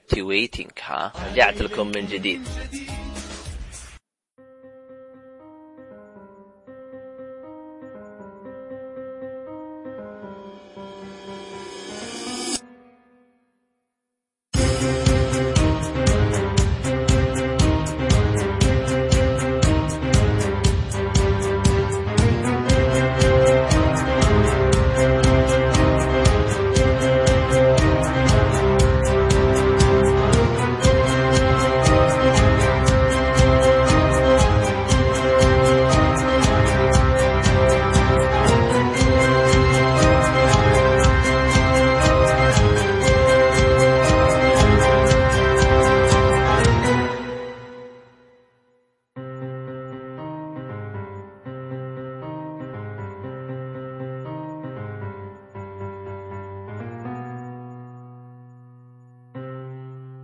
waiting 0.00 0.68
ها 0.82 1.12
رجعت 1.32 1.62
لكم 1.62 1.86
من 1.86 2.06
جديد 2.06 2.42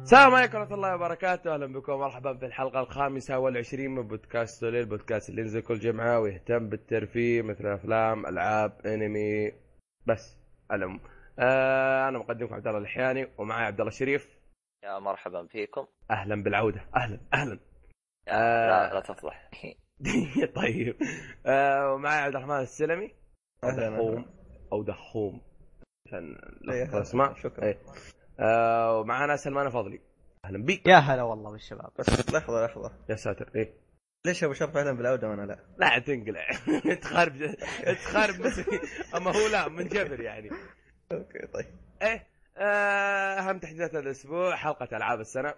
السلام 0.08 0.34
عليكم 0.34 0.58
ورحمة 0.58 0.74
الله 0.74 0.94
وبركاته، 0.94 1.54
أهلا 1.54 1.66
بكم 1.66 1.92
ومرحبا 1.92 2.34
في 2.34 2.46
الحلقة 2.46 2.80
الخامسة 2.80 3.38
والعشرين 3.38 3.90
من 3.90 4.08
بودكاست 4.08 4.64
ليل، 4.64 4.86
بودكاست 4.86 5.30
اللي 5.30 5.40
ينزل 5.42 5.60
كل 5.60 5.78
جمعة 5.78 6.20
ويهتم 6.20 6.68
بالترفيه 6.68 7.42
مثل 7.42 7.66
أفلام، 7.66 8.26
ألعاب، 8.26 8.86
أنمي 8.86 9.52
بس 10.06 10.36
علم. 10.70 11.00
آه 11.38 12.08
أنا 12.08 12.18
مقدمكم 12.18 12.54
عبد 12.54 12.66
الله 12.66 12.78
الحياني 12.78 13.28
ومعي 13.38 13.66
عبد 13.66 13.80
الله 13.80 13.92
الشريف. 13.92 14.38
يا 14.84 14.98
مرحبا 14.98 15.46
فيكم 15.46 15.86
أهلا 16.10 16.42
بالعودة، 16.42 16.80
أهلا 16.96 17.20
أهلا. 17.34 17.58
آه. 18.28 18.68
لا 18.68 18.94
لا 18.94 19.00
تفضح 19.00 19.50
طيب. 20.62 20.96
آه 21.46 21.92
ومعي 21.92 22.18
عبد 22.18 22.36
الرحمن 22.36 22.60
السلمي. 22.60 23.14
دحوم 23.62 24.26
أو 24.72 24.82
دحوم 24.82 25.40
عشان 26.06 26.38
إيه، 26.70 26.84
الأسماء. 26.84 27.34
شكرا 27.34 27.64
إيه. 27.64 27.78
آه 28.40 29.00
ومعنا 29.00 29.36
سلمان 29.36 29.70
فضلي. 29.70 30.00
أهلا 30.44 30.64
بيك. 30.64 30.86
يا 30.86 30.96
هلا 30.96 31.22
والله 31.22 31.50
بالشباب. 31.52 31.90
بس 31.98 32.34
لحظة 32.34 32.66
لحظة. 32.66 32.92
يا 33.10 33.16
ساتر. 33.16 33.50
إيه. 33.56 33.72
ليش 34.26 34.44
أبو 34.44 34.52
شرف 34.52 34.76
أهلا 34.76 34.92
بالعودة 34.92 35.28
وأنا 35.28 35.42
لا؟ 35.42 35.58
لا 35.78 35.98
تنقلع. 35.98 36.46
تخرب 37.02 37.54
تخرب 37.84 38.52
أما 39.16 39.30
هو 39.36 39.46
لا 39.52 39.68
من 39.68 39.88
جبر 39.88 40.20
يعني. 40.20 40.50
okay 41.12 41.46
طيب. 41.54 41.66
إيه 42.02 42.26
آه، 42.56 43.38
أهم 43.40 43.58
تحديثات 43.58 43.94
الأسبوع 43.94 44.56
حلقة 44.56 44.96
ألعاب 44.96 45.20
السنة. 45.20 45.54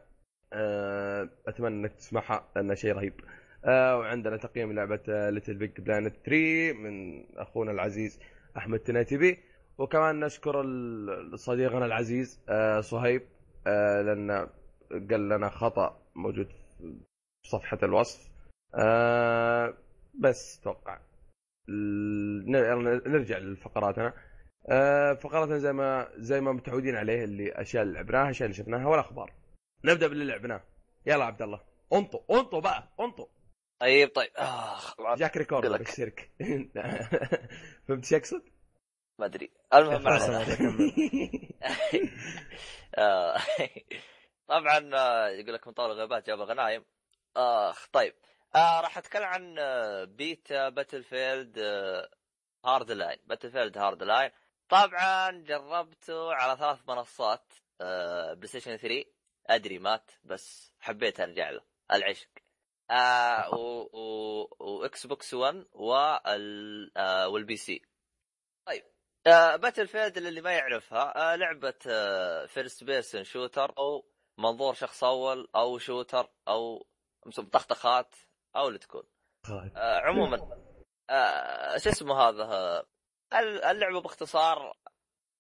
آه، 0.52 1.28
أتمنى 1.46 1.74
إنك 1.74 1.92
تسمعها 1.92 2.48
لأنه 2.56 2.74
شيء 2.74 2.92
رهيب. 2.92 3.14
آه، 3.64 3.96
وعندنا 3.98 4.36
تقييم 4.36 4.72
لعبة 4.72 5.30
LittleBigPlanet 5.30 6.16
3 6.26 6.72
من 6.72 7.24
أخونا 7.36 7.70
العزيز 7.70 8.20
أحمد 8.56 8.78
تناتبي 8.78 9.38
وكمان 9.80 10.20
نشكر 10.20 10.66
صديقنا 11.34 11.86
العزيز 11.86 12.40
آه، 12.48 12.80
صهيب 12.80 13.22
آه، 13.66 14.02
لأن 14.02 14.30
قال 15.10 15.28
لنا 15.28 15.48
خطأ 15.48 16.02
موجود 16.14 16.48
في 16.78 17.00
صفحة 17.46 17.78
الوصف. 17.82 18.30
آه، 18.74 19.74
بس 20.14 20.58
أتوقع 20.60 21.00
نرجع 21.68 23.38
لفقراتنا. 23.38 24.12
فقراتنا 25.14 25.58
زي 25.58 25.72
ما 25.72 26.08
زي 26.16 26.40
ما 26.40 26.52
متعودين 26.52 26.96
عليه 26.96 27.24
اللي 27.24 27.52
أشياء 27.52 27.82
اللي 27.82 27.94
لعبناها 27.94 28.30
أشياء 28.30 28.46
اللي 28.50 28.58
شفناها 28.58 28.86
والاخبار 28.86 29.32
نبدأ 29.84 30.06
باللي 30.08 30.24
لعبناه. 30.24 30.62
يلا 31.06 31.24
عبد 31.24 31.42
الله 31.42 31.60
انطوا 31.92 32.20
انطوا 32.30 32.60
بقى 32.60 32.88
انطوا 33.00 33.26
طيب 33.80 34.08
طيب. 34.14 34.30
اخ 34.36 34.94
جاك 35.16 35.36
record. 35.36 35.78
بالشرك. 35.78 36.30
فهمت 37.88 38.04
شو 38.04 38.16
أقصد؟ 38.16 38.42
ما 39.20 39.26
أدري. 39.26 39.50
المهم. 39.74 40.08
آه، 42.98 43.36
طبعا 44.48 44.90
آه، 44.94 45.28
يقول 45.28 45.54
لك 45.54 45.66
من 45.66 45.72
طول 45.72 45.90
الغيبات 45.90 46.26
جاب 46.26 46.40
غنايم. 46.40 46.84
آخ 47.36 47.86
طيب. 47.92 48.14
آه 48.54 48.80
راح 48.80 48.98
أتكلم 48.98 49.24
عن 49.24 49.56
آه، 49.58 50.04
بيتا 50.04 50.68
باتل 50.68 51.02
فيلد 51.02 51.58
هارد 52.64 52.90
لاين. 52.90 53.18
باتل 53.26 53.50
فيلد 53.50 53.78
هارد 53.78 54.02
لاين. 54.02 54.30
طبعا 54.68 55.30
جربته 55.30 56.34
على 56.34 56.56
ثلاث 56.58 56.78
منصات 56.88 57.52
آه، 57.80 58.34
PlayStation 58.34 58.76
3 58.76 59.04
أدري 59.46 59.78
مات 59.78 60.10
بس 60.24 60.72
حبيت 60.80 61.20
أرجع 61.20 61.50
له. 61.50 61.60
العشق. 61.92 62.28
آه 62.90 63.54
و... 63.54 63.88
و... 63.92 64.48
و 64.60 65.06
Xbox 65.06 65.34
1 65.34 65.66
وال... 65.72 66.92
آه 66.96 67.28
وال 67.28 67.56
PC 67.56 67.82
طيب. 68.66 68.84
Battlefield 69.26 70.16
اللي 70.16 70.40
ما 70.40 70.52
يعرفها 70.52 71.32
آه 71.32 71.36
لعبة 71.36 71.74
آه 71.86 72.46
first 72.46 72.84
person 72.84 73.24
shooter 73.24 73.74
أو 73.78 74.04
منظور 74.38 74.74
شخص 74.74 75.04
أول 75.04 75.48
أو 75.56 75.78
shooter 75.78 76.30
أو 76.48 76.86
طخطخات 77.52 78.14
أو 78.56 78.68
اللي 78.68 78.78
تكون. 78.78 79.02
آه 79.76 80.00
عموما 80.00 80.64
آه 81.10 81.76
شو 81.78 81.90
اسمه 81.90 82.14
هذا؟ 82.14 82.44
آه، 82.44 82.86
اللعبة 83.70 84.00
باختصار 84.00 84.76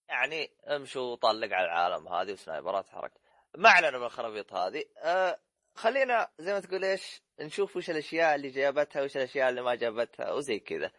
يعني 0.08 0.50
امشوا 0.68 1.16
طلق 1.16 1.52
على 1.52 1.64
العالم 1.64 2.08
هذه 2.08 2.32
و 2.32 2.39
sniper 2.39 2.81
ات 2.81 2.88
حركه 2.88 3.20
ما 3.56 3.70
علينا 3.70 3.98
من 3.98 4.04
الخرابيط 4.04 4.52
هذه. 4.52 4.84
آه 4.98 5.40
خلينا 5.74 6.28
زي 6.38 6.52
ما 6.52 6.60
تقول 6.60 6.84
إيش 6.84 7.22
نشوف 7.40 7.76
وش 7.76 7.90
الأشياء 7.90 8.34
اللي 8.34 8.50
جابتها 8.50 9.02
وش 9.02 9.16
الأشياء 9.16 9.48
اللي 9.48 9.62
ما 9.62 9.74
جابتها 9.74 10.32
وزي 10.32 10.58
كذا. 10.58 10.92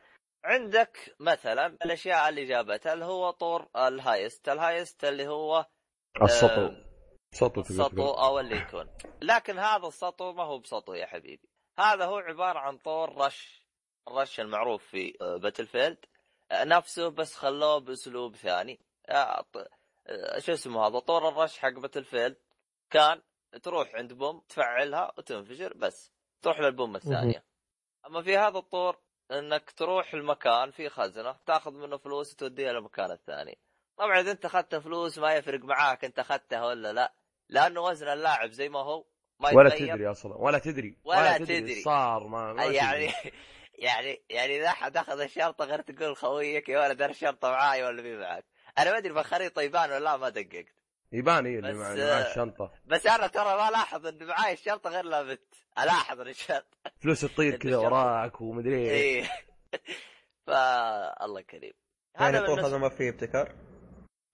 عندك 0.44 1.16
مثلا 1.20 1.66
الأشياء 1.86 2.30
اللي 2.30 2.46
جابتها 2.46 2.94
اللي 2.94 3.06
هو 3.06 3.32
طور 3.32 3.70
ال 3.76 3.88
heist 3.88 4.50
ال 4.50 4.59
heist 4.59 5.04
اللي 5.04 5.28
هو 5.28 5.66
السطو. 6.22 6.72
سطو 7.32 7.62
تقول. 7.62 7.78
سطو 7.78 8.12
أو 8.12 8.40
اللي 8.40 8.58
يكون. 8.58 8.90
لكن 9.22 9.60
هذا 9.60 9.88
السطو 9.88 10.34
ما 10.34 10.44
هو 10.44 10.60
بسطو 10.60 10.94
يا 10.94 11.06
حبيبي. 11.06 11.50
هذا 11.80 12.06
هو 12.06 12.18
عبارة 12.18 12.60
عن 12.60 12.78
طور 12.78 13.18
رش 13.18 13.68
الرش 14.08 14.40
المعروف 14.40 14.84
في 14.84 15.14
Battlefield 15.22 16.06
نفسه 16.52 17.10
بس 17.10 17.36
خلوه 17.36 17.78
بأسلوب 17.78 18.36
ثاني. 18.36 18.80
آه، 19.10 19.46
آه، 20.08 20.40
شو 20.40 20.52
اسمه 20.52 20.88
هذا؟ 20.88 21.00
طور 21.00 21.30
الرش 21.30 21.58
حق 21.58 21.70
باتل 21.80 22.04
فيلد 22.04 22.38
كان 22.90 23.22
تروح 23.64 23.96
عند 23.96 24.14
بوم 24.14 24.40
تفعلها 24.50 25.12
وتنفجر 25.18 25.74
بس. 25.74 26.12
تروح 26.42 26.60
للبوم 26.60 26.96
الثانية. 26.96 27.46
أما 28.08 28.22
في 28.22 28.38
هذا 28.38 28.58
الطور 28.58 28.98
إنك 29.32 29.72
تروح 29.72 30.14
المكان 30.14 30.72
في 30.72 30.90
خزنة 30.90 31.36
تاخذ 31.46 31.72
منه 31.72 31.98
فلوس 31.98 32.34
وتوديها 32.34 32.74
للمكان 32.74 33.12
الثاني 33.12 33.58
طبعا 33.98 34.20
إذا 34.20 34.32
أنت 34.32 34.46
أخذت 34.46 34.76
فلوس 34.76 35.18
ما 35.18 35.34
يفرق 35.34 35.64
معاك 35.64 36.06
أنت 36.06 36.20
أخذتها 36.20 36.66
ولا 36.66 36.94
لا 36.94 37.14
لأنه 37.50 37.82
وزن 37.82 38.08
اللاعب 38.08 38.52
زي 38.52 38.70
ما 38.70 38.80
هو 38.80 39.06
ما 39.40 39.54
ولا. 39.54 39.70
تدري 39.70 40.12
أصلا 40.12 40.36
ولا 40.36 40.60
تدري 40.60 40.98
ولا 41.04 41.38
تدري. 41.38 41.82
صار 41.82 42.28
ما, 42.28 42.54
ما 42.54 42.66
يعني 42.66 43.08
تدري. 43.08 43.32
يعني 43.88 44.24
يعني 44.30 44.58
إذا 44.58 44.68
أحد 44.68 44.98
أخذ 44.98 45.20
الشرطة 45.20 45.66
غير 45.66 45.82
تقول 45.82 46.16
خويك 46.18 46.70
يا 46.70 46.80
ولد 46.80 47.02
أنا 47.02 47.12
الشرطة 47.12 47.50
معاي 47.52 47.84
ولا 47.84 48.02
مي 48.02 48.18
معك 48.18 48.46
أنا 48.78 48.92
ما 48.92 48.98
أدري 48.98 49.14
بالخريطه 49.14 49.62
يبان 49.62 49.90
ولا 49.90 50.00
لا 50.00 50.18
ما 50.18 50.30
دققت 50.30 50.81
يبان 51.12 51.46
إيه 51.46 51.60
اللي 51.60 51.72
بس، 51.72 51.78
مع 51.78 51.92
اللي 51.92 52.06
مع 52.06 52.12
آه، 52.12 52.32
الشنطه 52.32 52.72
بس 52.86 53.08
أنا 53.08 53.28
ترى 53.28 53.44
ما 53.44 53.70
الاحظ 53.70 54.06
إن 54.08 54.28
معاي 54.28 54.54
الشرطه 54.54 54.90
غير 54.90 55.06
لا 55.06 55.24
بت 55.24 55.56
ألاحظ 55.80 56.20
ان 56.22 56.28
الشرطه 56.28 56.78
فلوس 57.00 57.22
تطير 57.22 57.56
كذا 57.62 57.78
الشنطة. 57.78 57.94
وراك 57.94 58.42
ومدري 58.42 58.90
إيه. 58.90 59.24
فا 60.48 61.26
الله 61.26 61.42
كريم. 61.42 61.74
يعني 62.20 62.38
هذا 62.38 62.46
طول 62.46 62.60
هذا 62.60 62.78
ما 62.78 62.90
فيه 62.90 63.10
ابتكار؟ 63.10 63.56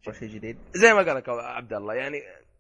ولا 0.08 0.20
شيء 0.20 0.30
جديد؟ 0.30 0.58
زي 0.76 0.94
ما 0.94 1.02
قال 1.02 1.16
لك 1.16 1.30
عبد 1.30 1.74
الله 1.74 1.94
يعني 1.94 2.18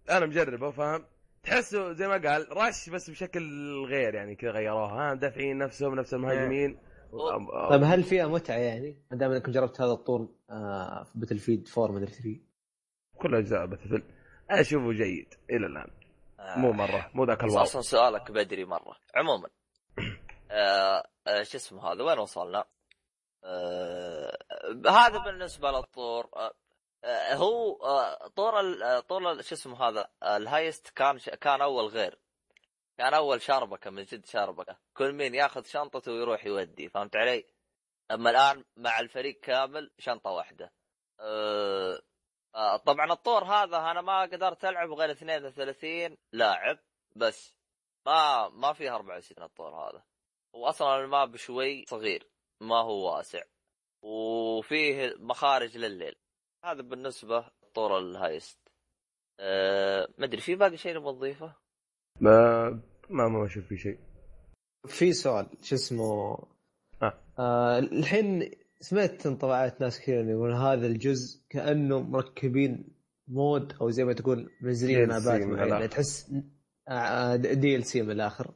أنا 0.09 0.25
مجربه 0.25 0.71
فاهم؟ 0.71 1.05
تحسه 1.43 1.93
زي 1.93 2.07
ما 2.07 2.29
قال 2.29 2.57
رش 2.57 2.89
بس 2.89 3.09
بشكل 3.09 3.41
غير 3.85 4.15
يعني 4.15 4.35
كذا 4.35 4.51
غيروها 4.51 5.11
ها 5.11 5.13
دافعين 5.13 5.57
نفسهم 5.57 5.95
نفس 5.95 6.13
المهاجمين. 6.13 6.79
أوه. 7.13 7.69
طيب 7.69 7.83
هل 7.83 8.03
فيها 8.03 8.27
متعة 8.27 8.55
يعني؟ 8.57 9.01
ما 9.11 9.17
دام 9.17 9.31
إنك 9.31 9.49
جربت 9.49 9.81
هذا 9.81 9.91
الطور 9.91 10.29
آه 10.49 11.03
في 11.03 11.19
Battlefield 11.19 11.67
4 11.77 11.95
مدري 11.95 12.11
3 12.11 12.46
كل 13.21 13.35
أجزاء 13.35 13.65
Battle 13.65 14.03
أشوفه 14.49 14.91
جيد 14.91 15.33
إلى 15.49 15.65
الآن. 15.65 15.91
مو 16.39 16.71
مرة 16.71 17.11
مو 17.13 17.23
ذاك 17.25 17.43
ال 17.43 17.47
wow. 17.47 17.61
أصلا 17.63 17.81
سؤالك 17.81 18.31
بدري 18.31 18.65
مرة. 18.65 18.97
عموما 19.15 19.49
آه 20.51 21.03
آه 21.27 21.43
شو 21.43 21.57
اسمه 21.57 21.91
هذا؟ 21.91 22.03
وين 22.03 22.19
وصلنا؟ 22.19 22.65
آه 23.43 24.37
هذا 24.89 25.17
بالنسبة 25.17 25.71
للطور. 25.71 26.29
آه 26.35 26.51
آه، 27.03 27.33
هو 27.35 27.75
آه، 27.83 28.27
طور 28.27 28.59
ال- 28.59 28.83
آه، 28.83 28.99
طور 28.99 29.31
ال- 29.31 29.43
شو 29.45 29.55
اسمه 29.55 29.89
هذا؟ 29.89 30.07
آه، 30.23 30.37
ال 30.37 30.46
heist 30.46 30.89
كان 30.89 31.17
كان 31.17 31.61
أول 31.61 31.85
غير. 31.85 32.19
كان 32.97 33.13
أول 33.13 33.41
شربكه 33.41 33.89
من 33.89 34.03
جد 34.03 34.25
شربكه 34.25 34.77
كل 34.93 35.13
مين 35.13 35.35
ياخذ 35.35 35.63
شنطته 35.63 36.11
ويروح 36.11 36.45
يودي 36.45 36.89
فهمت 36.89 37.15
علي؟ 37.15 37.45
أما 38.11 38.29
الآن 38.29 38.63
مع 38.77 38.99
الفريق 38.99 39.39
كامل 39.39 39.91
شنطة 39.99 40.29
واحدة. 40.31 40.71
أه 41.19 42.01
آه، 42.57 42.77
طبعا 42.77 43.13
الطور 43.13 43.43
هذا 43.43 43.77
أنا 43.77 44.01
ما 44.01 44.21
قدرت 44.21 44.65
ألعب 44.65 44.91
غير 44.91 45.11
32 45.11 46.17
لاعب 46.33 46.79
بس 47.15 47.55
ما 48.05 48.49
ما 48.49 48.73
فيها 48.73 48.95
64 48.95 49.43
الطور 49.43 49.75
هذا. 49.75 50.03
واصلا 50.53 50.99
ال 50.99 51.08
map 51.08 51.35
شوي 51.35 51.85
صغير 51.87 52.27
ما 52.61 52.75
هو 52.75 53.15
واسع 53.15 53.43
وفيه 54.01 55.15
مخارج 55.19 55.77
لل. 55.77 56.15
هذا 56.63 56.81
بالنسبة 56.81 57.51
طور 57.73 57.97
ال 57.97 58.06
heist. 58.06 58.59
أه 59.39 60.07
ما 60.17 60.25
أدري 60.25 60.41
في 60.41 60.55
باقي 60.55 60.77
شيء 60.77 60.95
نبغى 60.95 61.13
نضيفه؟ 61.13 61.55
ما 62.21 62.69
ما 63.09 63.27
ما 63.27 63.45
أشوف 63.45 63.65
في 63.65 63.77
شيء 63.77 63.99
في 64.87 65.13
سؤال 65.13 65.49
شو 65.61 65.75
اسمه 65.75 66.37
آه. 67.01 67.13
آه 67.39 67.79
الحين 67.79 68.51
سمعت 68.79 69.25
انطباعات 69.25 69.81
ناس 69.81 69.99
كثير 69.99 70.21
إنه 70.21 70.31
يقول 70.31 70.53
هذا 70.53 70.87
الجزء 70.87 71.41
كانه 71.49 71.99
مركبين 71.99 72.97
mod 73.27 73.73
أو 73.81 73.89
زي 73.89 74.05
ما 74.05 74.13
تقول 74.13 74.51
منزلين 74.61 75.07
map 75.07 75.33
ات 75.33 75.41
من 75.41 75.53
معينة. 75.53 75.85
تحس 75.85 76.29
DLC 77.35 78.01
من 78.01 78.11
الآخر 78.11 78.53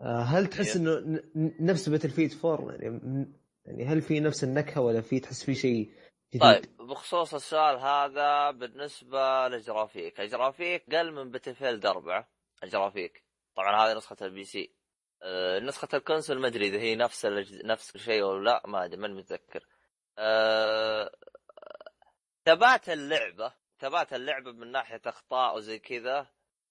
آه، 0.00 0.22
هل 0.22 0.46
تحس. 0.46 0.76
إنه 0.76 1.20
نفس 1.60 1.88
Battlefield 1.88 2.34
4 2.44 2.72
يعني 2.72 3.26
يعني 3.64 3.84
هل 3.84 4.02
في 4.02 4.20
نفس 4.20 4.44
النكهة 4.44 4.80
ولا 4.80 5.00
في 5.00 5.20
تحس 5.20 5.44
في 5.44 5.54
شيء 5.54 5.90
جديد؟ 6.34 6.42
طيب 6.42 6.86
بخصوص 6.88 7.34
السؤال 7.34 7.78
هذا 7.78 8.50
بالنسبة 8.50 9.48
لل 9.48 9.64
graphic 9.64 10.20
ال 10.20 10.29
graphic 10.29 10.94
قل 10.94 11.12
من 11.12 11.30
Battlefield 11.30 11.86
4 11.86 12.28
الجرافيك 12.64 13.24
طبعا 13.56 13.86
هذه 13.86 13.96
نسخة 13.96 14.16
ال 14.22 14.44
PC 14.44 14.79
آه، 15.22 15.58
نسخة 15.58 15.88
ال 15.94 15.99
console 15.99 16.38
ما 16.40 16.46
أدري 16.46 16.66
إذا 16.66 16.78
هي 16.78 16.94
نفس 16.96 17.26
نفس 17.64 17.96
الشيء 17.96 18.22
ولا 18.22 18.44
لا 18.44 18.62
ما 18.66 18.84
أدري 18.84 18.96
ماني 19.00 19.14
متذكر. 19.14 19.66
آه، 20.18 21.10
ثبات 22.44 22.88
اللعبة 22.88 23.52
ثبات 23.80 24.12
اللعبة 24.12 24.52
من 24.52 24.72
ناحية 24.72 25.00
أخطاء 25.06 25.56
وزي 25.56 25.78
كذا. 25.78 26.26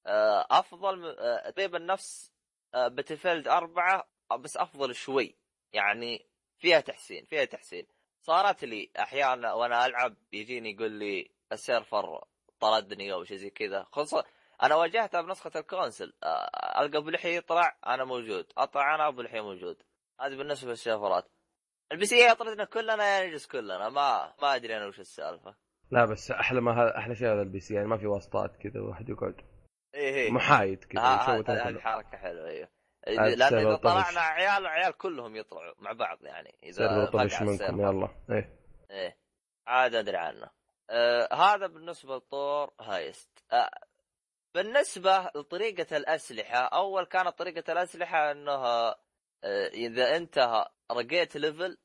آه، 0.08 0.48
أفضل 0.52 1.16
آه، 1.20 1.50
تقريبا 1.50 1.80
نفس 1.80 2.34
Battlefield 2.74 3.48
4 3.48 4.10
بس 4.40 4.58
أفضل 4.58 4.96
شوي. 4.96 5.36
يعني 5.74 6.30
فيها 6.58 6.80
تحسين 6.80 7.26
فيها 7.26 7.46
تحسين. 7.46 7.88
صارت 8.22 8.64
لي 8.64 8.92
أحيانا 9.00 9.54
وأنا 9.54 9.86
ألعب 9.86 10.16
يجيني 10.34 10.72
يقول 10.72 10.92
لي 10.92 11.32
ال 11.52 11.62
server 11.62 12.24
طردني 12.60 13.14
أو 13.14 13.24
شيء 13.24 13.38
زي 13.38 13.50
كذا. 13.50 13.88
خصوصا 13.92 14.24
أنا 14.64 14.76
واجهتها 14.76 15.22
بنسخة 15.22 15.60
ال 15.60 15.66
console. 15.66 16.14
ألقى 16.80 16.98
أبو 16.98 17.10
لحية 17.10 17.38
يطلع 17.38 17.78
أنا 17.88 18.04
موجود. 18.04 18.46
أطلع 18.58 18.96
أنا 18.96 19.08
أبو 19.08 19.22
لحية 19.22 19.42
موجود. 19.42 19.84
هذه 20.22 20.36
بالنسبة 20.36 20.70
لل 20.70 20.82
server 20.82 21.19
ات 21.19 21.26
ال 21.92 22.06
PC 22.06 22.30
يطردنا 22.30 22.66
كلنا 22.66 23.18
يا 23.18 23.28
نجلس 23.28 23.48
كلنا. 23.48 23.90
ما 23.90 24.34
ما 24.42 24.56
أدري 24.56 24.78
أنا 24.78 24.86
وش 24.88 25.00
السالفة. 25.00 25.56
لا 25.92 26.06
بس 26.06 26.32
أحلى 26.32 26.62
ما 26.62 26.84
هذا 26.84 26.98
أحلى 26.98 27.16
شيء 27.16 27.28
هذا 27.28 27.42
ال 27.42 27.60
PC 27.60 27.74
يعني 27.74 27.88
ما 27.88 27.98
في 27.98 28.08
واسطات 28.08 28.58
كذا 28.58 28.82
واحد 28.82 29.10
يقعد 29.10 29.36
إيه 29.96 30.16
إيه. 30.16 30.32
محايد 30.32 30.84
كذا. 30.84 31.02
هذه 31.02 31.80
حركة 31.80 32.18
حلوة 32.18 32.48
أيوه 32.48 32.70
لأن 33.08 33.54
إذا. 33.54 33.76
طلعنا 33.76 34.20
عيال 34.20 34.68
عيال 34.68 34.98
كلهم 34.98 35.36
يطلعوا 35.36 35.74
مع 35.78 35.92
بعض 35.92 36.24
يعني. 36.24 36.56
إذا 36.64 37.06
طفش 37.06 37.42
منكم. 37.42 37.82
يلا. 37.82 38.10
إيه. 38.30 38.60
إيه. 38.92 39.18
عاد 39.68 39.96
أدري 39.96 40.18
عنه. 40.18 40.50
آه 40.90 41.34
هذا 41.34 41.68
بالنسبة 41.68 42.16
لطور 42.16 42.74
heist. 42.82 43.46
آه 43.52 43.70
بالنسبة 44.56 45.32
لطريقة 45.36 45.98
الأسلحة 45.98 46.58
أول 46.58 47.04
كانت 47.06 47.38
طريقة 47.40 47.72
الأسلحة 47.74 48.32
إنها 48.32 48.96
آه 49.44 49.68
إذا 49.68 50.16
أنت 50.18 50.66
رقيت 50.92 51.38
level 51.38 51.78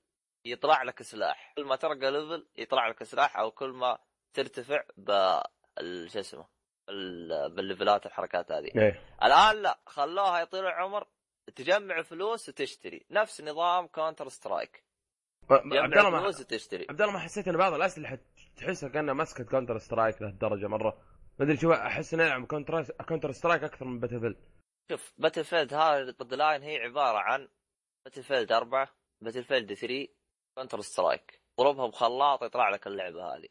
يطلع 0.44 0.82
لك 0.82 1.02
سلاح. 1.02 1.52
كل 1.56 1.64
ما 1.64 1.76
ترقى 1.76 2.10
level 2.10 2.46
يطلع 2.56 2.88
لك 2.88 3.02
سلاح 3.02 3.36
أو 3.38 3.50
كل 3.50 3.68
ما 3.70 3.98
ترتفع 4.34 4.82
بال 4.96 6.10
شو 6.10 6.20
اسمه 6.20 6.46
بال- 6.88 7.54
بال 7.54 7.67
level 7.67 8.00
ات 8.00 8.06
الحركات 8.06 8.52
هذه. 8.52 8.70
إيه. 8.76 9.00
الآن 9.22 9.62
لا 9.62 9.78
خلوها 9.86 10.40
يطيل 10.40 10.60
العمر 10.66 11.06
تجمع 11.56 12.02
فلوس 12.02 12.48
وتشتري. 12.48 13.06
نفس 13.10 13.40
نظام 13.40 13.86
Counter-Strike 13.86 14.84
عبد 15.50 15.96
الله 15.96 16.10
ما 16.10 16.18
عبد 16.88 17.00
الله 17.00 17.12
ما 17.12 17.18
حسيت 17.18 17.48
إن 17.48 17.56
بعض 17.56 17.72
الأسلحة 17.74 18.18
تحسها 18.56 18.88
كأنها 18.88 19.14
مسكت 19.14 19.42
Counter-Strike 19.50 20.22
لهالدرجة 20.22 20.66
مرة؟ 20.66 21.02
ما 21.38 21.44
أدري 21.44 21.56
شو 21.56 21.72
أحس 21.72 22.14
اني 22.14 22.26
العب 22.26 22.46
Counter 22.46 22.82
Counter-Strike 22.82 23.64
أكثر 23.64 23.84
من 23.84 24.00
Battlefield 24.00 24.36
شوف 24.90 25.12
Battlefield 25.18 25.74
Hardline 26.22 26.62
هي 26.62 26.76
عبارة 26.76 27.18
عن 27.18 27.48
Battlefield 28.04 28.52
4 28.52 28.88
Battlefield 29.20 29.74
3 29.74 30.08
Counter-Strike 30.54 31.40
ضربها 31.60 31.86
بخلاط 31.86 32.42
يطلع 32.42 32.68
لك 32.70 32.86
اللعبة 32.86 33.24
هذه. 33.24 33.48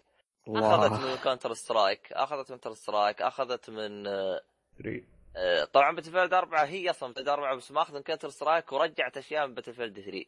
أخذت 0.48 0.92
من 0.92 1.24
Counter-Strike 1.24 2.14
أخذت 2.14 2.52
من 2.52 2.58
Counter-Strike 2.58 3.22
أخذت 3.22 3.70
من 3.70 4.08
آه، 4.08 4.42
3 4.78 5.04
آه، 5.36 5.64
طبعا 5.64 5.96
Battlefield 5.96 6.34
4 6.34 6.66
هي 6.66 6.90
أصلا 6.90 7.14
Battle 7.14 7.30
4 7.30 7.56
بس 7.56 7.72
ماخذ 7.72 7.94
من 7.94 8.02
Counter-Strike 8.02 8.72
ورجعت 8.72 9.18
أشياء 9.18 9.48
من 9.48 9.54
Battlefield 9.54 10.00
3 10.00 10.26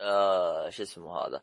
آه 0.00 0.68
شو 0.68 0.82
اسمه 0.82 1.18
هذا؟ 1.18 1.42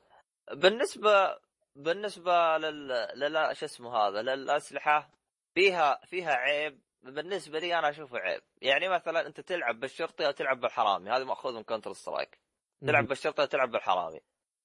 بالنسبة 0.51 1.37
بالنسبة 1.75 2.57
لل, 2.57 2.87
لل... 3.15 3.55
شو 3.55 3.65
اسمه 3.65 3.97
هذا 3.97 4.21
للأسلحة 4.21 5.09
فيها 5.53 5.99
فيها 6.05 6.33
عيب. 6.33 6.81
بالنسبة 7.03 7.59
لي 7.59 7.79
أنا 7.79 7.89
أشوفه 7.89 8.17
عيب. 8.17 8.41
يعني 8.61 8.89
مثلا 8.89 9.27
أنت 9.27 9.39
تلعب 9.39 9.79
بالشرطي 9.79 10.25
أو 10.25 10.31
تلعب 10.31 10.59
بالحرامي 10.59 11.09
هذا 11.09 11.23
ماخوذ 11.23 11.55
من 11.55 11.63
Counter-Strike 11.63 12.39
تلعب 12.87 13.07
بالشرطي 13.07 13.41
أو 13.41 13.47
تلعب 13.47 13.71
بالحرامي. 13.71 14.19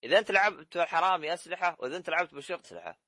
إذا 0.05 0.19
أنت 0.19 0.31
لعبت 0.31 0.79
بالحرامي 0.79 1.35
أسلحة 1.35 1.77
وإذا 1.79 1.97
أنت 1.97 2.11
لعبت 2.11 2.35
بالشرطي 2.35 2.63
أسلحة. 2.63 3.01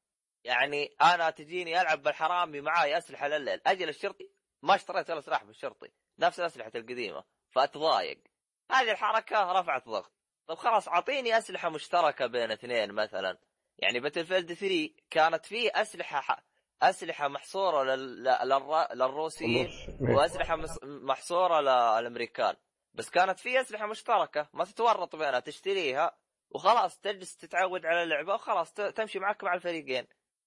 يعني 0.44 0.94
أنا 1.02 1.30
تجيني 1.30 1.80
ألعب 1.80 2.02
بالحرامي 2.02 2.60
معاي 2.60 2.98
أسلحة 2.98 3.28
لليل. 3.28 3.60
أجل 3.66 3.88
الشرطي 3.88 4.30
ما 4.62 4.74
اشتريت 4.74 5.10
ولا 5.10 5.20
سلاح 5.20 5.44
بالشرطي. 5.44 5.92
نفس 6.18 6.40
الاسلحه 6.40 6.70
القديمة. 6.74 7.24
فأتضايق. 7.50 8.22
هذه 8.70 8.90
الحركة 8.90 9.52
رفعت 9.52 9.88
ضغط. 9.88 10.12
طب 10.46 10.54
خلاص 10.54 10.88
أعطيني 10.88 11.38
أسلحة 11.38 11.68
مشتركة 11.68 12.26
بين 12.26 12.50
اثنين 12.50 12.92
مثلا. 12.92 13.38
يعني 13.78 14.00
باتل 14.00 14.26
فيلد 14.26 14.52
3 14.52 14.94
كانت 15.10 15.46
فيه 15.46 15.70
أسلحة 15.74 16.44
أسلحة 16.82 17.28
محصورة 17.28 17.84
لل... 17.84 18.24
لل... 18.24 18.86
للروسيين 18.94 19.68
وأسلحة 20.00 20.56
مس... 20.56 20.78
محصورة 20.82 21.60
للأمريكان. 21.60 22.54
بس 22.94 23.10
كانت 23.10 23.38
في 23.38 23.60
أسلحة 23.60 23.86
مشتركة 23.86 24.48
ما 24.54 24.64
تتورط 24.64 25.16
بينها 25.16 25.40
تشتريها 25.40 26.16
وخلاص 26.50 26.98
تجلس 26.98 27.36
تتعود 27.36 27.86
على 27.86 28.02
اللعبة 28.02 28.34
وخلاص. 28.34 28.72
تمشي 28.72 29.18
معك 29.18 29.44
مع 29.44 29.54
الفريقين. 29.54 30.06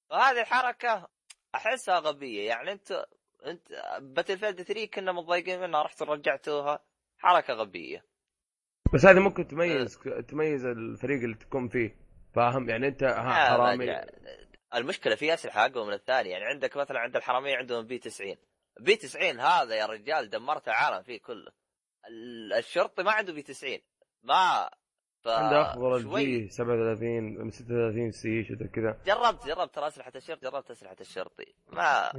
فهذه 0.10 0.42
الحركة 0.42 1.08
أحسها 1.56 2.00
غبية. 2.00 2.48
يعني 2.48 2.72
أنت 2.72 3.06
أنت 3.46 3.68
Battlefield 4.02 4.62
3 4.62 4.86
كنا 4.86 5.12
متضايقين 5.12 5.60
منها 5.60 5.82
رحت 5.82 6.02
رجعتوها 6.02 6.80
حركة 7.18 7.54
غبية. 7.54 8.06
بس 8.94 9.06
هذه 9.06 9.20
ممكن 9.20 9.48
تميز 9.48 10.00
تميز 10.28 10.66
الفريق 10.66 11.24
اللي 11.24 11.36
تكون 11.36 11.68
فيه. 11.68 11.96
فاهم؟ 12.36 12.70
يعني 12.70 12.88
أنت 12.88 13.04
ها 13.04 13.10
آه، 13.10 13.50
حرامي. 13.50 13.86
المشكلة 14.76 15.16
في 15.16 15.34
اسلحه 15.34 15.66
اقوى 15.66 15.86
من 15.88 15.94
الثانية 15.94 16.32
يعني 16.32 16.46
عندك 16.46 16.78
مثلا 16.78 17.00
عند 17.00 17.16
الحرامية 17.16 17.56
عندهم 17.58 17.86
P 17.86 17.98
90 18.00 18.36
P 18.80 18.96
90 18.96 19.40
هذا 19.40 19.76
يا 19.76 19.86
رجال 19.86 20.30
دمرت 20.30 20.68
العالم 20.68 21.04
فيه 21.04 21.20
كله. 21.22 21.52
ال- 22.08 22.54
الشرطي 22.54 23.04
ما 23.04 23.12
عنده 23.12 23.34
P 23.34 23.42
90 23.42 23.80
ما 24.24 24.70
ف... 25.24 25.28
عنده 25.28 25.72
افضل. 25.72 25.96
ال 25.96 26.23
G 26.23 26.50
37 26.50 27.52
36 27.52 28.12
C 28.12 28.44
شو 28.44 28.56
كذا. 28.74 28.98
جربت 29.06 29.46
جربت 29.48 29.76
ترى 29.76 29.88
أسلحة 29.88 30.12
الشرطي 30.16 30.42
جربت 30.50 30.72
أسلحة 30.72 30.96
الشرطي. 31.02 31.54
ما. 31.68 32.12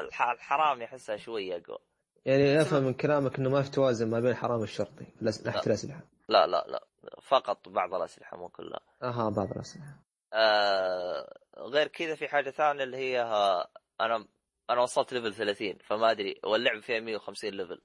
الحرامي 0.00 0.82
أحسها 0.82 1.16
شوي 1.16 1.56
أقوى. 1.56 1.78
يعني 2.24 2.60
أفهم 2.60 2.82
من 2.82 2.94
كلامك 2.94 3.38
إنه 3.38 3.50
ما 3.50 3.62
في 3.62 3.70
توازن 3.70 4.10
ما 4.10 4.20
بين 4.20 4.34
الحرامي 4.34 4.62
والشرطي 4.62 5.04
في 5.18 5.24
ناحيه 5.24 5.60
الأسلحة. 5.66 6.00
لا 6.28 6.46
لا 6.46 6.64
لا. 6.68 6.84
فقط 7.22 7.68
بعض 7.68 7.94
الأسلحة 7.94 8.36
مو 8.36 8.48
كلها. 8.48 8.80
أها 9.02 9.30
بعض 9.30 9.50
الأسلحة. 9.52 10.04
آه 10.34 11.38
غير 11.58 11.86
كذا 11.88 12.14
في 12.14 12.28
حاجة 12.28 12.50
ثانية 12.50 12.84
اللي 12.84 12.96
هي 12.96 13.18
ها 13.18 13.68
أنا 14.00 14.28
أنا 14.70 14.80
وصلت 14.82 15.12
level 15.12 15.34
30 15.34 15.78
فما 15.78 16.10
أدري 16.10 16.40
واللعب 16.44 16.80
فيها 16.80 17.00
150 17.00 17.50
level 17.50 17.82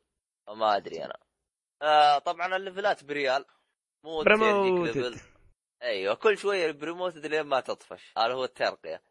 فما 0.47 0.75
أدري 0.77 1.05
أنا. 1.05 1.17
آه 1.81 2.17
طبعا 2.19 2.55
الليفلات 2.55 3.03
بريال 3.03 3.45
مو. 4.03 4.23
level 4.23 5.19
أيوه 5.83 6.15
كل 6.15 6.37
شوية 6.37 6.71
promoted 6.71 7.25
لين 7.25 7.41
ما 7.41 7.59
تطفش. 7.59 8.13
هذا 8.17 8.33
هو 8.33 8.43
الترقية. 8.43 9.01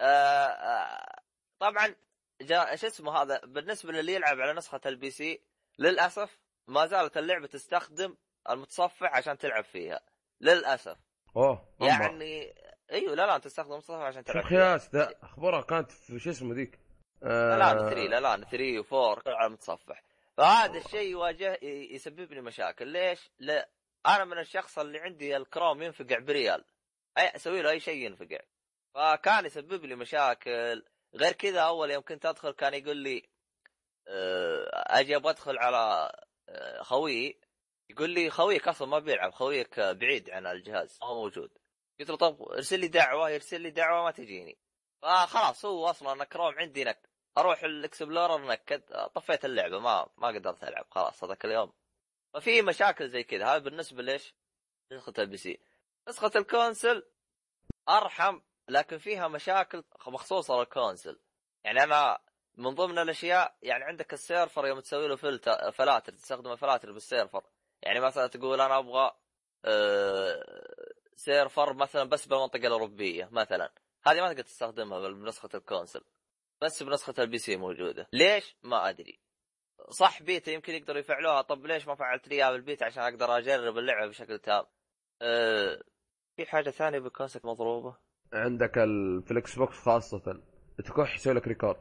آه 0.00 0.04
آه 0.46 1.22
طبعا 1.58 1.94
جاء 2.42 2.76
شو 2.76 2.86
اسمه 2.86 3.22
هذا 3.22 3.40
بالنسبة 3.44 3.92
للي 3.92 4.14
يلعب 4.14 4.40
على 4.40 4.52
نسخة 4.52 4.80
ال 4.86 5.10
PC 5.10 5.42
للأسف 5.78 6.38
ما 6.68 6.86
زالت 6.86 7.16
اللعبة 7.16 7.46
تستخدم 7.46 8.16
المتصفح 8.50 9.16
عشان 9.16 9.38
تلعب 9.38 9.64
فيها. 9.64 10.00
للأسف. 10.40 10.96
أوه. 11.36 11.68
يعني 11.80 12.54
أيوه 12.92 13.14
لا 13.14 13.26
لا 13.26 13.36
انت 13.36 13.44
تستخدم 13.44 13.76
متصفح 13.76 14.02
عشان 14.02 14.24
تلعب. 14.24 14.44
خياس 14.44 14.94
ذا 14.94 15.14
اخبارها 15.22 15.60
كانت 15.60 15.90
في 15.90 16.18
شو 16.18 16.30
اسمه 16.30 16.54
ذيك؟ 16.54 16.78
آه، 17.22 17.56
لا 17.56 17.74
لا 17.74 17.90
3 17.90 18.00
لا 18.00 18.20
لا 18.20 18.44
3 18.44 18.82
و4 18.82 19.22
كل 19.22 19.30
على 19.30 19.48
متصفح 19.48 20.02
فهذا 20.36 20.78
الشيء 20.78 21.10
يواجه 21.10 21.58
يسبب 21.62 22.32
لي 22.32 22.40
مشاكل. 22.40 22.88
ليش؟ 22.88 23.30
لا 23.38 23.68
أنا 24.06 24.24
من 24.24 24.38
الشخص 24.38 24.78
اللي 24.78 24.98
عندي 24.98 25.36
الكروم 25.36 25.82
ينفقع 25.82 26.18
بريال. 26.18 26.64
أي 27.18 27.36
أسوي 27.36 27.62
له 27.62 27.70
أي 27.70 27.80
شيء 27.80 28.06
ينفقع. 28.06 28.38
فكان 28.94 29.46
يسبب 29.46 29.84
لي 29.84 29.94
مشاكل. 29.94 30.84
غير 31.14 31.32
كذا 31.32 31.60
أول 31.60 31.90
يوم 31.90 32.02
كنت 32.02 32.26
أدخل 32.26 32.50
كان 32.50 32.74
يقول 32.74 32.96
لي 32.96 33.28
آه، 34.08 34.68
أجي 34.72 35.16
أبغى 35.16 35.30
أدخل 35.30 35.58
على 35.58 36.12
آه، 36.48 36.82
خويي 36.82 37.40
يقول 37.90 38.10
لي 38.10 38.30
خويك 38.30 38.68
أصلا 38.68 38.88
ما 38.88 38.98
بيلعب 38.98 39.32
خويك 39.32 39.78
آه، 39.78 39.92
بعيد 39.92 40.30
عن 40.30 40.46
الجهاز 40.46 40.98
ما 41.02 41.08
هو 41.08 41.14
موجود. 41.22 41.50
قلت 42.00 42.10
له 42.10 42.16
طب 42.16 42.42
ارسل 42.42 42.80
لي 42.80 42.88
دعوة 42.88 43.30
يرسل 43.30 43.60
لي 43.60 43.70
دعوة 43.70 44.04
ما 44.04 44.10
تجيني. 44.10 44.58
فخلاص 45.02 45.64
هو 45.64 45.90
أصلا 45.90 46.24
كروم 46.24 46.54
عندي 46.58 46.84
نك. 46.84 47.08
أروح 47.38 47.62
ال 47.64 47.73
Explorer 47.73 48.46
نكد 48.46 48.82
طفيت 49.14 49.44
اللعبة 49.44 49.78
ما 49.78 50.08
ما 50.16 50.28
قدرت 50.28 50.64
ألعب 50.64 50.86
خلاص 50.90 51.24
هذاك 51.24 51.44
اليوم. 51.44 51.72
ففي 52.34 52.62
مشاكل 52.62 53.08
زي 53.08 53.24
كذا. 53.24 53.46
هذا 53.46 53.58
بالنسبة 53.58 54.02
ليش؟ 54.02 54.34
نسخة 54.92 55.12
ال 55.18 55.36
PC 55.36 55.60
نسخة 56.08 56.30
ال 56.36 56.45
console 56.45 57.10
أرحم 57.88 58.40
لكن 58.68 58.98
فيها 58.98 59.28
مشاكل 59.28 59.84
مخصوصة 60.06 60.58
لل 60.58 60.70
console. 60.70 61.20
يعني 61.64 61.82
أنا 61.82 62.18
من 62.56 62.74
ضمن 62.74 62.98
الأشياء 62.98 63.56
يعني 63.62 63.84
عندك 63.84 64.12
ال 64.12 64.20
server 64.20 64.66
يوم 64.66 64.80
تسوي 64.80 65.08
له 65.08 65.16
فلتر 65.16 65.72
فلاتر 65.72 66.12
تستخدم 66.12 66.52
الفلاتر 66.52 66.92
بال 66.92 67.04
server. 67.04 67.46
يعني 67.82 68.00
مثلا 68.00 68.26
تقول 68.26 68.60
أنا 68.60 68.78
أبغى 68.78 69.12
آه، 69.64 70.44
server 71.18 71.74
مثلا 71.74 72.04
بس 72.04 72.26
بالمنطقة 72.26 72.66
الأوروبية 72.66 73.28
مثلا. 73.32 73.72
هذه 74.06 74.20
ما 74.20 74.28
تقدر 74.28 74.42
تستخدمها 74.42 75.08
بنسخة 75.08 75.48
ال 75.54 75.59
console. 75.59 76.00
بس 76.62 76.82
بنسخة 76.82 77.14
ال 77.18 77.38
PC 77.38 77.56
موجودة. 77.56 78.08
ليش؟ 78.12 78.56
ما 78.62 78.88
أدري. 78.88 79.20
صح 79.90 80.22
بيتا 80.22 80.52
يمكن 80.52 80.74
يقدروا 80.74 80.98
يفعلوها. 80.98 81.42
طب 81.42 81.66
ليش 81.66 81.86
ما 81.86 81.94
فعلت 81.94 82.28
لي 82.28 82.34
إياها 82.34 82.50
بالبيتا 82.52 82.84
عشان 82.84 83.02
أقدر 83.02 83.38
أجرب 83.38 83.78
اللعبة 83.78 84.06
بشكل 84.06 84.38
تام؟ 84.38 84.64
أه 85.22 85.82
في 86.36 86.46
حاجة 86.46 86.70
ثانية 86.70 86.98
بال 86.98 87.07
console 87.07 87.40
مضروبة؟ 87.44 87.96
عندك 88.32 88.78
ال- 88.78 89.22
في 89.22 89.30
ال 89.30 89.58
Xbox 89.58 89.76
خاصة. 89.76 90.42
تكح 90.84 91.14
يسوي 91.14 91.34
لك 91.34 91.48
record. 91.48 91.80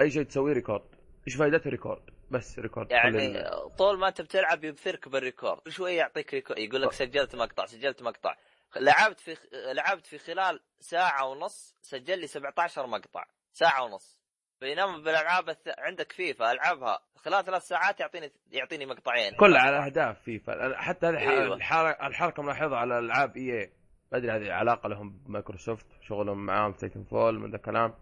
أي 0.00 0.10
شيء 0.10 0.22
تسويه 0.22 0.52
record. 0.52 0.94
إيش 1.26 1.36
فائدته 1.36 1.70
record؟ 1.70 2.02
بس 2.30 2.58
record 2.58 2.90
يعني 2.90 3.44
طول 3.78 3.98
ما 3.98 4.08
أنت 4.08 4.20
بتلعب 4.20 4.64
يبثرك 4.64 5.08
بال 5.08 5.20
record. 5.20 5.60
كل 5.60 5.72
شوية 5.72 5.98
يعطيك 5.98 6.34
record 6.34 6.58
يقول 6.58 6.82
لك. 6.82 6.92
سجلت 6.92 7.36
مقطع 7.36 7.66
سجلت 7.66 8.02
مقطع. 8.02 8.36
لعبت 8.76 9.20
في 9.20 9.36
لعبت 9.74 10.06
في 10.06 10.18
خلال 10.18 10.60
ساعة 10.80 11.26
ونص 11.26 11.76
سجل 11.82 12.18
لي 12.20 12.26
17 12.26 12.86
مقطع. 12.86 13.24
ساعة 13.52 13.84
ونص. 13.84 14.18
بينما 14.60 14.96
بالألعاب 14.98 15.48
الث... 15.48 15.68
عندك 15.78 16.12
فيفا 16.12 16.52
ألعبها 16.52 16.98
خلال 17.16 17.44
ثلاث 17.44 17.62
ساعات 17.62 18.00
يعطيني 18.00 18.32
يعطيني 18.50 18.86
مقطعين. 18.86 19.34
كل 19.36 19.56
على 19.56 19.86
أهداف 19.86 20.20
فيفا. 20.22 20.76
حتى 20.76 21.08
الح- 21.08 21.22
أيوة. 21.28 21.54
الحركه 21.56 22.06
الحركة 22.06 22.42
ملاحظة 22.42 22.76
على 22.76 22.98
ألعاب 22.98 23.36
EA 23.36 23.72
ما 24.12 24.18
أدري 24.18 24.30
هذه 24.32 24.52
علاقة 24.52 24.88
لهم 24.88 25.10
بمايكروسوفت 25.18 25.86
شغلهم 26.02 26.46
معاهم 26.46 26.72
Titanfall 26.72 27.38
من 27.38 27.50
ذا 27.50 27.56
الكلام 27.56 27.94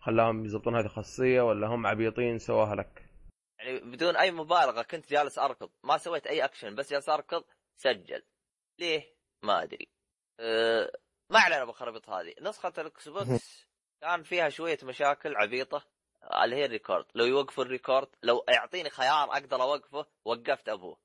خلاهم 0.00 0.44
يضبطون 0.44 0.76
هذه 0.76 0.84
الخاصيه 0.84 1.40
ولا 1.40 1.66
هم 1.66 1.86
عبيطين 1.86 2.38
سواها 2.38 2.74
لك؟ 2.74 3.02
يعني 3.58 3.80
بدون 3.80 4.16
أي 4.16 4.30
مبالغة 4.30 4.82
كنت 4.82 5.10
جالس 5.10 5.38
أركض. 5.38 5.70
ما 5.84 5.98
سويت 5.98 6.26
أي 6.26 6.44
أكشن 6.44 6.74
بس 6.74 6.90
جالس 6.92 7.08
أركض 7.08 7.44
سجل. 7.76 8.22
ليه؟ 8.78 9.02
ما 9.42 9.62
أدري. 9.62 9.88
أه 10.40 10.92
ما 11.30 11.38
علينا 11.38 11.64
بالخرابيط 11.64 12.08
هذه. 12.10 12.34
نسخة 12.40 12.72
ال 12.78 13.08
Xbox 13.08 13.66
كان 14.00 14.22
فيها 14.22 14.48
شوية 14.48 14.78
مشاكل 14.82 15.36
عبيطة 15.36 15.86
آه، 16.22 16.44
اللي 16.44 16.56
هي 16.56 16.64
ال 16.64 16.69
record. 16.69 17.04
لو 17.14 17.24
يوقفوا 17.24 17.64
ال 17.64 17.70
record 17.70 18.08
لو 18.22 18.44
يعطيني 18.48 18.90
خيار 18.90 19.30
أقدر 19.30 19.62
أوقفه 19.62 20.06
وقفت 20.24 20.68
أبوه. 20.68 20.98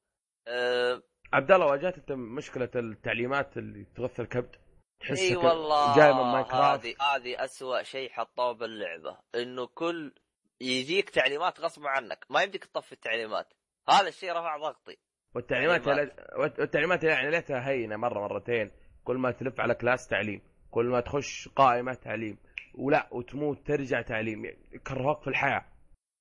أه 0.48 1.04
عبد 1.34 1.52
الله 1.52 1.66
واجهت 1.66 1.98
أنت 1.98 2.12
مشكلة 2.12 2.70
التعليمات 2.76 3.58
اللي 3.58 3.86
تغث 3.96 4.20
الكبد؟ 4.20 4.56
تحسها 5.02 5.30
إي 5.30 5.36
والله 5.36 5.96
جاي 5.96 6.14
من 6.14 6.32
Minecraft. 6.32 6.86
هذه 6.86 6.96
هذه 7.02 7.44
اسوء 7.44 7.84
شيء 7.84 8.10
حطوه 8.10 8.52
باللعبة. 8.52 9.18
إنه 9.36 9.68
كل 9.68 10.14
يجيك 10.62 11.10
تعليمات 11.10 11.60
غصب 11.60 11.86
عنك 11.86 12.26
ما 12.30 12.44
يمديك 12.44 12.66
تطفي 12.66 12.92
التعليمات. 12.92 13.54
هذا 13.90 14.08
الشيء 14.08 14.32
رفع 14.32 14.58
ضغطي. 14.58 14.98
والتعليمات 15.36 15.86
تعليمات. 15.86 16.16
والتعليمات 16.60 17.04
يعني 17.04 17.32
ليتها 17.32 17.70
هينة 17.70 17.98
مرة 17.98 18.20
مرتين. 18.20 18.72
كل 19.04 19.18
ما 19.18 19.32
تلف 19.32 19.60
على 19.60 19.76
class 19.76 20.08
تعليم 20.08 20.42
كل 20.72 20.86
ما 20.86 21.00
تخش 21.00 21.50
قائمة 21.56 21.94
تعليم 21.94 22.38
ولا 22.76 23.08
وتموت 23.12 23.68
ترجع 23.68 24.02
تعليم 24.02 24.46
يعني 24.46 24.70
يكرهوك 24.72 25.22
في 25.22 25.28
الحياة. 25.28 25.66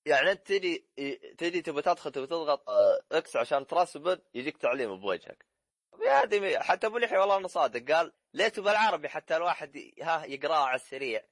يعني 0.07 0.33
أنت 0.33 0.47
تجي 0.47 0.85
تجي 1.39 1.63
تبي 1.63 1.83
تدخل 1.83 2.13
تبي 2.13 2.27
تضغط 2.27 2.69
آه، 2.69 3.01
X 3.13 3.37
عشان 3.37 3.67
ت 3.67 3.73
respawn 3.73 4.19
يجيك 4.35 4.57
تعليم 4.57 5.01
بوجهك. 5.01 5.47
يا 6.07 6.23
ادمي 6.23 6.59
حتى 6.59 6.87
أبو 6.87 6.99
لحي 6.99 7.17
والله 7.17 7.39
انه 7.39 7.49
صادق 7.49 7.93
قال 7.93 8.13
ليته 8.35 8.63
بالعربي 8.63 9.09
حتى 9.09 9.37
الواحد 9.37 9.77
ها 10.03 10.25
يقرأه 10.25 10.65
على 10.65 10.77
السريع. 10.77 11.23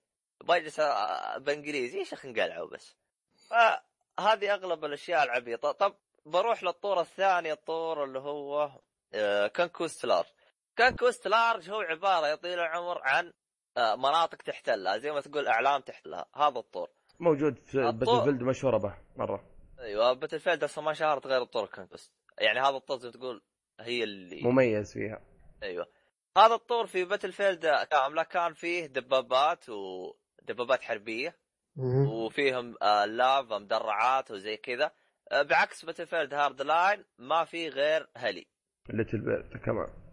بجلس 0.44 0.80
آه، 0.80 1.38
بإنجليزي 1.38 1.98
يا 1.98 2.04
شيخ 2.04 2.24
انقلعوا 2.24 2.68
بس. 2.70 2.96
فهذه 3.50 4.54
أغلب 4.54 4.84
الأشياء 4.84 5.24
العبيطة. 5.24 5.72
طب 5.72 5.96
بروح 6.26 6.62
للطور 6.62 7.00
الثاني 7.00 7.52
الطور 7.52 8.04
اللي 8.04 8.18
هو 8.18 8.70
آه، 9.14 9.46
Conquest 9.46 10.04
Large 10.04 10.26
Conquest 10.78 11.28
Large 11.28 11.70
هو 11.70 11.80
عبارة 11.80 12.26
يا 12.26 12.34
طويل 12.34 12.58
العمر 12.58 13.00
عن 13.02 13.32
آه، 13.76 13.96
مناطق 13.96 14.42
تحتلها 14.42 14.98
زي 14.98 15.10
ما 15.10 15.20
تقول 15.20 15.46
أعلام 15.46 15.80
تحتلها. 15.80 16.26
هذا 16.34 16.58
الطور. 16.58 16.88
موجود 17.20 17.58
في 17.58 17.92
Battlefield 17.92 18.42
مشهورة 18.42 18.78
به 18.78 18.94
مرة. 19.16 19.44
أيوه 19.78 20.12
Battlefield 20.12 20.64
أصلا 20.64 20.84
ما 20.84 20.92
شهرت 20.92 21.26
غير 21.26 21.42
الطور 21.42 21.66
Conquest 21.66 22.12
يعني 22.38 22.60
هذا 22.60 22.76
الطور 22.76 22.98
زي 22.98 23.08
ما 23.08 23.12
تقول 23.12 23.42
هي 23.80 24.04
اللي 24.04 24.42
مميز 24.42 24.92
فيها. 24.92 25.20
أيوه. 25.62 25.86
هذا 26.36 26.54
الطور 26.54 26.86
في 26.86 27.04
Battlefield 27.04 27.66
كامله 27.66 28.22
كان 28.22 28.54
فيه 28.54 28.86
دبابات 28.86 29.64
ودبابات 29.68 30.82
حربية. 30.82 31.36
وفيهم 32.08 32.74
آه، 32.82 33.04
LAV 33.04 33.58
مدرعات 33.58 34.30
وزي 34.30 34.56
كذا. 34.56 34.92
آه، 35.32 35.42
بعكس 35.42 35.84
Battlefield 35.84 36.34
Hardline 36.34 37.04
ما 37.18 37.44
في 37.44 37.68
غير 37.68 38.08
heli. 38.16 38.46
Little 38.88 39.20
Bird 39.20 39.56
كمان. 39.64 40.07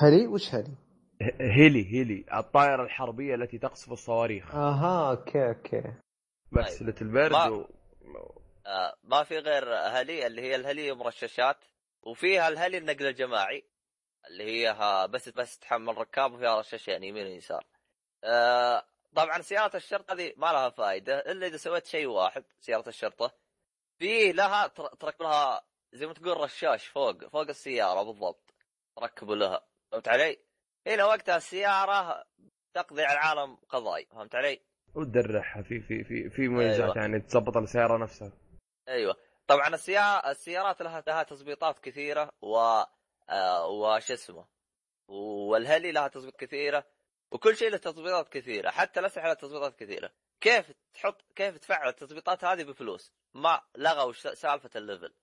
heli 0.00 0.26
وش 0.26 0.54
heli؟ 0.54 0.74
heli 1.40 1.92
heli 1.92 2.24
الطائرة 2.38 2.82
الحربية 2.82 3.34
التي 3.34 3.58
تقصف 3.58 3.92
الصواريخ 3.92 4.54
أها 4.54 5.10
okay 5.10 5.48
okay 5.48 5.82
بس 6.52 6.78
طيب. 6.78 6.86
Little 6.86 7.08
Bird 7.08 7.32
ما- 7.32 7.48
و... 7.48 7.68
آه، 8.66 8.94
ما 9.04 9.22
في 9.24 9.38
غير 9.38 9.74
heli 9.74 10.26
اللي 10.26 10.42
هي 10.42 10.54
ال 10.54 10.62
heli 10.62 10.92
مرششات 10.92 11.56
وفيها 12.02 12.48
ال 12.48 12.54
heli 12.54 12.78
النقل 12.78 13.06
الجماعي 13.06 13.64
اللي 14.30 14.44
هي 14.44 14.68
ها 14.68 15.06
بس 15.06 15.28
بس 15.28 15.58
تحمل 15.58 15.98
ركاب 15.98 16.32
وفيها 16.32 16.58
رشاشين 16.60 17.04
يمين 17.04 17.26
ويسار. 17.26 17.66
آه، 18.24 18.82
طبعا 19.16 19.40
سيارة 19.40 19.76
الشرطة 19.76 20.14
هذه 20.14 20.32
ما 20.36 20.46
لها 20.46 20.70
فائدة 20.70 21.18
إلا 21.18 21.46
إذا 21.46 21.56
سويت 21.56 21.86
شيء 21.86 22.06
واحد 22.06 22.44
سيارة 22.60 22.88
الشرطة 22.88 23.34
في 23.98 24.32
لها 24.32 24.66
تر- 24.66 24.94
تركب 24.94 25.22
لها 25.22 25.62
زي 25.92 26.06
ما 26.06 26.12
تقول 26.12 26.40
رشاش 26.40 26.86
فوق 26.86 27.24
فوق 27.28 27.48
السيارة 27.48 28.02
بالضبط 28.02 28.54
تركبوا 28.96 29.36
لها 29.36 29.60
فهمت 29.94 30.08
علي؟ 30.08 30.38
هنا 30.86 31.04
وقتها 31.04 31.36
السيارة 31.36 32.24
تقضي 32.74 33.02
على 33.02 33.18
العالم 33.18 33.56
قضائي 33.68 34.06
فهمت 34.06 34.34
علي؟ 34.34 34.60
وتدرعها 34.94 35.62
في 35.62 35.80
في 35.80 36.04
في 36.04 36.30
في 36.30 36.48
مميزات 36.48 36.80
أيوة. 36.80 36.96
يعني 36.96 37.20
تظبط 37.20 37.56
السيارة 37.56 37.98
نفسها. 37.98 38.32
أيوه. 38.88 39.16
طبعا 39.46 39.68
السيارة 39.68 40.30
السيارات 40.30 40.82
لها 40.82 41.04
لها 41.06 41.22
تظبيطات 41.22 41.78
كثيرة 41.78 42.30
و 42.42 42.56
آه 43.30 43.66
وش 43.66 44.10
اسمه؟ 44.10 44.46
والهلي 45.08 45.92
لها 45.92 46.08
تظبيط 46.08 46.36
كثيرة 46.36 46.86
وكل 47.32 47.56
شيء 47.56 47.70
له 47.70 47.76
تظبيطات 47.76 48.28
كثيرة 48.28 48.70
حتى 48.70 49.00
الأسلحة 49.00 49.26
لها 49.26 49.34
تظبيطات 49.34 49.76
كثيرة. 49.76 50.10
كيف 50.40 50.72
تحط 50.94 51.22
كيف 51.36 51.58
تفعل 51.58 51.88
التظبيطات 51.88 52.44
هذه 52.44 52.62
بفلوس؟ 52.64 53.12
ما 53.34 53.60
لغوا 53.76 54.12
سالفة 54.12 54.70
الليفل 54.76 55.14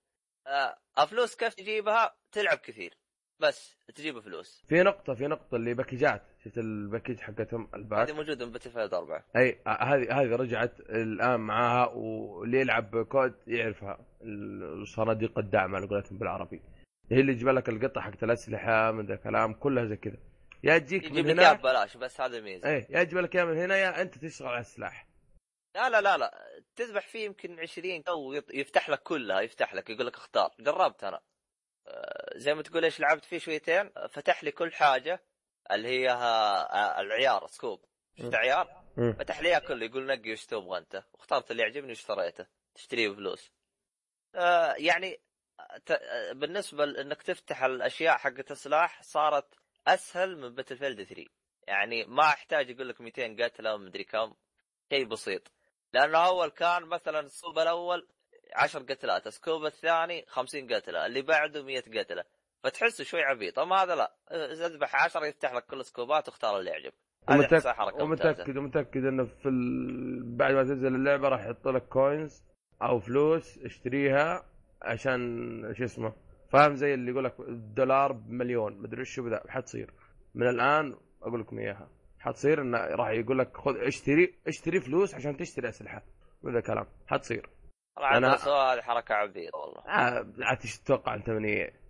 آه 0.46 0.78
الفلوس 0.98 1.36
كيف 1.36 1.54
تجيبها؟ 1.54 2.16
تلعب 2.32 2.58
كثير. 2.58 3.01
بس 3.40 3.76
تجيب 3.94 4.20
فلوس. 4.20 4.64
في 4.68 4.82
نقطة 4.82 5.14
في 5.14 5.26
نقطة 5.26 5.56
اللي 5.56 5.74
باكجات 5.74 6.22
شفت 6.44 6.58
ال 6.58 6.66
package 6.66 7.20
حقتهم؟ 7.20 7.68
ال 7.74 7.80
pack. 7.80 8.08
هذه 8.08 8.16
موجودة 8.16 8.46
من 8.46 8.52
Battle 8.52 8.94
أربعة. 8.94 9.24
أي 9.36 9.58
هذه 9.66 10.20
هذه 10.20 10.36
رجعت 10.36 10.80
الآن 10.80 11.40
معاها 11.40 11.86
واللي 11.88 12.60
يلعب 12.60 13.02
COD 13.02 13.34
يعرفها. 13.46 14.06
الصناديق 14.22 15.38
الدعم 15.38 15.76
على 15.76 15.86
قولتهم 15.86 16.18
بالعربي. 16.18 16.62
هي 17.10 17.20
اللي 17.20 17.34
تجيب 17.34 17.48
لك 17.48 17.68
القطع 17.68 18.00
حقت 18.00 18.22
الأسلحة 18.24 18.92
من 18.92 19.06
ذا 19.06 19.14
الكلام 19.14 19.52
كلها 19.54 19.84
زي 19.84 19.96
كذا. 19.96 20.16
يا 20.64 20.78
تجيك 20.78 21.12
من 21.12 21.30
هناك 21.30 21.58
ببلاش 21.58 21.96
بس 21.96 22.20
هذا 22.20 22.38
الميزه 22.38 22.68
إيه 22.68 22.86
يا 22.90 23.04
تجيب 23.04 23.18
لك 23.18 23.36
من 23.36 23.58
هنا 23.58 23.76
يا 23.76 24.02
أنت 24.02 24.18
تشتغل 24.18 24.48
على 24.48 24.60
السلاح. 24.60 25.08
لا 25.74 25.90
لا 25.90 26.00
لا 26.00 26.16
لا. 26.16 26.30
تذبح 26.76 27.06
فيه 27.06 27.24
يمكن 27.24 27.60
20 27.60 28.02
أو 28.08 28.32
يفتح 28.54 28.90
لك 28.90 29.02
كلها 29.02 29.40
يفتح 29.40 29.74
لك 29.74 29.90
يقول 29.90 30.06
لك 30.06 30.16
اختار. 30.16 30.50
جربت 30.60 31.04
أنا. 31.04 31.20
زي 32.36 32.54
ما 32.54 32.62
تقول 32.62 32.84
إيش 32.84 33.00
لعبت 33.00 33.24
فيه 33.24 33.38
شويتين 33.38 33.90
فتح 34.10 34.44
لي 34.44 34.50
كل 34.50 34.72
حاجة 34.72 35.22
اللي 35.70 35.88
هي 35.88 36.08
ها- 36.08 37.00
العيار 37.00 37.46
scope. 37.46 37.84
شفت 38.18 38.34
عيار؟ 38.34 38.82
فتح 39.18 39.40
لي 39.40 39.60
كله 39.60 39.84
يقول 39.86 40.06
نقي 40.06 40.32
وش 40.32 40.46
تبغى 40.46 40.78
انت 40.78 41.04
واخترت 41.12 41.50
اللي 41.50 41.62
يعجبني 41.62 41.88
واشتريته 41.88 42.46
تشتريه 42.74 43.08
بفلوس. 43.08 43.52
آه 44.34 44.74
يعني 44.78 45.20
آه، 45.90 46.32
بالنسبة 46.32 46.84
لانك 46.84 47.22
تفتح 47.22 47.62
الأشياء 47.62 48.16
حقت 48.18 48.50
السلاح 48.50 49.02
صارت 49.02 49.54
أسهل 49.86 50.36
من 50.38 50.54
Battlefield 50.54 51.02
3 51.02 51.24
يعني 51.66 52.04
ما 52.04 52.22
أحتاج 52.24 52.70
يقول 52.70 52.88
لك 52.88 53.00
200 53.00 53.36
قتلة 53.44 53.74
ومدري 53.74 54.04
كم. 54.04 54.34
شيء 54.92 55.04
بسيط. 55.04 55.52
لأنه 55.92 56.26
أول 56.26 56.48
كان 56.50 56.82
مثلا 56.82 57.20
السكوب 57.20 57.58
الأول 57.58 58.08
10 58.54 58.80
قتلات 58.80 59.26
ال 59.26 59.32
scope 59.32 59.64
الثاني 59.64 60.24
50 60.28 60.74
قتلة 60.74 61.06
اللي 61.06 61.22
بعده 61.22 61.62
100 61.62 61.80
قتلة. 61.80 62.24
فتحس 62.64 63.02
شوي 63.02 63.22
عبيط. 63.22 63.58
أما 63.58 63.76
هذا 63.76 63.94
لا. 63.94 64.12
اذبح 64.66 65.04
10 65.04 65.26
يفتح 65.26 65.54
لك 65.54 65.66
كل 65.66 65.84
سكوبات 65.84 66.28
واختار 66.28 66.58
اللي 66.58 66.70
يعجبك 66.70 66.94
ومتأكد. 67.30 68.00
ومتاكد 68.00 68.56
ومتأكد 68.56 69.04
إنه 69.04 69.24
في 69.24 69.48
ال... 69.48 70.36
بعد 70.36 70.54
ما 70.54 70.62
تنزل 70.62 70.94
اللعبة 70.94 71.28
راح 71.28 71.44
يحط 71.44 71.68
لك 71.68 71.88
coins 71.88 72.44
أو 72.82 72.98
فلوس 72.98 73.58
اشتريها 73.58 74.46
عشان 74.82 75.74
شو 75.74 75.84
اسمه 75.84 76.12
فاهم؟ 76.52 76.74
زي 76.74 76.94
اللي 76.94 77.10
يقول 77.10 77.24
لك 77.24 77.40
الدولار 77.40 78.12
بمليون. 78.12 78.82
مدري 78.82 79.00
إيش 79.00 79.20
بذا. 79.20 79.42
حتصير 79.48 79.90
من 80.34 80.48
الآن 80.48 80.96
أقول 81.22 81.40
لكم 81.40 81.58
إياها. 81.58 81.90
حتصير 82.18 82.62
إنه 82.62 82.78
راح 82.78 83.08
يقول 83.08 83.38
لك 83.38 83.56
خذ 83.56 83.76
اشتري 83.76 84.34
اشتري 84.46 84.80
فلوس 84.80 85.14
عشان 85.14 85.36
تشتري 85.36 85.68
أسلحة. 85.68 86.02
وذا 86.42 86.60
كلام. 86.60 86.86
حتصير 87.06 87.48
طبعا 87.96 88.16
أنا... 88.18 88.34
هذه 88.34 88.80
حركة 88.80 89.14
عبيط 89.14 89.54
والله 89.54 89.80
آه، 89.88 90.26
عاد 90.40 90.60
إيش 90.64 90.78
تتوقع 90.78 91.14
أنت 91.14 91.30
من 91.30 91.44
إيه؟ 91.44 91.80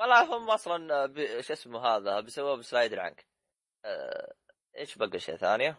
والله 0.00 0.36
هم 0.36 0.50
أصلا. 0.50 1.06
شو 1.40 1.52
اسمه 1.52 1.80
هذا 1.86 2.20
بيسووها 2.20 2.56
بسلايدر 2.56 3.00
عنك 3.00 3.26
آه... 3.84 4.34
إيش 4.78 4.98
بقى 4.98 5.18
شيء 5.18 5.36
ثانية؟ 5.36 5.78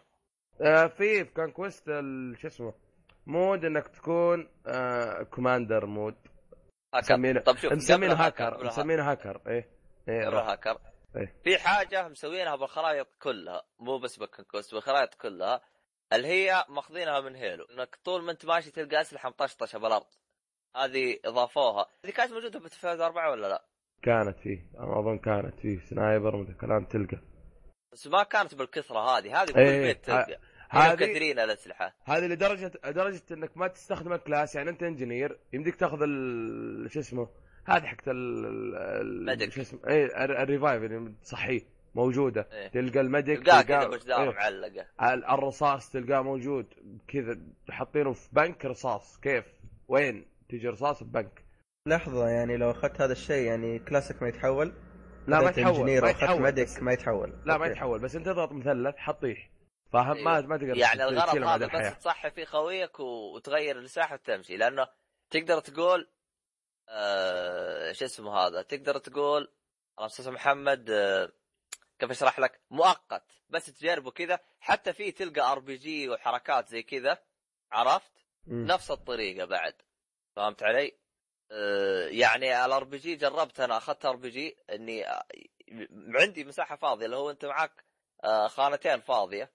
آه 0.60 0.86
في 0.86 1.24
في 1.24 1.34
كان 1.34 1.50
كويست 1.50 1.88
ال- 1.88 2.38
شو 2.40 2.46
اسمه 2.46 2.74
مود 3.26 3.64
إنك 3.64 3.88
تكون 3.88 4.48
آه 4.66 5.22
كوماندر 5.22 5.86
مود 5.86 6.14
مسمينه 6.94 7.40
طب 7.40 7.56
شوف 7.56 7.72
مسمينه 7.72 8.14
هاكر 8.14 8.64
مسمينه 8.64 9.10
هاكر 9.10 9.40
إيه 9.46 9.68
إيه. 10.08 10.28
هاكر 10.28 10.78
إيه. 11.16 11.34
في 11.44 11.58
حاجة 11.58 12.08
مسوينها 12.08 12.56
بالخرائط 12.56 13.08
كلها 13.22 13.62
مو 13.78 13.98
بس 13.98 14.18
بالكونكوست 14.18 14.74
بالخرائط 14.74 15.14
كلها 15.14 15.60
اللي 16.16 16.28
هي 16.28 16.64
ماخذينها 16.68 17.20
من 17.20 17.36
Halo. 17.36 17.64
إنك 17.64 17.98
طول 18.04 18.22
ما 18.22 18.32
أنت 18.32 18.44
ماشي 18.46 18.70
تلقى 18.70 19.00
أسلحة 19.00 19.28
مطشطشة 19.28 19.78
بالأرض. 19.78 20.06
هذه 20.76 21.18
إضافوها. 21.24 21.86
هذه 22.04 22.12
كانت 22.12 22.32
موجودة 22.32 22.58
في 22.68 22.86
أربعة 22.88 23.30
ولا 23.30 23.46
لا؟ 23.46 23.64
كانت 24.02 24.38
فيه 24.38 24.70
أنا 24.78 24.98
أظن 25.00 25.18
كانت 25.18 25.60
فيه 25.60 25.78
sniper 25.90 26.36
ومثل 26.36 26.56
كلام 26.56 26.84
تلقى. 26.84 27.18
بس 27.92 28.06
ما 28.06 28.22
كانت 28.22 28.54
بالكثرة 28.54 28.98
هذه. 29.18 29.42
هذه 29.42 29.48
بكل 29.50 29.58
إيه، 29.60 29.80
بيت 29.86 30.10
ه- 30.10 30.24
تلقى. 30.24 30.38
هذه 30.70 30.92
مكثرين 30.92 31.38
الأسلحة. 31.38 31.96
هذه 32.04 32.26
لدرجة 32.26 32.72
لدرجه 32.84 33.22
إنك 33.30 33.56
ما 33.56 33.68
تستخدم 33.68 34.12
ال 34.12 34.19
class 34.19 34.54
يعني 34.54 34.70
أنت 34.70 34.82
engineer 34.82 35.38
يمديك 35.52 35.76
تأخذ 35.76 36.02
ال 36.02 36.90
شو 36.92 37.00
اسمه 37.00 37.28
هذه 37.66 37.86
حقت 37.86 38.08
ال. 38.08 39.52
شو 39.52 39.60
اسمه 39.60 39.80
ال- 39.86 40.14
ال 40.36 40.43
revive 40.43 40.82
اللي 40.82 41.12
تصحيه 41.22 41.71
موجودة. 41.94 42.48
إيه. 42.52 42.68
تلقى 42.68 43.00
ال 43.00 43.06
medic 43.06 43.38
تلقاها 43.38 43.62
كذا 43.62 43.78
تلقاه- 43.84 43.96
بجدار 43.96 44.22
إيه. 44.30 44.34
معلقة. 44.36 44.86
ال- 45.14 45.24
الرصاص 45.24 45.90
تلقاه 45.90 46.22
موجود 46.22 46.66
كذا 47.08 47.38
حاطينه 47.70 48.12
في 48.12 48.28
بنك 48.32 48.64
رصاص. 48.64 49.20
كيف؟ 49.20 49.44
وين؟ 49.88 50.26
تجي 50.48 50.68
رصاص 50.68 50.98
في 50.98 51.04
بنك 51.04 51.44
لحظة 51.88 52.28
يعني 52.28 52.56
لو 52.56 52.70
أخذت 52.70 53.00
هذا 53.00 53.12
الشيء 53.12 53.46
يعني 53.46 53.78
كلاسيك 53.78 54.22
ما 54.22 54.28
يتحول؟ 54.28 54.72
لا 55.26 55.40
ما 55.40 55.50
يتحول 55.50 56.00
ما 56.00 56.10
يتحول 56.10 56.42
ميديك 56.42 56.82
ما 56.82 56.92
يتحول. 56.92 57.32
لا 57.46 57.58
ما. 57.58 57.66
يتحول 57.66 58.00
بس 58.00 58.16
انت 58.16 58.26
تضغط 58.26 58.52
مثلث 58.52 58.96
حطيح 58.96 59.50
فاهم 59.92 60.24
ما 60.24 60.36
أيوة. 60.36 60.46
ما 60.46 60.56
تقدر 60.56 60.76
يعني 60.76 61.04
الغرض 61.04 61.42
هذا 61.42 61.64
الحياة. 61.64 61.90
بس 61.90 61.98
تصحي 61.98 62.30
فيه 62.30 62.44
خويك 62.44 63.00
وتغير 63.00 63.78
المساحه 63.78 64.14
وتمشي. 64.14 64.56
لأنه 64.56 64.86
تقدر 65.30 65.60
تقول 65.60 66.08
آه 66.88 67.92
شو 67.92 68.04
اسمه 68.04 68.32
هذا؟ 68.38 68.62
تقدر 68.62 68.98
تقول 68.98 69.48
الله 69.98 70.06
أستاذ 70.06 70.30
محمد 70.30 70.90
آه 70.90 71.32
كيف 72.02 72.10
أشرح 72.10 72.38
لك؟ 72.38 72.60
مؤقت. 72.70 73.22
بس 73.48 73.66
تجربه 73.66 74.10
كذا. 74.10 74.38
حتى 74.60 74.92
فيه 74.92 75.14
تلقى 75.14 75.52
RPG 75.52 76.08
وحركات 76.08 76.68
زي 76.68 76.82
كذا. 76.82 77.18
عرفت؟ 77.72 78.12
مم. 78.46 78.66
نفس 78.66 78.90
الطريقة 78.90 79.44
بعد. 79.44 79.74
فهمت 80.36 80.62
علي؟ 80.62 80.98
آه 81.50 82.08
يعني 82.08 82.64
ال 82.64 82.84
RPG 82.84 83.16
جربت 83.16 83.60
أنا 83.60 83.76
أخذت 83.76 84.04
RPG 84.04 84.56
إني 84.70 85.08
آه، 85.08 85.26
عندي 86.14 86.44
مساحة 86.44 86.76
فاضية. 86.76 87.06
اللي 87.06 87.16
هو 87.16 87.30
أنت 87.30 87.44
معك 87.44 87.84
آه 88.24 88.48
خانتين 88.48 89.00
فاضية. 89.00 89.52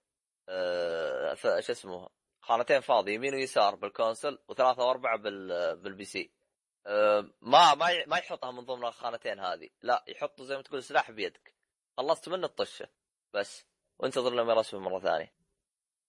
شو 1.36 1.71
اسمه؟ 1.71 2.10
خانتين 2.41 2.81
فاضية 2.81 3.13
يمين 3.13 3.33
ويسار 3.33 3.75
بال 3.75 3.90
console 3.90 4.39
وثلاثة 4.47 4.86
واربعه 4.86 5.17
بال 5.17 5.75
بال 5.77 6.05
PC 6.05 6.31
ما 7.41 7.75
ما 7.75 8.05
ما 8.07 8.17
يحطها 8.17 8.51
من 8.51 8.65
ضمن 8.65 8.86
الخانتين 8.86 9.39
هذه. 9.39 9.69
لا 9.81 10.05
يحطوا 10.07 10.45
زي 10.45 10.55
ما 10.55 10.62
تقول 10.62 10.83
سلاح 10.83 11.12
بيدك. 11.12 11.56
خلصت 11.97 12.29
منه 12.29 12.45
الطشه 12.45 12.88
بس. 13.33 13.65
وانتظر 13.99 14.33
لما 14.33 14.53
يرسم 14.53 14.77
مرة 14.77 14.99
ثانية. 14.99 15.31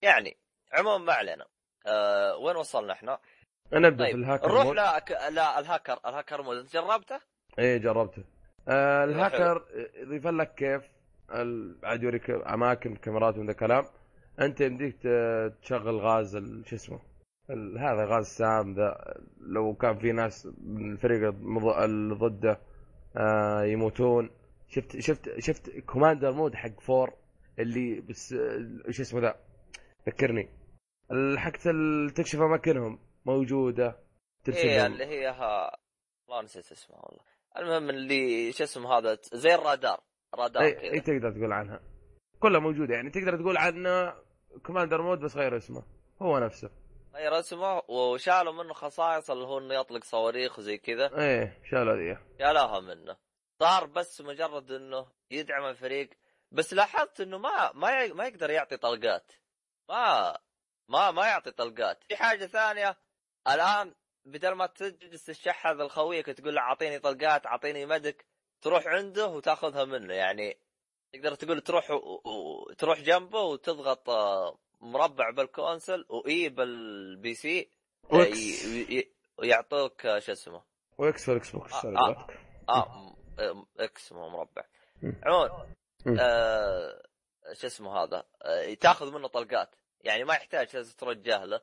يعني 0.03 0.37
عموما 0.73 0.99
ما 0.99 1.13
علينا. 1.13 1.47
آه 1.87 2.37
وين 2.37 2.57
وصلنا 2.57 2.93
إحنا؟ 2.93 3.19
نبدا 3.73 4.05
طيب 4.05 4.13
في 4.13 4.17
الهاكر 4.17 4.49
نروح 4.49 4.65
mode. 4.65 4.77
لا 4.77 4.99
ك... 4.99 5.11
لا 5.11 5.59
ال 5.59 5.65
hacker 5.65 6.01
ال 6.07 6.12
hacker 6.12 6.43
mode. 6.43 6.57
أنت 6.57 6.73
جربته؟ 6.73 7.21
إيه 7.59 7.79
جربته. 7.79 8.25
آه. 8.69 9.05
الهاكر 9.05 9.67
يضيف 9.95 10.27
لك 10.27 10.55
كيف 10.55 10.83
عاد 11.85 12.03
يوريك 12.03 12.31
أماكن 12.31 12.97
كاميرات 12.97 13.37
من 13.37 13.47
ذا 13.47 13.53
الكلام. 13.53 13.85
أنت 14.41 14.61
يمديك 14.61 15.03
تشغل 15.63 15.99
غاز 16.01 16.37
شو 16.67 16.77
اسمه؟ 16.77 17.01
هذا 17.79 18.05
غاز 18.05 18.27
سام 18.27 18.75
ذا 18.75 19.15
لو 19.41 19.75
كان 19.75 19.99
في 19.99 20.13
ناس 20.13 20.49
من 20.59 20.93
الفريق 20.93 21.31
ضده 22.15 22.61
آه 23.17 23.63
يموتون. 23.63 24.31
شفت 24.69 24.99
شفت 25.01 25.39
شفت 25.39 25.71
commander 25.71 26.33
mode 26.33 26.55
حق 26.55 26.81
four 26.81 27.13
اللي 27.59 28.01
بس 28.01 28.35
شو 28.91 29.03
اسمه 29.03 29.21
ذا؟ 29.21 29.41
ذكرني 30.07 30.49
حقت 31.37 31.69
تكشف 32.17 32.41
اماكنهم 32.41 32.99
موجودة 33.27 33.99
ترسل 34.45 34.59
إيه 34.59 34.79
لهم. 34.79 34.93
اللي 34.93 35.07
هي 35.07 35.29
ها... 35.29 35.77
والله 36.27 36.43
نسيت 36.45 36.73
اسمها 36.73 36.99
والله. 36.99 37.23
المهم 37.57 37.91
اللي 37.91 38.53
شو 38.53 38.65
اسمه 38.65 38.99
هذا؟ 38.99 39.19
زي 39.33 39.55
الرادار. 39.55 40.01
رادار 40.35 40.63
اي 40.63 40.93
اي 40.93 41.01
تقدر 41.01 41.33
تقول 41.33 41.53
عنها. 41.53 41.81
كلها 42.41 42.61
موجودة 42.61 42.95
يعني 42.95 43.11
تقدر 43.11 43.37
تقول 43.37 43.57
عنه 43.57 44.15
commander 44.67 45.03
mode 45.03 45.19
بس 45.19 45.37
غير 45.37 45.57
اسمه. 45.57 45.83
هو 46.23 46.39
نفسه. 46.39 46.71
غير 47.15 47.39
اسمه 47.39 47.83
وشالوا 47.89 48.53
منه 48.53 48.73
خصائص 48.73 49.31
اللي 49.31 49.45
هو 49.45 49.59
إنه 49.59 49.75
يطلق 49.75 50.05
صواريخ 50.05 50.59
وزي 50.59 50.79
كذا. 50.79 51.19
إيه 51.19 51.63
شالوا 51.71 51.97
ذي. 51.97 52.19
شالوها 52.39 52.81
منه. 52.81 53.17
صار 53.59 53.87
بس 53.87 54.21
مجرد 54.21 54.73
إنه 54.73 55.07
يدعم 55.31 55.65
الفريق. 55.65 56.11
بس 56.51 56.75
لاحظت 56.75 57.21
إنه 57.21 57.39
ما 57.39 57.73
ما 57.73 58.07
ما 58.07 58.27
يقدر 58.27 58.51
يعطي 58.51 58.77
طلقات. 58.77 59.33
ما 59.89 60.39
ما 60.89 61.11
ما 61.11 61.27
يعطي 61.27 61.51
طلقات. 61.51 62.05
في 62.05 62.17
حاجة 62.17 62.47
ثانية 62.47 62.99
الآن 63.49 63.95
بدل 64.25 64.53
ما 64.53 64.67
تجلس 64.67 65.25
تشحذ 65.25 65.75
لخويك 65.83 66.27
تقول 66.27 66.55
له 66.55 66.61
أعطيني 66.61 66.99
طلقات 66.99 67.47
أعطيني 67.47 67.87
medic 67.87 68.27
تروح 68.63 68.87
عنده 68.87 69.27
وتاخذها 69.27 69.85
منه. 69.85 70.15
يعني 70.15 70.59
تقدر 71.13 71.35
تقول 71.35 71.61
تروح. 71.61 71.89
تروح 72.79 73.01
جنبه 73.01 73.41
وتضغط 73.41 74.11
آه، 74.11 74.59
مربع 74.81 75.31
بال 75.31 75.48
console 75.48 76.07
و 76.09 76.49
E 76.49 76.77
بال 76.77 77.35
PC 77.35 77.71
آه، 78.13 78.33
ويعطوك 79.39 80.07
آه، 80.07 80.19
شو 80.19 80.33
اسمه؟ 80.33 80.63
و 80.99 81.14
X 81.14 81.29
ال 81.29 81.51
Xbox 81.51 81.73
آه، 81.73 81.81
sorry 81.81 81.97
آه. 82.69 83.18
X 83.79 84.13
مو 84.13 84.29
مربع. 84.29 84.65
عموما 85.23 85.75
مم. 86.07 86.17
آه 86.21 87.03
شو 87.53 87.67
اسمه 87.67 88.03
هذا؟ 88.03 88.25
آه 88.43 88.75
تاخذ 88.75 89.13
منه 89.15 89.29
طلقات. 89.29 89.75
يعني 90.01 90.25
ما 90.25 90.35
يحتاج 90.35 90.77
لازم 90.77 90.97
توجه 90.97 91.45
له. 91.45 91.61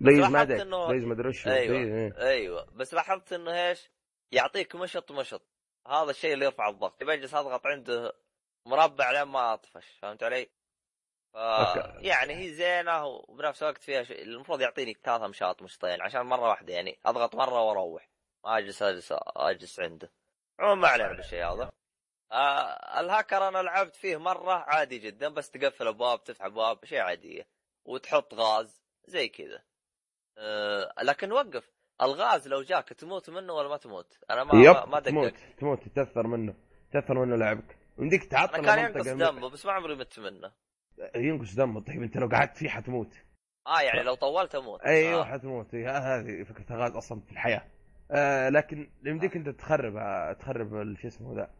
please 0.00 0.18
medic 0.18 0.58
إنه- 0.60 1.26
وش 1.26 1.46
أيوة. 1.46 1.78
please، 1.78 1.88
إيه. 1.92 2.28
أيوه. 2.28 2.64
بس 2.72 2.94
لاحظت 2.94 3.32
إنه 3.32 3.68
إيش؟ 3.68 3.90
يعطيك 4.32 4.74
مشط 4.76 5.12
مشط. 5.12 5.42
هذا 5.88 6.10
الشيء 6.10 6.34
اللي 6.34 6.44
يرفع 6.44 6.68
الضغط. 6.68 7.04
بجلس 7.04 7.34
أضغط 7.34 7.66
عنده 7.66 8.12
مربع 8.66 9.10
لين 9.10 9.22
ما 9.22 9.54
أطفش. 9.54 9.98
فهمت 10.02 10.22
علي؟ 10.22 10.50
ف... 11.32 11.36
يعني 11.98 12.34
هي 12.34 12.48
زينة 12.52 13.06
وبنفس 13.06 13.62
الوقت 13.62 13.82
فيها 13.82 14.02
شيء. 14.02 14.22
المفروض 14.22 14.60
يعطيني 14.60 14.96
ثلاثة 15.04 15.26
مشاط 15.26 15.62
مشطين 15.62 16.02
عشان 16.02 16.20
مرة 16.20 16.48
واحدة 16.48 16.74
يعني 16.74 16.98
أضغط 17.06 17.34
مرة 17.34 17.60
وأروح. 17.62 18.08
ما 18.44 18.58
أجلس 18.58 18.82
أجلس 18.82 19.14
أجلس 19.36 19.80
عنده. 19.80 20.10
عموما 20.62 20.80
ما 20.80 20.88
علينا 20.88 21.12
بالشيء 21.12 21.44
هذا. 21.44 21.70
آه 22.32 23.00
الهاكر 23.00 23.48
أنا 23.48 23.62
لعبت 23.62 23.96
فيه 23.96 24.16
مرة 24.16 24.52
عادي 24.52 24.98
جدا 24.98 25.28
بس 25.28 25.50
تقفل 25.50 25.88
أبواب 25.88 26.24
تفتح 26.24 26.44
أبواب 26.44 26.84
شيء 26.84 27.00
عاديه 27.00 27.46
وتحط 27.84 28.34
غاز 28.34 28.82
زي 29.06 29.28
كذا. 29.28 29.62
آه 30.38 30.94
لكن 31.02 31.32
وقف. 31.32 31.70
الغاز 32.02 32.48
لو 32.48 32.62
جاك 32.62 32.88
تموت 32.88 33.30
منه 33.30 33.52
ولا 33.52 33.68
ما 33.68 33.76
تموت؟ 33.76 34.18
أنا 34.30 34.44
ما 34.44 34.64
يب 34.64 34.76
ما, 34.76 34.86
ما 34.86 35.00
تموت 35.00 35.34
تموت 35.58 35.88
تتأثر 35.88 36.26
منه. 36.26 36.54
تاثر 36.92 37.14
منه 37.14 37.36
لعبك. 37.36 37.78
يمديك 37.98 38.24
تعطل 38.24 38.54
أنا 38.54 38.76
كان 38.76 38.78
ينقص 38.78 39.08
دمه 39.08 39.50
بس 39.50 39.66
ما 39.66 39.72
عمري 39.72 39.94
مت 39.94 40.18
منه. 40.18 40.52
ينقص 41.16 41.54
دمه. 41.54 41.80
طيب 41.80 42.02
أنت 42.02 42.16
لو 42.16 42.28
قعدت 42.28 42.56
فيه 42.56 42.68
حتموت. 42.68 43.14
آه 43.66 43.80
يعني 43.80 44.02
لو 44.02 44.14
طولت 44.14 44.54
أموت. 44.54 44.80
أيوه 44.80 45.20
آه. 45.20 45.24
حتموت. 45.24 45.74
هذه 45.74 46.42
فكرة 46.42 46.74
الغاز 46.74 46.96
أصلا 46.96 47.20
في 47.20 47.32
الحياة. 47.32 47.68
آه 48.10 48.48
لكن 48.48 48.90
يمديك 49.06 49.36
أنت 49.36 49.48
تخرب 49.48 49.94
تخرب 50.38 50.94
شو 50.94 51.08
اسمه 51.08 51.34
ذا. 51.36 51.50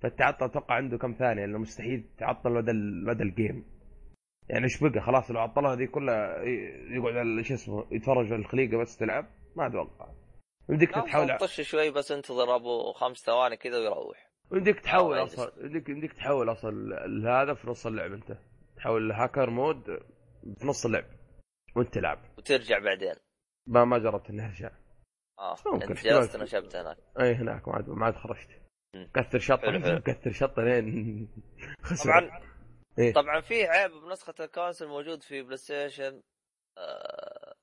فالتعطل 0.00 0.44
أتوقع 0.44 0.74
عنده 0.74 0.98
كم 0.98 1.12
ثانية 1.12 1.44
لأنه 1.46 1.58
مستحيل 1.58 2.08
تعطل 2.18 2.50
مدى 2.50 2.72
مدى 3.06 3.22
الجيم 3.22 3.64
يعني 4.48 4.64
إيش 4.64 4.84
بقى؟ 4.84 5.00
خلاص 5.00 5.30
لو 5.30 5.40
عطلها 5.40 5.72
هذه 5.74 5.84
كلها 5.84 6.42
يقعد 6.90 7.16
على 7.16 7.44
شو 7.44 7.54
اسمه 7.54 7.86
يتفرج 7.90 8.26
على 8.32 8.36
الخليقة 8.42 8.76
بس 8.76 8.96
تلعب 8.96 9.26
ما 9.56 9.66
أتوقع. 9.66 10.08
يمديك 10.70 10.96
لا، 10.96 11.00
تحاول 11.04 11.38
طش 11.38 11.60
شوي 11.60 11.90
بس 11.90 12.12
انتظر 12.12 12.56
أبو 12.56 12.92
خمس 12.92 13.16
ثواني 13.16 13.56
كذا 13.56 13.78
ويروح. 13.78 14.30
يمديك 14.52 14.80
تحول 14.80 15.18
أو 15.18 15.24
أصلا 15.24 15.52
يمديك 15.64 15.88
يمديك 15.88 16.12
تحول 16.12 16.52
أصلا 16.52 17.42
هذا 17.42 17.54
في 17.54 17.70
نص 17.70 17.86
اللعب 17.86 18.12
أنت. 18.12 18.38
تحول 18.76 19.12
hacker 19.12 19.50
mode 19.50 19.84
في 20.58 20.66
نص 20.66 20.86
اللعب 20.86 21.04
وأنت 21.76 21.94
تلعب. 21.94 22.18
وترجع 22.38 22.78
بعدين. 22.78 23.14
ما 23.66 23.84
ما 23.84 23.98
جربت 23.98 24.30
اني 24.30 24.46
ارجع 24.46 24.70
آه 25.38 25.56
ممكن 25.66 25.92
احتمال. 25.92 26.14
جلست 26.14 26.36
نشبت 26.36 26.76
هناك 26.76 26.96
اي 27.20 27.34
هناك 27.34 27.68
ما 27.68 27.74
عاد 27.74 27.88
ما 27.88 28.06
عاد 28.06 28.16
خرجت. 28.16 28.48
كثر 29.14 29.38
شطة 29.38 29.72
حلو. 29.72 30.00
كثر 30.00 30.32
شطة 30.32 30.62
لين 30.62 31.28
خسر 31.82 32.04
طبعا 32.04 32.40
إيه؟ 32.98 33.12
طبعا 33.12 33.40
في 33.40 33.64
عيب 33.64 33.90
بنسخة 33.90 34.34
الكونسل 34.40 34.86
موجود 34.86 35.22
في 35.22 35.42
PlayStation 35.42 36.22
آه... 36.78 37.54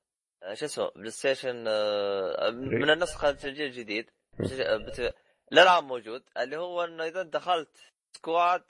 آه، 0.44 0.54
شو 0.54 0.66
اسمه 0.66 0.92
PlayStation 0.96 1.66
آه... 1.68 2.50
من 2.52 2.90
النسخة 2.90 3.30
الجيل 3.30 3.66
الجديد 3.66 4.10
بت... 4.40 5.16
للان 5.52 5.84
موجود 5.84 6.24
اللي 6.38 6.58
هو 6.58 6.84
إنه 6.84 7.04
إذا 7.04 7.24
دخلت 7.24 7.78
squad 8.16 8.64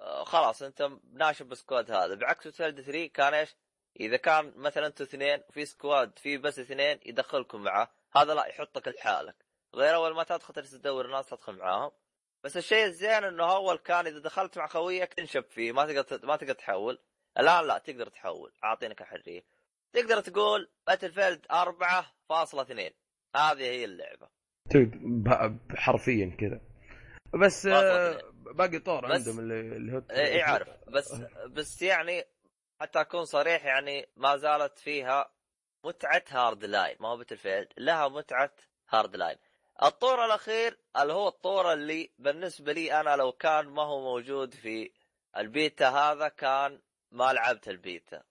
آه 0.00 0.24
خلاص 0.24 0.62
أنت 0.62 0.90
ناشب 1.12 1.48
بال 1.48 1.60
squad 1.60 1.90
هذا 1.90 2.14
بعكس 2.14 2.48
Battlefield 2.48 2.80
3 2.80 3.06
كان 3.06 3.34
إيش؟ 3.34 3.56
إذا 4.00 4.16
كان 4.16 4.52
مثلا 4.56 4.86
أنتوا 4.86 5.06
اثنين 5.06 5.42
في 5.50 5.64
squad 5.64 6.18
في 6.18 6.38
بس 6.38 6.58
اثنين 6.58 6.98
يدخلكم 7.06 7.62
معه 7.62 7.90
هذا 8.16 8.34
لا 8.34 8.46
يحطك 8.46 8.88
لحالك. 8.88 9.36
غير 9.74 9.94
أول 9.94 10.14
ما 10.14 10.24
تدخل 10.24 10.54
تجلس 10.54 10.70
تدور 10.70 11.06
ناس 11.06 11.26
تدخل 11.26 11.56
معاهم. 11.56 11.90
بس 12.44 12.56
الشيء 12.56 12.84
الزين 12.84 13.24
إنه 13.24 13.52
أول 13.56 13.76
كان 13.76 14.06
إذا 14.06 14.18
دخلت 14.18 14.58
مع 14.58 14.66
خويك 14.66 15.14
تنشب 15.14 15.44
فيه 15.44 15.72
ما 15.72 15.86
تقدر 15.86 16.26
ما 16.26 16.36
تقدر 16.36 16.54
تحول. 16.54 16.98
الآن 17.38 17.66
لا 17.66 17.78
تقدر 17.78 18.08
تحول. 18.08 18.52
عاطينك 18.62 19.00
الحريه 19.00 19.42
تقدر 19.92 20.20
تقول 20.20 20.70
Battlefield 20.86 21.46
4.2 21.46 22.92
هذه 23.36 23.62
هي 23.62 23.84
اللعبة. 23.84 24.28
حرفيا 25.76 26.36
كذا. 26.40 26.60
بس 27.34 27.66
آه،. 27.66 28.20
باقي 28.32 28.78
طور 28.78 29.12
عندهم 29.12 29.38
اللي 29.38 29.60
اللي 29.60 29.92
هو 29.92 30.02
اي 30.10 30.26
إيه، 30.26 30.44
عارف. 30.44 30.68
بس 30.88 31.14
بس 31.50 31.82
يعني 31.82 32.24
حتى 32.80 33.00
أكون 33.00 33.24
صريح 33.24 33.64
يعني 33.64 34.08
ما 34.16 34.36
زالت 34.36 34.78
فيها 34.78 35.32
متعة 35.84 36.24
Hardline 36.28 36.96
ما 37.00 37.08
هو 37.08 37.16
Battlefield 37.16 37.68
لها 37.78 38.08
متعة 38.08 38.50
Hardline 38.90 39.36
الطور 39.82 40.24
الأخير 40.24 40.78
اللي 40.96 41.12
هو 41.12 41.28
الطور 41.28 41.72
اللي 41.72 42.10
بالنسبة 42.18 42.72
لي 42.72 43.00
أنا 43.00 43.16
لو 43.16 43.32
كان 43.32 43.66
ما 43.68 43.82
هو 43.82 44.00
موجود 44.00 44.54
في 44.54 44.92
البيتا 45.36 45.88
هذا 45.88 46.28
كان 46.28 46.80
ما 47.10 47.32
لعبت 47.32 47.68
البيتا. 47.68 48.22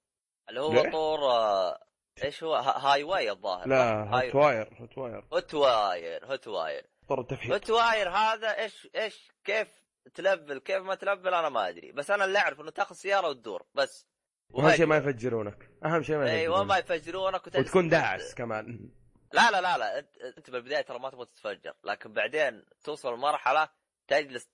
اللي 0.50 0.62
هو 0.62 0.74
ليه؟ 0.74 0.92
طور 0.92 1.20
آه، 1.32 1.80
إيش 2.24 2.44
هو؟ 2.44 2.56
ها- 2.56 2.78
highway 2.94 3.32
الظاهر 3.32 3.68
لا؟ 3.68 4.04
هاي 4.16 4.28
hot 4.28 4.36
wire 4.36 4.74
hot 4.82 4.98
wire. 4.98 5.26
hot 5.34 5.54
wire 5.54 6.26
hot 6.26 6.48
wire. 6.48 6.86
طور 7.08 7.20
التفحيط 7.22 7.52
hot 7.52 7.70
wire 7.70 8.10
هذا 8.10 8.58
إيش 8.60 8.88
إيش 8.96 9.32
كيف 9.44 9.68
تلبل 10.14 10.60
كيف 10.60 10.84
ما 10.84 10.96
تلبل 10.96 11.34
أنا 11.34 11.50
ما 11.50 11.70
أدري. 11.70 11.92
بس 11.92 12.12
أنا 12.12 12.26
اللي 12.26 12.40
أعرف 12.40 12.62
إنه 12.62 12.72
تاخذ 12.72 12.96
سيارة 12.96 13.30
وتدور 13.30 13.66
بس. 13.74 14.08
واهم 14.54 14.72
شيء 14.76 14.86
ما 14.86 14.98
يفجرونك. 14.98 15.70
أهم 15.86 16.02
شيء 16.04 16.18
ما 16.18 16.32
أيوه 16.32 16.64
ما 16.64 16.78
يفجرونك 16.78 17.02
يفجرونك 17.02 17.42
وتجلس- 17.48 17.60
وتكون 17.60 17.90
داعس 17.90 18.34
كمان. 18.36 18.90
لا 19.34 19.52
لا 19.52 19.62
لا 19.62 19.78
لا 19.78 20.00
أنت, 20.00 20.18
أنت 20.38 20.50
بالبداية 20.50 20.82
ترى 20.82 21.00
ما 21.00 21.10
تبغى 21.10 21.26
تتفجر 21.26 21.74
لكن 21.84 22.14
بعدين 22.14 22.64
توصل 22.84 23.14
لمرحلة 23.14 23.70
تجلس 24.08 24.50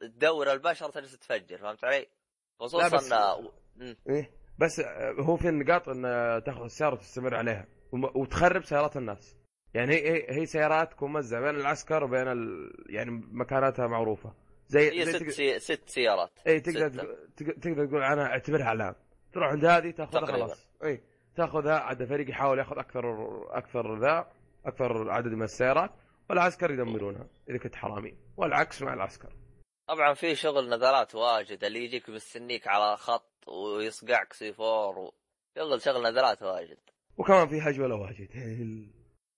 تدور 0.00 0.52
البشر 0.52 0.90
تجلس 0.90 1.18
تفجر 1.18 1.58
فهمت 1.58 1.84
علي؟ 1.84 2.06
خصوصا 2.60 2.88
بس- 2.88 3.12
مم. 3.76 3.96
إيه 4.08 4.30
بس 4.58 4.80
آه، 4.80 5.12
هو 5.20 5.36
في 5.36 5.50
نقاط 5.50 5.88
إن 5.88 6.02
تاخذ 6.46 6.64
السيارة 6.64 6.92
وتستمر 6.94 7.34
عليها 7.34 7.66
وتخرب 7.92 8.64
سيارات 8.64 8.96
الناس. 8.96 9.36
يعني 9.74 9.94
هي 9.94 10.10
هي, 10.12 10.40
هي 10.40 10.46
سيارات 10.46 10.92
تكون 10.92 11.12
موزعه 11.12 11.40
بين 11.40 11.60
العسكر 11.60 12.04
وبين 12.04 12.28
ال... 12.28 12.70
يعني 12.90 13.10
مكاناتها 13.32 13.86
معروفة. 13.86 14.34
زي 14.68 15.00
هي 15.00 15.04
زي 15.04 15.12
ست 15.12 15.22
تق- 15.22 15.28
سي... 15.30 15.58
ست 15.58 15.88
سيارات 15.88 16.30
اي 16.46 16.60
تقدر 16.60 16.88
ستة. 16.92 17.54
تقدر 17.60 17.86
تقول 17.86 18.02
عنها 18.02 18.24
أعتبرها 18.26 18.64
علام 18.64 18.94
تروح 19.32 19.48
عند 19.48 19.64
هذه 19.64 19.90
تأخذها. 19.90 20.26
خلاص. 20.26 20.68
إي 20.84 21.02
تأخذها 21.36 21.78
عاد 21.78 22.04
فريق 22.04 22.30
يحاول 22.30 22.58
يأخذ 22.58 22.78
أكثر 22.78 23.26
أكثر 23.58 23.98
ذا 23.98 24.32
أكثر 24.64 25.10
عدد 25.10 25.32
من 25.32 25.42
السيارات 25.42 25.90
والعسكر 26.30 26.70
يدمرونها 26.70 27.28
إذا 27.50 27.58
كنت 27.58 27.74
حرامي. 27.74 28.18
والعكس 28.36 28.82
مع 28.82 28.94
العسكر. 28.94 29.32
طبعا 29.88 30.14
في 30.14 30.34
شغل 30.34 30.74
نزلات 30.74 31.14
واجد 31.14 31.64
اللي 31.64 31.84
يجيك 31.84 32.08
مستنيك 32.08 32.68
على 32.68 32.96
خط 32.96 33.48
ويصقعك 33.48 34.32
C4 34.32 34.98
و... 34.98 35.14
شغل 35.56 35.82
شغل 35.82 36.02
نزلات 36.02 36.42
واجد. 36.42 36.78
وكمان 37.16 37.48
في 37.48 37.60
هجولة 37.60 37.94
واجد. 37.94 38.28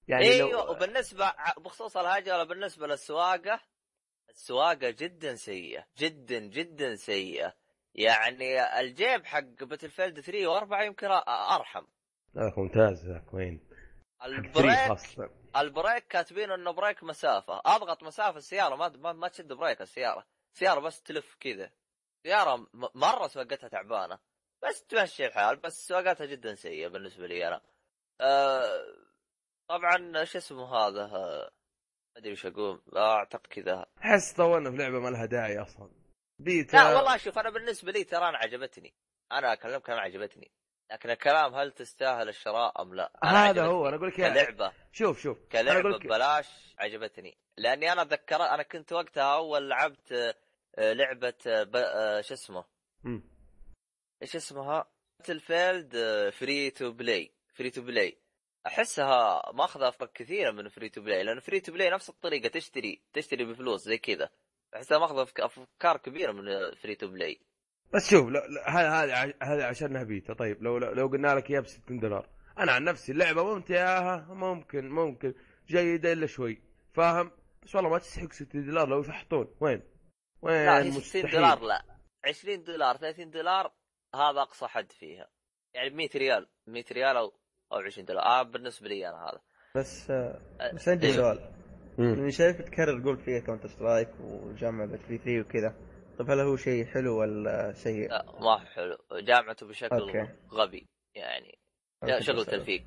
يعني 0.08 0.24
أيوه 0.24 0.50
لو 0.50 0.70
وبالنسبه 0.70 1.32
بخصوص 1.58 1.96
الهجوله 1.96 2.44
بالنسبة 2.44 2.86
للسواقة 2.86 3.60
السواقة 4.30 4.90
جدا 4.90 5.34
سيئة 5.34 5.84
جدا 5.98 6.38
جدا 6.38 6.94
سيئة. 6.94 7.59
يعني 7.94 8.80
الجيب 8.80 9.24
حق 9.24 9.64
Battlefield 9.64 10.20
3 10.20 10.60
و4 10.60 10.82
يمكن 10.82 11.06
أرحم. 11.28 11.84
ذاك 12.36 12.58
ممتاز 12.58 13.06
ذاك 13.06 13.34
وين؟ 13.34 13.68
حق 14.20 14.26
3 14.28 14.36
البريك 14.36 15.30
البريك 15.56 16.06
كاتبين 16.06 16.50
إنه 16.50 16.70
brake 16.70 17.02
مسافة. 17.02 17.62
أضغط 17.66 18.02
مسافة 18.02 18.36
السيارة 18.36 18.76
ما 18.76 18.88
ما, 18.88 19.12
ما 19.12 19.28
تشد 19.28 19.52
brake 19.52 19.80
السيارة. 19.80 20.26
سياره 20.52 20.80
بس 20.80 21.02
تلف 21.02 21.36
كذا. 21.40 21.70
سياره 22.22 22.66
مرة 22.94 23.26
سواقتها 23.26 23.68
تعبانة. 23.68 24.18
بس 24.62 24.84
تمشي 24.86 25.26
الحال 25.26 25.56
بس 25.56 25.86
سواقتها 25.86 26.26
جدا 26.26 26.54
سيئة 26.54 26.88
بالنسبة 26.88 27.26
لي 27.26 27.48
أنا. 27.48 27.60
أه 28.20 28.84
طبعا 29.68 30.24
شو 30.24 30.38
اسمه 30.38 30.76
هذا؟ 30.76 31.02
آه، 31.04 31.50
ما 32.14 32.20
أدري 32.20 32.32
وش 32.32 32.46
أقول. 32.46 32.82
لا 32.92 33.12
أعتقد 33.12 33.46
كذا. 33.46 33.86
أحس 33.98 34.32
طولنا 34.32 34.70
في 34.70 34.76
لعبة 34.76 35.00
ما 35.00 35.08
لها 35.08 35.26
داعي 35.26 35.58
أصلا. 35.58 35.90
بيتا 36.40 36.76
لا 36.76 36.96
والله 36.96 37.16
شوف 37.16 37.38
أنا 37.38 37.50
بالنسبة 37.50 37.92
لي 37.92 38.04
ترى 38.04 38.28
أنا 38.28 38.38
عجبتني. 38.38 38.94
أنا 39.32 39.52
أكلمك 39.52 39.90
أنا 39.90 40.00
عجبتني. 40.00 40.50
لكن 40.92 41.10
الكلام 41.10 41.54
هل 41.54 41.72
تستاهل 41.72 42.28
الشراء 42.28 42.82
أم 42.82 42.94
لا؟ 42.94 43.12
أنا 43.24 43.50
هذا. 43.50 43.64
هو 43.66 43.88
أنا 43.88 43.96
أقول 43.96 44.08
لك. 44.08 44.14
كلعبة. 44.14 44.72
شوف 44.92 45.20
شوف 45.22 45.38
كلعبة 45.52 45.98
ببلاش 45.98 46.46
عجبتني. 46.78 47.38
لأني 47.56 47.92
أنا 47.92 48.02
اتذكر 48.02 48.42
أنا 48.42 48.62
كنت 48.62 48.92
وقتها 48.92 49.34
أول 49.34 49.68
لعبت 49.68 50.12
آه، 50.78 50.92
لعبة 50.92 51.34
آه، 51.46 51.62
ب- 51.62 51.76
آه، 51.76 52.20
شو 52.20 52.34
اسمه. 52.34 52.64
إيش 54.22 54.36
اسمها؟ 54.36 54.90
Battlefield 55.18 55.96
free 56.30 56.70
to 56.70 56.90
play 56.92 57.32
free 57.54 57.70
to 57.70 57.82
play 57.82 58.18
أحسها 58.66 59.42
ماخذة 59.52 59.88
افكار 59.88 60.08
كثيره 60.14 60.50
من 60.50 60.68
free 60.68 60.88
to 60.88 61.00
play 61.00 61.22
لأن 61.22 61.40
free 61.40 61.60
to 61.60 61.72
play 61.72 61.90
نفس 61.90 62.08
الطريقة 62.08 62.48
تشتري 62.48 63.02
تشتري 63.12 63.44
بفلوس 63.44 63.80
زي 63.82 63.98
كذا. 63.98 64.30
احسها 64.76 64.98
ماخذة 64.98 65.22
أفكار 65.38 65.96
كبيرة 65.96 66.32
من 66.32 66.74
free 66.82 66.94
to 66.94 67.06
play 67.08 67.40
بس 67.94 68.10
شوف 68.10 68.26
هذا 68.66 68.90
هذا 68.90 69.14
ع- 69.14 69.32
هذا 69.42 69.64
عشانها 69.66 70.02
بيتا. 70.02 70.34
طيب 70.34 70.62
لو 70.62 70.78
لو 70.78 71.06
قلنا 71.06 71.34
لك 71.34 71.50
إياها 71.50 71.60
ب 71.60 71.66
60 71.66 71.98
دولار. 71.98 72.28
أنا 72.58 72.72
عن 72.72 72.84
نفسي 72.84 73.12
اللعبة 73.12 73.54
ممتعة 73.54 74.34
ممكن 74.34 74.88
ممكن 74.88 75.34
جيدة 75.66 76.12
إلا 76.12 76.26
شوي. 76.26 76.62
فاهم؟ 76.92 77.30
بس 77.62 77.74
والله 77.74 77.90
ما 77.90 77.98
تستحق 77.98 78.32
60 78.32 78.64
دولار 78.66 78.88
لو 78.88 79.00
يفحطون 79.00 79.54
وين؟ 79.60 79.82
وين؟ 80.42 80.66
لا 80.66 80.78
هي 80.78 80.90
60 80.90 81.00
مستحيل. 81.00 81.30
دولار 81.30 81.60
لا. 81.62 81.84
20 82.24 82.62
دولار 82.64 82.96
30 82.96 83.30
دولار 83.30 83.72
هذا 84.14 84.40
أقصى 84.42 84.66
حد 84.66 84.92
فيها. 84.92 85.28
يعني 85.74 85.90
100 85.90 86.08
ريال 86.14 86.48
100 86.66 86.84
ريال 86.92 87.16
أو 87.16 87.32
أو 87.72 87.78
20 87.78 88.04
دولار. 88.06 88.22
آه 88.24 88.42
بالنسبة 88.42 88.88
لي 88.88 89.08
أنا 89.08 89.16
هذا. 89.28 89.40
بس 89.76 90.10
آه، 90.10 90.40
بس 90.74 90.88
عندي 90.88 91.06
إيه. 91.06 91.12
سؤال. 91.12 91.52
لاني 92.00 92.32
شايف 92.32 92.62
تكرر 92.62 93.02
قول 93.04 93.18
فيها 93.18 93.40
Counter-Strike 93.40 94.08
وجامعة 94.20 94.86
Battlefield 94.86 95.18
3 95.18 95.40
وكذا. 95.40 95.74
طيب 96.18 96.30
هل 96.30 96.40
هو 96.40 96.56
شيء 96.56 96.84
حلو 96.86 97.20
ولا 97.20 97.72
سيء؟ 97.72 98.08
لا 98.10 98.24
ما 98.40 98.52
هو 98.52 98.58
حلو. 98.58 98.98
جامعته 99.12 99.66
بشكل 99.66 99.96
okay. 99.96 100.28
غبي 100.52 100.86
يعني. 101.14 101.58
okay، 102.02 102.22
شغل 102.22 102.44
تلفيق. 102.46 102.84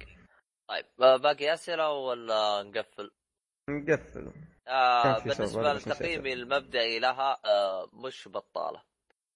طيب 0.69 0.85
آه، 1.01 1.17
باقي 1.17 1.53
أسئلة 1.53 1.91
ولا 1.91 2.63
نقفل؟ 2.63 3.11
نقفل. 3.69 4.31
آه 4.67 5.19
بالنسبة 5.19 5.73
لتقييمي 5.73 6.33
المبدئي 6.33 6.99
لها 6.99 7.37
آه 7.45 7.89
مش 7.93 8.27
بطالة. 8.27 8.83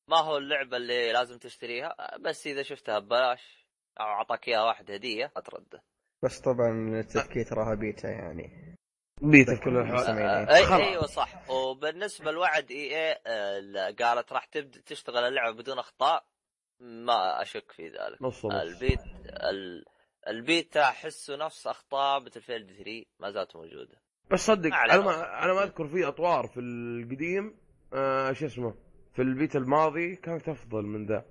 ما 0.10 0.18
هو 0.18 0.38
اللعبة 0.38 0.78
اللي 0.78 1.12
لازم 1.12 1.38
تشتريها؟ 1.38 1.96
آه، 2.00 2.18
بس 2.18 2.48
إذا 2.48 2.64
شفتها 2.64 3.00
ببلاش 3.00 3.68
أو 4.00 4.06
أعطاك 4.06 4.48
إياها 4.48 4.64
واحد 4.64 4.92
هدية 4.92 5.32
اترده 5.38 5.84
بس 6.24 6.40
طبعا 6.40 7.00
التذكير 7.00 7.46
تراها 7.46 7.76
بيتا 7.76 8.10
يعني. 8.10 8.77
بيتا 9.22 9.56
في 9.56 9.62
كل 9.62 9.78
آه، 9.78 9.98
سمعين. 9.98 10.28
آه،. 10.28 10.76
إيوه 10.76 11.06
صح. 11.06 11.50
وبالنسبة 11.50 12.32
لوعد 12.32 12.72
EA 12.72 13.94
قالت 13.94 14.34
راح 14.34 14.46
تبدا 14.46 14.82
تشتغل 14.86 15.24
اللعبة 15.24 15.58
بدون 15.58 15.80
أخطاء. 15.80 16.26
ما 16.80 17.42
أشك 17.42 17.72
في 17.72 17.88
ذلك. 17.88 18.22
نص 18.22 18.46
نص. 18.46 18.54
البيت 18.54 19.00
ال... 19.28 19.86
البيتا 20.28 20.82
أحسه 20.82 21.36
نفس 21.36 21.68
أخطاء 21.68 22.20
Battlefield 22.20 22.72
3 22.72 23.06
ما 23.20 23.32
زالت 23.32 23.56
موجودة. 23.56 24.02
بس 24.32 24.40
صدق. 24.40 24.76
أنا 24.76 24.98
ما 24.98 25.44
أنا 25.44 25.54
ما 25.54 25.64
أذكر 25.64 25.88
في 25.88 26.08
أطوار 26.08 26.48
في 26.48 26.60
القديم 26.60 27.58
آه 27.94 28.32
شو 28.34 28.46
اسمه 28.46 28.76
في 29.14 29.22
البيتا 29.22 29.60
الماضي 29.60 30.16
كانت 30.16 30.50
أفضل 30.50 30.84
من 30.84 31.06
ذا. 31.06 31.26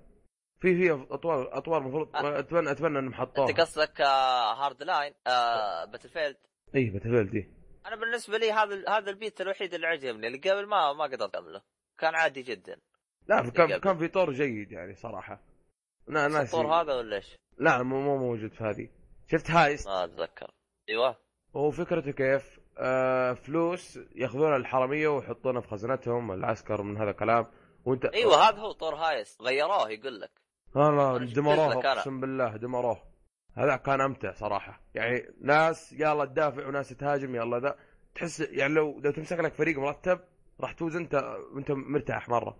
في 0.59 0.75
في 0.75 1.07
أطوار 1.13 1.57
أطوار 1.57 1.81
المفروض 1.81 2.15
آه. 2.15 2.39
أتمنى 2.39 2.71
أتمنى 2.71 2.99
إنهم 2.99 3.13
حطوها. 3.13 3.49
أنت 3.49 3.59
قصدك 3.59 4.01
آه 4.01 4.53
Hardline 4.65 5.13
آه 5.27 5.85
Battlefield 5.85 6.37
اي 6.75 6.89
Battlefield 6.89 7.56
أنا 7.87 7.95
بالنسبة 7.95 8.37
لي 8.37 8.51
هذا 8.51 8.89
هذا 8.89 9.09
البيت 9.09 9.41
الوحيد 9.41 9.73
اللي 9.73 9.87
عجبني 9.87 10.27
اللي 10.27 10.37
قبل 10.37 10.65
ما 10.65 10.93
ما 10.93 11.03
قدرت 11.03 11.35
اكمله 11.35 11.61
كان 11.97 12.15
عادي 12.15 12.41
جدا. 12.41 12.79
لا 13.27 13.49
كان 13.49 13.71
قبل. 13.71 13.77
كان 13.77 13.97
في 13.97 14.07
طور 14.07 14.31
جيد 14.31 14.71
يعني 14.71 14.95
صراحة. 14.95 15.41
نا 16.07 16.27
ناسي 16.27 16.57
الطور 16.57 16.73
هذا 16.73 16.95
ولا 16.95 17.15
إيش؟ 17.15 17.35
لا 17.57 17.83
مو 17.83 18.01
مو 18.01 18.17
موجود 18.17 18.53
في 18.53 18.63
هذه. 18.63 18.89
شفت 19.31 19.51
heist؟ 19.51 19.87
ما 19.87 20.03
أتذكر. 20.03 20.51
إيوه. 20.89 21.17
هو 21.55 21.71
فكرته 21.71 22.11
كيف؟ 22.11 22.59
آه 22.77 23.33
فلوس 23.33 23.99
يأخذونها 24.15 24.57
الحرامية 24.57 25.07
ويحطونها 25.07 25.61
في 25.61 25.67
خزنتهم 25.67 26.31
العسكر 26.31 26.81
من 26.81 26.97
هذا 26.97 27.09
الكلام. 27.09 27.47
وانت 27.85 28.05
إيوه 28.05 28.49
هذا 28.49 28.57
هو 28.57 28.71
طور 28.71 28.95
heist. 28.95 29.41
غيروه 29.41 29.89
يقول 29.89 30.21
لك. 30.21 30.31
أنا 30.75 31.25
شفت 31.25 31.35
دمروه. 31.35 31.73
أقسم 31.73 32.19
بالله 32.19 32.57
دمروه. 32.57 33.03
هذا 33.57 33.75
كان 33.75 34.01
أمتع 34.01 34.31
صراحة. 34.33 34.81
يعني 34.95 35.25
ناس 35.41 35.93
يلا 35.93 36.25
تدافع 36.25 36.67
وناس 36.67 36.89
تهاجم 36.89 37.35
يلا 37.35 37.59
ذا. 37.59 37.75
تحس 38.15 38.39
يعني 38.39 38.73
لو 38.73 38.99
لو 38.99 39.11
تمسك 39.11 39.39
لك 39.39 39.53
فريق 39.53 39.77
مرتب 39.79 40.19
راح 40.59 40.71
تفوز 40.73 40.95
أنت 40.95 41.13
وأنت 41.53 41.71
مرتاح 41.71 42.29
مرة. 42.29 42.57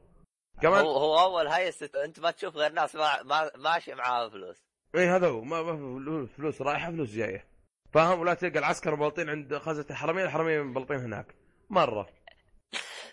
كمان 0.62 0.86
هو 0.86 0.98
هو 0.98 1.20
أول 1.20 1.48
heist 1.48 1.96
أنت 1.96 2.20
ما 2.20 2.32
تشوف 2.32 2.56
غير 2.56 2.72
ناس 2.74 2.96
ما, 2.96 3.24
ما 3.24 3.52
ماشي 3.58 3.94
معاها 3.96 4.30
فلوس. 4.30 4.64
إي 4.96 5.08
هذا 5.08 5.28
هو. 5.28 5.42
ما 5.44 5.64
فلوس- 5.64 6.30
فلوس 6.30 6.62
رايحة 6.62 6.92
فلوس 6.92 7.10
جاية. 7.10 7.46
فاهم؟ 7.94 8.20
ولا 8.20 8.34
تلقى 8.34 8.60
العسكر 8.60 8.96
مبلطين 8.96 9.30
عند 9.30 9.58
خزنة 9.58 9.86
الحرميه 9.90 10.24
الحرميه 10.26 10.62
مبلطين 10.62 10.98
هناك. 11.00 11.36
مرة. 11.70 12.10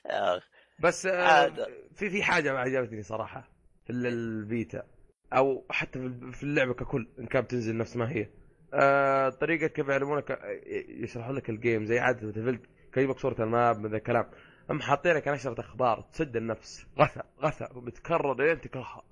بس 0.82 1.06
آه. 1.06 1.48
في 1.94 2.10
في 2.10 2.22
حاجة 2.22 2.52
ما 2.52 2.58
عجبتني 2.58 3.02
صراحة 3.02 3.48
في 3.84 3.90
ال- 3.90 4.06
البيتا. 4.06 4.86
أو 5.32 5.64
حتى 5.70 5.98
في 5.98 6.06
ال- 6.06 6.32
في 6.32 6.42
اللعبة 6.42 6.74
ككل 6.74 7.08
إن 7.18 7.26
كانت 7.26 7.44
بتنزل 7.46 7.76
نفس 7.76 7.96
ما 7.96 8.12
هي. 8.12 8.28
آه 8.74 9.28
طريقة 9.28 9.66
كيف 9.66 9.88
يعلمونك 9.88 10.30
آه، 10.30 10.60
يشرحوا 10.88 11.32
لك 11.32 11.50
ال 11.50 11.57
game 11.57 11.84
زي 11.84 11.98
عادة 11.98 12.28
بتفلت 12.28 12.62
كيجيبك 12.92 13.18
صورة 13.18 13.42
ال 13.42 13.51
map 13.51 13.78
من 13.78 13.90
ذا 13.90 13.96
الكلام. 13.96 14.30
هم 14.70 14.80
لك 15.16 15.28
نشره 15.28 15.60
أخبار 15.60 16.00
تسد 16.00 16.36
النفس. 16.36 16.86
غثى 16.98 17.20
غثى 17.40 17.68
وبتكرر 17.74 18.34
لين 18.34 18.60
تكرهها. 18.60 19.02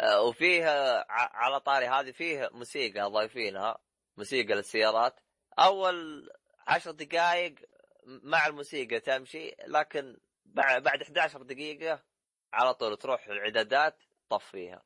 آه، 0.00 0.22
وفيه 0.22 0.64
ع- 1.08 1.36
على 1.36 1.60
طاري 1.60 1.86
هذه 1.86 2.10
فيه 2.10 2.50
موسيقى 2.52 3.10
ضايفينها 3.10 3.78
موسيقى 4.16 4.54
للسيارات. 4.54 5.20
أول 5.58 6.28
عشر 6.68 6.90
دقائق 6.90 7.54
مع 8.22 8.46
الموسيقى 8.46 9.00
تمشي 9.00 9.54
لكن 9.66 10.16
بع- 10.46 10.78
بعد 10.78 11.02
11 11.02 11.42
دقيقة 11.42 12.02
على 12.52 12.74
طول 12.74 12.96
تروح 12.96 13.26
الإعدادات 13.26 13.96
طفيها. 14.28 14.82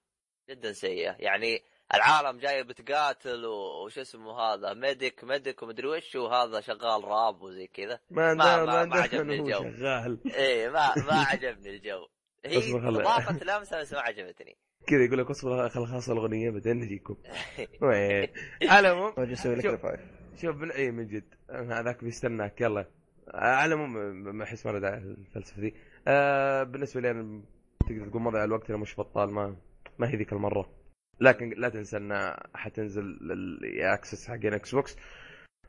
جدا 0.50 0.72
سيئة. 0.72 1.16
يعني 1.18 1.62
العالم 1.94 2.38
جاية 2.38 2.62
بتقاتل 2.62 3.44
وش 3.84 3.98
اسمه 3.98 4.40
هذا 4.40 4.74
medic 4.74 5.24
medic 5.24 5.62
ومدري 5.62 5.86
وش 5.88 6.14
وهذا 6.16 6.60
شغال 6.60 7.04
راب 7.04 7.42
وزي 7.42 7.66
كذا. 7.66 8.00
ما 8.10 8.34
ما- 8.34 8.64
ما- 8.64 8.84
ما 8.84 8.96
عجبني 8.96 9.34
الجو. 9.40 9.62
شغال. 9.62 10.18
إيه 10.34 10.68
ما 10.68 10.94
ما 10.96 11.12
عجبني 11.30 11.70
الجو. 11.76 12.06
هي 12.44 12.74
إضافة 12.74 13.44
لمسة 13.44 13.80
بس 13.80 13.92
ما 13.92 14.00
عجبتني. 14.00 14.56
كذا 14.86 15.04
يقول 15.04 15.18
لك 15.18 15.30
أصبر 15.30 15.68
خل 15.68 15.86
خلص 15.86 16.10
الأغنية 16.10 16.50
بعدين 16.50 16.76
نجيكم. 16.80 17.16
وين؟ 17.82 18.28
على 18.62 18.88
العموم 18.90 19.12
وجه 19.18 19.32
أسوي 19.32 19.54
لك 19.54 19.62
شوف. 19.62 19.72
revive 19.72 20.00
شوف 20.42 20.56
من 20.56 20.70
اي 20.72 20.90
من 20.90 21.06
جد. 21.08 21.34
هذاك 21.50 22.04
بيستناك. 22.04 22.60
يلا. 22.60 22.86
على 23.34 23.74
العموم 23.74 23.92
ما 24.36 24.44
أحس 24.44 24.66
ما 24.66 24.70
له 24.72 24.78
داعي 24.78 24.98
الفلسفة 24.98 25.60
دي 25.60 25.74
آه 26.08 26.62
بالنسبة 26.62 27.00
لي 27.00 27.10
أنا 27.10 27.42
تقدر 27.88 28.08
تقول 28.08 28.22
مضيع 28.22 28.44
الوقت 28.44 28.70
أنا 28.70 28.78
مش 28.78 28.98
بطال 28.98 29.30
ما 29.30 29.56
ما 29.98 30.08
هي 30.10 30.16
ذيك 30.16 30.32
المرة. 30.32 30.72
لكن 31.20 31.50
لا 31.56 31.68
تنسى 31.68 31.96
أنها 31.96 32.48
حتنزل 32.54 33.00
ال 33.32 33.46
access 33.46 34.28
حقين 34.28 34.54
إكس 34.54 34.74
بوكس. 34.74 34.96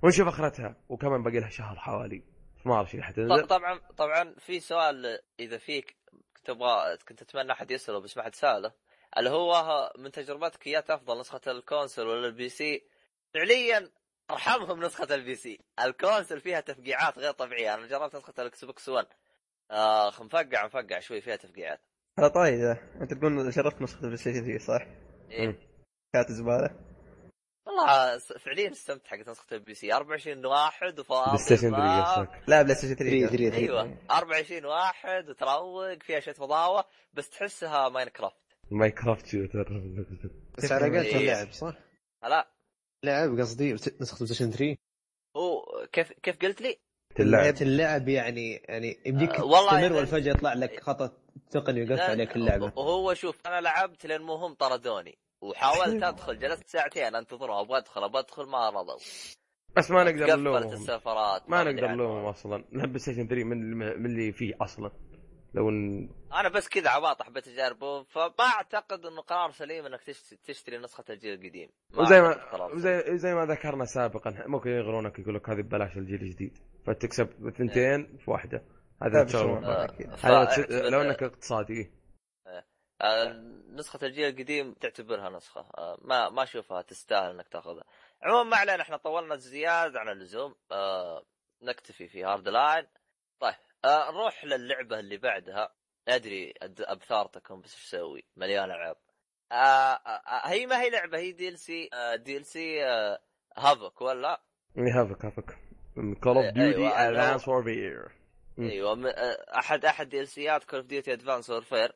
ونشوف 0.04 0.28
آخرتها 0.28 0.76
وكمان 0.90 1.24
باقي 1.24 1.40
لها 1.40 1.50
شهر 1.50 1.76
حوالي. 1.76 2.24
مارش 2.66 2.92
اللي 2.94 3.04
ط- 3.04 3.06
حتنزل. 3.06 3.48
طبعا 3.48 3.80
طبعا 3.98 4.36
في 4.40 4.60
سؤال 4.60 5.20
إذا 5.40 5.58
فيك 5.58 5.96
تبغى 6.46 6.98
كنت 7.08 7.22
أتمنى 7.22 7.52
أحد 7.52 7.72
يسأله 7.72 8.00
بس 8.00 8.18
ما 8.18 8.24
حد 8.24 8.36
سأله. 8.36 8.72
اللي 9.18 9.30
هو 9.30 9.92
من 10.00 10.12
تجربتك 10.12 10.68
أيهات 10.68 10.90
أفضل 10.90 11.20
نسخة 11.20 11.42
ال 11.52 11.59
console 11.59 12.08
ولا 12.08 12.28
ال 12.28 12.50
PC؟ 12.50 12.84
فعليا 13.34 13.90
أرحمهم 14.32 14.84
نسخة 14.84 15.16
ال 15.16 15.21
PC. 15.21 15.36
ال 15.36 15.60
console 15.86 16.40
فيها 16.42 16.60
تفقيعات 16.60 17.20
غير 17.20 17.32
طبيعية. 17.32 17.74
أنا 17.74 17.88
جربت 17.88 18.16
نسخة 18.16 18.34
الإكس 18.40 18.66
بوكس 18.66 18.90
1 18.90 19.06
اخ 19.72 20.22
مفقع 20.22 20.66
مفقع 20.66 21.00
شوي 21.00 21.22
فيها 21.22 21.36
تفقيعات. 21.36 21.82
على 22.20 22.30
طاري 22.30 22.56
ذا. 22.62 22.78
أنت 23.02 23.14
تقول 23.14 23.52
جربت 23.52 23.82
نسخة 23.82 23.98
البلاي 24.00 24.18
ستيشن 24.18 24.46
3 24.46 24.58
صح؟ 24.66 24.88
إيه. 25.32 25.60
كانت 26.14 26.32
زبالة. 26.32 26.70
والله 27.68 28.18
فعليا 28.18 28.72
استمتع 28.72 29.08
حق 29.10 29.18
نسخة 29.30 29.56
ال 29.56 29.74
PC 29.74 29.94
24 29.94 30.46
واحد 30.46 31.00
وفاضي 31.00 31.26
بلاي 31.32 31.38
ستيشن 31.38 31.62
3 31.70 31.78
ما- 31.78 32.04
قصدك؟ 32.04 32.44
لا 32.48 32.62
بلاي 32.62 32.76
ستيشن 32.76 32.94
3 32.96 33.28
3 33.28 33.38
3 33.50 33.56
أيوه. 33.58 33.98
24 34.12 34.66
واحد 34.66 35.30
وتروق 35.30 36.04
فيها 36.04 36.20
شوية 36.20 36.34
فضاوه 36.34 36.86
بس 37.14 37.30
تحسها 37.30 37.90
ماينكرافت 37.90 38.36
ماينكرافت 38.72 39.26
shooter 39.26 39.82
بس 40.58 40.72
على 40.72 40.86
قولة 40.86 41.02
إيه. 41.02 41.18
اللعب 41.18 41.52
صح؟ 41.52 41.74
لا. 42.24 42.48
لعب 43.04 43.40
قصدي 43.40 43.74
نسخة 43.74 43.96
بلايستيشن 44.18 44.52
3 44.52 44.78
هو 45.38 45.66
كيف 45.92 46.12
كيف 46.12 46.38
قلت 46.42 46.62
لي؟ 46.62 46.78
تلعب. 47.16 47.56
اللعب 47.62 48.08
يعني 48.10 48.54
يعني 48.56 49.00
يمديك 49.06 49.30
آه، 49.30 49.44
والله 49.44 49.94
والفجأة 49.96 50.32
يطلع 50.32 50.54
لك 50.54 50.80
خطأ. 50.84 51.12
تقني 51.52 51.86
لا، 51.86 52.04
عليك 52.04 52.36
اللعبة. 52.36 52.70
هو 52.78 53.14
شوف 53.14 53.48
أنا 53.48 53.62
لعبت 53.62 54.06
لين 54.06 54.22
مو 54.22 54.34
هم 54.36 54.54
طردوني. 54.54 55.18
وحاولت 55.42 56.04
أدخل 56.10 56.40
جلست 56.40 56.68
ساعتين 56.68 57.16
انتظرهم 57.16 57.60
أبغى 57.60 57.78
أدخل 57.78 58.04
أبغى 58.04 58.20
أدخل 58.20 58.44
ما 58.46 58.70
رضوا. 58.70 59.00
بس 59.78 59.92
ما 59.92 60.04
نقدر 60.04 60.24
قفلت 60.26 60.40
نلومهم. 60.40 60.74
السيرفرات 60.74 61.50
ما 61.50 61.64
نقدر. 61.64 61.88
نلومهم 61.88 62.26
أصلا. 62.26 62.58
نحب 62.72 62.88
بلاي 62.88 63.00
ستيشن 63.00 63.28
3 63.28 63.44
من 63.44 63.78
من 63.78 64.06
اللي 64.06 64.32
فيه 64.32 64.54
أصلا. 64.62 64.92
لو 65.54 65.70
ان 65.70 66.10
أنا 66.34 66.50
بس 66.50 66.68
كذا 66.70 66.90
عباط 66.90 67.22
حبيت 67.22 67.48
اجربه 67.48 68.04
فما 68.04 68.34
أعتقد 68.56 69.06
إنه 69.06 69.22
قرار 69.22 69.52
سليم 69.52 69.86
إنك 69.86 70.02
تشت- 70.04 70.40
تشتري 70.46 70.78
نسخة 70.78 71.04
الجيل 71.10 71.34
القديم. 71.34 71.70
وزي 71.98 72.22
ما. 72.22 72.54
وزي 72.74 73.18
زي 73.18 73.34
ما 73.36 73.46
ذكرنا 73.46 73.86
سابقا 73.86 74.44
ممكن 74.48 74.70
يغرونك 74.70 75.20
يقول 75.20 75.36
لك 75.36 75.50
هذه 75.50 75.62
ببلاش 75.62 75.98
الجيل 75.98 76.22
الجديد. 76.22 76.58
فتكسب 76.86 77.52
ثنتين 77.58 78.18
في 78.18 78.32
واحدة. 78.32 78.64
هذا 79.04 79.24
بس 79.24 79.36
آه، 79.36 80.46
تس- 80.46 80.72
لو 80.72 81.02
إنك 81.02 81.24
اقتصادي 81.24 81.92
آه، 83.02 83.34
نسخة 83.70 84.06
الجيل 84.08 84.30
القديم 84.30 84.74
تعتبرها 84.74 85.30
نسخة 85.30 85.62
آه، 85.78 85.98
ما 86.02 86.30
ما 86.30 86.44
أشوفها 86.44 86.82
تستاهل 86.82 87.32
إنك 87.32 87.48
تأخذها. 87.48 87.84
عموما 88.24 88.44
ما 88.50 88.58
علينا 88.58 88.82
إحنا 88.82 88.98
طولنا 88.98 89.36
زيادة 89.36 90.00
عن 90.00 90.10
اللزوم 90.10 90.56
آه، 90.72 91.26
نكتفي 91.62 92.08
في 92.08 92.24
هارد 92.24 92.48
لاين. 92.50 92.88
طيب 93.40 93.54
آه، 93.86 94.12
نروح 94.12 94.46
للعبة 94.46 95.00
اللي 95.00 95.18
بعدها 95.18 95.74
أدري 96.08 96.54
إثارتكم 96.80 97.62
بس 97.62 97.74
إيش 97.74 97.86
أسوي؟ 97.86 98.24
مليان 98.36 98.64
ألعاب. 98.72 98.96
آه، 99.52 99.56
آه، 99.56 100.10
آه، 100.10 100.48
هي 100.48 100.66
ما 100.66 100.82
هي 100.82 100.90
لعبة 100.90 101.18
هي 101.18 101.32
دي 101.32 101.50
ال 101.50 101.60
سي 101.60 101.90
دي 102.16 102.38
ال 102.38 102.46
سي 102.46 102.84
هافك 103.58 104.02
ولا؟ 104.02 104.42
هافك 104.78 105.26
هافك 105.26 105.58
كول 106.24 106.38
اوف 106.38 106.54
ديوتي 106.54 106.88
ادفانس 106.88 107.48
وورفير. 107.48 108.17
إيوه 108.60 108.96
م- 108.96 109.06
أحد 109.58 109.86
أحد 109.86 110.10
DLC 110.10 110.28
ات 110.28 110.64
كول 110.64 110.80
اوف 110.80 110.88
ديوتي 110.88 111.14
ادفانس 111.14 111.50
وورفير 111.50 111.96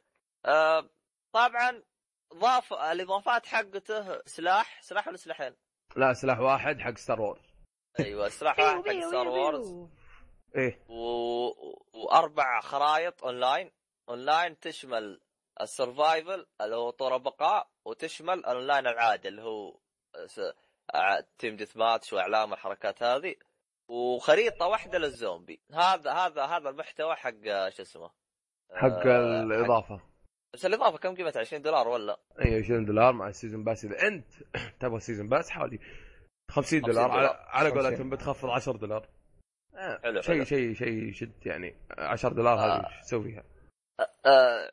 طبعا 1.33 1.83
ضاف 2.33 2.73
الإضافات 2.73 3.45
حقته 3.45 4.21
سلاح 4.25 4.81
سلاح 4.81 5.07
ولا 5.07 5.17
سلاحين؟ 5.17 5.55
لا 5.95 6.13
سلاح 6.13 6.39
واحد 6.39 6.79
حق 6.79 6.97
ستار 6.97 7.21
وورز 7.21 7.41
أيوه 7.99 8.29
سلاح 8.39 8.59
واحد 8.59 8.87
حق 8.87 8.99
ستار 9.07 9.27
وورز 9.27 9.89
إيه. 10.55 10.85
و... 10.89 10.95
وأربع 11.93 12.61
خرائط 12.61 13.23
اونلاين 13.23 13.71
اونلاين 14.09 14.59
تشمل 14.59 15.21
ال 15.61 15.71
survival 15.71 16.47
اللي 16.61 16.75
هو 16.75 16.89
طور 16.89 17.17
بقاء 17.17 17.69
وتشمل 17.85 18.33
الاونلاين 18.39 18.87
العادي 18.87 19.27
اللي 19.27 19.41
هو 19.41 19.79
س... 20.25 20.41
team 21.37 21.55
deathmatch 21.55 21.77
وعلى 21.77 22.13
أم 22.13 22.53
الحركات 22.53 23.03
هذه. 23.03 23.35
وخريطة 23.91 24.67
واحدة 24.67 24.97
للزومبي 24.99 25.61
هذا 25.73 26.11
هذا 26.11 26.45
هذا 26.45 26.69
المحتوى 26.69 27.15
حق 27.15 27.69
شو 27.69 27.81
اسمه 27.81 28.11
حق 28.75 29.05
آه، 29.07 29.41
الإضافة 29.43 30.01
بس 30.53 30.65
الإضافة 30.65 30.97
كم 30.97 31.15
قيمتها 31.15 31.39
20 31.39 31.61
دولار 31.61 31.87
ولا؟ 31.87 32.19
اي 32.45 32.59
20 32.63 32.85
دولار 32.85 33.13
مع 33.13 33.27
ال 33.27 33.32
season 33.32 33.63
pass 33.63 33.85
إذا 33.85 34.07
أنت 34.07 34.25
تبغى 34.79 34.99
season 34.99 35.29
pass 35.29 35.49
حوالي 35.49 35.79
50 36.51 36.81
دولار 36.81 37.11
على, 37.11 37.21
دولار. 37.21 37.45
على 37.49 37.69
50. 37.69 37.83
قولتهم 37.83 38.09
بتخفض 38.09 38.49
10 38.49 38.77
دولار 38.77 39.07
آه، 39.75 39.99
حلو، 40.03 40.21
شيء. 40.21 40.43
شيء 40.43 40.73
شيء 40.73 40.87
يشد 41.09 41.45
يعني 41.45 41.75
10 41.97 42.33
دولار 42.33 42.59
آه. 42.59 42.61
هذه 42.77 42.87
إيش 42.87 43.01
تسوي 43.01 43.23
فيها؟ 43.23 43.43
آه، 44.25 44.71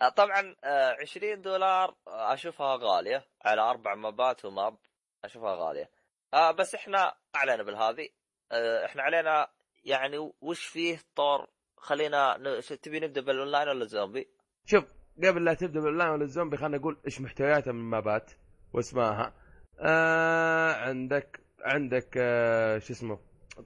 ع- 0.00 0.08
طبعا 0.20 0.56
آه، 0.64 0.96
20 1.00 1.42
دولار 1.42 1.94
آه، 2.08 2.34
أشوفها 2.34 2.76
غالية 2.76 3.26
على 3.44 3.60
أربع 3.60 3.94
map 3.94 4.31
ات 4.31 4.44
و 4.44 4.52
map 4.52 4.76
أشوفها 5.24 5.54
غالية 5.54 5.90
آه 6.34 6.50
بس 6.50 6.74
إحنا 6.74 6.98
ما 7.34 7.40
علينا 7.40 7.62
بالهذه 7.62 8.08
آه 8.52 8.84
إحنا 8.84 9.02
علينا 9.02 9.48
يعني 9.84 10.32
وش 10.40 10.64
فيه 10.64 10.98
طور 11.16 11.46
خلينا 11.76 12.36
ن... 12.38 12.60
تبي 12.82 13.00
نبدأ 13.00 13.20
بالأونلاين 13.20 13.68
ولا 13.68 13.84
زومبي؟ 13.84 14.28
شوف 14.66 14.84
قبل 15.24 15.44
لا 15.44 15.54
تبدأ 15.54 15.80
بالأونلاين 15.80 16.10
ولا 16.10 16.24
الزومبي 16.24 16.56
خلينا 16.56 16.76
نقول 16.78 17.00
إيش 17.06 17.20
محتوياتها 17.20 17.72
من 17.72 17.90
map 17.90 18.20
ات 18.20 18.30
واسمائها 18.72 19.34
آه 19.80 20.72
عندك 20.72 21.40
عندك 21.64 22.14
آه 22.18 22.78
شو 22.78 22.92
اسمه 22.92 23.18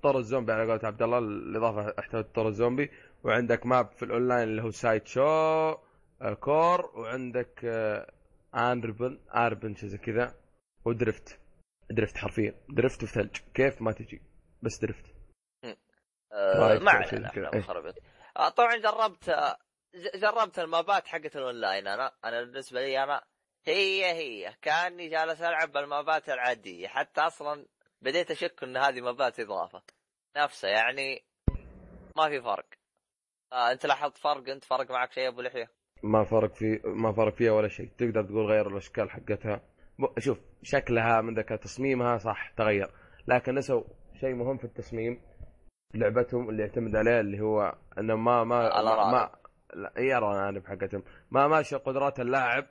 طور 0.02 0.18
الزومبي 0.18 0.52
على 0.52 0.62
قولة 0.70 0.80
عبد 0.84 1.02
الله 1.02 1.18
الإضافة 1.18 1.94
احتوت 1.98 2.34
طور 2.34 2.48
الزومبي. 2.48 2.90
وعندك 3.24 3.66
ماب 3.66 3.90
في 3.92 4.04
الأونلاين 4.04 4.48
اللي 4.48 4.62
هو 4.62 4.70
سايد 4.70 5.06
شو 5.06 5.22
آه 5.22 6.34
كور. 6.40 6.90
وعندك 6.94 7.64
آه 7.64 8.12
آنربن 8.54 9.18
آربن 9.34 9.74
شيء 9.74 9.88
زي 9.88 9.98
كذا. 9.98 10.34
ودرفت. 10.84 11.38
درفت 11.90 12.16
حرفيا. 12.16 12.54
درفت 12.68 13.04
في 13.04 13.06
ثلج 13.06 13.36
كيف 13.54 13.82
ما 13.82 13.92
تجي. 13.92 14.22
بس 14.62 14.78
درفت. 14.78 15.04
آه 16.32 16.78
ما 16.78 16.90
علينا 16.90 17.32
إيه. 17.54 17.58
مخربط 17.58 17.94
آه 18.36 18.48
طبعا 18.48 18.76
جربت 18.76 19.28
آه، 19.28 19.56
جربت 20.14 20.58
المابات 20.58 21.06
حقت 21.06 21.36
الأونلاين. 21.36 21.86
أنا 21.86 22.12
أنا 22.24 22.42
بالنسبة 22.42 22.80
لي 22.80 23.02
أنا 23.02 23.24
هي 23.64 24.04
هي. 24.04 24.54
كأني 24.62 25.08
جالس 25.08 25.42
ألعب 25.42 25.72
بالمابات 25.72 26.28
العادية. 26.28 26.88
حتى 26.88 27.20
أصلا 27.20 27.66
بديت 28.02 28.30
أشك 28.30 28.62
إن 28.62 28.76
هذه 28.76 29.00
مابات 29.00 29.40
إضافة. 29.40 29.82
نفسها 30.36 30.70
يعني 30.70 31.24
ما 32.16 32.28
في 32.28 32.40
فرق. 32.42 32.66
آه 33.52 33.72
أنت 33.72 33.86
لاحظت 33.86 34.18
فرق؟ 34.18 34.48
أنت 34.48 34.64
فرق 34.64 34.90
معك 34.90 35.12
شيء 35.12 35.28
أبو 35.28 35.40
لحية؟ 35.42 35.70
ما 36.02 36.24
فرق 36.24 36.54
في 36.54 36.80
ما 36.84 37.12
فرق 37.12 37.34
فيها 37.34 37.52
ولا 37.52 37.68
شيء. 37.68 37.90
تقدر 37.98 38.22
تقول 38.22 38.46
غير 38.46 38.68
الأشكال 38.68 39.10
حقتها. 39.10 39.60
شوف 40.18 40.38
شكلها 40.62 41.20
من 41.20 41.34
ذاك 41.34 41.48
تصميمها 41.48 42.18
صح 42.18 42.48
تغير. 42.56 42.90
لكن 43.28 43.54
نسوا 43.54 43.82
شيء 44.20 44.34
مهم 44.34 44.56
في 44.58 44.64
التصميم 44.64 45.20
لعبتهم 45.94 46.48
اللي 46.50 46.62
يعتمد 46.62 46.96
عليه 46.96 47.20
اللي 47.20 47.40
هو 47.40 47.74
إنه 47.98 48.16
ما 48.16 48.44
ما 48.44 48.82
ما. 48.82 49.10
ما 49.12 49.30
لا 49.74 49.92
هي 49.96 50.18
الارانب 50.18 50.66
حقتهم 50.66 51.02
ما 51.30 51.48
ماشي 51.48 51.76
قدرات 51.76 52.20
اللاعب 52.20 52.66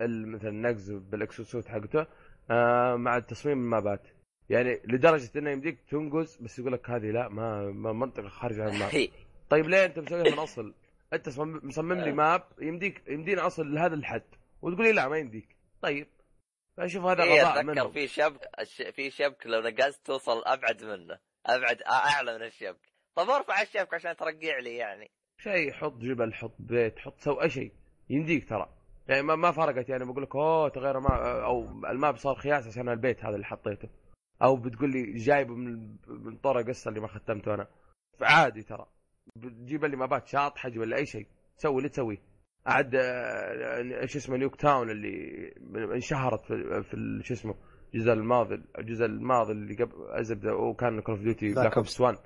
ال- 0.00 0.28
مثل 0.28 0.48
النقز 0.48 0.92
بال 0.92 1.09
exosuit 1.09 1.68
حقته 1.68 2.06
آه 2.50 2.96
مع 2.96 3.16
التصميم 3.16 3.58
ال 3.58 3.68
map 3.68 3.98
ات 3.98 4.08
يعني 4.50 4.80
لدرجة 4.84 5.38
إنه 5.38 5.50
يمديك 5.50 5.78
تنقز 5.90 6.36
بس 6.36 6.58
يقول 6.58 6.72
لك 6.72 6.90
هذه 6.90 7.10
لا 7.10 7.28
ما, 7.28 7.70
ما 7.70 7.92
منطقة 7.92 8.28
خارج 8.28 8.60
عن 8.60 8.68
ال 8.68 8.72
map. 8.72 8.90
طيب 9.50 9.68
ليه 9.68 9.84
أنت 9.84 9.98
مسويها 9.98 10.22
من 10.32 10.38
أصل؟ 10.38 10.74
أنت 11.12 11.28
صمم- 11.28 11.60
مصمم 11.64 11.92
لي 11.92 12.10
آه. 12.10 12.14
map 12.14 12.42
يمديك 12.60 13.02
يمدينا 13.08 13.46
أصل 13.46 13.74
لهذا 13.74 13.94
الحد. 13.94 14.22
وتقول 14.62 14.84
لي 14.86 14.92
لا 14.92 15.08
ما 15.08 15.18
يمديك. 15.18 15.56
طيب. 15.82 16.06
فاشوف 16.78 17.04
هذا 17.04 17.24
غباء 17.24 17.50
أتذكر 17.50 17.66
منهم 17.66 17.92
في 17.92 18.06
شبك 18.06 18.40
في 18.92 19.10
شبك 19.10 19.46
لو 19.46 19.60
نقزت 19.60 20.06
توصل 20.06 20.42
أبعد 20.46 20.84
منه 20.84 21.18
أبعد 21.46 21.82
أعلى 21.82 22.38
من 22.38 22.44
الشبك. 22.44 22.92
طب 23.14 23.30
أرفع 23.30 23.62
الشبك 23.62 23.94
عشان 23.94 24.16
ترقع 24.16 24.58
لي 24.58 24.76
يعني. 24.76 25.10
شيء 25.38 25.72
حط 25.72 25.92
جبل 25.92 26.34
حط 26.34 26.54
بيت 26.58 26.98
حط 26.98 27.20
سوي 27.20 27.42
أي 27.42 27.50
شيء. 27.50 27.72
يمديك 28.10 28.48
ترى. 28.48 28.68
يعني 29.08 29.22
ما, 29.22 29.36
ما 29.36 29.52
فرقت 29.52 29.88
يعني 29.88 30.04
بقول 30.04 30.22
لك 30.22 30.36
أوه 30.36 30.68
تغير 30.68 31.00
ما 31.00 31.44
أو 31.44 31.64
ال 31.64 31.77
map 31.77 32.16
صار 32.16 32.34
خياس 32.34 32.66
عشان 32.66 32.88
البيت 32.88 33.24
هذا 33.24 33.34
اللي 33.34 33.46
حطيته. 33.46 33.88
أو 34.42 34.56
بتقول 34.56 34.90
لي 34.92 35.12
جايبه 35.12 35.54
من 35.54 35.96
من 36.08 36.36
طور 36.36 36.62
قصة 36.62 36.88
اللي 36.88 37.00
ما 37.00 37.08
ختمته 37.08 37.54
أنا. 37.54 37.68
فعادي 38.18 38.62
ترى. 38.62 38.86
بتجيب 39.36 39.84
لي 39.84 39.96
map 39.96 40.18
ات 40.18 40.26
شاطحة 40.26 40.72
ولا 40.76 40.96
أي 40.96 41.06
شيء. 41.06 41.26
سوي 41.56 41.78
اللي 41.78 41.88
تسويه. 41.88 42.22
عاد 42.68 42.94
آه، 42.94 44.00
إيش 44.00 44.16
اسمه 44.16 44.36
نيوك 44.36 44.56
تاون 44.56 44.90
اللي 44.90 45.48
انشهرت 45.94 46.44
في, 46.44 46.82
في 46.82 46.94
ال- 46.94 47.24
شو 47.24 47.34
اسمه 47.34 47.54
الجزء 47.94 48.12
الماضي 48.12 48.54
الجزء 48.78 49.04
الماضي 49.04 49.52
اللي 49.52 49.74
قبل 49.84 49.92
الزبده 50.18 50.54
وكان 50.54 51.00
كول 51.00 51.14
اوف 51.14 51.24
ديوتي 51.24 51.52
Black 51.54 51.58
بلاك 51.58 51.72
Ops. 51.72 51.76
اوبس 51.76 52.00
1 52.00 52.18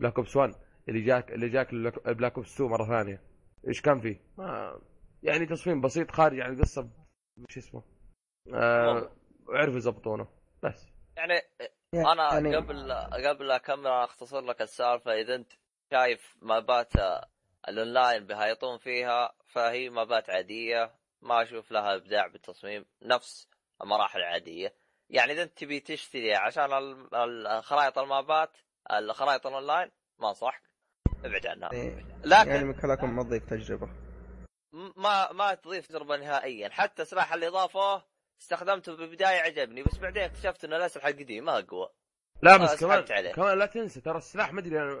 بلاك 0.00 0.16
اوبس 0.18 0.36
1 0.36 0.54
اللي 0.88 1.00
جاك 1.00 1.32
اللي 1.32 1.48
جاك 1.48 1.74
بلاك 2.06 2.36
اوبس 2.36 2.54
2 2.54 2.70
مرة 2.70 2.84
ثانية. 2.86 3.22
إيش 3.68 3.80
كان 3.82 4.00
فيه؟ 4.00 4.20
ما 4.38 4.78
يعني 5.22 5.46
تصميم 5.46 5.80
بسيط 5.80 6.10
خارج 6.10 6.40
عن 6.40 6.52
القصة 6.52 6.82
ب- 6.82 6.90
شو 7.50 7.60
اسمه 7.60 7.82
آه 8.54 9.10
عرفوا 9.48 9.76
يضبطونه. 9.78 10.28
بس. 10.62 10.86
يعني 11.16 11.32
يعني 11.94 12.08
أنا 12.12 12.56
قبل 12.58 12.92
قبل 13.26 13.50
أكمل 13.50 13.86
أختصر 13.86 14.40
لك 14.40 14.62
السالفة. 14.62 15.12
إذا 15.12 15.34
أنت 15.34 15.52
شايف 15.92 16.36
map 16.42 16.80
ات 16.80 16.92
ال 17.68 17.76
online 17.76 18.26
بيهايطون 18.26 18.78
فيها 18.78 19.34
فهي 19.46 19.90
map 19.90 20.20
ات 20.20 20.30
عادية. 20.30 20.94
ما 21.22 21.42
أشوف 21.42 21.70
لها 21.72 21.94
إبداع 21.96 22.26
بالتصميم. 22.26 22.84
نفس 23.02 23.48
المراحل 23.82 24.18
العادية. 24.18 24.74
يعني 25.10 25.32
إذا 25.32 25.42
أنت 25.42 25.58
تبي 25.58 25.80
تشتري 25.80 26.34
عشان 26.34 26.72
ال- 26.72 27.14
ال- 27.14 27.62
خرائط 27.64 27.98
المابات 27.98 28.56
الخرائط 28.92 29.46
الأونلاين 29.46 29.90
ما 30.18 30.28
أنصحك. 30.28 30.62
ابعد 31.24 31.46
عنها. 31.46 31.72
يعني 31.74 32.20
لكن 32.24 32.50
يعني 32.50 32.64
من 32.64 32.74
كلامكم 32.80 33.16
ما 33.16 33.22
تضيف 33.22 33.44
تجربة. 33.50 33.88
ما 34.96 35.32
ما 35.32 35.54
تضيف 35.54 35.86
تجربة 35.86 36.16
نهائيا. 36.16 36.68
حتى 36.68 37.04
سلاح 37.04 37.32
اللي 37.32 37.48
ضافوه 37.48 38.04
استخدمته 38.40 38.96
بالبداية 38.96 39.40
عجبني 39.40 39.82
بس 39.82 39.98
بعدين 39.98 40.22
اكتشفت 40.22 40.64
ان 40.64 40.72
الاسلحه 40.74 41.08
القديمه 41.08 41.58
أقوى. 41.58 41.88
لا 42.42 42.54
آه، 42.54 42.56
بس 42.56 42.80
كمان 42.80 43.04
عليه. 43.10 43.32
كمان 43.32 43.58
لا 43.58 43.66
تنسى 43.66 44.00
ترى 44.00 44.18
السلاح 44.18 44.52
ما 44.52 44.60
أدري 44.60 44.82
أنا 44.82 44.96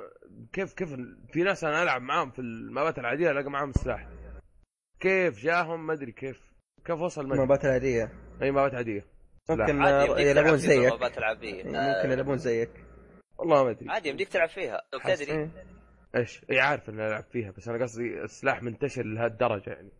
كيف 0.52 0.72
كيف 0.72 0.94
في 1.32 1.42
ناس 1.42 1.64
أنا 1.64 1.82
ألعب 1.82 2.02
معاهم 2.02 2.30
في 2.30 2.38
المابات 2.38 2.98
العادية 2.98 3.30
ألاقي 3.30 3.50
معاهم 3.50 3.70
السلاح 3.70 4.08
كيف 5.00 5.38
جاهم؟ 5.38 5.86
ما 5.86 5.92
أدري 5.92 6.12
كيف. 6.12 6.52
كيف 6.84 7.00
وصل 7.00 7.22
ما 7.22 7.26
أدري. 7.26 7.42
المابات 7.42 7.64
العادية. 7.64 8.12
أي 8.42 8.50
مابات 8.50 8.74
عادية. 8.74 9.06
ممكن 9.50 9.82
آه، 9.82 10.20
يلعبون 10.20 10.56
زيك. 10.56 10.92
العادية. 11.18 11.54
يعني 11.54 11.78
آه، 11.78 11.96
ممكن 11.96 12.10
يلعبون 12.10 12.38
زيك. 12.38 12.70
والله 13.38 13.64
ما 13.64 13.70
أدري. 13.70 13.90
عادي 13.90 14.08
يمديك 14.08 14.28
تلعب 14.28 14.48
فيها. 14.48 14.82
لو 14.92 14.98
تدري 14.98 15.32
إيه. 15.32 15.50
إيش؟ 16.16 16.44
إي 16.50 16.60
عارف 16.60 16.88
إني 16.88 17.06
ألعب 17.06 17.24
فيها 17.32 17.50
بس 17.50 17.68
أنا 17.68 17.82
قصدي 17.82 18.22
السلاح 18.22 18.62
منتشر 18.62 19.02
لهالدرجة 19.02 19.70
يعني. 19.70 19.90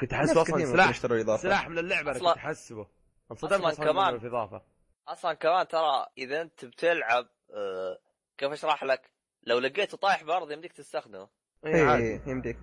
كنت 0.00 0.12
أحس 0.12 0.36
أصلا 0.36 0.64
سلاح 0.64 0.92
سلاح 1.36 1.68
من 1.68 1.78
اللعبة 1.78 2.10
أنا 2.10 2.18
كنت 2.18 2.28
احسبه 2.28 2.86
انصدمت 3.30 3.64
أصلا 3.64 3.92
كمان 3.92 4.18
في 4.18 4.26
اضافه 4.26 4.62
أصلا 5.08 5.34
كمان 5.34 5.68
ترى 5.68 6.06
إذا 6.18 6.42
أنت 6.42 6.64
بتلعب 6.64 7.28
آه، 7.50 7.98
كيف 8.38 8.52
أشرح 8.52 8.84
لك؟ 8.84 9.12
لو 9.42 9.58
لقيته 9.58 9.96
طايح 9.96 10.22
بأرض 10.24 10.50
يمديك 10.52 10.72
تستخدمه. 10.72 11.28
اي 11.66 11.96
إيه 11.96 12.22
يمديك. 12.26 12.58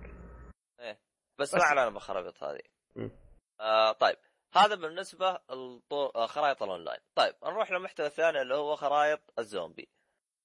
بس, 1.38 1.54
بس- 1.54 1.54
ما 1.54 1.64
علينا 1.64 1.88
بخرابيط 1.90 2.42
هذه. 2.44 2.60
آه 3.60 3.92
طيب. 3.92 4.16
هذا 4.54 4.74
بالنسبة 4.74 5.38
لخرائط 5.92 6.62
الأونلاين. 6.62 7.00
طيب 7.14 7.34
نروح 7.44 7.70
للمحتوى 7.70 8.06
الثاني 8.06 8.42
اللي 8.42 8.54
هو 8.54 8.76
خرائط 8.76 9.20
الزومبي. 9.38 9.88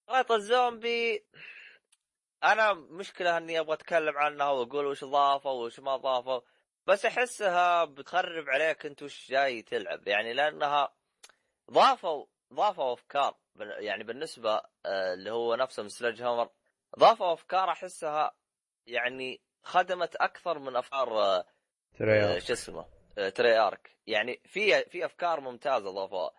خرائط 0.09 0.31
الزومبي 0.31 1.25
أنا 2.43 2.73
مشكلة 2.73 3.37
إني 3.37 3.59
أبغى 3.59 3.73
أتكلم 3.73 4.17
عنها 4.17 4.49
وأقول 4.49 4.85
وش 4.85 5.03
ضافوا 5.03 5.51
وش 5.65 5.79
ما 5.79 5.97
ضافوا 5.97 6.41
بس 6.87 7.05
أحسها 7.05 7.85
بتخرب 7.85 8.49
عليك 8.49 8.85
أنت 8.85 9.03
وش 9.03 9.29
جاي 9.31 9.61
تلعب. 9.61 10.07
يعني 10.07 10.33
لأنها 10.33 10.93
ضافوا 11.69 12.25
ضافوا 12.53 12.93
أفكار 12.93 13.37
يعني 13.59 14.03
بالنسبة 14.03 14.61
آه، 14.85 15.13
اللي 15.13 15.31
هو 15.31 15.55
نفسه 15.55 15.83
من 15.83 15.89
سلاج 15.89 16.21
هامر 16.21 16.49
ضافوا 16.99 17.33
أفكار 17.33 17.71
أحسها 17.71 18.35
يعني 18.87 19.41
خدمت 19.63 20.15
أكثر 20.15 20.59
من 20.59 20.75
أفكار 20.75 21.19
آه، 21.19 21.45
آه، 22.01 22.39
شو 22.39 22.53
اسمه 22.53 22.85
تري 23.35 23.59
ارك 23.59 23.97
يعني 24.07 24.41
في 24.45 24.83
في 24.83 25.05
أفكار 25.05 25.39
ممتازة 25.39 25.91
ضافوها. 25.91 26.31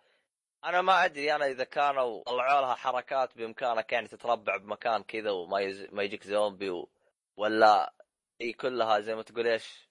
أنا 0.65 0.81
ما 0.81 1.05
أدري 1.05 1.35
أنا 1.35 1.45
إذا 1.45 1.63
كانوا 1.63 2.23
طلعوا 2.23 2.61
لها 2.61 2.75
حركات 2.75 3.37
بإمكانك 3.37 3.91
يعني 3.91 4.07
تتربع 4.07 4.57
بمكان 4.57 5.03
كذا 5.03 5.31
وما 5.31 5.59
يز... 5.59 5.87
ما 5.91 6.03
يجيك 6.03 6.23
زومبي 6.23 6.69
و... 6.69 6.89
ولا 7.37 7.93
هي 8.41 8.53
كلها 8.53 8.99
زي 8.99 9.15
ما 9.15 9.21
تقول 9.21 9.47
إيش 9.47 9.89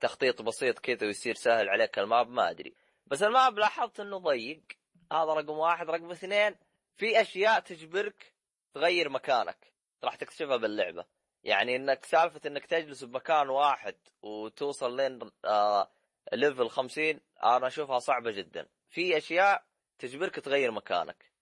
تخطيط 0.00 0.42
بسيط 0.42 0.78
كذا 0.78 1.06
ويصير 1.06 1.34
سهل 1.34 1.68
عليك 1.68 1.98
ال 1.98 2.05
map 2.05 2.28
ما 2.28 2.50
أدري. 2.50 2.74
بس 3.06 3.22
ال 3.22 3.31
map 3.31 3.58
لاحظت 3.58 4.00
إنه 4.00 4.18
ضيق. 4.18 4.79
هذا 5.12 5.34
رقم 5.34 5.58
واحد. 5.58 5.90
رقم 5.90 6.10
اثنين 6.10 6.56
في 6.96 7.20
أشياء 7.20 7.60
تجبرك 7.60 8.34
تغير 8.74 9.08
مكانك. 9.08 9.72
راح 10.04 10.14
تكتشفها 10.16 10.56
باللعبة. 10.56 11.04
يعني 11.44 11.76
إنك 11.76 12.04
سالفة 12.04 12.40
إنك 12.46 12.66
تجلس 12.66 13.04
بمكان 13.04 13.48
واحد 13.48 13.96
وتوصل 14.22 14.96
لين 14.96 15.30
آه 15.44 15.90
level 16.32 16.70
50 16.70 17.20
أنا 17.42 17.66
أشوفها 17.66 17.98
صعبة 17.98 18.30
جدا. 18.30 18.68
في 18.88 19.16
أشياء 19.16 19.64
تجبرك 19.98 20.40
تغير 20.40 20.70
مكانك. 20.70 21.32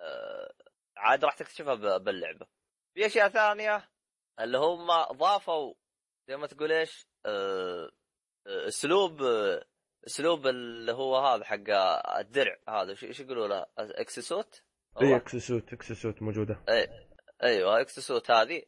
آه 0.00 0.52
عاد 0.96 1.24
راح 1.24 1.34
تكتشفها 1.34 1.74
باللعبة. 1.98 2.46
في 2.94 3.06
أشياء 3.06 3.28
ثانية 3.28 3.88
اللي 4.40 4.58
هم 4.58 4.86
ضافوا 5.12 5.74
زي 6.28 6.36
ما 6.36 6.46
تقول 6.46 6.72
إيش؟ 6.72 7.06
آه، 7.26 7.90
آه، 8.46 8.68
أسلوب 8.68 9.22
آه، 9.22 9.64
اسلوب 10.08 10.46
اللي 10.46 10.92
هو 10.92 11.16
هذا 11.16 11.44
حق 11.44 11.70
الدرع 12.18 12.56
هذا 12.68 12.90
إيش 12.90 13.20
يقولوا 13.20 13.48
له؟ 13.48 13.66
exo 13.78 14.09
suit؟ 14.09 14.62
اي. 15.02 15.16
exo 15.16 15.40
suit 15.40 15.72
exo 15.72 15.93
suit 15.93 16.22
موجودة. 16.22 16.64
أيوه 17.42 17.80
exo 17.80 18.01
suit 18.01 18.30
هذه. 18.30 18.62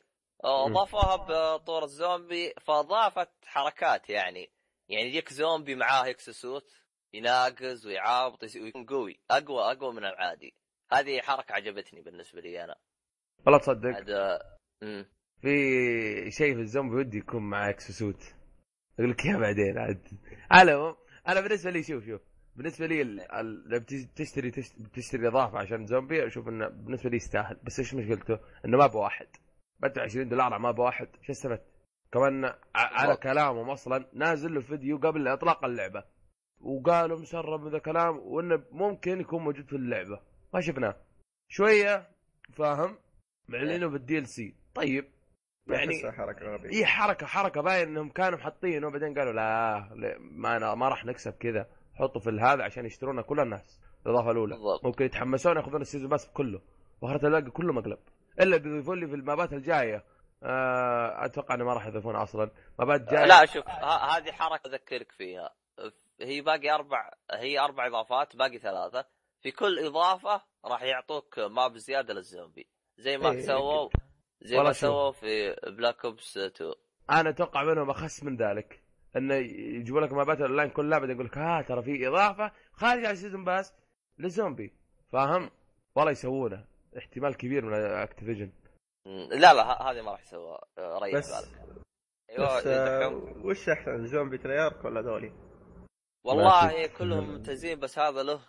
آه،. 0.45 0.66
أضافوها 0.66 1.16
بطور 1.16 1.84
الزومبي 1.84 2.55
فاضافت 2.61 3.30
حركات 3.45 4.11
يعني 4.11 4.53
يعني 4.88 5.09
يجيك 5.09 5.32
زومبي 5.32 5.74
معاه 5.74 6.11
exo 6.11 6.34
suit 6.34 6.64
يناقز 7.12 7.86
ويعابط 7.86 8.43
ويكون 8.43 8.86
قوي. 8.86 9.20
أقوى 9.30 9.72
أقوى 9.72 9.93
من 9.93 10.05
العادي. 10.05 10.55
هذه 10.93 11.20
حركة 11.20 11.53
عجبتني 11.53 12.03
بالنسبة 12.03 12.41
لي 12.41 12.64
أنا. 12.64 12.76
والله 13.47 13.59
تصدق. 13.59 13.97
هذا 13.97 14.38
في 15.41 16.30
شيء 16.30 16.55
في 16.55 16.61
الزومبي 16.61 16.97
ودي 16.97 17.18
يكون 17.18 17.43
معاه 17.43 17.70
إكسسوت. 17.70 18.22
أقول 18.99 19.11
لك 19.11 19.26
إياه 19.26 19.36
بعدين 19.36 19.78
عاد. 19.78 20.09
على 20.51 20.97
أنا 21.29 21.41
بالنسبة 21.41 21.71
لي 21.71 21.83
شوف 21.83 22.05
شوف 22.07 22.21
بالنسبة 22.57 22.87
لي 22.87 23.03
ال- 23.03 23.21
ال- 23.33 23.68
لو 23.68 23.79
بتج- 23.81 24.07
تشتري 24.16 24.51
تشتري, 24.95 25.29
إضافة 25.29 25.59
عشان 25.59 25.87
زومبي 25.87 26.27
أشوف 26.27 26.49
إنه 26.49 26.68
بالنسبة 26.68 27.11
لي 27.11 27.16
يستاهل. 27.16 27.57
بس 27.64 27.79
إيش 27.79 27.95
مشكلته؟ 27.95 28.39
إنه 28.64 28.79
ما 28.79 28.87
بواحد 28.87 29.27
بدفع 29.81 30.03
20 30.03 30.29
دولار 30.29 30.45
على 30.53 30.59
ما 30.62 30.71
بواحد 30.71 31.09
شو 31.23 31.33
استفدت؟ 31.33 31.62
كمان 32.12 32.53
على. 32.75 33.16
كلامهم 33.16 33.71
أصلا 33.71 34.09
نازل 34.12 34.55
له 34.55 34.61
فيديو 34.61 34.99
قبل 34.99 35.29
إطلاق 35.29 35.64
اللعبة. 35.64 36.05
وقالوا 36.61 37.18
مسرب 37.21 37.61
من 37.61 37.71
ذا 37.71 37.79
كلام 37.79 38.18
وإنه 38.18 38.62
ممكن 38.73 39.21
يكون 39.21 39.43
موجود 39.43 39.66
في 39.66 39.77
اللعبة. 39.77 40.21
ما 40.55 40.61
شفناه. 40.61 40.97
شوية 41.49 42.09
فاهم؟ 42.53 42.99
معلنينه 43.49 43.87
بال 43.87 44.18
DLC. 44.18 44.55
طيب. 44.75 45.05
يعني 45.73 46.12
حركة 46.12 46.47
غبية. 46.47 46.71
اي 46.71 46.87
حركة 46.87 47.27
حركة. 47.27 47.61
باين 47.61 47.89
إنهم 47.89 48.09
كانوا 48.09 48.39
حاطينه 48.39 48.87
وبعدين 48.87 49.18
قالوا 49.18 49.33
لا, 49.33 49.89
لا 49.95 50.16
ما 50.18 50.57
أنا 50.57 50.75
ما 50.75 50.89
راح 50.89 51.05
نكسب 51.05 51.33
كذا. 51.33 51.66
حطوا 51.95 52.21
في 52.21 52.31
هذا 52.31 52.62
عشان 52.64 52.87
يشترونه 52.87 53.23
كل 53.23 53.41
الناس. 53.41 53.81
الإضافة 54.07 54.31
الأولى. 54.31 54.55
بالضبط. 54.55 54.85
ممكن 54.85 55.05
يتحمسون 55.05 55.57
ياخذون 55.57 55.81
ال 55.81 55.85
season 55.85 56.11
pass 56.11 56.29
كله. 56.29 56.61
وترى 57.01 57.25
الباقي 57.25 57.51
كله 57.51 57.73
مقلب. 57.73 57.99
إلا 58.41 58.57
بيضيفون 58.57 59.01
لي 59.01 59.07
في 59.07 59.14
المابات 59.14 59.53
الجاية. 59.53 60.05
آه 60.43 61.25
أتوقع 61.25 61.55
إنه 61.55 61.64
ما 61.64 61.75
راح 61.75 61.87
يضيفونها 61.87 62.23
أصلا. 62.23 62.51
مابات 62.79 63.11
جاية. 63.11 63.25
لا 63.25 63.47
شوف 63.47 63.68
هذه 64.14 64.33
حركة 64.33 64.68
أذكرك 64.68 65.12
فيها. 65.12 65.55
هي 66.21 66.41
باقي 66.41 66.71
أربع 66.71 67.11
هي 67.33 67.59
أربع 67.59 67.87
إضافات 67.87 68.37
باقي 68.37 68.59
ثلاثة. 68.59 69.05
في 69.43 69.51
كل 69.51 69.79
إضافة 69.79 70.43
راح 70.64 70.83
يعطوك 70.83 71.39
map 71.39 71.77
زيادة 71.77 72.14
للزومبي. 72.14 72.68
زي 72.99 73.18
ما 73.18 73.31
إيه، 73.31 73.41
سووا 73.41 73.89
زي 74.43 74.59
ما. 74.59 74.72
سووا 74.72 75.12
في 75.12 75.57
Black 75.66 76.05
Ops 76.05 76.37
2 76.38 76.72
أنا 77.11 77.30
أتوقع 77.30 77.64
منهم 77.64 77.91
أخس 77.91 78.22
من 78.24 78.36
ذلك 78.36 78.82
إنه 79.16 79.34
يجيبوا 79.34 80.01
لك 80.01 80.12
مابات 80.12 80.38
الاونلاين 80.38 80.70
كلها 80.70 80.99
بعدين 80.99 81.14
يقول 81.16 81.26
لك 81.26 81.38
ها 81.38 81.62
ترى 81.62 81.82
في 81.82 82.09
إضافة 82.09 82.53
خارج 82.72 83.05
على 83.05 83.11
ال 83.11 83.15
season 83.15 83.45
pass 83.45 83.75
للزومبي 84.18 84.74
فاهم؟ 85.12 85.51
والله 85.95 86.11
يسوونه 86.12 86.64
احتمال 86.99 87.36
كبير 87.36 87.64
من 87.64 87.74
Activision 87.75 88.53
لا 89.30 89.55
لا 89.55 89.62
ه- 89.62 89.91
هذه 89.91 90.03
ما 90.03 90.11
راح 90.11 90.22
يسووها 90.22 90.61
آه، 90.78 90.99
ريح 90.99 91.14
بس 91.14 91.30
بالك 91.30 91.70
أيوه 92.30 92.57
بس 92.59 92.66
آه،. 92.66 93.09
وش 93.45 93.68
أحسن 93.68 94.07
زومبي 94.07 94.38
تريارك 94.38 94.84
ولا 94.84 95.01
ذولي؟ 95.01 95.32
والله 96.24 96.86
كلهم 96.86 97.30
ممتازين 97.30 97.80
بس 97.80 97.99
هذا 97.99 98.22
له 98.22 98.41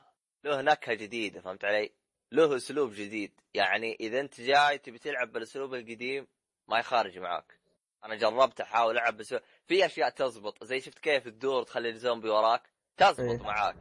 له 0.44 0.62
نكهة 0.62 0.94
جديدة 0.96 1.42
فهمت 1.42 1.66
علي؟ 1.66 1.92
له 2.32 2.56
أسلوب 2.56 2.92
جديد. 2.94 3.32
يعني 3.54 3.98
إذا 4.00 4.20
أنت 4.20 4.42
جاي 4.42 4.78
تبي 4.78 5.00
تلعب 5.00 5.32
بالأسلوب 5.32 5.74
القديم 5.74 6.28
ما 6.68 6.80
يخارج 6.80 7.20
معاك. 7.20 7.60
أنا 8.06 8.16
جربت 8.16 8.62
أحاول 8.62 8.94
ألعب 8.98 9.18
بس 9.18 9.36
في 9.68 9.86
أشياء 9.86 10.10
تزبط. 10.10 10.64
زي 10.64 10.80
شفت 10.80 11.00
كيف 11.00 11.24
تدور 11.24 11.64
تخلي 11.64 11.90
الزومبي 11.90 12.30
وراك؟ 12.30 12.62
تزبط 12.98 13.20
إيه. 13.20 13.38
معاك. 13.38 13.76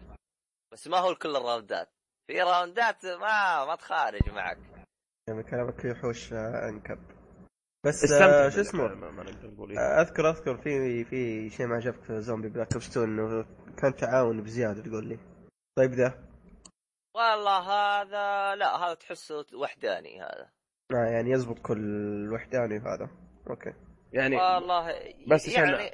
بس 0.72 0.88
ما 0.88 0.98
هو 0.98 1.14
كل 1.14 1.36
الراوندات. 1.36 1.88
في 2.26 2.42
راوندات 2.42 3.07
ما 3.07 3.64
ما 3.64 3.74
تخارج 3.74 4.30
معك 4.30 4.59
يعني 5.28 5.42
كلامك 5.42 5.84
يحوش 5.84 6.32
آه، 6.32 6.68
أنكب. 6.68 6.98
بس 7.86 8.12
آه 8.12 8.48
شو 8.48 8.61
اسمه؟ 8.61 8.82
إيه. 8.82 9.78
آه، 9.78 10.01
أذكر 10.01 10.30
أذكر 10.30 10.57
في 10.57 11.05
في 11.05 11.51
شيء 11.51 11.66
ما 11.66 11.76
عجبك 11.76 12.03
في 12.03 12.20
زومبي 12.20 12.48
Black 12.49 12.72
Ops 12.72 12.88
2 12.88 13.09
إنه 13.09 13.46
كان 13.76 13.96
تعاون 13.96 14.42
بزيادة 14.42 14.82
تقول 14.82 15.09
لي. 15.09 15.18
طيب 15.78 15.90
ذا. 15.92 16.30
والله 17.14 17.58
هذا 17.58 18.54
لا 18.56 18.76
هذا 18.76 18.94
تحسه 18.94 19.46
وحداني 19.54 20.22
هذا. 20.22 20.50
آه 20.94 21.11
يعني 21.11 21.30
يزبط 21.30 21.58
كل 21.58 22.30
وحداني 22.32 22.78
وهذا 22.78 23.11
أوكي. 23.50 23.72
يعني 24.12 24.36
والله 24.36 24.94
بس 25.26 25.48
عشان- 25.48 25.68
يعني 25.68 25.90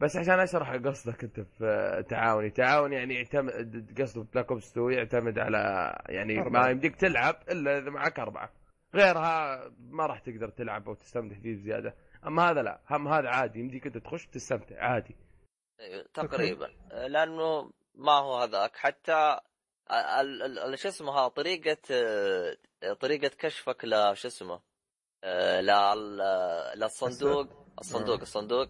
بس 0.00 0.16
عشان 0.16 0.40
أشرح 0.40 0.72
قصدك 0.72 1.24
أنت 1.24 1.40
في 1.40 2.04
تعاوني. 2.08 2.50
تعاوني 2.50 2.96
يعني 2.96 3.14
يعتمد 3.14 4.00
قصده 4.00 4.22
Black 4.32 4.50
Ops 4.50 4.70
2 4.72 4.92
يعتمد 4.92 5.38
على 5.38 5.92
يعني 6.08 6.40
أربعة. 6.40 6.62
ما 6.62 6.70
يمديك 6.70 6.96
تلعب 6.96 7.36
إلا 7.50 7.78
إذا 7.78 7.90
معك 7.90 8.20
أربعة. 8.20 8.52
غيرها 8.94 9.60
ما 9.78 10.06
راح 10.06 10.18
تقدر 10.18 10.48
تلعب 10.48 10.88
أو 10.88 10.94
تستمتع 10.94 11.36
فيه 11.40 11.54
بزيادة. 11.56 11.94
أما 12.26 12.50
هذا 12.50 12.62
لا. 12.62 12.80
هم 12.90 13.08
هذا 13.08 13.28
عادي. 13.28 13.60
يمديك 13.60 13.86
أنت 13.86 13.98
تخش 13.98 14.26
تستمتع 14.26 14.76
عادي. 14.84 15.16
أيوة، 15.80 16.04
تقريبا. 16.14 16.66
لأنه 17.08 17.70
ما 17.94 18.12
هو 18.12 18.38
هذاك. 18.38 18.76
حتى 18.76 19.40
شو 20.74 20.88
اسمه 20.88 21.12
ها 21.12 21.28
طريقة 21.28 21.76
آه، 21.90 22.56
طريقة 23.00 23.28
كشفك 23.38 23.84
ل 23.84 24.16
شو 24.16 24.28
اسمه 24.28 24.60
آه، 25.24 25.60
لل- 25.60 26.80
للصندوق 26.80 27.46
الصندوق 27.78 28.18
آه. 28.18 28.22
الصندوق. 28.22 28.68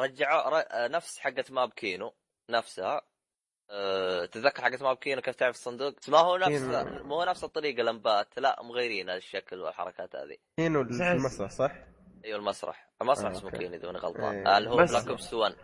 رجعوا 0.00 0.88
نفس 0.88 1.18
حقة 1.18 1.44
ماب 1.50 1.72
كينو 1.72 2.14
نفسها. 2.50 3.00
تتذكر 4.32 4.62
حقة 4.62 4.78
map 4.84 4.96
Kino 4.96 5.20
كيف 5.20 5.34
تعرف 5.34 5.54
الصندوق؟ 5.56 5.96
بس 6.00 6.08
ما 6.08 6.18
هو 6.18 6.36
نفس 6.36 6.48
Kino. 6.48 7.04
مو 7.04 7.24
نفس 7.24 7.44
الطريقة 7.44 7.82
لمبات. 7.82 8.38
لا 8.38 8.62
مغيرين 8.62 9.10
الشكل 9.10 9.60
والحركات 9.60 10.16
هذه. 10.16 10.36
في 10.56 10.66
المسرح 11.12 11.50
صح؟ 11.50 11.72
أيوه 12.24 12.38
المسرح. 12.38 12.90
المسرح 13.02 13.30
اسمه. 13.30 13.50
Kino 13.50 13.74
إذا 13.74 13.86
ماني 13.86 13.98
غلطان. 13.98 14.46
إيه. 14.46 14.58
اللي 14.58 14.70
هو 14.70 14.76
بس- 14.76 14.90
Black 14.90 15.08
Ops 15.08 15.34
1 15.34 15.54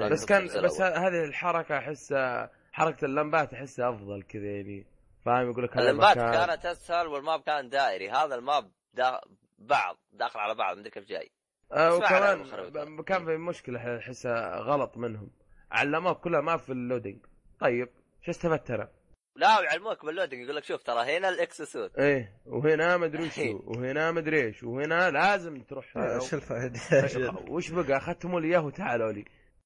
Black 0.00 0.12
بس 0.12 0.24
كان 0.24 0.46
بس 0.62 0.80
هذه 0.80 1.24
الحركة 1.24 1.78
أحسها 1.78 2.50
حركة 2.72 3.04
اللمبات 3.04 3.54
احسها 3.54 3.90
أفضل 3.90 4.22
كذا 4.22 4.44
يعني. 4.46 4.86
فاهم؟ 5.24 5.50
يقول 5.50 5.64
لك 5.64 5.76
هذا 5.76 5.90
اللمبات 5.90 6.16
المكان. 6.16 6.46
كانت 6.46 6.66
أسهل 6.66 7.06
وال 7.06 7.20
map 7.20 7.40
كان 7.40 7.68
دائري. 7.68 8.10
هذا 8.10 8.34
ال 8.34 8.43
map 8.43 8.70
دا 8.94 9.20
بعض 9.58 9.96
داخل 10.12 10.40
على 10.40 10.54
بعض 10.54 10.78
مدري 10.78 10.90
كيف 10.90 11.04
جاي 11.04 11.30
آه 11.72 11.98
ما 11.98 12.06
علينا 12.06 12.42
وكمان 12.42 13.02
كان 13.02 13.24
في 13.24 13.36
مشكلة 13.36 13.98
احسها 13.98 14.56
غلط 14.60 14.96
منهم. 14.96 15.30
علموك 15.72 16.20
كلها 16.20 16.40
ما 16.40 16.56
في 16.56 16.72
ال 16.72 16.78
loading. 16.78 17.26
طيب 17.60 17.88
شو 18.22 18.30
استفدت 18.30 18.70
أنا؟ 18.70 18.88
لا 19.36 19.58
ويعلموك 19.60 20.04
بال 20.04 20.12
loading 20.12 20.42
يقول 20.42 20.56
لك 20.56 20.64
شوف 20.64 20.82
ترى 20.82 21.16
هنا 21.16 21.28
ال 21.28 21.36
exo 21.36 21.62
suit 21.62 21.98
إيه 21.98 22.32
وهنا 22.46 22.96
مدري 22.96 23.30
إيه. 23.38 23.54
وشو 23.54 23.70
وهنا 23.70 24.12
مدري 24.12 24.44
إيش 24.44 24.62
وهنا 24.62 25.10
لازم 25.10 25.62
تروح. 25.62 25.96
إيش 25.96 26.34
الفائدة؟ 26.34 26.80
وش 27.50 27.70
بقى؟ 27.70 27.96
اخذتموا 27.96 28.40
لي 28.40 28.48
اياه 28.48 28.64
وتعالوا 28.64 29.12
لي. 29.12 29.24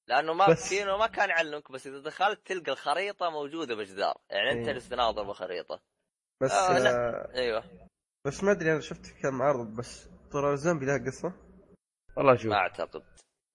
لأنه 0.09 0.33
ما 0.35 0.49
بس- 0.51 0.69
Kino 0.69 0.99
ما 0.99 1.07
كان 1.07 1.29
يعلمك 1.29 1.73
بس 1.73 1.87
إذا 1.87 1.99
دخلت 2.01 2.47
تلقى 2.47 2.73
الخريطة 2.73 3.31
موجودة 3.31 3.75
بالجدار 3.75 4.19
يعني 4.31 4.51
أنت 4.51 4.69
إيه. 4.69 4.71
اللي 4.77 4.81
تناظر 4.89 5.23
بالخريطه 5.23 5.81
بس 6.43 6.51
آه، 6.53 6.79
لا. 6.79 6.91
آه 6.91 7.35
أيوه. 7.35 7.65
بس 8.27 8.45
ما 8.45 8.53
أدري 8.53 8.73
أنا 8.73 8.81
شفت 8.81 9.23
كم 9.23 9.43
عرض 9.43 9.67
بس 9.77 10.09
ترى 10.33 10.53
الزومبي 10.53 10.87
له 10.87 11.05
قصة؟ 11.07 11.33
والله 12.17 12.37
شوف. 12.37 12.47
ما 12.47 12.57
أعتقد. 12.57 13.03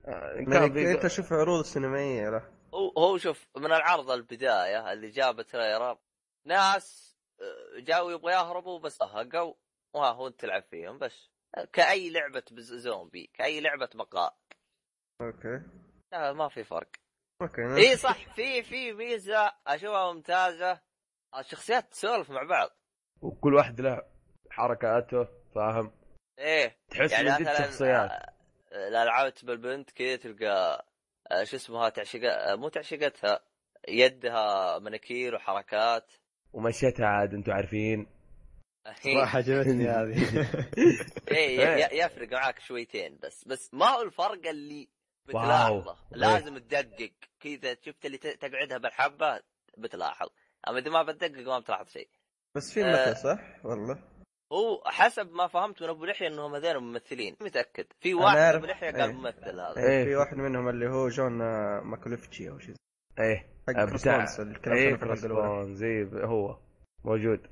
آه، 0.05 0.33
إن 0.39 0.51
يعني 0.51 0.69
كان 0.69 0.85
انت 0.87 1.07
شوف 1.07 1.33
عروض 1.33 1.63
سينمائية 1.65 2.29
له 2.29 2.49
هو 2.73 2.89
هو 2.97 3.17
شوف 3.17 3.47
من 3.57 3.65
العرض 3.65 4.11
البداية 4.11 4.93
اللي 4.93 5.09
جاب 5.09 5.41
trailer 5.41 5.97
ناس 6.45 7.17
آه، 7.41 7.79
جاوا 7.79 8.11
يبغوا 8.11 8.31
يهربوا 8.31 8.79
بس 8.79 9.01
هقوا 9.01 9.53
وها 9.93 10.11
هو 10.11 10.27
أنت 10.27 10.39
تلعب 10.39 10.63
فيهم 10.63 10.97
بس. 10.97 11.29
كأي 11.73 12.09
لعبة 12.09 12.43
بز- 12.51 12.73
زومبي 12.73 13.29
كأي 13.33 13.61
لعبة 13.61 13.89
بقاء. 13.95 14.37
أوكي. 15.21 15.61
لا 16.11 16.33
ما 16.33 16.49
في 16.49 16.63
فرق. 16.63 16.87
أوكي 17.41 17.61
أنا 17.61 17.77
اي 17.77 17.97
صح 17.97 18.35
في 18.35 18.63
في 18.63 18.93
ميزة 18.93 19.51
أشوفها 19.67 20.13
ممتازة. 20.13 20.79
الشخصيات 21.39 21.91
تسولف 21.91 22.29
مع 22.31 22.43
بعض. 22.43 22.69
وكل 23.21 23.53
واحد 23.53 23.81
له 23.81 24.01
حركاته 24.49 25.27
فاهم؟ 25.55 25.91
إيه 26.39 26.77
تحس 26.89 27.11
يعني 27.11 27.29
من 27.29 27.33
مثلا 27.33 27.65
شخصيات. 27.65 28.11
آه، 28.11 28.33
الألعاب 28.71 29.33
بالبنت 29.43 29.91
كذا 29.91 30.15
تلقى 30.15 30.85
آه، 31.31 31.43
شو 31.43 31.55
اسمها 31.55 31.89
تعشق 31.89 32.19
آه، 32.23 32.55
مو 32.55 32.69
تعشقتها 32.69 33.39
يدها 33.87 34.79
مناكير 34.79 35.35
وحركات. 35.35 36.11
ومشيتها 36.53 37.05
عاد 37.05 37.33
أنتم 37.33 37.51
عارفين. 37.51 38.07
صراحة 39.03 39.37
عجبتني 39.37 39.87
هذه. 39.89 40.17
إيه 41.31 41.59
إيه. 41.59 41.85
يفرق 42.05 42.31
معاك 42.31 42.59
شويتين 42.59 43.19
بس. 43.23 43.47
بس 43.47 43.73
ما 43.73 43.85
هو 43.85 44.01
الفرق 44.01 44.47
اللي. 44.47 44.89
بتلاحظه 45.29 45.91
إيه. 45.91 46.17
لازم 46.17 46.57
تدقق. 46.57 47.11
كذا 47.39 47.77
شفت 47.81 48.05
اللي 48.05 48.17
ت- 48.17 48.27
تقعدها 48.27 48.77
بالحبة 48.77 49.41
بتلاحظ. 49.77 50.27
أما 50.67 50.77
إذا 50.79 50.91
ما 50.91 51.03
بتدقق 51.03 51.47
ما 51.47 51.59
بتلاحظ 51.59 51.87
شيء. 51.89 52.09
بس 52.55 52.73
في 52.73 52.85
آه. 52.85 52.91
مثل 53.11 53.17
صح؟ 53.17 53.39
والله. 53.65 54.03
هو 54.53 54.83
حسب 54.85 55.31
ما 55.31 55.47
فهمت 55.47 55.83
من 55.83 55.89
أبو 55.89 56.05
لحية 56.05 56.27
انهم 56.27 56.55
هذول 56.55 56.79
ممثلين. 56.79 57.35
متأكد. 57.41 57.85
في 57.99 58.11
أنا 58.11 58.21
واحد 58.23 58.37
أعرف. 58.37 58.55
أبو 58.55 58.65
لحية 58.65 58.91
قال 58.91 59.01
إيه. 59.01 59.11
ممثل 59.11 59.59
هذا. 59.59 59.77
إيه. 59.77 59.89
إيه. 59.89 60.03
في 60.03 60.15
واحد 60.15 60.37
منهم 60.37 60.69
اللي 60.69 60.87
هو 60.89 61.07
جون 61.09 61.41
آه، 61.41 61.81
ماكوليفتشي 61.83 62.49
أو 62.49 62.59
شيء 62.59 62.75
إيه. 63.19 63.49
بتاع 63.67 64.25
إيه 64.73 64.97
إيه، 65.83 66.25
هو. 66.25 66.57
موجود. 67.03 67.47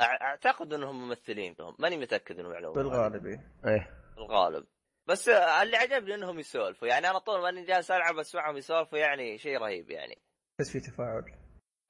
أعتقد 0.00 0.72
إنهم 0.72 1.08
ممثلين 1.08 1.56
لهم 1.58 1.76
ماني 1.78 1.96
متأكد 1.96 2.38
من 2.38 2.44
المعلومه 2.46 2.74
بالغالب 2.74 3.26
إيه. 3.26 3.52
إيه. 3.66 3.90
في 4.14 4.18
الغالب 4.18 4.66
بس 5.08 5.28
آه، 5.28 5.62
اللي 5.62 5.76
عجبني 5.76 6.14
انهم 6.14 6.38
يسولفوا. 6.38 6.88
يعني 6.88 7.10
أنا 7.10 7.18
طول 7.18 7.40
ما 7.40 7.48
اني 7.48 7.64
جالس 7.64 7.90
ألعب 7.90 8.18
اسمعهم 8.18 8.56
يسولفوا 8.56 8.98
يعني 8.98 9.38
شيء 9.38 9.58
رهيب 9.58 9.90
يعني. 9.90 10.18
بس 10.60 10.70
في 10.70 10.80
تفاعل. 10.80 11.24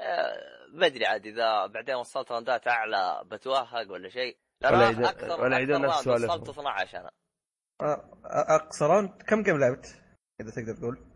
آه، 0.00 0.66
ما 0.72 0.86
ادري 0.86 1.06
عاد 1.06 1.26
إذا 1.26 1.66
بعدين 1.66 1.94
وصلت 1.94 2.32
راوندات 2.32 2.68
أعلى 2.68 3.22
بتوهق 3.26 3.90
ولا 3.92 4.08
شيء 4.08 4.38
ولا 4.64 4.88
يد- 4.90 5.02
أكثر 5.04 5.40
ولا 5.40 5.56
يعيدون 5.56 5.76
أكثر 5.84 5.88
نفس 5.96 6.04
سوالفهم. 6.04 6.30
وصلت 6.42 6.48
12 6.48 6.98
أنا. 7.00 7.10
آه، 7.80 7.84
آه، 7.84 8.56
أقصى 8.56 8.84
راوند؟ 8.84 9.22
كم 9.22 9.42
game 9.42 9.58
لعبت؟ 9.60 9.86
إذا 10.40 10.50
تقدر 10.50 10.76
تقول. 10.76 11.06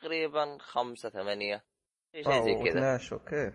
تقريبا 0.00 0.58
خمسة 0.60 1.10
ثمانية. 1.10 1.64
شيء 2.14 2.28
آه، 2.28 2.40
زي 2.44 2.54
كذا. 2.54 2.78
12 2.78 3.12
أوكي. 3.16 3.52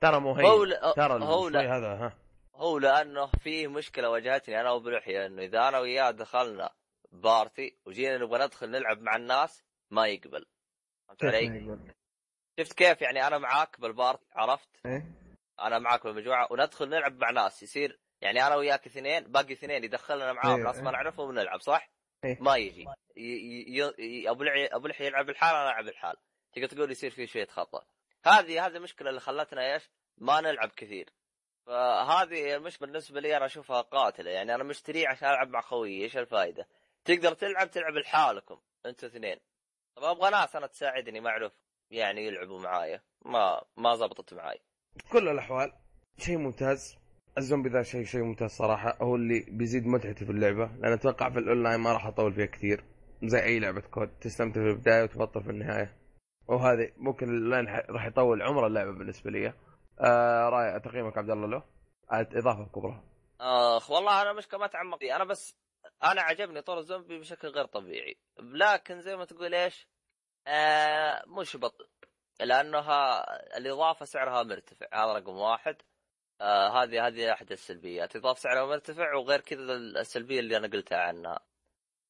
ترى 0.00 0.20
مو 0.20 0.32
هو 0.32 0.64
ل- 0.64 0.92
ترى 0.96 1.24
هو 1.24 1.46
هذا 1.48 1.86
ها. 1.94 2.18
هو 2.54 2.78
لأنه 2.78 3.26
في 3.26 3.66
مشكلة 3.68 4.10
واجهتني. 4.10 4.60
أنا 4.60 4.70
وبلوحي 4.70 5.26
إنه 5.26 5.42
إذا 5.42 5.68
أنا 5.68 5.78
وياه 5.78 6.10
دخلنا 6.10 6.70
party 7.12 7.78
وجينا 7.86 8.18
نبغى 8.18 8.44
ندخل 8.44 8.70
نلعب 8.70 9.00
مع 9.02 9.16
الناس 9.16 9.64
ما 9.90 10.06
يقبل 10.06 10.46
فهمت 11.08 11.24
ما 11.24 11.30
علي؟ 11.30 11.78
شفت 12.60 12.72
كيف 12.72 13.02
يعني 13.02 13.26
أنا 13.26 13.38
معاك 13.38 13.80
بالبارتي 13.80 14.24
عرفت؟ 14.32 14.68
إيه 14.86 15.06
أنا 15.60 15.78
معاك 15.78 16.04
بالمجموعة 16.06 16.48
وندخل 16.50 16.88
نلعب 16.88 17.18
مع 17.18 17.30
ناس 17.30 17.62
يصير 17.62 18.00
يعني 18.20 18.46
أنا 18.46 18.56
وياك 18.56 18.86
اثنين 18.86 19.24
باقي 19.24 19.52
اثنين 19.52 19.84
يدخلنا 19.84 20.32
معاهم 20.32 20.56
إيه، 20.58 20.64
ناس 20.64 20.76
ما 20.80 20.90
إيه. 20.90 20.96
نعرفهم 20.96 21.28
ونلعب 21.28 21.60
صح؟ 21.60 21.90
إيه. 22.24 22.38
ما 22.40 22.56
يجي 22.56 22.86
ي- 23.16 23.20
ي- 23.20 23.92
ي- 23.98 24.30
أبو 24.30 24.42
لعي 24.42 24.66
أبو 24.66 24.86
لحي 24.86 25.06
يلعب 25.06 25.28
الحال 25.30 25.56
أنا 25.56 25.70
ألعب 25.70 25.88
الحال 25.88 26.16
تقدر 26.52 26.66
تقول 26.68 26.90
يصير 26.90 27.10
في 27.10 27.26
شوية 27.26 27.46
خطأ 27.46 27.84
هذه 28.26 28.66
هذه 28.66 28.76
المشكلة 28.76 29.08
اللي 29.10 29.20
خلتنا 29.20 29.74
إيش؟ 29.74 29.90
ما 30.18 30.40
نلعب 30.40 30.68
كثير 30.68 31.10
فهذه 31.66 32.56
المشكلة 32.56 32.86
بالنسبة 32.88 33.20
لي 33.20 33.36
أنا 33.36 33.46
أشوفها 33.46 33.80
قاتلة 33.80 34.30
يعني 34.30 34.54
أنا 34.54 34.64
مشتريه 34.64 35.08
عشان 35.08 35.28
ألعب 35.28 35.48
مع 35.48 35.60
خويي 35.60 36.02
إيش 36.02 36.16
الفائده؟ 36.16 36.66
تقدر 37.04 37.34
تلعب 37.34 37.70
تلعب 37.70 37.92
لحالكم 37.92 38.58
أنتوا 38.86 39.08
اثنين. 39.08 39.36
طب 39.96 40.02
أبغى 40.04 40.30
ناس 40.30 40.56
أنا 40.56 40.66
تساعدني 40.66 41.20
معروف 41.20 41.52
يعني 41.90 42.26
يلعبوا 42.26 42.60
معايا. 42.60 43.02
ما 43.24 43.62
ما 43.76 43.96
زبطت 43.96 44.34
معاي. 44.34 44.60
كل 45.12 45.28
الأحوال 45.28 45.72
شيء 46.18 46.38
ممتاز. 46.38 46.98
الزومبي 47.38 47.68
ذا 47.68 47.82
شيء 47.82 48.04
شيء 48.04 48.22
ممتاز 48.22 48.50
صراحة. 48.50 48.96
هو 49.02 49.16
اللي 49.16 49.46
بيزيد 49.48 49.86
متعتي 49.86 50.24
في 50.24 50.32
اللعبة. 50.32 50.66
لأن 50.66 50.92
أتوقع 50.92 51.30
في 51.30 51.38
الأونلاين 51.38 51.80
ما 51.80 51.92
راح 51.92 52.06
أطول 52.06 52.32
فيها 52.32 52.46
كثير. 52.46 52.84
زي 53.22 53.42
أي 53.42 53.58
لعبة 53.58 53.80
COD 53.80 54.18
تستمتع 54.20 54.60
في 54.60 54.66
البداية 54.66 55.02
وتبطل 55.02 55.42
في 55.42 55.50
النهاية. 55.50 55.96
وهذه 56.48 56.92
ممكن 56.96 57.28
الاونلاين 57.28 57.68
راح 57.90 58.06
يطول 58.06 58.42
عمر 58.42 58.66
اللعبة 58.66 58.92
بالنسبة 58.92 59.30
لي. 59.30 59.54
آه 60.00 60.48
رأي 60.48 60.80
تقييمك 60.80 61.18
عبد 61.18 61.30
الله 61.30 61.46
له؟ 61.46 61.62
إضافة 62.10 62.64
كبرى. 62.64 63.04
اخ 63.40 63.90
والله 63.90 64.22
أنا 64.22 64.32
مشكلة 64.32 64.60
ما 64.60 64.66
تعمق 64.66 64.98
فيه. 64.98 65.16
أنا 65.16 65.24
بس 65.24 65.61
أنا 66.04 66.22
عجبني 66.22 66.62
طور 66.62 66.78
الزومبي 66.78 67.18
بشكل 67.18 67.48
غير 67.48 67.64
طبيعي. 67.64 68.16
لكن 68.38 69.00
زي 69.00 69.16
ما 69.16 69.24
تقول 69.24 69.54
إيش؟ 69.54 69.88
آه 70.46 71.22
مش 71.26 71.56
بطء 71.56 71.86
لأنها 72.40 73.24
الإضافة 73.56 74.04
سعرها 74.04 74.42
مرتفع. 74.42 74.86
هذا 74.92 75.12
رقم 75.12 75.36
واحد. 75.36 75.76
آه 76.40 76.82
هذه 76.82 77.06
هذه 77.06 77.32
أحد 77.32 77.52
السلبيات. 77.52 78.16
إضافة 78.16 78.40
سعرها 78.40 78.66
مرتفع 78.66 79.14
وغير 79.14 79.40
كذا 79.40 79.74
السلبية 79.74 80.40
اللي 80.40 80.56
أنا 80.56 80.68
قلتها 80.68 80.98
عنها. 80.98 81.40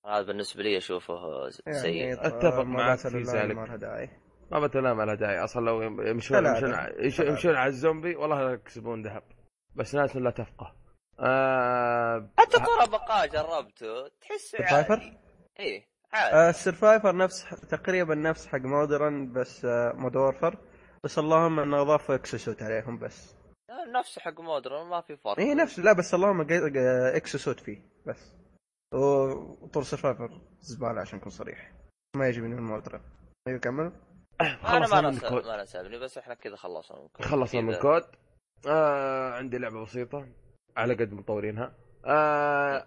هذا 0.06 0.22
بالنسبة 0.22 0.62
لي 0.62 0.76
أشوفه 0.76 1.48
سيء. 1.50 1.94
يعني 1.94 2.12
أتفق 2.12 2.62
معك 2.62 2.66
مرات 2.66 2.98
في 2.98 3.08
الأونلاين 3.08 3.74
ذلك. 3.74 4.20
ما 4.52 4.66
بتلام 4.66 5.00
على 5.00 5.16
داعي. 5.16 5.44
أصلا 5.44 5.64
لو 5.64 5.82
يمشون 5.82 6.46
يمشون. 6.46 7.28
يمشون, 7.28 7.54
على 7.54 7.68
الزومبي 7.68 8.16
والله 8.16 8.44
لا 8.44 8.52
يكسبون 8.52 9.02
ذهب. 9.02 9.22
بس 9.76 9.94
ناس 9.94 10.16
لا 10.16 10.30
تفقه. 10.30 10.81
آه 11.20 12.28
حتى 12.38 12.58
ترى 12.58 12.86
بقاء 12.90 13.26
جربته 13.26 14.08
تحسه 14.20 14.58
survivor؟ 14.58 14.94
عادي 14.94 15.18
إيه 15.60 15.86
عادي. 16.12 16.36
آه، 16.36 16.50
ال 16.50 16.57
survivor 16.57 17.16
نفس 17.16 17.44
تقريبا 17.70 18.14
نفس 18.14 18.46
حق 18.46 18.58
Modern 18.60 19.32
بس 19.32 19.64
آه، 19.64 19.92
Modern 19.92 20.16
Warfare 20.16 20.58
بس 21.04 21.18
اللهم 21.18 21.60
انه 21.60 21.82
أضاف 21.82 22.10
exo 22.10 22.32
suit 22.32 22.62
عليهم 22.62 22.98
بس. 22.98 23.36
نفس 23.94 24.18
حق 24.18 24.40
Modern 24.40 24.86
ما 24.86 25.00
في 25.00 25.16
فرق. 25.16 25.38
اي 25.38 25.54
نفس 25.54 25.78
لا 25.78 25.92
بس 25.92 26.14
اللهم 26.14 26.46
exo 27.16 27.35
suit 27.35 27.60
فيه 27.60 27.82
بس. 28.06 28.32
وطور 28.94 29.82
survivor 29.82 30.40
زبالة 30.60 31.00
عشان 31.00 31.18
أكون 31.18 31.30
صريح. 31.30 31.72
ما 32.16 32.24
يعجبني 32.24 32.48
من 32.48 32.58
ال 32.58 32.64
Modern 32.64 33.00
أيوه 33.48 33.58
كمل. 33.60 33.92
أنا 34.40 34.56
خلصنا 34.56 35.00
ما 35.00 35.08
ال 35.08 35.18
COD 35.18 35.46
ما 35.46 35.62
نسابني 35.62 35.98
بس 35.98 36.18
إحنا 36.18 36.34
كذا 36.34 36.56
خلصنا 36.56 36.98
من 37.00 37.08
كود. 37.08 37.26
خلصنا 37.26 37.60
من 37.60 37.72
كذا. 37.72 37.80
كود. 37.82 38.02
آه 38.66 39.32
عندي 39.32 39.58
لعبة 39.58 39.82
بسيطة. 39.84 40.26
على 40.76 40.94
قد 40.94 41.12
مطورينها 41.12 41.72
آه 42.04 42.86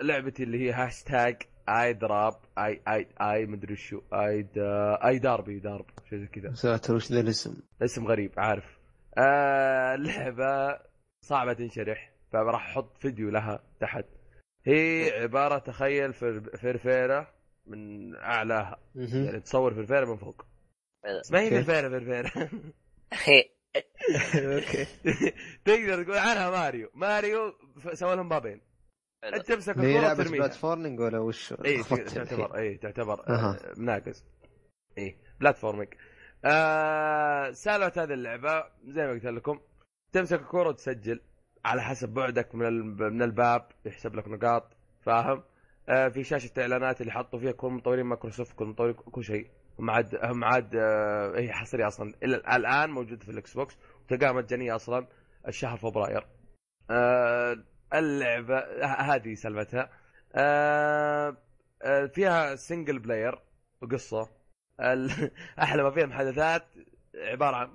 لعبتي 0.00 0.42
اللي 0.42 0.60
هي 0.66 0.72
هاشتاج 0.72 1.42
اي 1.68 1.92
دراب 1.92 2.34
اي 2.58 2.80
اي 2.88 3.06
اي 3.20 3.46
مدري 3.46 3.76
شو 3.76 4.02
اي 4.12 4.42
دا 4.42 4.94
اي 5.08 5.18
داربي 5.18 5.58
دارب 5.58 5.86
شيء 6.08 6.18
زي 6.18 6.26
كذا 6.26 6.54
ساتر 6.54 6.94
وش 6.94 7.12
ذا 7.12 7.20
الاسم؟ 7.20 7.54
اسم 7.82 8.06
غريب 8.06 8.32
عارف 8.36 8.78
آه 9.18 9.94
لعبة 9.96 10.78
صعبة 11.20 11.52
تنشرح 11.52 12.12
فراح 12.32 12.68
أحط 12.68 12.96
فيديو 12.98 13.30
لها 13.30 13.62
تحت 13.80 14.04
هي 14.66 15.10
عبارة 15.22 15.58
تخيل 15.58 16.12
فر- 16.12 16.56
فرفيرة 16.56 17.28
من 17.66 18.14
أعلاها. 18.16 18.78
يعني 18.94 19.40
تصور 19.40 19.74
فرفيرة 19.74 20.04
من 20.10 20.16
فوق 20.16 20.44
حلو. 21.04 21.20
ما 21.32 21.40
هي. 21.40 21.50
فرفيرة 21.50 21.88
فرفيرة 21.88 22.50
أوكي 24.36 24.84
تقدر 25.64 26.02
تقول 26.02 26.18
عنها 26.18 26.50
ماريو 26.50 26.90
ماريو 26.94 27.54
سوى 27.92 28.16
لهم 28.16 28.28
بابين. 28.28 28.60
انت 29.24 29.46
تمسك 29.46 29.76
الكره 29.76 30.00
لعبة 30.00 30.20
وترميها 30.20 30.38
platforming 30.40 31.00
ولا 31.00 31.18
وش؟ 31.18 31.52
اي. 31.64 31.82
تعتبر 31.82 32.56
اي 32.56 32.76
تعتبر 32.76 33.28
أها. 33.28 33.58
آه، 33.60 33.74
مناقز 33.80 34.24
اي 34.98 35.16
platforming 35.40 35.88
آه 36.44 37.50
سالفة 37.50 38.02
هذه 38.02 38.12
اللعبة 38.12 38.64
زي 38.84 39.06
ما 39.06 39.12
قلت 39.12 39.24
لكم 39.26 39.60
تمسك 40.12 40.40
الكره 40.40 40.68
وتسجل 40.68 41.20
على 41.64 41.82
حسب 41.82 42.08
بعدك 42.08 42.54
من 42.54 42.66
ال- 42.66 43.12
من 43.12 43.22
الباب 43.22 43.68
يحسب 43.84 44.14
لك 44.14 44.28
نقاط 44.28 44.76
فاهم 45.02 45.42
آه 45.88 46.08
في 46.08 46.24
شاشة 46.24 46.50
إعلانات 46.58 47.00
اللي 47.00 47.12
حطوا 47.12 47.38
فيها 47.38 47.52
كل 47.52 47.68
مطورين 47.68 48.06
مايكروسوفت 48.06 48.56
كل 48.56 48.64
مطورين 48.64 48.94
كل 48.94 49.24
شيء 49.24 49.50
هم 49.78 49.90
عاد 49.90 50.18
هم 50.24 50.44
عاد 50.44 50.76
آه 50.76 51.38
هي 51.38 51.52
حصرية 51.52 51.86
أصلا. 51.86 52.14
إلى 52.22 52.36
الآن 52.36 52.90
موجودة 52.90 53.24
في 53.24 53.30
الاكس 53.30 53.54
بوكس 53.54 53.76
وتلقاها 54.04 54.32
مجانيه 54.32 54.76
أصلا 54.76 55.06
الشهر 55.48 55.76
فبراير. 55.78 56.26
آه 56.90 57.56
اللعبة 57.94 58.58
هذه 58.84 59.34
سالفتها 59.34 59.90
آه 60.34 61.36
آه، 61.82 62.06
فيها 62.06 62.56
single 62.56 62.98
player 62.98 63.38
وقصة. 63.82 64.28
أحلى 65.62 65.82
ما 65.82 65.90
فيها 65.90 66.06
محادثات 66.06 66.64
عبارة 67.14 67.56
عن 67.56 67.68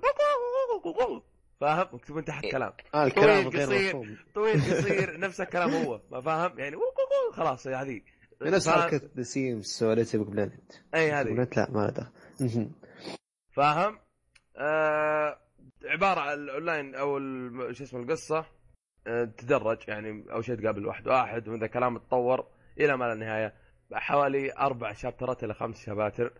فاهم؟ 1.60 1.88
مكتوبين 1.92 2.24
تحت 2.24 2.46
كلام. 2.46 2.72
آه 2.94 3.04
الكلام 3.04 3.50
طويل، 3.50 3.62
قصير. 3.66 4.24
طويل 4.34 4.60
قصير 4.60 5.16
نفس 5.26 5.40
الكلام 5.40 5.70
هو 5.70 6.00
ما 6.10 6.20
فاهم؟ 6.20 6.58
يعني 6.58 6.76
خلاص 7.32 7.66
هذه. 7.66 8.00
نفس؟ 8.50 8.68
حركة 8.68 9.00
ذا 9.16 9.22
سيمز 9.22 9.66
سواليت 9.66 10.16
بيج 10.16 10.26
بلانت 10.26 10.72
اي 10.94 11.12
هذه 11.12 11.28
بلانت 11.28 11.56
لا 11.56 11.70
ما 11.70 11.90
دخل. 11.90 12.70
فاهم؟ 13.52 13.98
آه 14.56 15.38
عبارة 15.84 16.20
عن 16.20 16.38
الاونلاين 16.38 16.94
أو 16.94 17.18
شو 17.72 17.84
اسمه 17.84 18.00
القصة 18.00 18.44
آه 19.06 19.24
تدرج 19.24 19.78
يعني 19.88 20.24
أول 20.32 20.44
شيء 20.44 20.54
تقابل 20.54 20.86
واحد 20.86 21.08
واحد 21.08 21.48
وإذا 21.48 21.66
كلام 21.66 21.98
تطور 21.98 22.46
إلى 22.80 22.96
ما 22.96 23.04
لا 23.04 23.14
نهايه 23.14 23.54
حوالي 23.92 24.52
أربع 24.58 24.92
شابترات 24.92 25.44
إلى 25.44 25.54
خمس 25.54 25.86
شباتر 25.86 26.32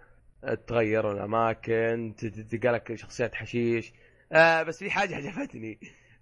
آه، 0.45 0.55
تغير 0.55 1.13
الأماكن 1.13 2.15
تلقى 2.51 2.73
لك 2.73 2.95
شخصيات 2.95 3.35
حشيش. 3.35 3.93
آه 4.33 4.63
بس 4.63 4.79
في 4.79 4.91
حاجة 4.91 5.17
عجبتني 5.17 5.81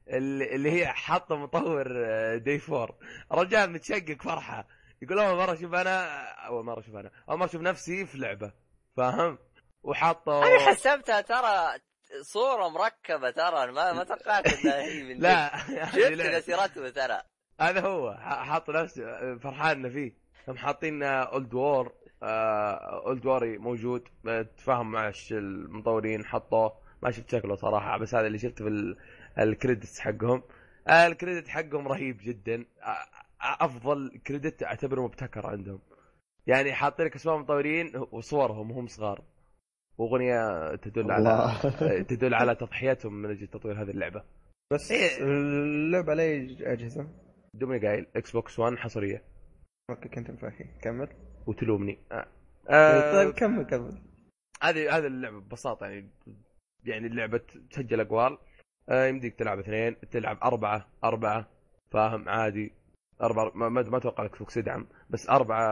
اللي 0.08 0.70
هي 0.72 0.86
حاطة 0.86 1.36
مطور 1.36 1.86
آه، 2.06 2.36
دي 2.36 2.58
فور 2.58 2.94
الرجال 3.32 3.70
متشقق 3.72 4.22
فرحة. 4.22 4.68
يقول 5.02 5.18
أول 5.18 5.36
مرة 5.36 5.52
أشوف 5.52 5.74
أنا 5.74 6.22
أول 6.46 6.64
مرة 6.64 6.80
أشوف 6.80 6.96
أنا 6.96 7.10
أول 7.28 7.38
مرة 7.38 7.46
أشوف 7.46 7.62
نفسي 7.62 8.06
في 8.06 8.18
لعبة 8.18 8.52
فاهم؟ 8.96 9.38
وحاطه 9.82 10.42
أنا 10.46 10.58
حسبتها 10.68 11.20
ترى 11.20 11.78
صورة 12.22 12.68
مركبة 12.68 13.30
ترى 13.30 13.72
ما 13.72 13.92
ما 13.92 14.04
توقعت 14.04 14.46
إنها 14.46 14.82
هي 14.82 15.02
من 15.02 15.18
لا 15.22 15.56
شفت 15.86 15.96
لعبة. 15.96 16.38
مسيرته 16.38 16.88
ترى. 16.90 17.22
هذا 17.60 17.80
هو 17.80 18.14
حاط 18.20 18.70
نفسه 18.70 19.38
فرحان 19.38 19.70
إنه 19.76 19.88
فيه. 19.88 20.12
هم 20.48 20.56
حاطين 20.56 21.02
اولد 21.02 21.54
وور 21.54 21.92
اولد 22.22 23.26
ووري 23.26 23.58
موجود 23.58 24.08
تفاهم 24.56 24.90
مع 24.92 25.12
المطورين 25.30 26.24
حطوه. 26.24 26.78
ما 27.02 27.10
شفت 27.10 27.30
شكله 27.30 27.54
صراحة 27.56 27.98
بس 27.98 28.14
هذا 28.14 28.26
اللي 28.26 28.38
شفته 28.38 28.64
في 28.64 28.70
ال- 28.70 28.96
ال 29.38 29.46
credits 29.46 30.00
حقهم. 30.00 30.42
ال 30.88 30.97
credit 30.97 31.48
حقهم 31.48 31.88
رهيب 31.88 32.18
جدا. 32.22 32.64
آه، 32.82 32.96
أفضل 33.42 34.20
credit 34.26 34.62
أعتبره 34.62 35.00
مبتكر 35.00 35.46
عندهم. 35.46 35.80
يعني 36.46 36.72
حاطين 36.72 37.06
لك 37.06 37.14
أسماء 37.14 37.38
مطورين 37.38 37.92
وصورهم 38.12 38.70
وهم 38.70 38.86
صغار. 38.86 39.24
وأغنية 39.98 40.76
تدل 40.76 41.10
على. 41.10 41.54
تدل 42.10 42.34
على 42.34 42.54
تضحيتهم 42.54 43.12
من 43.12 43.30
أجل 43.30 43.46
تطوير 43.46 43.82
هذه 43.82 43.90
اللعبة. 43.90 44.24
بس 44.72 44.92
إيه. 44.92 45.22
اللعبة 45.22 46.10
على 46.10 46.22
أي 46.22 46.72
أجهزة؟ 46.72 47.08
دومني 47.54 47.86
قايل 47.86 48.06
إكس 48.16 48.30
بوكس 48.32 48.58
1 48.58 48.76
حصرية. 48.76 49.24
أوكي 49.90 50.08
كنت 50.08 50.30
مفاهي 50.30 50.64
كمل. 50.82 51.08
وتلومني. 51.46 51.98
آه. 52.12 52.26
آه. 52.70 53.12
طيب 53.12 53.34
كمل 53.34 53.62
كمل. 53.62 54.02
هذه 54.62 54.96
هذه 54.96 55.06
اللعبة 55.06 55.38
ببساطة 55.40 55.86
يعني 55.86 56.10
يعني 56.84 57.06
اللعبة 57.06 57.40
تسجل 57.70 58.00
أقوال. 58.00 58.38
آه 58.88 59.06
يمديك 59.06 59.34
تلعب 59.34 59.58
اثنين 59.58 59.96
تلعب 60.10 60.38
أربعة 60.42 60.88
أربعة 61.04 61.48
فاهم 61.90 62.28
عادي. 62.28 62.72
اربعه 63.22 63.52
ما, 63.54 63.68
ما 63.68 63.98
أتوقع 63.98 64.22
الاكس 64.24 64.38
بوكس 64.38 64.56
يدعم 64.56 64.86
بس 65.10 65.28
اربعه 65.28 65.64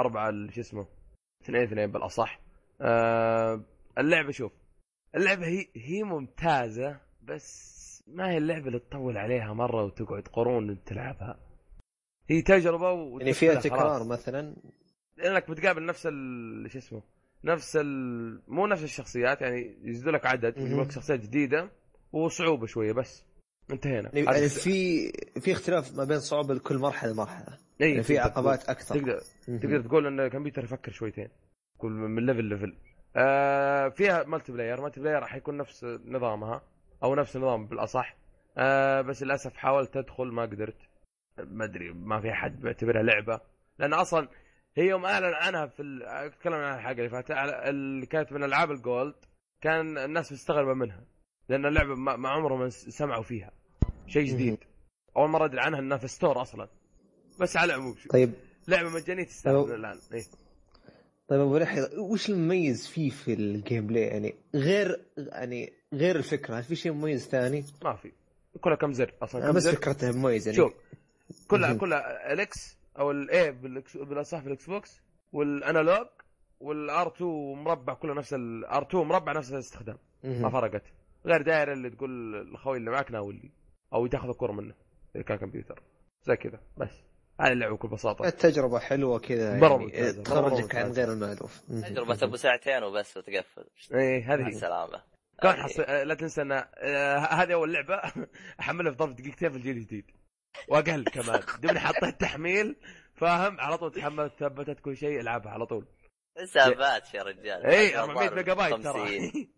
أربعة 0.00 0.50
شو 0.50 0.60
اسمه؟ 0.60 0.86
اثنين 1.42 1.62
اثنين 1.62 1.92
بالأصح. 1.92 2.40
آه 2.80 3.64
اللعبة 3.98 4.30
شوف 4.30 4.52
اللعبة 5.14 5.46
هي 5.46 5.66
هي 5.76 6.02
ممتازة 6.02 7.00
بس 7.22 7.80
ما 8.06 8.30
هي 8.30 8.38
اللعبة 8.38 8.66
اللي 8.66 8.78
تطول 8.78 9.18
عليها 9.18 9.52
مرة 9.52 9.84
وتقعد 9.84 10.28
قرون 10.28 10.84
تلعبها. 10.84 11.40
هي 12.30 12.42
تجربة 12.42 12.92
و 12.92 13.18
يعني 13.18 13.32
فيها 13.32 13.54
تكرار 13.54 14.04
مثلا؟ 14.04 14.56
لأنك 15.16 15.50
بتقابل 15.50 15.86
نفس 15.86 16.06
ال 16.06 16.70
شو 16.70 16.78
اسمه؟ 16.78 17.02
نفس 17.44 17.76
ال 17.76 18.42
مو 18.48 18.66
نفس 18.66 18.84
الشخصيات 18.84 19.42
يعني 19.42 19.78
يزيدوا 19.82 20.12
لك 20.12 20.26
عدد. 20.26 20.58
يجيبوا 20.58 20.84
لك 20.84 20.90
شخصيات 20.90 21.20
جديدة 21.20 21.70
وصعوبة 22.12 22.66
شوية 22.66 22.92
بس. 22.92 23.26
انتهينا. 23.72 24.10
يعني 24.14 24.48
في 24.48 25.08
في 25.40 25.52
اختلاف 25.52 25.96
ما 25.96 26.04
بين 26.04 26.20
صعوبة 26.20 26.54
لكل 26.54 26.78
مرحلة 26.78 27.14
مرحله 27.14 27.58
إيه، 27.80 27.90
يعني 27.90 28.02
في 28.02 28.18
عقبات 28.18 28.68
أكثر. 28.68 28.94
تقدر. 28.98 29.20
تقدر 29.46 29.80
تقول 29.80 30.06
إن 30.06 30.20
الكمبيوتر 30.20 30.64
يفكر 30.64 30.92
شويتين. 30.92 31.28
كل 31.78 31.90
من 31.90 32.26
level 32.26 32.44
level 32.44 32.76
آه 33.16 33.88
فيها 33.88 34.22
multiplayer 34.24 34.80
multiplayer 34.80 35.18
راح 35.20 35.34
يكون 35.34 35.56
نفس 35.56 35.84
نظامها 36.04 36.62
أو 37.02 37.14
نفس 37.14 37.36
النظام 37.36 37.66
بالأصح. 37.66 38.16
آه 38.58 39.00
بس 39.00 39.22
للأسف 39.22 39.56
حاولت 39.56 39.96
أدخل 39.96 40.24
ما 40.26 40.42
قدرت. 40.42 40.76
ما 41.38 41.64
أدري 41.64 41.92
ما 41.92 42.20
في 42.20 42.30
أحد 42.30 42.60
بيعتبرها 42.60 43.02
لعبة. 43.02 43.40
لأن 43.78 43.92
أصلا 43.92 44.28
هي 44.76 44.84
يوم 44.86 45.04
أعلن 45.06 45.34
عنها 45.34 45.66
في 45.66 45.80
ال- 45.82 46.02
أتكلم 46.02 46.54
عن 46.54 46.74
الحلقة 46.78 46.98
اللي 46.98 47.08
فاتت. 47.08 47.30
اللي 47.68 48.06
كانت 48.06 48.32
من 48.32 48.44
ألعاب 48.44 48.70
ال 48.70 48.79
Gold 48.79 49.14
كان 49.60 49.98
الناس 49.98 50.32
مستغربه 50.32 50.74
منها. 50.74 51.04
لأن 51.48 51.66
اللعبة 51.66 51.94
ما 51.94 52.16
ما 52.16 52.28
عمرهم 52.28 52.68
سمعوا 52.68 53.22
فيها. 53.22 53.50
شيء 54.10 54.24
جديد. 54.24 54.58
أول 55.16 55.28
مرة 55.28 55.44
أدري 55.44 55.60
عنها 55.60 55.80
إنها 55.80 55.96
في 55.98 56.08
store 56.08 56.42
أصلا. 56.42 56.68
بس 57.40 57.56
على 57.56 57.74
العموم. 57.74 57.94
طيب. 58.10 58.32
لعبة 58.68 58.88
مجانية 58.88 59.24
تستاهل 59.24 59.74
الآن. 59.74 59.98
إيه. 60.12 60.24
طيب 61.28 61.40
أبو 61.40 61.58
لحي 61.58 61.80
وش 61.98 62.30
المميز 62.30 62.86
فيه 62.86 63.10
في 63.10 63.32
ال 63.32 63.86
gameplay؟ 63.86 64.02
يعني 64.02 64.34
غير 64.54 65.00
يعني 65.16 65.72
غير 65.94 66.16
الفكرة 66.16 66.54
هل 66.54 66.62
في 66.62 66.76
شيء 66.76 66.92
مميز 66.92 67.28
ثاني؟ 67.28 67.64
ما 67.84 67.96
في. 67.96 68.12
كلها 68.60 68.76
كم 68.76 68.92
زر؟ 68.92 69.14
أصلا 69.22 69.46
كم 69.46 69.52
بس 69.52 69.62
زر؟ 69.62 69.72
فكرتها 69.72 70.12
مميز 70.12 70.46
يعني. 70.46 70.56
شوف 70.56 70.72
كلها. 71.48 71.74
كلها 71.74 72.32
ال 72.32 72.54
X 72.54 72.76
أو 72.98 73.10
ال 73.10 73.31
A 73.31 73.52
بالاصح 73.94 74.40
في 74.40 74.46
الاكس 74.46 74.66
بوكس 74.66 75.00
وال 75.32 75.51
analog 75.51 76.06
وال 76.60 76.92
R 76.92 77.08
2 77.08 77.30
مربع 77.52 77.94
كله 77.94 78.14
نفس 78.14 78.34
ال 78.34 78.58
R 78.58 78.82
2 78.82 79.04
مربع 79.04 79.32
نفس 79.32 79.52
الاستخدام. 79.52 79.98
ما 80.24 80.50
فرقت. 80.50 80.82
غير 81.26 81.42
دائره 81.42 81.72
اللي 81.72 81.90
تقول 81.90 82.36
الخوي 82.36 82.78
اللي 82.78 82.90
معك 82.90 83.10
ناولي. 83.10 83.50
أو 83.92 84.06
تاخذ 84.06 84.28
الكرة 84.28 84.52
منه 84.52 84.74
إذا 85.16 85.22
كان 85.22 85.38
كمبيوتر. 85.38 85.82
زي 86.22 86.36
كذا 86.36 86.60
بس. 86.76 86.90
هذه 87.40 87.52
اللعبة 87.52 87.74
بكل 87.74 87.88
بساطة. 87.88 88.26
التجربة 88.26 88.78
حلوة 88.78 89.18
كذا 89.18 89.48
يعني 89.48 89.60
مرة 89.60 89.88
تخرجك 90.22 90.74
عن. 90.74 90.92
غير 90.92 91.12
المألوف 91.12 91.62
مهم. 91.68 91.82
تجربة 91.82 92.18
أبو 92.22 92.36
ساعتين 92.36 92.82
وبس 92.82 93.16
وتقفل. 93.16 93.66
إيه 93.94 94.34
هذه 94.34 94.46
السلامة. 94.46 95.02
هذه. 95.42 95.52
حص... 95.52 95.80
آه، 95.80 96.02
لا 96.02 96.14
تنسى 96.14 96.42
أن 96.42 96.52
آه، 96.52 97.18
هذه 97.18 97.52
أول 97.52 97.72
لعبة. 97.72 98.02
أحملها 98.60 98.92
في 98.92 98.98
ظرف 98.98 99.12
دقيقتين 99.12 99.50
في 99.50 99.56
الجيل 99.56 99.76
الجديد. 99.76 100.10
وأقل 100.68 101.04
كمان. 101.04 101.40
دبني 101.62 101.80
حطيت 101.80 102.20
تحميل 102.20 102.76
فاهم؟ 103.14 103.60
على 103.60 103.78
طول 103.78 103.92
تحملت 103.92 104.32
ثبتت 104.38 104.80
كل 104.80 104.96
شيء 104.96 105.20
ألعبها 105.20 105.52
على 105.52 105.66
طول. 105.66 105.86
حسابات 106.42 107.14
يا 107.14 107.22
رجال. 107.22 107.66
اي 107.66 107.88
هذا 107.88 108.00
400 108.00 108.10
الظاهر 108.10 108.34
ميجا 108.34 108.54
بايت 108.54 108.74
50. 108.74 108.82
ترى 108.82 109.48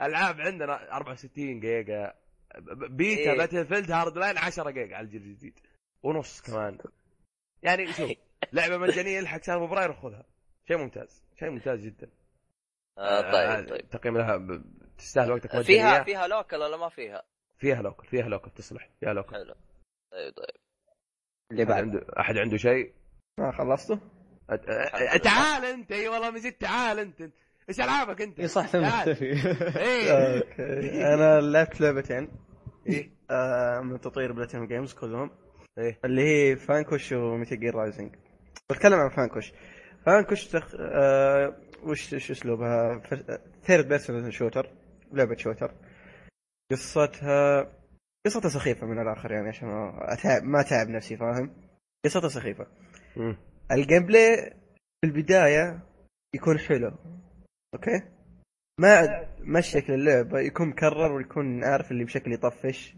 ألعاب 0.06 0.40
عندنا 0.40 0.96
64 0.96 1.60
جيجا. 1.60 2.14
بيتا 2.90 3.30
إيه. 3.32 3.36
Battlefield 3.38 3.90
Hardline 3.90 4.38
10 4.38 4.70
جيجا 4.70 4.96
على 4.96 5.04
الجيل 5.04 5.22
الجديد. 5.22 5.58
ونص 6.02 6.40
كمان. 6.40 6.78
يعني 7.62 7.92
شوف 7.92 8.10
لعبة 8.52 8.76
مجانية 8.78 9.20
الحق 9.20 9.42
شهر 9.42 9.66
فبراير 9.66 9.90
وخذها 9.90 10.24
شيء 10.68 10.76
ممتاز. 10.76 11.22
شيء 11.38 11.50
ممتاز 11.50 11.80
جدا. 11.86 12.08
آه 12.98 13.00
آه، 13.20 13.56
طيب. 13.60 13.68
طيب 13.68 13.90
تقييم 13.90 14.18
لها 14.18 14.36
ب- 14.36 14.64
تستاهل 14.98 15.32
وقتك 15.32 15.54
مجانية. 15.54 15.64
فيها 15.64 16.04
فيها 16.04 16.26
local 16.28 16.56
ولا 16.56 16.76
ما 16.76 16.88
فيها؟ 16.88 17.22
فيها 17.58 17.82
local 17.82 18.06
فيها 18.08 18.28
local 18.28 18.50
تصلح. 18.50 18.88
فيها 19.00 19.12
local 19.12 19.34
حلو. 19.34 19.54
طيب 20.12 20.34
طيب. 20.36 20.56
اللي 21.52 21.64
بعد. 21.64 21.78
عنده 21.82 22.06
أحد 22.20 22.36
عنده 22.36 22.56
شيء؟ 22.56 22.92
ما 23.38 23.52
خلصته؟ 23.52 24.00
أت- 24.52 25.20
تعال 25.22 25.64
أنت. 25.64 25.92
إي 25.92 26.08
والله 26.08 26.30
مزيد 26.30 26.52
تعال 26.52 26.98
أنت. 26.98 27.22
إيش 27.70 27.80
العابك 27.80 28.22
انت؟ 28.22 28.40
اي 28.40 28.48
صح 28.48 28.66
ثم 28.66 28.80
تعال. 28.80 29.08
مختفي 29.10 29.24
إيه. 29.80 30.10
أوكي. 30.38 31.14
أنا 31.14 31.40
لعبت 31.40 31.80
لعبتين. 31.80 32.28
إيه. 32.86 33.10
آه 33.30 33.80
من 33.80 34.00
تطوير 34.00 34.32
Platinum 34.32 34.66
Games 34.66 34.92
كلهم. 34.94 35.30
إيه. 35.78 35.98
اللي 36.04 36.22
هي 36.22 36.56
Vanquish 36.56 37.12
و 37.12 37.20
Metal 37.20 37.60
Gear 37.60 37.74
Rising 37.74 38.14
بتكلم 38.70 38.94
عن 38.94 39.08
Vanquish 39.08 39.52
Vanquish 40.06 40.44
تخ... 40.48 40.74
آه 40.80 41.56
وش 41.82 42.12
وش 42.12 42.30
أسلوبها؟ 42.30 43.02
third 43.64 43.88
person 43.88 44.30
shooter 44.30 44.70
لعبة 45.12 45.36
shooter 45.36 45.74
قصتها 46.72 47.72
قصتها 48.26 48.48
سخيفة 48.48 48.86
من 48.86 48.98
الآخر 48.98 49.32
يعني 49.32 49.48
عشان 49.48 49.68
ما 49.68 50.12
أتعب 50.12 50.42
ما 50.42 50.60
أتعب 50.60 50.88
نفسي 50.88 51.16
فاهم؟ 51.16 51.50
قصتها 52.04 52.28
سخيفة. 52.28 52.66
ال 53.72 54.06
gameplay 54.06 54.36
في 55.00 55.06
البداية 55.06 55.80
يكون 56.34 56.58
حلو. 56.58 56.92
أوكي؟ 57.74 58.02
ما 58.80 59.26
ما 59.38 59.60
شكل 59.60 59.92
اللعبة؟ 59.92 60.40
يكون 60.40 60.68
مكرر 60.68 61.12
ويكون 61.12 61.64
عارف 61.64 61.90
اللي 61.90 62.04
بشكل 62.04 62.32
يطفش. 62.32 62.94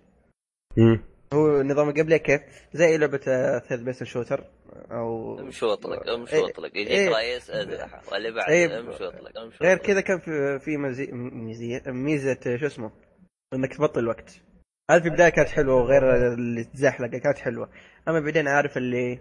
مم. 0.77 1.05
هو 1.35 1.63
نظام 1.63 1.91
play 1.93 2.19
كيف؟ 2.19 2.41
زي 2.73 2.99
لعبة 2.99 3.19
third 3.59 3.85
person 3.85 4.07
shooter 4.07 4.45
أو 4.91 5.39
امشي 5.41 5.65
واطلق 5.65 6.11
امشي 6.11 6.37
إيه، 6.37 6.43
واطلق 6.43 6.77
يجيك 6.77 6.89
إيه. 6.89 7.09
رئيس 7.09 7.51
واللي 7.51 8.29
إيه. 8.49 8.69
بعده 8.69 8.81
امشي 8.81 9.05
واطلق 9.05 9.39
امشي 9.39 9.59
غير. 9.65 9.77
كذا 9.77 10.01
كان 10.01 10.19
في 10.19 10.59
في 10.59 10.77
مزي... 10.77 11.81
ميزة 11.87 12.57
شو 12.57 12.67
اسمه؟ 12.67 12.93
إنك 13.55 13.75
تبطل 13.75 14.01
الوقت. 14.01 14.41
هذه 14.91 15.03
في 15.03 15.09
البداية 15.09 15.29
كانت 15.29 15.49
حلوة 15.49 15.75
وغير 15.75 16.33
اللي 16.35 16.65
تزحلق 16.65 17.09
كانت 17.09 17.39
حلوة. 17.39 17.71
أما 18.09 18.21
بعدين 18.21 18.49
عارف 18.49 18.77
اللي 18.77 19.19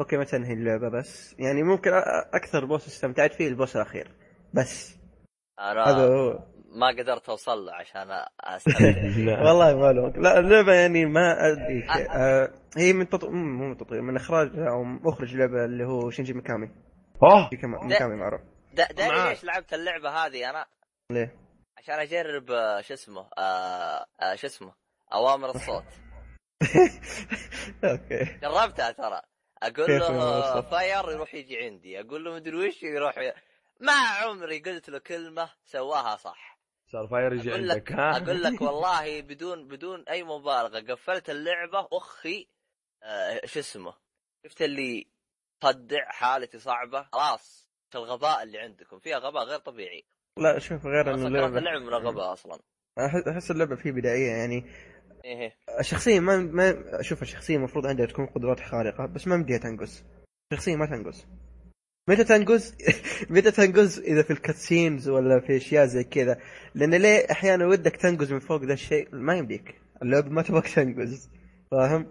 أوكي 0.00 0.16
متى 0.16 0.36
انهي 0.36 0.52
اللعبة 0.52 0.88
بس. 0.88 1.34
يعني 1.38 1.62
ممكن 1.62 1.90
أكثر 2.34 2.64
boss 2.64 2.86
استمتعت 2.86 3.32
فيه 3.32 3.48
ال 3.48 3.54
boss 3.54 3.76
الأخير. 3.76 4.10
بس. 4.54 4.96
هذا 5.60 5.72
أنا 5.72 6.04
هو. 6.04 6.38
ما 6.74 6.88
قدرت 6.88 7.28
أوصل 7.28 7.66
له 7.66 7.74
عشان 7.74 8.06
استمتع 8.40 9.42
والله 9.46 9.74
ما 9.76 9.92
له 9.92 10.08
لا 10.08 10.38
اللعبة 10.38 10.72
يعني 10.74 11.06
ما 11.06 11.48
أدري. 11.52 11.86
آه 12.10 12.52
هي 12.76 12.92
من 12.92 13.08
تط... 13.08 13.24
مو 13.24 13.68
من 13.68 13.76
تطوير 13.76 14.02
من 14.02 14.16
إخراج 14.16 14.58
أو 14.58 14.84
مخرج 14.84 15.36
لعبة 15.36 15.64
اللي 15.64 15.84
هو 15.84 16.10
شينجي 16.10 16.32
ميكامي. 16.32 16.70
أوه. 17.22 17.50
شينجي 17.50 17.66
ميكامي 17.66 18.14
معروف. 18.16 18.40
دا- 18.74 18.92
داري. 18.92 19.28
ليش 19.28 19.44
لعبت 19.44 19.74
اللعبة 19.74 20.08
هذه 20.10 20.50
أنا؟ 20.50 20.66
ليه؟ 21.12 21.34
عشان 21.78 21.94
أجرب 21.94 22.50
آه، 22.50 22.80
شو 22.80 22.94
اسمه 22.94 23.26
آه 23.38 24.06
آه 24.22 24.34
شو 24.34 24.46
اسمه 24.46 24.72
أوامر 25.12 25.50
الصوت. 25.50 25.84
أوكي. 27.84 28.24
جربتها 28.42 28.90
ترى. 28.92 29.20
أقول 29.62 29.98
له؟ 30.00 30.60
fire 30.60 31.10
يروح 31.10 31.34
يجي 31.34 31.58
عندي 31.58 32.00
أقول 32.00 32.24
له 32.24 32.34
مدري 32.34 32.68
وش 32.68 32.82
يروح 32.82 33.18
ي... 33.18 33.32
ما 33.84 33.92
عمري 33.92 34.58
قلت 34.58 34.88
له 34.88 34.98
كلمة 34.98 35.50
سواها 35.64 36.16
صح. 36.16 36.58
صار 36.92 37.06
فاير 37.06 37.32
يجي 37.32 37.52
عندك 37.52 37.76
لك 37.76 37.92
ها؟ 37.92 38.16
أقول 38.16 38.42
لك 38.42 38.60
والله 38.66 39.20
بدون 39.20 39.68
بدون 39.68 40.04
أي 40.08 40.22
مبالغة 40.22 40.80
قفلت 40.92 41.30
اللعبة. 41.30 41.88
أخي 41.92 42.48
آه 43.02 43.40
شو 43.46 43.60
اسمه؟ 43.60 43.94
شفت 44.46 44.62
اللي 44.62 45.06
صدع 45.64 46.10
حالتي 46.10 46.58
صعبة؟ 46.58 47.02
خلاص 47.12 47.70
الغباء 47.94 48.42
اللي 48.42 48.58
عندكم؟ 48.58 48.98
فيها 48.98 49.18
غباء 49.18 49.44
غير 49.44 49.58
طبيعي. 49.58 50.04
لا 50.38 50.58
شوف 50.58 50.86
غير 50.86 51.14
انه 51.14 51.26
اللعبة. 51.26 51.58
اللعب 51.58 51.82
من 51.82 51.88
الغباء 51.88 52.32
أصلا. 52.32 52.58
أحس 53.32 53.50
اللعبة 53.50 53.76
فيه 53.76 53.92
بدائية 53.92 54.30
يعني 54.30 54.64
إيه 55.24 55.40
إيه. 55.40 55.56
الشخصيه 55.80 56.20
ما 56.20 56.36
ما 56.36 57.00
أشوف 57.00 57.22
الشخصية 57.22 57.56
المفروض 57.56 57.86
عندها 57.86 58.06
تكون 58.06 58.26
قدرات 58.26 58.60
خارقة 58.60 59.06
بس 59.06 59.26
ما 59.26 59.36
بديها 59.36 59.58
تنقص 59.58 60.04
الشخصيه 60.52 60.76
ما 60.76 60.86
تنقص. 60.86 61.26
متى 62.08 62.24
تنقص؟ 62.24 62.74
متى 63.30 63.50
تنقص 63.50 63.98
إذا 63.98 64.22
في 64.22 64.32
ال 64.32 64.40
cutscenes 64.40 65.08
ولا 65.08 65.40
في 65.40 65.56
أشياء 65.56 65.86
زي 65.86 66.04
كذا؟ 66.04 66.38
لأن 66.74 66.94
ليه 66.94 67.26
أحيانا 67.30 67.66
ودك 67.66 67.96
تنقز 67.96 68.32
من 68.32 68.38
فوق 68.38 68.62
ذا 68.64 68.72
الشيء 68.72 69.14
ما 69.14 69.36
يمديك. 69.36 69.80
اللعبه 70.02 70.28
ما 70.28 70.42
تبغاك 70.42 70.68
تنقز. 70.68 71.30
فاهم؟ 71.70 72.06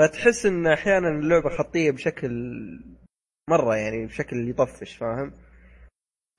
فتحس 0.00 0.46
إن 0.46 0.66
أحيانا 0.66 1.08
اللعبة 1.08 1.48
خطية 1.50 1.90
بشكل 1.90 2.30
مرة 3.50 3.76
يعني 3.76 4.06
بشكل 4.06 4.48
يطفش 4.48 4.96
فاهم؟ 4.96 5.32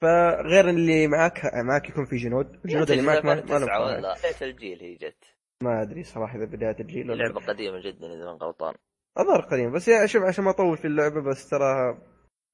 فغير 0.01 0.69
اللي 0.69 1.07
معاك 1.07 1.51
معاك 1.55 1.89
يكون 1.89 2.05
في 2.05 2.15
جنود. 2.15 2.59
الجنود 2.65 2.91
اللي 2.91 3.03
معاك 3.03 3.25
ما, 3.25 3.35
ما. 3.35 3.77
ولا 3.77 3.99
بداية 3.99 4.51
الجيل 4.51 4.79
هي 4.79 4.95
جت. 4.95 5.35
ما 5.63 5.81
أدري 5.81 6.03
صراحة 6.03 6.37
إذا 6.37 6.45
بداية 6.45 6.75
الجيل 6.79 7.11
ولا 7.11 7.23
لعبه 7.23 7.45
قديمة 7.45 7.79
جدا 7.79 8.07
إذا 8.07 8.25
ما 8.25 8.31
غلطان. 8.31 8.75
الظاهر 9.19 9.41
قديم 9.41 9.71
بس 9.71 9.87
يعني 9.87 10.07
شوف 10.07 10.23
عشان 10.23 10.43
ما 10.43 10.49
أطول 10.49 10.77
في 10.77 10.87
اللعبة 10.87 11.21
بس 11.21 11.49
ترى 11.49 11.97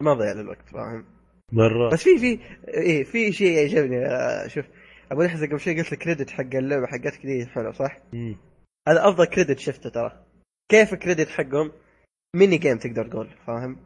ما 0.02 0.14
ضيع 0.14 0.32
للوقت 0.32 0.70
فاهم 0.70 1.06
مرة 1.52 1.90
بس 1.90 2.04
في 2.04 2.20
في 2.20 2.40
إيه 2.68 3.04
في 3.04 3.32
شيء 3.32 3.52
يعجبني 3.58 4.06
آه، 4.06 4.48
شوف 4.48 4.66
أبو 5.12 5.24
لحظه 5.24 5.48
قبل 5.48 5.60
شوي 5.60 5.78
قلت 5.82 5.94
ال 5.94 5.99
credit 5.99 6.30
حق 6.30 6.56
اللعبة 6.56 6.88
حقتك 6.88 7.26
دي 7.26 7.46
حلو 7.46 7.72
صح؟ 7.72 7.98
مم. 8.14 8.38
هذا 8.88 9.10
أفضل 9.10 9.26
credit 9.26 9.60
شفته 9.60 9.90
ترى 9.90 10.24
كيف 10.72 10.94
ال 10.94 10.99
credit 10.99 11.30
حقهم 11.30 11.72
mini 12.36 12.58
game 12.58 12.78
تقدر 12.78 13.08
تقول 13.08 13.30
فاهم؟ 13.48 13.78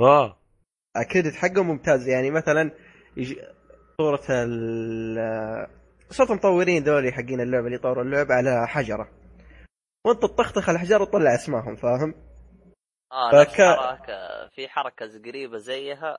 آه 0.00 0.38
ال 0.96 1.01
credit 1.01 1.34
حقهم 1.34 1.68
ممتاز 1.68 2.08
يعني 2.08 2.30
مثلا 2.30 2.70
يجي 3.16 3.36
صورة 4.00 4.22
ال 4.30 5.66
صورة 6.10 6.28
المطورين 6.30 6.82
ذولي 6.84 7.12
حقين 7.12 7.40
اللعبة 7.40 7.66
اللي 7.66 7.78
طوروا 7.78 8.02
اللعبة 8.04 8.34
على 8.34 8.68
حجرة 8.68 9.08
وانت 10.06 10.22
تطخطخ 10.22 10.68
الحجر 10.68 11.02
وتطلع 11.02 11.34
اسمائهم 11.34 11.76
فاهم؟ 11.76 12.14
آه 13.12 13.44
فك- 13.44 13.60
حركة 13.78 14.48
في 14.48 14.68
حركة 14.68 15.06
قريبه 15.26 15.58
زيها. 15.58 16.18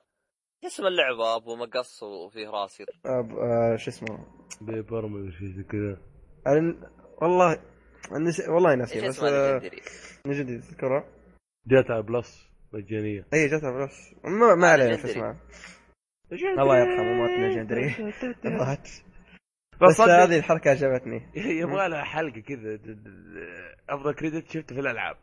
اسم 0.66 0.86
اللعبة 0.86 1.36
أبو 1.36 1.56
مقص 1.56 2.02
وفيه 2.02 2.48
راس 2.50 2.80
أب... 2.80 3.30
آه 3.38 3.76
شو 3.76 3.90
اسمه؟ 3.90 4.26
بيبر 4.60 5.06
مدري 5.06 5.32
شيء 5.32 5.48
زي 5.48 5.62
كذا. 5.62 5.96
والله 7.22 7.62
نس... 8.12 8.40
والله 8.48 8.74
ناسي 8.74 9.00
بس 9.00 9.04
اسمه؟ 9.04 9.28
آه، 9.28 9.52
ليجندري 9.52 9.82
من 10.26 10.32
جديد 10.32 10.60
تذكره؟ 10.60 11.04
جاتا 11.66 12.00
بلس 12.00 12.48
مجانية. 12.72 13.26
اي 13.34 13.48
جاتها 13.48 13.70
بلس. 13.70 14.14
ما, 14.24 14.54
ما 14.54 14.66
آه، 14.68 14.72
علينا 14.72 14.96
شو. 14.96 15.08
اسمها 15.08 15.40
الله 16.32 16.78
يرحمه 16.78 17.12
مات 17.12 17.30
ليجندري 17.30 18.12
مات 18.44 18.88
بس 19.82 20.00
هذه 20.00 20.38
الحركة 20.38 20.70
عجبتني. 20.70 21.30
يبغى 21.60 21.88
لها 21.88 22.04
حلقة 22.04 22.40
كذا. 22.40 22.78
أفضل 23.88 24.14
كريدت 24.14 24.50
شفته 24.50 24.74
في 24.74 24.80
الألعاب. 24.80 25.16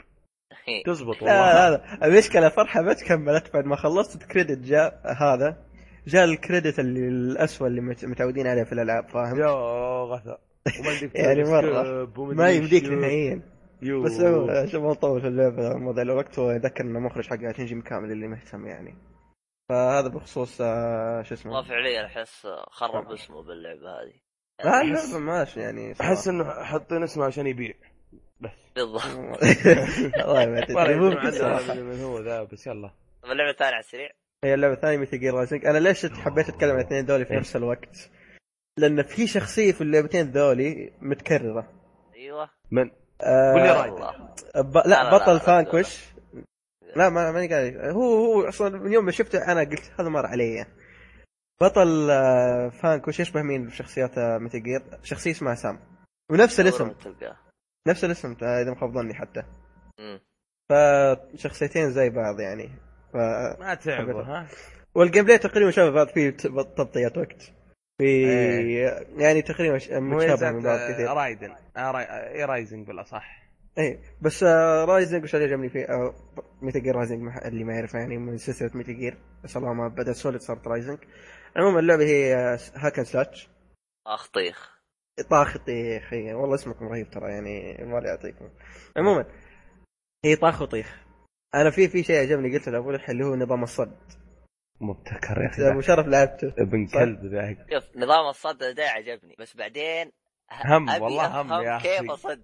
تزبط 0.85 1.15
لا 1.21 1.21
والله 1.21 1.67
هذا 1.67 1.97
المشكلة 2.03 2.49
فرحة 2.49 2.81
ما 2.81 2.93
تكملت 2.93 3.53
بعد 3.53 3.65
ما 3.65 3.75
خلصت 3.75 4.21
الكريدت 4.21 4.57
جاء 4.67 5.01
هذا 5.17 5.57
جاء 6.07 6.23
الكريدت 6.25 6.79
اللي 6.79 7.07
الاسوء 7.07 7.67
اللي 7.67 7.81
مت- 7.81 8.05
متعودين 8.05 8.47
عليه 8.47 8.63
في 8.63 8.73
الألعاب 8.73 9.09
فاهم؟ 9.09 9.39
يا 9.39 10.37
يمديك 10.79 11.15
يعني. 11.15 11.43
ومدري 11.43 12.35
ما 12.35 12.49
يمديك. 12.49 12.83
نهائيا. 12.83 13.41
بس 14.05 14.21
هو 14.21 14.49
عشان 14.49 14.81
ما 14.81 14.89
نطول 14.91 15.21
في 15.21 15.27
اللعبة 15.27 15.77
مضى 15.77 16.01
الوقت 16.01 16.39
ويذكر 16.39 16.83
ان 16.83 16.95
المخرج 16.95 17.27
حقها 17.27 17.51
تنجم 17.51 17.81
كامل 17.81 18.11
اللي 18.11 18.27
مهتم 18.27 18.67
يعني 18.67 18.95
فهذا 19.69 20.07
بخصوص 20.07 20.61
آه، 20.61 21.21
شو 21.21 21.35
ما 21.35 21.39
اسمه 21.41 21.61
فعليا 21.63 22.05
أحس 22.05 22.47
خرب 22.69 23.11
اسمه 23.11 23.43
باللعبة 23.43 23.89
هذه 23.89 24.13
لا 24.65 24.81
اللعبة 24.81 25.19
ماشي 25.19 25.59
يعني. 25.59 25.93
أحس 26.01 26.27
إنه 26.27 26.43
حاطين 26.63 27.03
اسمه 27.03 27.25
عشان 27.25 27.47
يبيع 27.47 27.73
بالضبط. 28.85 29.03
والله. 30.27 30.45
ما 30.45 30.65
تدري. 30.65 30.95
ممكن 30.95 31.83
من 31.85 32.01
هو 32.01 32.19
ذا 32.19 32.43
بس 32.43 32.67
يلا. 32.67 32.91
اللعبة 33.23 33.49
الثانية 33.49 33.73
على 33.73 33.79
السريع. 33.79 34.09
هي 34.43 34.53
اللعبة 34.53 34.73
الثانية 34.73 34.97
Metal 34.97 35.19
Gear 35.19 35.33
Rising 35.33 35.65
أنا 35.65 35.77
ليش 35.77 36.05
حبيت 36.05 36.49
أتكلم 36.49 36.71
عن 36.71 36.79
الاثنين 36.79 37.05
ذولي 37.05 37.25
في 37.25 37.31
إيه. 37.31 37.39
نفس 37.39 37.55
الوقت؟ 37.55 38.09
لأن 38.77 39.03
في 39.03 39.27
شخصية 39.27 39.71
في 39.71 39.81
اللعبتين 39.81 40.31
ذولي 40.31 40.93
متكررة. 41.01 41.67
أيوه. 42.15 42.49
من؟ 42.71 42.91
آه 43.21 43.53
قول 43.53 43.61
لي 43.61 43.91
ب... 44.63 44.77
لا، 44.77 44.83
لا 44.85 45.03
لا، 45.03 45.17
بطل 45.17 45.33
لا، 45.33 45.39
Vanquish. 45.39 46.05
لا 46.95 47.09
ما 47.09 47.31
ماني 47.31 47.47
قاعد. 47.53 47.75
هو 47.75 48.01
هو 48.01 48.47
أصلا 48.47 48.79
من 48.79 48.93
يوم 48.93 49.05
ما 49.05 49.11
شفته 49.11 49.51
أنا 49.51 49.59
قلت 49.59 49.91
هذا 49.99 50.09
مر 50.09 50.25
علي. 50.25 50.65
بطل 51.61 52.07
آه، 52.11 52.69
Vanquish 52.69 53.19
يشبه 53.19 53.41
مين 53.41 53.69
في 53.69 53.75
شخصيات 53.75 54.19
Metal 54.19 54.63
Gear؟ 54.63 54.81
شخصية 55.03 55.31
اسمها 55.31 55.55
سام. 55.55 55.79
ونفس 56.31 56.59
الاسم. 56.59 56.91
نفس 57.87 58.03
الاسم 58.05 58.35
آه، 58.43 58.61
إذا 58.61 58.69
ما 58.69 58.75
خاب 58.79 58.93
ظني 58.93 59.13
حتى. 59.13 59.43
مم. 59.99 60.19
فشخصيتين 60.69 61.91
زي 61.91 62.09
بعض 62.09 62.39
يعني. 62.39 62.69
ف... 63.13 63.15
ما 63.59 63.75
تعبوا 63.75 64.21
ها؟ 64.23 64.47
وال 64.95 65.25
gameplay 65.25 65.37
تقريبا 65.37 65.71
شبه 65.71 65.89
بعض 65.89 66.07
فيه 66.07 66.29
ت- 66.29 66.47
تبطية 66.47 67.13
وقت. 67.17 67.41
في 67.97 68.03
إيه. 68.03 69.07
يعني 69.17 69.41
تقريبا 69.41 69.99
متشابه 69.99 70.51
من 70.51 70.63
بعض 70.63 70.91
كثير. 70.91 71.09
آه، 71.09 71.13
رايدن. 71.13 71.51
آه، 71.77 71.97
اي 71.99 72.45
Rising 72.45 72.87
بالأصح. 72.87 73.47
اي 73.77 73.99
بس 74.21 74.43
آه 74.43 74.85
رايزنج 74.85 75.23
وش 75.23 75.35
اللي 75.35 75.45
عجبني 75.45 75.69
فيه 75.69 75.83
آه 75.85 76.13
ميتل 76.61 76.83
جير 76.83 76.95
رايزنج 76.95 77.31
اللي 77.45 77.63
ما 77.63 77.73
يعرف 77.73 77.93
يعني 77.93 78.17
من 78.17 78.37
سلسلة 78.37 78.71
ميتل 78.73 78.95
جير. 78.97 79.17
بس 79.43 79.57
الله 79.57 79.73
ما 79.73 79.87
بدا 79.87 80.13
سوليد 80.13 80.41
صارت 80.41 80.67
رايزنج. 80.67 80.97
عموما 81.55 81.79
اللعبة 81.79 82.03
هي 82.03 82.35
آه، 82.35 82.59
هاكن 82.75 83.03
سلاش 83.03 83.49
اخ 84.07 84.27
طيخ 84.27 84.76
طاخ 85.23 85.57
طيخ 85.57 86.13
هي 86.13 86.33
والله 86.33 86.55
اسمكم 86.55 86.87
رهيب 86.87 87.09
ترى 87.09 87.31
يعني 87.31 87.77
ما 87.85 87.99
لي 87.99 88.09
أعطيكم. 88.09 88.49
عموما 88.97 89.25
هي 90.25 90.35
طاخ 90.35 90.61
وطيخ 90.61 90.97
أنا 91.55 91.69
في 91.71 91.87
في 91.87 92.03
شيء 92.03 92.21
عجبني 92.21 92.57
قلت 92.57 92.69
لأبو 92.69 92.91
لحي 92.91 93.11
اللي 93.11 93.25
هو 93.25 93.35
نظام 93.35 93.63
الصد. 93.63 93.97
مبتكر 94.81 95.41
يا 95.41 95.69
أبو 95.71 95.79
أخي 95.79 95.87
شرف 95.87 96.07
لعبته. 96.07 96.53
ابن. 96.57 96.87
كلب 96.87 97.25
ذاك 97.25 97.57
شوف 97.73 97.97
نظام 97.97 98.29
الصد 98.29 98.63
ده 98.63 98.89
عجبني. 98.89 99.35
بس 99.39 99.55
بعدين 99.55 100.11
هم، 100.51 100.89
أبي 100.89 101.03
والله 101.03 101.41
هم 101.41 101.53
يا 101.53 101.77
أخي. 101.77 101.97
كيف 101.97 102.11
أصد. 102.11 102.43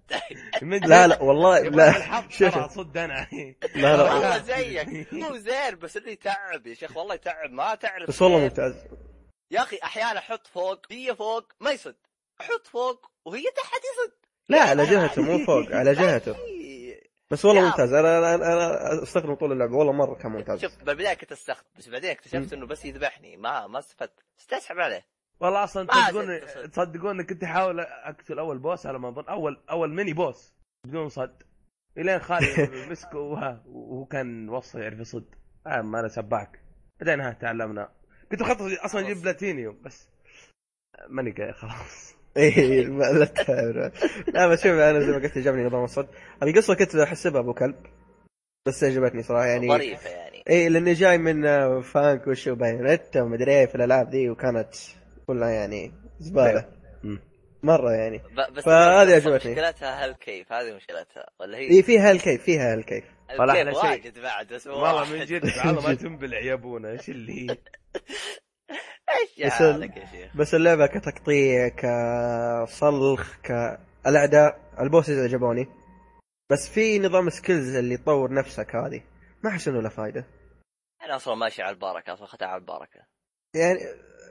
لا 0.89 1.07
لا 1.07 1.21
والله 1.23 1.59
لا. 1.59 1.91
شوف 2.29 2.39
ترى 2.39 2.51
شوف. 2.63 2.71
صد 2.71 2.97
أنا. 2.97 3.27
لا 3.75 3.97
لا 3.97 4.03
والله 4.13 4.37
زيك. 4.37 5.13
هو 5.13 5.37
زين 5.37 5.75
بس 5.75 5.97
اللي 5.97 6.11
يتعب 6.11 6.67
يا 6.67 6.73
شيخ 6.73 6.97
والله 6.97 7.15
يتعب 7.15 7.51
ما 7.51 7.75
تعرف 7.75 8.07
بس 8.09 8.21
والله. 8.21 8.39
ممتاز. 8.39 8.85
يا 9.51 9.61
أخي 9.61 9.79
أحيانا 9.83 10.19
أحط 10.19 10.47
فوق 10.47 10.79
هي 10.91 11.15
فوق 11.15 11.51
ما 11.59 11.71
يصد. 11.71 11.95
أحط 12.41 12.67
فوق 12.67 13.11
وهي 13.25 13.43
تحت 13.43 13.81
يصد 13.93 14.13
لا 14.49 14.61
على 14.61 14.85
جهته 14.85 15.21
مو 15.21 15.45
فوق 15.45 15.75
على 15.75 15.93
جهته. 15.93 16.35
بس 17.31 17.45
والله 17.45 17.65
ممتاز. 17.65 17.93
أنا 17.93 18.35
أنا 18.35 18.35
أنا 18.35 19.03
استخدمه 19.03 19.35
طول 19.35 19.51
اللعبة. 19.51 19.75
والله 19.75 19.93
مرة 19.93 20.15
كان 20.15 20.31
ممتاز. 20.31 20.61
شوف 20.61 20.83
بالبدايه 20.83 21.13
كنت 21.13 21.31
استخدم 21.31 21.67
بس 21.77 21.89
بعدين 21.89 22.09
اكتشفت 22.11 22.53
إنه 22.53 22.65
بس 22.65 22.85
يذبحني. 22.85 23.37
ما 23.37 23.67
ما 23.67 23.79
استفدت. 23.79 24.19
استسحب 24.39 24.79
عليه. 24.79 25.05
والله 25.39 25.63
أصلا 25.63 25.87
تصدقون. 25.87 26.39
تصدقون 26.71 27.21
كنت 27.21 27.43
أحاول 27.43 27.79
أقتل 27.79 28.39
أول 28.39 28.59
boss 28.59 28.85
على 28.85 28.99
ما 28.99 29.09
أظن. 29.09 29.25
أول 29.25 29.63
أول 29.69 29.93
mini 29.93 30.13
boss 30.13 30.53
بدون 30.87 31.09
صد. 31.09 31.43
إلين 31.97 32.19
خالد 32.19 32.71
مسكه 32.91 33.17
وها 33.19 33.63
وهو 33.65 34.05
كان 34.05 34.49
وصل 34.49 34.79
يعرف 34.79 34.99
يصد. 34.99 35.35
آه 35.67 35.81
ما 35.81 35.99
أنا 35.99 36.07
سباك. 36.07 36.59
بعدين 36.99 37.21
ها 37.21 37.33
تعلمنا. 37.33 37.91
كنت 38.31 38.41
مخطط 38.41 38.61
أصلا 38.61 39.01
أجيب 39.01 39.17
بلاتينيوم 39.17 39.81
بس. 39.81 40.09
ماني 41.07 41.31
قايل 41.31 41.53
خلاص. 41.53 42.15
اي 42.37 42.85
ما- 42.85 43.03
لا. 43.03 43.91
لا 44.33 44.47
بس 44.47 44.59
شوف 44.63 44.71
أنا 44.71 44.99
زي 44.99 45.11
ما 45.11 45.17
قلت 45.17 45.37
عجبني 45.37 45.63
نظام 45.63 45.83
الصد 45.83 46.07
القصة 46.43 46.75
كنت 46.75 46.95
أحسبها 46.95 47.41
أبو 47.41 47.53
كلب 47.53 47.75
بس 48.67 48.83
عجبتني 48.83 49.23
صراحة 49.23 49.45
يعني 49.45 49.67
ظريفة 49.67 50.09
يعني 50.09 50.43
اي 50.49 50.69
لأني 50.69 50.93
جاي 50.93 51.17
من 51.17 51.45
آه، 51.45 51.81
Vanquish 51.81 52.27
و 52.27 52.47
Bayonetta 52.47 53.21
ومدري 53.21 53.51
إيه 53.51 53.65
في 53.65 53.75
الألعاب 53.75 54.09
ذي 54.09 54.29
وكانت 54.29 54.69
كلها 55.27 55.49
يعني 55.49 55.91
زبالة. 56.19 56.65
مرة 57.63 57.91
يعني 57.91 58.21
بس 58.55 58.63
فهذه 58.63 59.15
عجبتني. 59.15 59.51
مشكلتها 59.51 60.05
هالكيف 60.05 60.51
هذه 60.53 60.75
مشكلتها 60.75 61.25
ولا 61.39 61.57
هي 61.57 61.69
اي 61.71 61.83
فيها 61.83 62.11
الكيف 62.11 62.43
فيها 62.43 62.73
الكيف 62.73 63.03
ولا 63.39 63.53
الكيف 63.61 63.67
أحلى 63.77 63.81
شيء. 63.81 63.89
واجد 64.05 64.19
بعد 64.19 64.53
والله. 64.67 65.13
من 65.13 65.25
جد 65.25 65.43
والله 65.65 65.87
ما 65.87 65.93
تنبلع 66.03 66.39
يا 66.39 66.53
أبونا 66.53 66.91
إيش 66.91 67.09
اللي 67.09 67.51
هي 67.51 67.57
إيش 69.09 69.45
بس 69.45 69.51
حالك 69.51 69.97
يا 69.97 70.05
شيخ. 70.05 70.37
بس 70.37 70.53
اللعبة 70.55 70.87
كتقطيع 70.87 71.67
كصلخ 71.67 73.37
كالأعداء 73.43 74.59
البوسز 74.79 75.19
عجبوني 75.19 75.67
بس 76.51 76.69
في 76.69 76.99
نظام 76.99 77.29
سكيلز 77.29 77.75
اللي 77.75 77.97
تطور 77.97 78.33
نفسك 78.33 78.75
هذه. 78.75 79.03
ما 79.43 79.49
أحس 79.49 79.67
إنه 79.67 79.81
له 79.81 79.89
فائده 79.89 80.25
أنا 81.05 81.15
أصلا 81.15 81.35
ماشي 81.35 81.61
على 81.61 81.73
البركة 81.73 82.13
أصلا 82.13 82.25
اخذتها 82.25 82.47
على 82.47 82.61
البركة. 82.61 82.99
يعني 83.55 83.79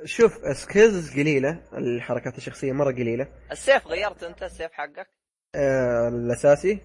شوف 0.04 0.32
skills 0.56 1.12
قليلة 1.20 1.62
الحركات 1.72 2.38
الشخصية 2.38 2.72
مرة 2.72 2.92
قليلة. 2.92 3.28
السيف 3.52 3.86
غيرت 3.86 4.22
أنت 4.22 4.42
السيف 4.42 4.72
حقك؟ 4.72 5.08
آه 5.54 6.08
الأساسي؟ 6.08 6.78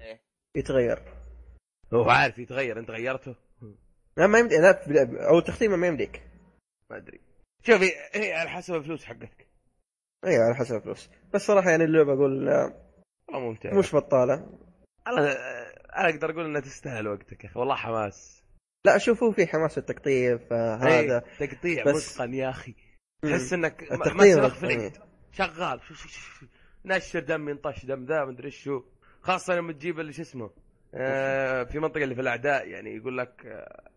إيه. 0.00 0.20
يتغير. 0.56 1.02
هو 1.94 2.10
عارف 2.10 2.38
يتغير 2.38 2.78
أنت 2.78 2.90
غيرته؟ 2.90 3.34
لا 4.16 4.26
ما 4.26 4.38
يمدي 4.38 4.56
لا 4.58 4.72
في- 4.72 5.26
أو 5.28 5.40
تختيمه 5.40 5.76
ما 5.76 5.86
يمديك. 5.86 6.22
ما 6.90 6.96
أدري. 6.96 7.20
شوفي 7.62 7.90
هي 8.14 8.32
على 8.32 8.50
حسب 8.50 8.74
الفلوس 8.74 9.04
حقتك 9.04 9.46
أيوه 10.24 10.44
على 10.44 10.54
حسب 10.54 10.76
الفلوس. 10.76 11.10
بس 11.34 11.40
صراحة 11.46 11.70
يعني 11.70 11.84
اللعبة 11.84 12.12
أقول 12.12 12.48
آه، 12.48 12.74
والله 13.28 13.48
ممتع 13.48 13.74
مش 13.74 13.94
بطالة. 13.94 14.34
أنا 15.06 15.32
أنا 15.96 16.08
أقدر 16.10 16.30
أقول 16.30 16.44
إنها 16.44 16.60
تستاهل 16.60 17.08
وقتك 17.08 17.44
يا 17.44 17.48
أخي 17.50 17.58
والله 17.60 17.74
حماس. 17.74 18.42
لا 18.86 18.98
شوفوا 18.98 19.32
في 19.32 19.46
حماس 19.46 19.78
التقطيع 19.78 20.36
فهذا 20.36 21.24
إيه، 21.40 21.46
تقطيع 21.46 21.84
بس- 21.84 22.12
متقن 22.20 22.34
يا 22.34 22.50
أخي. 22.50 22.74
تحس 23.22 23.52
إنك 23.52 23.84
سبق 23.84 24.48
في. 24.48 24.64
العيد 24.66 24.92
شغال. 25.32 25.80
شو- 25.88 25.94
شو- 25.94 26.08
شو- 26.08 26.34
شو. 26.40 26.46
نشر 26.84 27.20
دم 27.20 27.48
ينطش 27.48 27.84
دم 27.86 28.04
ذا 28.04 28.24
مدري 28.24 28.46
إيش 28.46 28.62
شو. 28.62 28.82
خاصة 29.22 29.54
لما 29.54 29.72
تجيب 29.72 30.00
اللي 30.00 30.12
شو 30.12 30.22
اسمه 30.22 30.50
آه 30.94 31.64
في 31.64 31.78
منطقة 31.78 32.04
اللي 32.04 32.14
في 32.14 32.20
الأعداء 32.20 32.68
يعني 32.68 32.96
يقول 32.96 33.18
لك 33.18 33.46
آه 33.46 33.90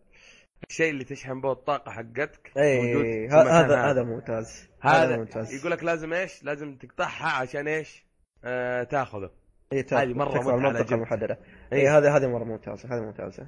الشيء 0.70 0.90
اللي 0.90 1.04
تشحن 1.04 1.42
به 1.42 1.52
الطاقة 1.52 1.92
حقتك 1.92 2.52
اي 2.58 2.64
إيه، 2.64 3.40
هذا 3.40 3.76
هذا 3.76 4.04
ممتاز 4.04 4.68
هذا 4.82 5.18
ممتاز 5.18 5.54
يقول 5.54 5.72
لك 5.72 5.84
لازم 5.84 6.14
إيش؟ 6.14 6.44
لازم 6.44 6.76
تقطعها 6.76 7.42
عشان 7.42 7.68
إيش؟ 7.68 8.06
آه 8.44 8.84
تاخذه 8.84 9.30
هي 9.74 9.86
هذه 9.92 10.04
المنطقة 10.04 10.82
جد. 10.82 10.94
المحددة 10.94 11.40
إيه. 11.74 11.80
اي 11.80 11.88
هذه 11.88 12.18
هذه 12.18 12.28
مرة 12.28 12.44
ممتازة 12.44 12.96
هذه 12.96 13.02
ممتازة 13.02 13.48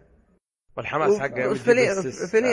والحماس 0.78 1.20
حقه 1.20 1.46
أو 1.46 1.52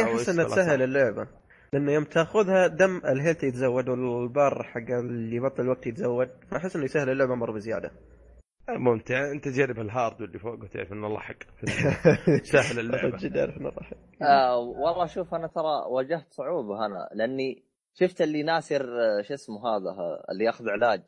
احس 0.02 0.28
انها 0.28 0.44
تسهل. 0.44 0.82
اللعبة 0.82 1.26
لأنه 1.72 1.92
يوم 1.92 2.04
تاخذها 2.04 2.66
دم 2.66 2.96
ال 2.96 3.03
health 3.03 3.44
يتزود 3.44 3.88
والبار 3.88 4.62
حق 4.62 4.90
اللي 4.90 5.36
يبطل 5.36 5.62
الوقت 5.62 5.86
يتزود 5.86 6.30
فاحس 6.50 6.76
إنه 6.76 6.84
يسهل 6.84 7.10
اللعبة 7.10 7.34
مرة 7.34 7.52
بزيادة 7.52 7.90
ممتع. 8.68 9.30
انت 9.32 9.48
جرب 9.48 9.78
ال 9.80 9.89
hard 9.89 10.22
واللي 10.22 10.38
فوق 10.38 10.52
وتعرف 10.62 10.92
إنه 10.92 11.06
الله 11.06 11.18
حق 11.20 11.34
سهل 12.52 12.78
اللعبة. 12.80 13.16
جد 13.16 13.36
اعرف 13.36 13.56
إنه 13.56 13.68
راح 13.68 13.92
آه 14.22 14.56
والله 14.58 15.06
شوف 15.06 15.34
أنا 15.34 15.46
ترى 15.46 15.84
واجهت 15.90 16.26
صعوبة 16.32 16.86
أنا 16.86 17.08
لأني 17.14 17.64
شفت 17.94 18.20
اللي 18.22 18.42
ناسر 18.42 18.82
آه، 18.84 19.22
شو 19.22 19.34
اسمه 19.34 19.56
هذا 19.68 19.96
اللي 20.30 20.44
ياخذ 20.44 20.68
علاج 20.68 21.02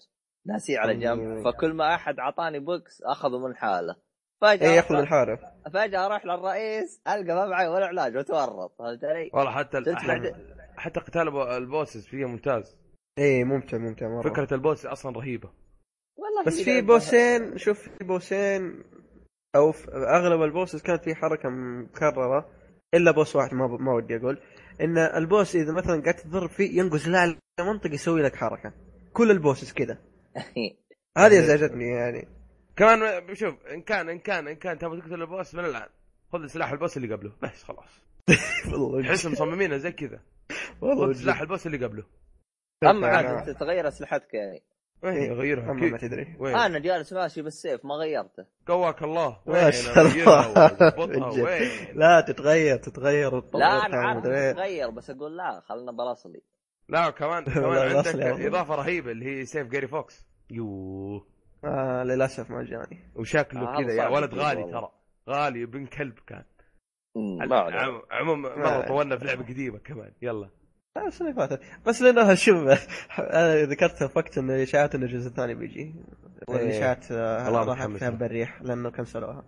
ناسيه 0.46 0.78
على 0.78 0.94
جنب. 0.96 1.18
مم. 1.18 1.44
فكل 1.44 1.72
ما 1.72 1.94
أحد 1.94 2.18
اعطاني 2.18 2.58
بوكس 2.58 3.02
أخذه 3.02 3.38
من 3.46 3.56
حاله. 3.56 3.96
فجأة 4.40 4.70
اي 4.70 4.76
ياخذ 4.76 4.94
أروح- 4.94 4.98
الحارة. 4.98 5.38
فجأة 5.72 6.06
أروح 6.06 6.26
للرئيس 6.26 7.02
ألقى 7.08 7.34
ما 7.34 7.46
معي 7.46 7.68
ولا 7.68 7.86
علاج 7.86 8.16
وتورط 8.16 8.74
فهمت 8.78 9.04
علي؟ 9.04 9.30
والله 9.34 9.50
حتى 9.50 9.78
حتى, 9.96 10.32
حتى 10.76 11.00
قتال 11.00 11.22
ال 11.22 11.31
bo- 11.31 11.56
ال 11.56 11.63
bosses 11.63 12.06
فيه 12.06 12.24
ممتاز. 12.24 12.78
اي 13.18 13.44
ممتع 13.44 13.78
ممتع 13.78 14.08
مرة. 14.08 14.30
فكرة 14.30 14.54
ال 14.54 14.61
boss 14.61 14.86
أصلا 14.86 15.16
رهيبة. 15.16 15.50
والله 16.16 16.44
بس 16.46 16.60
في 16.60 16.80
بوسين 16.80 17.58
شوف 17.58 17.88
في 17.98 18.04
بوسين 18.04 18.84
أو 19.56 19.72
في 19.72 19.90
أغلب 19.90 20.42
ال 20.42 20.48
bosses 20.48 20.82
كانت 20.82 21.04
في 21.04 21.14
حركة 21.14 21.48
مكررة 21.48 22.50
إلا 22.94 23.10
boss 23.10 23.36
واحد 23.36 23.54
ما 23.54 23.66
ما 23.66 23.92
ودي 23.92 24.16
أقول 24.16 24.38
إن 24.80 24.98
ال 24.98 25.10
boss 25.10 25.56
إذا 25.56 25.72
مثلا 25.72 26.02
قاعد 26.02 26.14
تضرب 26.14 26.50
فيه 26.50 26.78
ينقز 26.78 27.08
لا 27.08 27.36
منطقه 27.60 27.94
يسوي 27.94 28.22
لك 28.22 28.36
حركة. 28.36 28.72
كل 29.12 29.30
ال 29.30 29.36
bosses 29.36 29.72
كذا 29.72 29.98
هذه 31.18 31.38
إزعجتني 31.38 31.88
يعني. 31.88 32.28
كمان 32.76 33.34
شوف 33.34 33.66
إن 33.66 33.82
كان 33.82 34.08
إن 34.08 34.18
كان 34.18 34.48
إن 34.48 34.56
كان 34.56 34.78
تبغى 34.78 35.00
تقتل 35.00 35.22
ال 35.22 35.29
boss 35.29 35.54
من 35.54 35.64
الآن. 35.64 35.88
خذ 36.32 36.46
سلاح 36.46 36.72
ال 36.72 36.77
boss 36.77 36.96
اللي 36.96 37.14
قبله 37.14 37.32
بس 37.42 37.62
خلاص. 37.62 38.00
والله 38.72 39.02
تحس 39.02 39.26
مصممينه 39.26 39.76
زي 39.76 39.92
كذا. 39.92 40.20
والله 40.80 41.06
خذ 41.06 41.12
سلاح 41.12 41.40
ال 41.40 41.45
boss 41.45 41.66
اللي 41.66 41.86
قبله. 41.86 42.04
أما 42.82 43.06
عاد 43.06 43.24
أنت 43.24 43.50
تغير 43.50 43.88
أسلحتك 43.88 44.34
يعني. 44.34 44.62
وين 45.02 45.22
يغيرها 45.22 45.70
أما 45.70 45.86
ما 45.90 45.98
تدري. 45.98 46.36
وين؟ 46.38 46.56
أنا 46.56 46.78
جالس 46.78 47.12
ماشي 47.12 47.42
بالسيف 47.42 47.84
ما 47.84 47.94
غيرته. 47.94 48.44
قواك 48.66 49.02
الله. 49.02 49.40
ما 49.46 49.62
وين 49.62 49.72
شاء 49.72 50.06
الله. 50.06 51.92
لا 51.94 52.20
تتغير 52.20 52.76
تتغير 52.76 53.42
لا 53.54 53.86
أنا 53.86 53.96
عارف 53.96 54.16
ومدري 54.16 54.38
إيه. 54.40 54.52
تغير 54.52 54.90
بس 54.90 55.10
أقول 55.10 55.36
لا 55.36 55.60
خلنا 55.60 55.92
بالاصلي 55.92 56.40
لا 56.88 57.10
كمان 57.10 57.44
كمان 57.54 57.96
عندك. 57.96 58.16
إضافة 58.20 58.74
رهيبة 58.74 59.10
اللي 59.10 59.26
هي 59.40 59.44
سيف 59.44 59.66
جاري 59.68 59.86
فوكس. 59.88 60.26
يوه. 60.50 61.26
آه 61.64 62.02
للأسف 62.04 62.50
ما 62.50 62.62
جاني. 62.62 63.00
وشكله 63.16 63.60
آه، 63.74 63.82
كذا 63.82 63.92
يا 63.92 64.08
ولد 64.08 64.34
غالي 64.34 64.62
والله. 64.62 64.80
ترى. 64.80 64.90
غالي 65.30 65.62
ابن 65.62 65.86
كلب 65.86 66.14
كان. 66.26 66.44
مم، 67.16 67.38
ما 67.48 67.56
عليك. 67.58 67.76
عم- 67.80 68.02
عموم 68.10 68.42
مرة 68.42 68.86
طولنا 68.88 69.16
في 69.18 69.24
لعبة 69.24 69.42
قديمة 69.42 69.78
كمان. 69.78 70.12
يلا. 70.22 70.40
لا 70.40 70.50
السنة 70.96 71.28
اللي 71.30 71.40
فاتت. 71.40 71.60
بس 71.86 72.02
لانها 72.02 72.34
شوف 72.44 72.56
أنا 73.18 73.62
ذكرت 73.62 74.04
في 74.04 74.18
وقت 74.18 74.38
إن 74.38 74.50
إشاعات 74.50 74.94
ان 74.94 75.02
الجزء 75.02 75.28
الثاني 75.28 75.54
بيجي. 75.54 75.94
والاشاعات 76.48 77.12
راحت 77.12 77.90
فيها. 77.90 78.10
بالريح 78.10 78.62
لأنه 78.62 78.90
كنسلوها. 78.90 79.44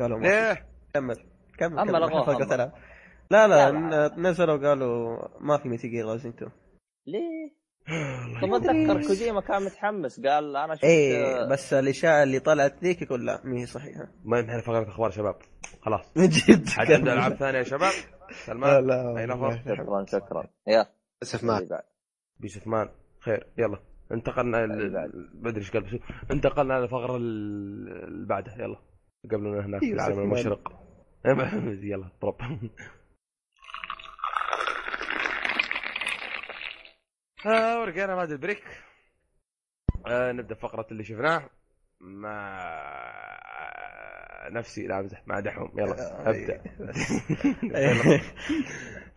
قالوا 0.00 0.18
ليه 0.18 0.66
كمل. 0.94 1.16
كمل 1.58 1.84
كمل. 1.84 2.00
لغوها. 2.00 2.72
لا 3.30 3.48
لا, 3.48 3.70
لا، 3.70 4.14
نزلوا 4.16 4.68
قالوا 4.68 5.18
ما 5.40 5.58
في 5.58 5.68
ميتي 5.68 5.88
جير 5.88 6.06
لازم 6.06 6.28
أنتم 6.28 6.50
ليه؟ 7.06 7.64
الله 8.42 8.58
طب 8.58 8.64
اتذكر 8.64 9.06
كوجيما 9.06 9.40
كان 9.40 9.62
متحمس 9.62 10.20
قال 10.20 10.56
أنا 10.56 10.74
شفت 10.74 10.84
إيه 10.84 11.48
بس 11.48 11.72
الإشاعة 11.72 12.22
اللي 12.22 12.38
طلعت 12.38 12.84
ذيك 12.84 13.02
يقول 13.02 13.26
لا 13.26 13.40
ما 13.44 13.60
هي 13.60 13.66
صحيحة. 13.66 14.08
ما 14.24 14.38
يمحي 14.38 14.62
فقره 14.62 14.88
أخبار 14.88 15.10
شباب. 15.10 15.36
خلاص. 15.82 16.12
من 16.16 16.28
جد. 16.28 16.68
حد 16.68 16.92
عنده 16.92 17.12
ألعاب 17.12 17.34
ثانية 17.34 17.58
يا 17.58 17.62
شباب. 17.64 17.80
لا 17.82 18.13
سلمان 18.30 18.86
لا 18.86 19.18
اي. 19.20 19.26
نفر 19.26 19.58
شكرا 19.58 20.04
شكرا. 20.04 20.44
يا. 20.66 20.86
للاسف 21.22 21.44
ما. 21.44 21.82
بيس 22.40 22.66
مان 22.66 22.88
خير 23.20 23.46
يلا. 23.58 23.78
انتقلنا. 24.12 24.64
ال- 24.64 25.30
بدري 25.34 25.60
إيش 25.60 25.70
قال 25.70 25.82
بس 25.82 25.96
انتقلنا 26.30 26.80
للفقره 26.80 27.16
ال- 27.16 28.04
اللي 28.04 28.26
بعدها 28.26 28.54
يلا. 28.58 28.76
قبل 29.24 29.46
هناك 29.46 29.80
في 29.80 29.86
مان. 29.94 30.18
المشرق. 30.24 30.72
يلا 31.90 32.08
ضرب 32.22 32.36
آه 37.46 37.80
ورجعنا 37.80 38.14
بعد 38.14 38.30
البريك. 38.30 38.64
آه 40.06 40.32
نبدأ 40.32 40.54
فقرة 40.54 40.86
اللي 40.90 41.04
شفناه. 41.04 41.50
مع 42.00 42.60
نفسي 44.52 44.86
لا 44.86 45.00
امزح 45.00 45.22
مع 45.26 45.40
دحوم. 45.40 45.68
يلا 45.78 46.30
أبدأ. 46.30 46.60
يلا. 47.62 48.20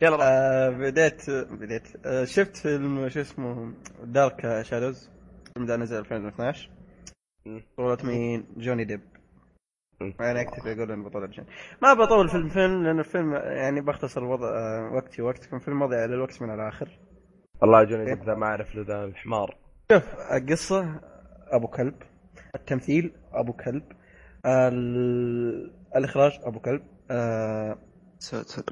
يلا. 0.02 0.18
آه، 0.22 0.70
بديت 0.70 1.30
بديت. 1.30 2.06
آه، 2.06 2.26
شفت 2.26 2.58
فيلم 2.58 3.10
شو 3.10 3.22
اسمه 3.22 3.74
Dark 4.04 4.62
Shadows؟ 4.62 5.10
الفيلم 5.48 5.66
ده 5.66 5.76
نزل 5.76 5.98
2012 5.98 6.70
مم. 7.46 7.62
بطولة 7.74 7.98
مين؟ 8.04 8.46
جوني 8.58 8.84
ديب. 8.84 9.02
أنا 10.02 10.42
اكتفي 10.42 10.72
أقول 10.72 10.92
ان 10.92 11.04
بطولة 11.04 11.26
جوني. 11.28 11.50
ما 11.82 11.94
بطول 11.94 12.30
في 12.30 12.36
الفيلم 12.36 12.84
لأن 12.84 13.00
الفيلم 13.00 13.34
يعني 13.34 13.82
بختصر 13.82 14.24
وضع 14.24 14.48
آه، 14.50 14.92
وقتي 14.94 15.22
وقتكم 15.22 15.60
فيلم 15.60 15.80
مضيع 15.80 16.06
للوقت 16.06 16.42
من 16.42 16.54
الآخر. 16.54 16.90
والله 17.62 17.84
جوني 17.84 18.06
ديب 18.06 18.24
ذا 18.24 18.36
ما 18.36 18.46
أعرف 18.46 18.76
له 18.76 18.84
ذا 18.84 19.04
الحمار. 19.04 19.58
شوف 19.92 20.04
القصة 20.32 21.02
أبو 21.48 21.68
كلب. 21.68 21.94
التمثيل 22.56 23.12
أبو 23.34 23.54
كلب. 23.54 23.84
الإخراج 25.96 26.40
أبو 26.44 26.60
كلب. 26.60 26.84
آه... 27.12 27.78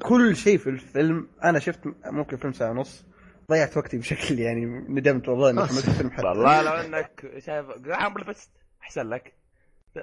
كل 0.02 0.36
شيء 0.36 0.58
في 0.58 0.70
الفيلم 0.70 1.28
أنا 1.44 1.58
شفت 1.58 1.80
ممكن 2.06 2.36
فيلم 2.36 2.52
ساعة 2.52 2.70
ونص 2.70 3.04
ضيعت 3.50 3.76
وقتي 3.76 3.98
بشكل 3.98 4.38
يعني 4.38 4.64
ندمت 4.88 5.28
والله 5.28 5.50
إني 5.50 5.60
حملت 5.60 5.88
الفيلم 5.88 6.10
حتى. 6.10 6.26
والله 6.26 6.62
لو 6.62 6.72
إنك 6.72 7.32
شايف 7.38 7.66
بس 8.28 8.50
أحسن 8.82 9.08
لك. 9.08 9.34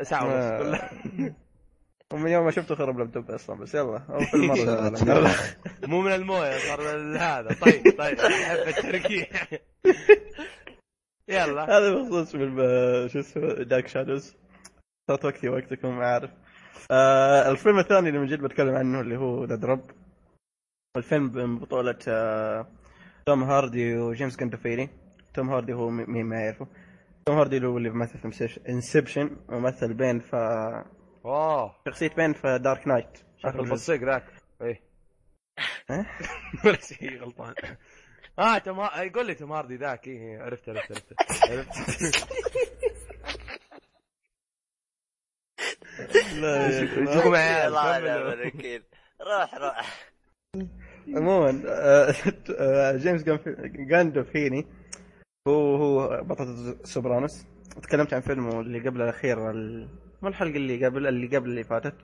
ساعة 0.02 0.26
ونص. 0.26 0.34
آه. 0.34 0.60
كلها 0.60 0.90
ومن 2.14 2.32
يوم 2.32 2.46
ما 2.46 2.52
شفته 2.52 2.76
خرب 2.76 3.00
لابتوب 3.00 3.32
أصلا 3.32 3.60
بس 3.60 3.76
يلا 3.76 4.02
هو 4.10 4.20
فيلم 4.20 4.48
مره. 4.48 5.32
مو 5.90 6.02
من 6.02 6.12
الموية 6.12 6.58
صار 6.58 6.98
من 6.98 7.18
هذا. 7.18 7.56
طيب 7.62 7.98
طيب. 7.98 8.20
أحب 8.20 8.68
التركيع 8.68 9.26
يلا. 11.30 11.78
هذا 11.78 11.94
بخصوص 11.94 12.32
فيلم 12.32 12.60
آه، 12.60 13.08
شو 13.08 13.20
اسمه 13.20 13.54
دارك 13.54 13.88
شادوز 13.88 14.36
صارت 15.08 15.26
وقتي 15.26 15.50
وقتكم 15.50 15.98
ما 15.98 16.06
أعرف. 16.06 16.30
آه 16.92 17.52
الفيلم 17.52 17.80
الثاني 17.80 18.10
اللي 18.10 18.20
من 18.20 18.28
جد 18.28 18.40
بتكلم 18.42 18.76
عنه 18.76 19.02
اللي 19.02 19.18
هو 19.18 19.46
ذا 19.46 19.56
دروب 19.56 19.92
الفيلم 20.98 21.32
من 21.34 21.60
بطولة 21.60 21.98
آه 22.08 22.68
توم 23.26 23.44
هاردي 23.44 23.98
وجيمس 23.98 24.38
جاندوفيري 24.38 24.90
توم 25.34 25.50
هاردي 25.50 25.74
هو 25.74 25.90
مين 25.90 26.26
ما 26.26 26.36
يعرفه. 26.36 26.68
توم 27.26 27.38
هاردي 27.38 27.66
هو 27.66 27.78
اللي 27.78 27.90
مثل 27.90 28.32
في 28.32 28.60
انسبشن 28.70 29.38
ومثل 29.50 29.94
بين 29.94 30.22
اوه 30.34 31.76
شخصية 31.88 32.10
بين 32.10 32.34
في 32.34 32.60
دارك 32.60 32.88
نايت 32.88 33.18
شكل 33.38 33.60
البصيق 33.60 34.04
ذاك. 34.04 34.26
إيه. 34.62 34.82
ها؟ 35.90 36.06
ولا 36.66 36.78
شيء 36.82 37.22
غلطان. 37.22 37.54
آه 38.40 38.58
تم 38.58 38.80
يقول 38.80 39.28
لي 39.28 39.36
توم 39.36 39.52
هاردي 39.52 39.76
ذاك. 39.76 40.08
إيه 40.08 40.42
عرفت 40.42 40.70
عرفت 40.70 40.92
عرفت 40.92 41.14
عرفت 41.52 42.93
لا 46.42 46.68
عيال. 47.36 47.74
الوكيل 48.34 48.84
روح 49.22 49.56
روح. 49.56 50.06
عموما 51.16 51.64
آه، 51.68 52.92
جيمس 52.98 53.24
جانف- 53.24 53.50
جاندوفيني 53.90 54.66
هو 55.48 55.76
هو 55.76 56.24
بطل 56.24 56.76
سوبرانوس. 56.84 57.46
تكلمت 57.84 58.14
عن 58.14 58.22
فيلمه 58.22 58.60
اللي 58.62 58.80
قبل 58.90 59.02
الأخير 59.02 59.52
ال... 59.52 59.88
مو 60.22 60.30
الحلقة 60.30 60.56
اللي 60.56 60.86
قبل 60.86 61.08
اللي 61.08 61.38
قبل 61.38 61.50
اللي 61.50 61.64
فاتت 61.64 61.96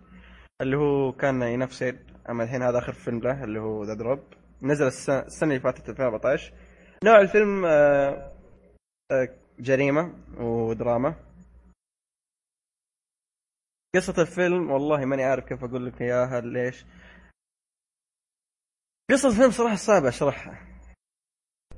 اللي 0.62 0.78
هو 0.78 1.12
كان 1.12 1.42
ينافس 1.42 1.94
أما 2.30 2.44
الحين 2.44 2.62
هذا 2.62 2.78
آخر 2.78 2.94
فيلم 2.94 3.20
له 3.20 3.44
اللي 3.44 3.60
هو 3.60 3.84
The 3.84 3.94
Drop 3.94 4.20
نزل 4.62 4.88
السنة, 4.88 5.20
السنة 5.20 5.50
اللي 5.50 5.60
فاتت 5.60 5.90
2014 5.90 6.54
نوع 7.04 7.22
الفيلم 7.22 7.66
آه، 7.66 8.32
آه، 9.12 9.30
جريمة 9.60 10.14
ودراما. 10.38 11.16
قصة 13.96 14.22
الفيلم 14.22 14.72
والله 14.72 15.06
ماني 15.06 15.24
عارف 15.24 15.46
كيف 15.46 15.64
أقول 15.64 15.86
لك 15.86 16.02
إياها 16.02 16.42
ليش 16.42 16.86
قصة 19.12 19.30
الفيلم 19.30 19.52
صراحة 19.52 19.76
صعبة 19.76 20.10
أشرحها 20.10 20.68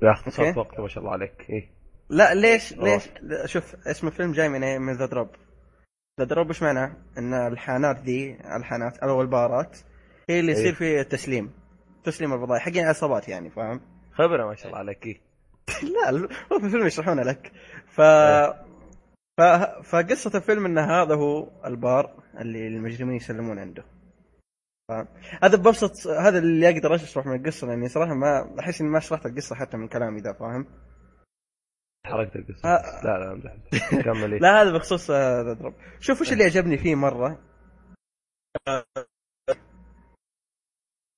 أوكي. 0.02 0.30
صوت 0.30 0.56
وقت 0.56 0.80
ما 0.80 0.88
شاء 0.88 0.98
الله 0.98 1.12
عليك 1.12 1.50
إيه 1.50 1.70
لا 2.08 2.34
ليش. 2.34 2.72
ليش 2.72 3.08
لا، 3.20 3.46
شوف 3.46 3.86
اسم 3.86 4.06
الفيلم 4.06 4.32
جاي 4.32 4.48
من 4.48 4.64
إيه 4.64 4.78
من 4.78 4.92
The 4.92 5.06
Drop 5.06 5.28
The 6.20 6.24
Drop 6.26 6.48
إيش 6.48 6.62
معناه؟ 6.62 6.96
إن 7.18 7.34
الحانات 7.34 7.98
ذي 7.98 8.38
الحانات 8.56 8.98
أو 8.98 9.22
البارات 9.22 9.78
هي 10.30 10.40
اللي 10.40 10.52
يصير 10.52 10.66
إيه. 10.66 10.72
فيه 10.72 11.02
تسليم 11.02 11.52
تسليم 12.04 12.32
البضائع 12.32 12.60
حقين 12.60 12.86
عصابات 12.86 13.28
يعني 13.28 13.50
فاهم؟ 13.50 13.80
خبرة 14.12 14.46
ما 14.46 14.54
شاء 14.54 14.66
الله 14.66 14.78
عليك 14.78 15.06
إيه 15.06 15.20
لا 15.92 16.28
هو 16.52 16.58
في 16.58 16.66
الفيلم 16.66 16.86
يشرحونه 16.86 17.22
لك 17.22 17.52
ف 17.86 18.00
إيه. 18.00 18.71
ف... 19.38 19.42
فقصة 19.82 20.38
الفيلم 20.38 20.66
إن 20.66 20.78
هذا 20.78 21.14
هو 21.14 21.50
البار 21.64 22.22
اللي 22.40 22.66
المجرمين 22.66 23.16
يسلمون 23.16 23.58
عنده. 23.58 23.84
ف... 24.88 24.92
هذا 25.44 25.56
ببسط 25.56 26.06
هذا 26.06 26.38
اللي 26.38 26.70
أقدر 26.70 26.94
أشرح 26.94 27.26
من 27.26 27.36
القصة 27.36 27.66
لأني 27.66 27.88
صراحة 27.88 28.14
ما 28.14 28.60
أحس 28.60 28.80
إني 28.80 28.90
ما 28.90 29.00
شرحت 29.00 29.26
القصة 29.26 29.56
حتى 29.56 29.76
من 29.76 29.88
كلامي 29.88 30.20
ذا 30.20 30.32
فاهم؟ 30.32 30.66
حرقت 32.06 32.36
القصة. 32.36 32.68
آه. 32.68 33.04
لا 33.04 33.18
لا 33.18 33.32
امزح 33.32 33.56
كمل. 34.04 34.32
إيه. 34.32 34.40
لا 34.40 34.62
هذا 34.62 34.72
بخصوص 34.72 35.10
آه، 35.10 35.42
The 35.42 35.52
Drop. 35.52 35.74
شوف 36.00 36.20
وش 36.20 36.32
اللي 36.32 36.44
عجبني 36.44 36.78
فيه 36.78 36.94
مرة. 36.94 37.38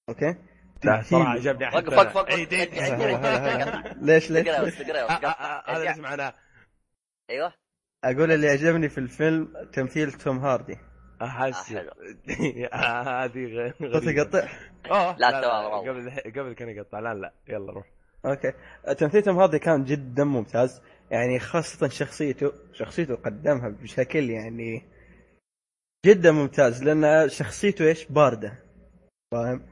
أوكي. 0.09 0.37
لا 0.85 1.03
صراحة 1.03 1.29
عجبني 1.29 1.65
عيد 1.67 2.55
عيد- 2.55 2.75
هلا 2.75 3.05
عيد- 3.05 3.17
هلا 3.17 3.83
هلا 3.83 3.95
ليش 4.13 4.31
ليش؟ 4.31 4.49
آه، 4.49 4.65
بس 4.65 4.81
آه، 4.81 5.71
هذا 5.71 5.83
اللي. 5.83 5.95
سمعناه 5.95 6.35
أيوه. 7.31 7.53
أقول 8.05 8.33
اللي 8.33 8.49
عجبني 8.49 8.89
في 8.89 8.99
الفيلم 8.99 9.69
تمثيل 9.73 10.13
توم 10.13 10.39
هاردي. 10.39 10.79
أحس 11.23 11.73
آه،. 11.73 11.81
آه، 12.73 13.25
هذه 13.25 13.45
غ- 13.47 13.73
صوتي 13.73 13.87
غريبة. 13.87 14.13
يقطع 14.13 14.49
آه 14.91 15.17
لا، 15.19 15.31
تمام،. 15.31 15.89
قبل 15.89 16.11
قبل 16.41 16.53
كان 16.53 16.69
يقطع. 16.69 17.01
لا 17.01 17.15
لا 17.15 17.33
يلا 17.49 17.73
روح. 17.73 17.87
أوكي. 18.27 18.53
تمثيل 18.99 19.23
توم 19.23 19.39
هاردي 19.39 19.59
كان 19.59 19.85
جدا 19.85 20.25
ممتاز. 20.25 20.83
يعني 21.11 21.39
خاصة 21.39 21.89
شخصيته 21.89 22.53
شخصيته 22.73 23.15
قدمها 23.15 23.69
بشكل 23.69 24.31
يعني 24.31 24.83
جدا 26.07 26.33
ممتاز. 26.33 26.85
لأن 26.85 27.29
شخصيته 27.29 27.85
إيش؟ 27.89 28.05
باردة. 28.05 28.59
فاهم؟ 29.33 29.67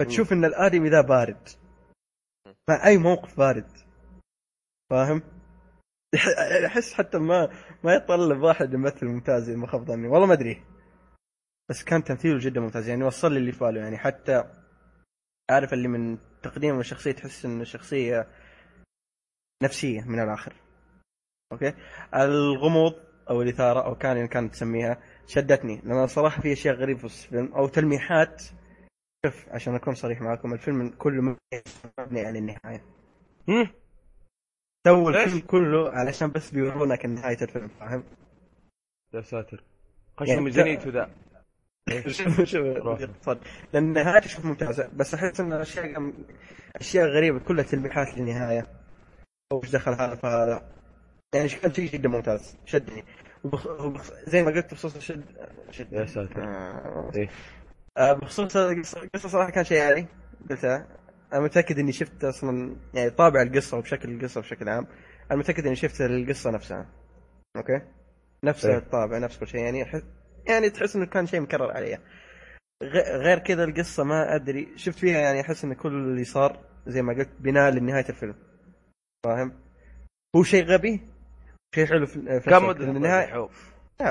فتشوف 0.00 0.32
إن 0.32 0.44
الآدمي 0.44 0.88
ذا 0.88 1.00
بارد. 1.00 1.48
مع 2.68 2.86
أي 2.86 2.98
موقف 2.98 3.36
بارد. 3.38 3.70
فاهم؟ 4.90 5.22
أحس 6.66 6.94
حتى 6.94 7.18
ما 7.18 7.48
ما 7.84 7.94
يتطلب 7.94 8.42
واحد 8.42 8.74
يمثل 8.74 9.06
ممتاز 9.06 9.50
ما 9.50 9.66
خاب 9.66 9.88
والله 9.88 10.26
ما 10.26 10.32
أدري. 10.32 10.64
بس 11.70 11.84
كان 11.84 12.04
تمثيله 12.04 12.38
جدا 12.38 12.60
ممتاز. 12.60 12.88
يعني 12.88 13.04
وصل 13.04 13.32
لي 13.32 13.38
اللي 13.38 13.52
في 13.52 13.58
باله 13.58 13.80
يعني 13.80 13.98
حتى 13.98 14.44
عارف 15.50 15.72
اللي 15.72 15.88
من 15.88 16.18
تقديم 16.42 16.80
الشخصية 16.80 17.12
تحس 17.12 17.44
إنه 17.44 17.64
شخصية 17.64 18.28
نفسية 19.62 20.04
من 20.04 20.20
الآخر. 20.20 20.52
أوكي؟ 21.52 21.74
الغموض 22.14 22.94
أو 23.30 23.42
الإثارة 23.42 23.80
أو 23.80 23.94
كان 23.94 24.28
كانت 24.28 24.52
تسميها 24.52 25.02
شدتني. 25.26 25.80
لأن 25.84 26.06
صراحة 26.06 26.42
في 26.42 26.52
أشياء 26.52 26.74
غريبة 26.74 26.98
في 26.98 27.04
الفيلم 27.04 27.54
أو 27.54 27.68
تلميحات. 27.68 28.42
شوف 29.26 29.48
عشان 29.48 29.74
أكون 29.74 29.94
صريح 29.94 30.20
معكم 30.20 30.52
الفيلم 30.52 30.88
كله 30.88 31.36
مبني 31.98 32.20
على 32.20 32.38
النهاية. 32.38 32.84
هم؟ 33.48 33.70
سووا؟ 34.86 35.10
الفيلم 35.10 35.40
كله 35.40 35.90
علشان 35.90 36.30
بس 36.30 36.50
بيورونك 36.50 37.06
نهاية 37.06 37.38
الفيلم 37.42 37.68
فاهم؟ 37.68 38.04
يا 39.14 39.20
ساتر 39.20 39.64
خش 40.16 40.28
يعني 40.28 40.40
ميزانيته 40.40 40.90
ذا 40.90 41.10
شوف 42.08 42.40
شوف 42.42 43.28
لأن 43.72 43.84
النهاية 43.88 44.20
شوف 44.20 44.44
ممتازة 44.44 44.90
بس 44.96 45.14
أحس 45.14 45.40
إن 45.40 45.52
أشياء 45.52 46.12
أشياء 46.76 47.06
غريبة 47.08 47.38
كلها 47.38 47.64
تلميحات 47.64 48.18
للنهاية 48.18 48.66
أو 49.52 49.62
إيش 49.62 49.70
دخل 49.70 49.92
هذا 49.92 50.14
فهذا 50.14 50.68
يعني 51.34 51.48
كان 51.48 51.72
شيء 51.72 51.90
جدا 51.90 52.08
ممتاز 52.08 52.56
شدني 52.64 53.04
وبخ... 53.44 53.66
وبخ... 53.66 54.12
زي 54.26 54.42
ما 54.42 54.50
قلت 54.50 54.74
بخصوص 54.74 54.96
الشد 54.96 55.24
شد 55.70 55.92
يا 55.92 56.06
ساتر. 56.06 56.44
آه. 56.44 57.10
إيه. 57.16 57.28
آه 57.96 58.12
بخصوص 58.12 58.56
القصة 58.56 59.28
صراحة 59.28 59.50
كان 59.50 59.64
شيء 59.64 59.82
عالي 59.82 60.06
قلتها 60.50 60.86
أنا 61.32 61.40
متأكد 61.40 61.78
إني 61.78 61.92
شفت 61.92 62.24
أصلا 62.24 62.76
يعني 62.94 63.10
طابع 63.10 63.42
القصة 63.42 63.78
وبشكل 63.78 64.10
القصة 64.10 64.40
بشكل 64.40 64.68
عام. 64.68 64.86
أنا 65.30 65.38
متأكد 65.38 65.66
إني 65.66 65.76
شفت 65.76 66.00
القصة 66.00 66.50
نفسها. 66.50 66.86
أوكي؟ 67.56 67.82
نفس 68.44 68.64
إيه. 68.66 68.76
الطابع 68.78 69.18
نفس 69.18 69.38
كل 69.38 69.46
شيء. 69.46 69.60
يعني 69.60 69.82
أحس... 69.82 70.02
يعني 70.48 70.70
تحس 70.70 70.96
إنه 70.96 71.06
كان 71.06 71.26
شيء 71.26 71.40
مكرر 71.40 71.70
عليها 71.70 71.98
غ- 72.84 73.16
غير 73.16 73.38
كذا 73.38 73.64
القصة 73.64 74.04
ما 74.04 74.34
أدري. 74.34 74.72
شفت 74.76 74.98
فيها 74.98 75.18
يعني 75.18 75.40
أحس 75.40 75.64
إن 75.64 75.72
كل 75.74 75.88
اللي 75.92 76.24
صار 76.24 76.64
زي 76.86 77.02
ما 77.02 77.12
قلت 77.14 77.28
بناء 77.40 77.70
لنهاية 77.70 78.08
الفيلم. 78.08 78.34
فاهم؟ 79.24 79.52
هو 80.36 80.42
شيء 80.42 80.64
غبي 80.64 81.00
شيء 81.74 81.86
حلو 81.86 82.06
في 82.06 82.40
كم. 82.46 82.66
مدة 82.68 82.78
لأن 82.84 82.96
النهاية 82.96 83.48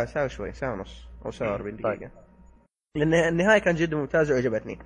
ساعة 0.06 0.28
شوي 0.28 0.54
ساعة 0.54 0.74
ونص 0.74 1.08
أو 1.26 1.32
ساعة 1.32 1.56
40 1.56 1.78
طيب. 1.78 1.82
دقيقة. 1.98 2.12
لأن 2.98 3.14
النهاية 3.14 3.60
كان 3.60 3.76
جدا 3.76 3.98
ممتازة 3.98 4.34
وعجبتني. 4.36 4.80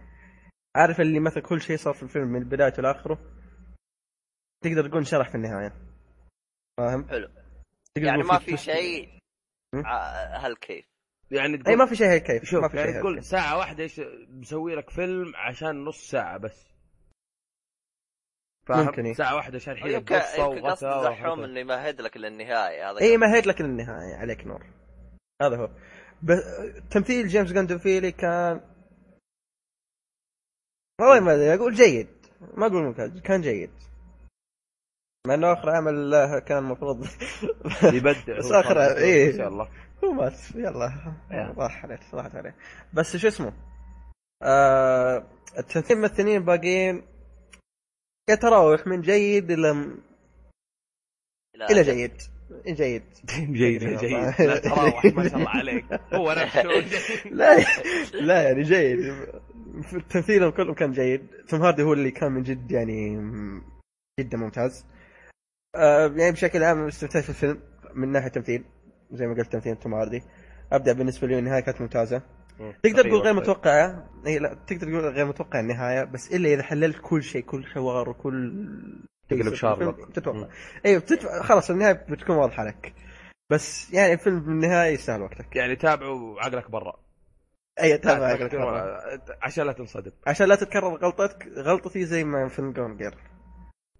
عارف 0.75 1.01
اللي 1.01 1.19
مثلا 1.19 1.43
كل 1.43 1.61
شيء 1.61 1.77
صار 1.77 1.93
في 1.93 2.03
الفيلم 2.03 2.27
من 2.27 2.43
بدايته 2.43 2.81
لآخره 2.81 3.19
تقدر 4.63 4.87
تقول 4.89 5.07
شرح 5.07 5.29
في 5.29 5.35
النهاية 5.35 5.73
فاهم؟ 6.77 7.09
حلو. 7.09 7.27
تقدر 7.95 8.07
يعني 8.07 8.23
ما 8.23 8.39
في. 8.39 8.57
شيء 8.57 9.09
هالكيف 9.75 10.85
يعني 11.31 11.53
اي 11.53 11.57
تقول 11.57 11.77
ما 11.77 11.85
في 11.85 11.95
شيء 11.95 12.07
هيك 12.07 12.23
كيف 12.23 12.43
شوف 12.43 12.61
ما 12.61 12.67
في 12.67 12.77
يعني 12.77 12.91
شيء 12.91 13.01
تقول. 13.01 13.23
ساعة 13.23 13.57
واحدة 13.57 13.83
إيش 13.83 14.01
مسوي 14.29 14.75
لك 14.75 14.89
فيلم 14.89 15.33
عشان 15.35 15.83
نص 15.85 16.09
ساعة 16.09 16.37
بس 16.37 16.71
فاهم؟ 18.67 18.85
ممكن 18.85 19.05
إيه. 19.05 19.13
ساعة 19.13 19.35
واحدة 19.35 19.59
شرح 19.59 19.85
لك 19.85 19.93
يمكن 19.93 20.15
قصة 20.15 20.53
يمكن 20.53 20.67
قصد 20.67 20.87
دحوم. 20.87 21.43
إنه 21.43 21.59
يمهد 21.59 22.01
لك 22.01 22.17
للنهاية 22.17 22.91
هذا 22.91 23.01
اي 23.01 23.17
مهد 23.17 23.45
لك 23.45 23.61
للنهاية 23.61 24.15
عليك 24.15 24.47
نور 24.47 24.65
هذا 25.41 25.57
هو 25.57 25.69
بس 26.23 26.37
تمثيل 26.91 27.27
جيمس 27.27 27.51
جاندوفيلي 27.51 28.11
كان 28.11 28.70
والله 31.01 31.19
ما 31.19 31.33
أدري 31.33 31.53
أقول 31.53 31.73
جيد. 31.73 32.07
ما 32.53 32.65
أقول 32.67 32.83
ممتاز 32.83 33.21
كان 33.21 33.41
جيد. 33.41 33.71
مع 35.27 35.33
إنه 35.33 35.53
آخر 35.53 35.69
عمل 35.69 36.11
له 36.11 36.39
كان 36.39 36.57
المفروض 36.57 37.05
يبدع 37.97 38.37
بس 38.37 38.45
خلاص، 38.45 38.91
إيه. 38.91 39.31
إن 39.31 39.37
شاء 39.37 39.47
الله. 39.47 39.69
هو 40.03 40.11
مات. 40.11 40.55
يلا. 40.55 41.13
راح 41.57 41.85
عليه 41.85 41.99
راحت 42.13 42.35
عليه. 42.35 42.55
بس 42.93 43.17
شو 43.17 43.27
اسمه؟ 43.27 43.53
آه 44.43 45.27
التمثيل 45.57 45.97
الممثلين 45.97 46.37
الباقيين 46.37 47.03
يتراوح 48.29 48.87
من 48.87 49.01
جيد 49.01 49.51
إلى 49.51 49.71
إلى 51.71 51.83
جيد. 51.83 52.21
جيد. 52.67 53.03
جيد. 53.59 53.83
جيد. 54.01 54.11
لا 54.39 54.57
تراوح 54.57 55.05
ما 55.05 55.29
شاء 55.29 55.37
الله 55.37 55.49
عليك. 55.49 55.85
هو 56.13 56.31
نفسه 56.31 56.81
جيد. 56.81 56.93
لا 57.39 57.57
لا 58.21 58.41
يعني 58.43 58.63
جيد. 58.63 59.15
التمثيل 59.93 60.49
كله 60.51 60.73
كان 60.73 60.91
جيد. 60.91 61.27
توم 61.49 61.61
هاردي 61.61 61.83
هو 61.83 61.93
اللي 61.93 62.11
كان 62.11 62.31
من 62.31 62.43
جد 62.43 62.71
يعني 62.71 63.17
جدا 64.19 64.37
ممتاز. 64.37 64.85
آه 65.75 66.07
يعني 66.15 66.31
بشكل 66.31 66.63
عام 66.63 66.87
استمتعت 66.87 67.23
في 67.23 67.29
الفيلم 67.29 67.59
من 67.95 68.11
ناحية 68.11 68.27
تمثيل 68.29 68.63
زي 69.11 69.27
ما 69.27 69.33
قلت 69.33 69.51
تمثيل 69.51 69.75
توم 69.75 69.93
هاردي. 69.93 70.21
ابدا 70.71 70.93
بالنسبة 70.93 71.27
لي 71.27 71.39
النهايه 71.39 71.61
كانت 71.61 71.81
ممتازة. 71.81 72.21
تقدر 72.83 73.03
تقول 73.03 73.19
غير 73.19 73.33
متوقعه 73.33 74.09
إي 74.27 74.39
لا 74.39 74.57
تقدر 74.67 74.87
تقول 74.87 75.05
غير 75.05 75.25
متوقع 75.25 75.59
النهاية. 75.59 76.03
بس 76.03 76.33
إلا 76.33 76.53
إذا 76.53 76.63
حللت 76.63 76.97
كل 77.01 77.23
شيء 77.23 77.41
كل 77.41 77.65
حوار 77.65 78.09
وكل 78.09 78.53
تقلب 79.37 79.53
شارلوك. 79.53 80.11
تتوقع. 80.13 80.47
أيوه 80.85 81.01
بتتوقع 81.01 81.41
خلاص 81.41 81.69
النهاية 81.69 81.93
بتكون 81.93 82.35
واضحة 82.35 82.63
لك. 82.65 82.93
بس 83.49 83.93
يعني 83.93 84.13
الفيلم 84.13 84.39
بالنهاية 84.39 84.93
يستاهل 84.93 85.21
وقتك. 85.21 85.55
يعني 85.55 85.75
تابعوا 85.75 86.41
عقلك 86.41 86.71
برا. 86.71 86.99
اي 87.81 87.97
تابع 87.97 88.25
عقلك. 88.25 88.53
ولا- 88.53 89.21
عشان 89.41 89.65
لا 89.65 89.71
تنصدم. 89.73 90.11
عشان 90.27 90.47
لا 90.47 90.55
تتكرر 90.55 90.95
غلطتك 90.95 91.47
غلطتي 91.57 92.05
زي 92.05 92.23
ما 92.23 92.47
فيلم 92.47 92.71
جون 92.73 92.97
جير. 92.97 93.15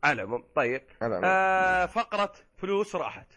على 0.04 0.22
العموم 0.22 0.44
طيب. 0.56 0.82
على 1.02 1.22
آه 1.24 1.86
فقرة 1.86 2.34
فلوس 2.58 2.96
راحت. 2.96 3.28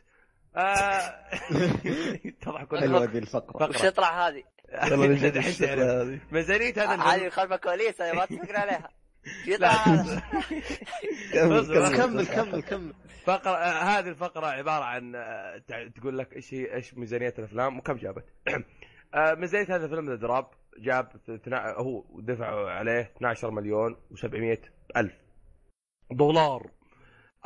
آه 0.56 1.00
تضحكون 2.42 2.80
حلوة 2.80 3.04
ذي 3.04 3.18
الفقرة. 3.18 3.68
وش 3.68 3.84
يطلع 3.84 4.28
هذه؟ 4.28 4.42
والله 4.90 5.06
من 5.06 5.14
جد 5.24 5.36
الحين 5.36 5.50
الشغلة 5.52 5.74
تعرف. 5.76 5.90
هذه. 6.08 6.18
ميزانية 6.32 6.72
هذا 6.76 7.02
هذه 7.02 7.28
خلف 7.28 7.52
كواليس 7.52 8.00
أنا 8.00 8.14
ما 8.14 8.26
تفكر 8.26 8.56
عليها. 8.56 8.88
كمل 11.96 12.26
كمل 12.26 12.62
كمل 12.62 12.92
فقرة 13.24 13.56
آه 13.56 13.82
هذه 13.82 14.08
الفقرة 14.08 14.46
عبارة 14.46 14.84
عن 14.84 15.14
آه 15.14 15.62
تقول 15.96 16.18
لك 16.18 16.36
إيش 16.36 16.54
هي 16.54 16.74
إيش 16.74 16.94
ميزانية 16.94 17.34
الأفلام 17.38 17.78
وكم 17.78 17.96
جابت. 17.96 18.24
آه 19.14 19.34
ميزانية 19.34 19.76
هذا 19.76 19.84
الفيلم 19.84 20.10
The 20.10 20.14
Drop 20.14 20.46
جاب 20.78 21.22
تنا... 21.44 21.72
هو 21.72 22.20
دفعوا 22.20 22.70
عليه 22.70 23.12
12 23.16 23.50
مليون 23.50 23.96
و700 24.10 24.58
ألف 24.96 25.14
دولار. 26.10 26.70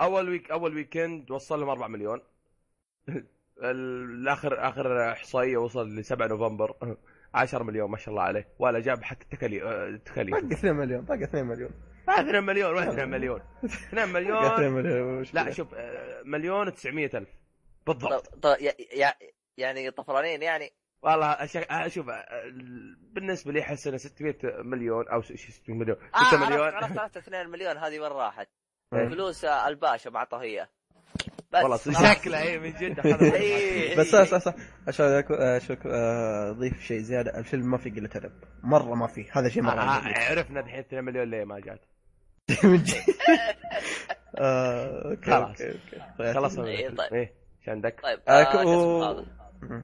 أول 0.01 0.29
week 0.28 0.51
أول 0.51 0.74
weekend 0.74 1.30
وصل 1.31 1.61
لهم 1.61 1.68
4 1.68 1.89
مليون. 1.89 2.20
الآخر 3.62 4.68
آخر 4.68 5.12
إحصائية 5.12 5.57
وصل 5.57 5.97
ل 5.97 6.05
7 6.05 6.26
نوفمبر 6.26 6.76
10 7.35 7.62
مليون 7.62 7.91
ما 7.91 7.97
شاء 7.97 8.09
الله 8.11 8.22
عليه. 8.22 8.49
ولا 8.59 8.81
جاب 8.81 9.03
حتى 9.03 9.26
تكاليف 9.31 9.62
تكاليف 10.05 10.35
باقي 10.35 10.53
2 10.55 10.74
مليون 10.76 11.01
باقي 11.01 11.24
2 11.24 11.47
مليون. 11.47 11.70
ما 12.09 12.20
2 12.20 12.45
مليون 12.45 12.74
وين 12.74 12.89
2 12.89 13.09
مليون. 13.09 13.41
2 13.64 14.12
باقي 14.12 14.55
2 14.55 14.70
مليون 14.72 14.72
مليون 14.72 15.26
لا؟ 15.33 15.51
شوف 15.51 15.74
آه، 15.74 16.22
مليون 16.24 16.70
و900 16.70 16.87
ألف. 17.14 17.29
بالضبط. 17.87 18.47
يعني 19.57 19.91
طفرانين 19.91 20.43
يعني؟ 20.43 20.70
والله 21.03 21.26
أشك... 21.33 21.70
آه، 21.72 21.89
شوف 21.89 22.09
آه، 22.09 22.22
بالنسبة 23.12 23.53
لي 23.53 23.61
أحس 23.61 23.87
انه 23.87 23.97
600 23.97 24.35
مليون 24.45 25.09
أو 25.09 25.20
ش- 25.22 25.33
ش- 25.33 25.51
600 25.51 25.79
مليون؟ 25.79 25.97
6 25.99 26.37
آه 26.37 26.47
مليون 26.49 26.61
عرفت 26.68 26.85
عرفت 26.85 26.99
عرفت 26.99 27.16
2 27.16 27.49
مليون 27.49 27.76
هذه 27.76 28.01
وين 28.01 28.12
راحت؟ 28.12 28.49
إيه. 28.95 29.09
فلوس 29.09 29.45
آه، 29.45 29.68
الباشا 29.68 30.09
ما 30.11 30.18
اعطاه 30.18 30.41
اياه 30.41 30.68
والله 31.55 31.76
خلاص. 31.76 31.88
شكله 32.16 32.42
اي 32.42 32.59
من 32.59 32.72
جد. 32.72 33.07
إيه. 33.07 33.96
بس 33.99 34.07
صح 34.07 34.22
صح 34.24 34.38
صح 34.38 34.55
عشان 34.88 35.07
آه، 35.30 35.59
شوك 35.59 35.78
آه، 35.86 36.51
اضيف 36.51 36.80
شيء 36.82 36.99
زيادة 37.01 37.38
الفيلم 37.38 37.70
ما 37.70 37.78
فيه 37.78 37.90
قلة 37.94 38.11
أدب 38.16 38.32
مرة 38.62 38.94
ما 38.94 39.07
فيه 39.07 39.26
هذا 39.32 39.49
شيء 39.49 39.62
مرة 39.62 39.80
آه،. 39.80 40.30
عرفنا 40.30 40.61
الحين 40.61 40.78
2 40.80 41.05
مليون 41.05 41.30
ليه 41.30 41.44
ما 41.44 41.61
جات 41.61 41.80
من 42.64 42.82
جد. 42.82 42.94
آه، 44.38 45.11
أوكي 45.11 45.30
خلاص. 45.30 45.61
أوكي 45.61 45.78
أوكي 46.36 46.96
طيب. 46.96 47.12
إيه، 47.14 47.34
عندك؟ 47.68 48.01
طيب 48.03 48.20
آه، 48.28 48.32
آه، 48.42 49.26
مم. 49.62 49.82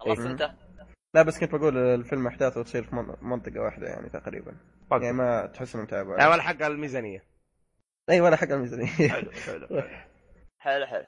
خلصت 0.00 0.20
إيه. 0.20 0.26
انت؟ 0.30 0.50
لا 1.14 1.22
بس 1.22 1.38
كنت 1.38 1.54
بقول 1.54 1.76
الفيلم 1.78 2.26
أحداثه 2.26 2.62
تصير 2.62 2.82
في 2.84 2.94
من- 2.96 3.14
منطقة 3.22 3.60
واحدة 3.60 3.86
يعني 3.86 4.08
تقريبا 4.08 4.52
يعني 4.90 5.04
يعني 5.04 5.16
ما 5.16 5.46
تحس 5.46 5.74
إنه 5.74 5.84
متابع 5.84 6.18
يعني 6.18 6.30
ولا 6.30 6.42
حق 6.42 6.62
الميزانية 6.62 7.24
اي 8.10 8.20
ولا 8.20 8.36
حق 8.36 8.48
الميزانية 8.50 8.86
حلو 8.86 9.30
حلو 9.30 9.66
حلو 10.58 10.86
حلو. 10.86 11.06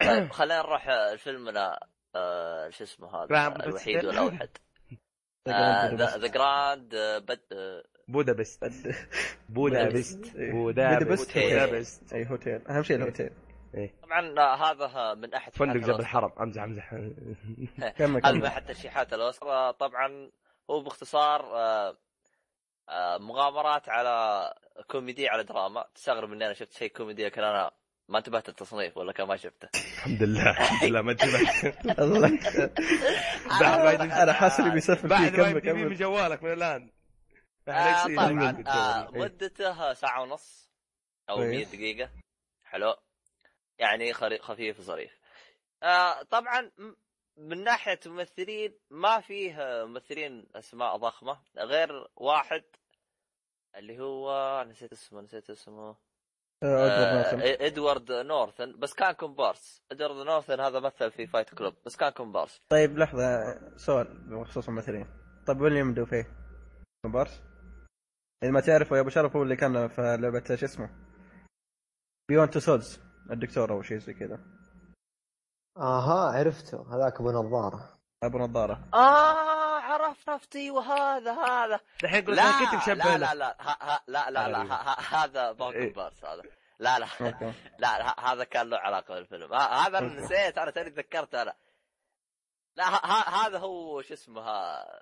طيب 0.00 0.32
خلينا 0.38 0.62
نروح 0.62 0.88
آه، 0.88 1.16
فيلمنا 1.16 1.80
آه، 2.14 2.70
شو 2.70 2.84
اسمه 2.84 3.16
هذا؟ 3.16 3.26
Grand 3.26 3.60
الوحيد. 3.66 4.04
والاوحد 4.04 4.48
ذا 5.48 6.26
جراند 6.26 6.94
بودابست 8.08 8.64
بودابست 9.48 10.36
إيه. 10.36 10.52
بودابست 10.52 11.32
بودابست. 11.32 11.38
بودابست 11.38 12.12
اي 12.12 12.26
هوتيل 12.30 12.68
أهم 12.68 12.82
شيء 12.82 12.96
الهوتيل 12.96 13.30
طبعا 14.02 14.34
آه، 14.38 14.54
هذا 14.54 15.14
من 15.14 15.34
أحد 15.34 15.54
فندق 15.54 15.72
الأوسكار. 15.74 16.00
الحرم. 16.00 16.32
أمزح 16.40 16.62
أمزح. 16.62 16.90
كمل 17.98 18.26
هذا 18.26 18.32
من 18.32 18.44
احد 18.44 18.66
ترشيحات 18.66 19.12
الاوسكار 19.12 19.50
آه، 19.50 19.70
طبعا 19.70 20.30
هو 20.70 20.80
باختصار 20.80 21.42
مغامرات 23.20 23.88
على 23.88 24.54
كوميدي 24.86 25.28
على 25.28 25.44
دراما. 25.44 25.84
تستغرب 25.94 26.32
إني 26.32 26.44
أنا 26.46 26.54
شفت 26.54 26.72
شيء 26.72 26.90
كوميدي 26.92 27.24
لكن 27.24 27.42
أنا 27.42 27.70
ما 28.08 28.18
انتبهت 28.18 28.48
التصنيف 28.48 28.96
ولا 28.96 29.12
كان 29.12 29.26
ما 29.28 29.36
شفته؟ 29.36 29.68
الحمد 29.74 30.22
لله 30.22 30.50
الحمد 30.50 30.84
لله 30.90 31.02
ما 31.02 31.12
انتبهت. 31.12 31.86
الله. 31.98 32.38
بعد 33.60 34.00
أنا 34.00 34.32
حاسس 34.32 34.60
إني 34.60 34.70
بيسفل 34.70 35.08
فيه 35.08 35.28
كمل 35.28 35.48
يمدي 35.68 35.72
من 35.72 35.94
جوالك 35.94 36.42
من 36.42 36.52
الآن. 36.52 36.90
آه، 37.68 38.04
طبعا. 38.06 38.64
آه، 38.66 39.14
إيه. 39.14 39.20
مدته 39.20 39.92
ساعة 39.92 40.22
ونص 40.22 40.70
أو 41.30 41.36
كويس. 41.36 41.68
100 41.68 41.76
دقيقة. 41.78 42.10
حلو. 42.64 42.94
يعني 43.78 44.12
خري- 44.12 44.38
خفيف 44.38 44.78
وظريف. 44.80 45.18
آه، 45.82 46.22
طبعا 46.22 46.70
من 47.36 47.64
ناحية 47.64 48.00
ممثلين 48.06 48.78
ما 48.90 49.20
فيه 49.20 49.60
آه، 49.62 49.84
ممثلين 49.84 50.46
أسماء 50.54 50.96
ضخمة 50.96 51.38
غير 51.58 52.08
واحد 52.16 52.62
اللي 53.76 53.98
هو 54.00 54.64
نسيت 54.68 54.92
اسمه 54.92 55.20
نسيت 55.20 55.50
اسمه. 55.50 55.96
آه، 56.62 56.86
أدوارد 56.86 57.40
آه،. 57.42 57.66
إدوارد 57.66 58.12
نورثن. 58.12 58.78
بس 58.78 58.94
كان 58.94 59.12
كومبارس. 59.12 59.82
إدوارد 59.92 60.26
نورثن 60.26 60.60
هذا 60.60 60.80
مثل 60.80 61.10
في 61.10 61.26
Fight 61.26 61.54
Club 61.54 61.74
بس 61.86 61.96
كان 61.96 62.10
كومبارس. 62.10 62.60
طيب 62.68 62.98
لحظة 62.98 63.58
سؤال 63.76 64.18
بخصوص 64.28 64.68
الممثلين. 64.68 65.06
طيب 65.46 65.60
ويليام 65.60 65.94
دوفي 65.94 66.24
كومبارس؟ 67.02 67.42
إذا 68.42 68.50
ما 68.50 68.60
تعرفوا 68.60 68.96
يا 68.96 69.02
أبو 69.02 69.10
شرف 69.10 69.36
هو 69.36 69.42
اللي 69.42 69.56
كان 69.56 69.88
في 69.88 70.16
لعبة 70.20 70.56
شو 70.56 70.66
اسمه؟ 70.66 70.90
Beyond 72.28 72.50
Two 72.50 72.60
Souls 72.60 73.00
الدكتور 73.30 73.72
أو 73.72 73.82
شيء 73.82 73.98
زي 73.98 74.14
كذا. 74.14 74.40
آها 75.76 76.38
عرفته. 76.38 76.94
هذاك 76.94 77.20
أبو 77.20 77.30
نظارة. 77.30 77.98
أبو 78.24 78.38
نظارة. 78.38 78.88
آه 78.94 79.57
عرفتي؟ 80.28 80.70
وهذا 80.70 81.32
هذا. 81.32 81.80
الحين 82.04 82.24
لا 82.24 82.42
أنا 82.42 82.70
كنت 82.70 82.74
مشبه 82.74 82.94
لا 82.94 83.18
لا 83.18 83.34
لا 83.34 83.56
ها 83.60 84.02
لا 84.06 84.30
لا 84.30 84.48
لا 84.48 85.00
هذا 85.00 85.52
ما 85.52 85.72
إيه. 85.72 85.84
كومبارس 85.84 86.24
هذا. 86.24 86.42
لا 86.78 86.98
لا 86.98 87.06
لا 87.78 88.20
هذا 88.20 88.44
كان 88.44 88.70
له 88.70 88.78
علاقة 88.78 89.14
بالفيلم. 89.14 89.54
هذا 89.54 89.98
أنا 89.98 90.20
نسيت 90.20 90.58
أنا 90.58 90.70
توني 90.70 90.90
تذكرت 90.90 91.34
أنا. 91.34 91.54
لا 92.76 92.84
هذا 93.46 93.58
هو 93.58 94.02
شو 94.02 94.14
اسمه 94.14 94.42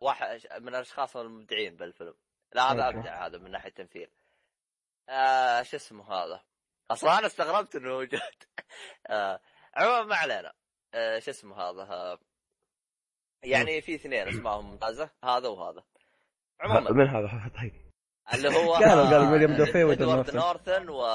واحد 0.03 0.41
من 0.61 0.69
الأشخاص 0.69 1.17
المبدعين 1.17 1.77
بالفيلم. 1.77 2.15
لا 2.53 2.73
هذا. 2.73 2.89
أبدع 2.89 3.27
هذا 3.27 3.39
من 3.39 3.51
ناحية 3.51 3.69
التمثيل 3.69 4.11
آه 5.09 5.63
شو 5.63 5.77
اسمه 5.77 6.13
هذا؟ 6.13 6.43
أصلا 6.91 7.19
أنا 7.19 7.27
استغربت 7.27 7.77
إنه 7.77 7.89
موجود 7.89 8.21
آه 9.07 9.41
عموما 9.75 10.03
ما 10.03 10.17
علينا. 10.17 10.53
آه 10.95 11.19
شو 11.19 11.31
اسمه 11.31 11.57
هذا 11.57 12.19
يعني 13.43 13.81
في 13.81 13.95
اثنين 13.95 14.29
اسمائهم 14.29 14.71
ممتازة 14.71 15.11
هذا 15.25 15.49
وهذا. 15.49 15.85
عموما. 16.61 16.91
من 16.91 17.07
هذا؟ 17.09 17.51
طيب. 17.61 17.73
اللي 18.35 18.49
هو 18.49 18.75
قالوا- 18.75 19.11
قالوا 19.11 19.31
ويليام 19.33 19.57
دوفي 19.57 19.93
إدوارد 19.93 20.37
نورثن. 20.37 20.89
و 20.89 21.07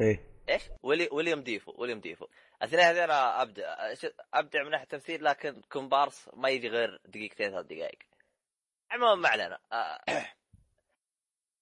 إيه. 0.00 0.30
إيش؟ 0.48 0.62
ويلي... 0.82 1.08
ويليام 1.12 1.40
ديفو 1.42 1.74
ويليام 1.78 2.00
ديفو. 2.00 2.26
الاثنين 2.62 2.80
هذول 2.84 3.10
ابدع 3.10 3.92
أبدع 4.34 4.62
من 4.62 4.70
ناحية 4.70 4.84
التمثيل 4.84 5.24
لكن 5.24 5.62
كومبارس 5.72 6.30
ما 6.34 6.48
يجي 6.48 6.68
غير 6.68 7.00
دقيقتين 7.04 7.50
ثلاث 7.50 7.66
دقائق. 7.66 7.98
عموما 8.90 9.14
ما 9.14 9.28
علينا. 9.28 9.58
آه، 9.72 10.00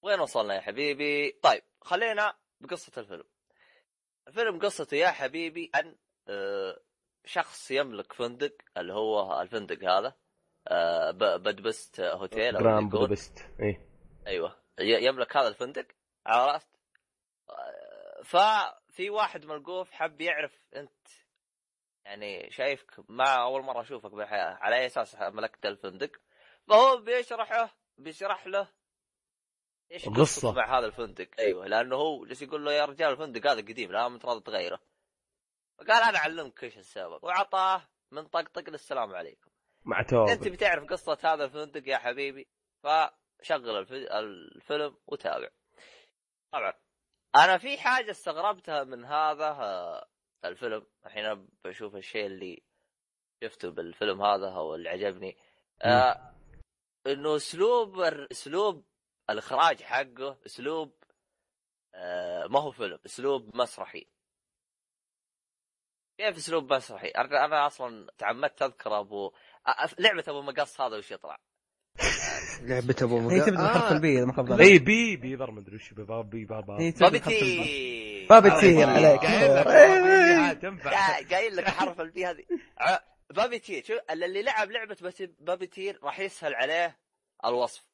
وين 0.03 0.19
وصلنا 0.19 0.55
يا 0.55 0.61
حبيبي؟ 0.61 1.31
طيب 1.31 1.61
خلينا 1.81 2.33
بقصة 2.61 2.99
الفيلم. 3.01 3.23
الفيلم 4.27 4.59
قصته 4.59 4.95
يا 4.95 5.11
حبيبي 5.11 5.71
عن 5.75 5.95
آه، 6.27 6.79
شخص 7.25 7.71
يملك 7.71 8.13
فندق 8.13 8.53
اللي 8.77 8.93
هو 8.93 9.41
الفندق 9.41 9.83
هذا 9.83 10.13
آه، 10.67 11.11
ب- 11.11 11.43
بدبست 11.43 11.99
هوتيل 12.01 12.55
أو. 12.55 12.63
بودابست 12.89 13.39
إيه. 13.59 13.85
أيوه. 14.27 14.55
ي- 14.79 15.05
يملك 15.05 15.37
هذا 15.37 15.47
الفندق 15.47 15.87
عرفت؟ 16.25 16.67
آه، 17.49 18.21
ففي 18.23 19.09
واحد 19.09 19.45
ملقوف 19.45 19.91
حب 19.91 20.21
يعرف 20.21 20.59
أنت 20.75 21.07
يعني 22.05 22.51
شايفك 22.51 22.91
ما 23.09 23.25
أول 23.43 23.61
مرة 23.63 23.81
أشوفك 23.81 24.11
بالحياة 24.11 24.57
على 24.61 24.75
أي 24.75 24.85
أساس 24.85 25.15
ملكت 25.15 25.65
الفندق. 25.65 26.11
فهو 26.67 26.97
بيشرحه 26.97 27.75
بيشرح 27.97 28.47
له 28.47 28.67
إيش 29.91 30.09
قصة. 30.09 30.51
مع 30.51 30.79
هذا 30.79 30.85
الفندق. 30.85 31.27
أيوه. 31.39 31.67
لأنه 31.67 31.95
هو 31.95 32.25
جالس 32.25 32.41
يقول 32.41 32.65
له 32.65 32.71
يا 32.73 32.85
رجال 32.85 33.11
الفندق 33.11 33.51
هذا 33.51 33.61
قديم 33.61 33.91
لا 33.91 34.07
متراضي 34.09 34.41
تغيره. 34.41 34.79
فقال 35.79 36.03
أنا 36.03 36.17
أعلمك 36.17 36.63
إيش 36.63 36.77
السبب. 36.77 37.23
وعطاه 37.23 37.89
من 38.11 38.27
طقطق 38.27 38.69
للسلام 38.69 39.15
عليكم. 39.15 39.51
مع 39.85 40.01
توب 40.01 40.27
أنت 40.29 40.47
بتعرف 40.47 40.83
قصة 40.89 41.17
هذا 41.23 41.45
الفندق 41.45 41.87
يا 41.89 41.97
حبيبي؟ 41.97 42.47
فشغل 42.83 43.69
الف- 43.77 43.91
الفيلم 43.91 44.97
وتابع. 45.07 45.49
طبعا 46.53 46.73
أنا 47.35 47.57
في 47.57 47.77
حاجة 47.77 48.11
استغربتها 48.11 48.83
من 48.83 49.05
هذا 49.05 49.47
آه، 49.47 50.07
الفيلم. 50.45 50.87
الحين 51.05 51.47
بشوف 51.65 51.95
الشيء 51.95 52.25
اللي 52.25 52.63
شفته 53.43 53.69
بالفيلم 53.69 54.21
هذا 54.21 54.49
أو 54.49 54.75
اللي 54.75 54.89
عجبني. 54.89 55.37
آه 55.81 56.35
إنه 57.07 57.35
أسلوب 57.35 57.99
أسلوب 58.31 58.85
الإخراج 59.29 59.83
حقه 59.83 60.37
أسلوب 60.45 61.03
آه 61.93 62.47
ما 62.47 62.59
هو 62.59 62.71
فيلم 62.71 62.99
أسلوب 63.05 63.55
مسرحي. 63.55 64.07
كيف 66.19 66.37
اسلوب 66.37 66.73
مسرحي؟ 66.73 67.07
أنا 67.07 67.45
أنا 67.45 67.67
أصلا 67.67 68.07
تعمدت 68.17 68.61
أذكر 68.61 68.99
ابو 68.99 69.31
لعبة 69.99 70.23
أبو 70.27 70.41
مقص 70.41 70.81
هذا 70.81 70.97
وش 70.97 71.11
يطلع؟ 71.11 71.37
لعبة 72.69 72.95
أبو 73.01 73.29
هي 73.29 73.37
مقا 73.39 73.45
تبدأ 73.45 73.63
بحرف 73.63 73.83
آه. 73.83 73.91
البي 73.91 74.25
ما 74.25 74.33
خاب. 74.33 74.51
اي 74.61 74.79
بي 74.79 75.15
بي 75.17 75.35
ضر 75.35 75.51
مدري 75.51 75.75
وش 75.75 75.93
بابي 75.93 76.45
بابا 76.45 76.79
هي 76.81 76.91
تبدأ 76.91 77.05
بابي 77.07 77.19
بحرف 77.19 77.31
البي. 77.33 77.63
تي 77.63 78.27
بابي 78.29 78.49
تي 78.49 78.83
عليك. 78.83 79.19
قايل 79.19 79.55
لك 79.55 80.85
إيه. 80.87 81.27
قايل 81.35 81.55
لك 81.55 81.67
حرف 81.69 82.01
البي 82.01 82.25
هذه 82.25 82.43
بابي 83.29 83.59
تير 83.59 83.83
شوف 83.83 83.97
اللي 84.11 84.41
لعب 84.41 84.71
لعبة 84.71 84.97
بس- 85.01 85.23
بابي 85.39 85.67
تير 85.67 85.99
راح 86.03 86.19
يسهل 86.19 86.55
عليه 86.55 86.99
الوصف 87.45 87.85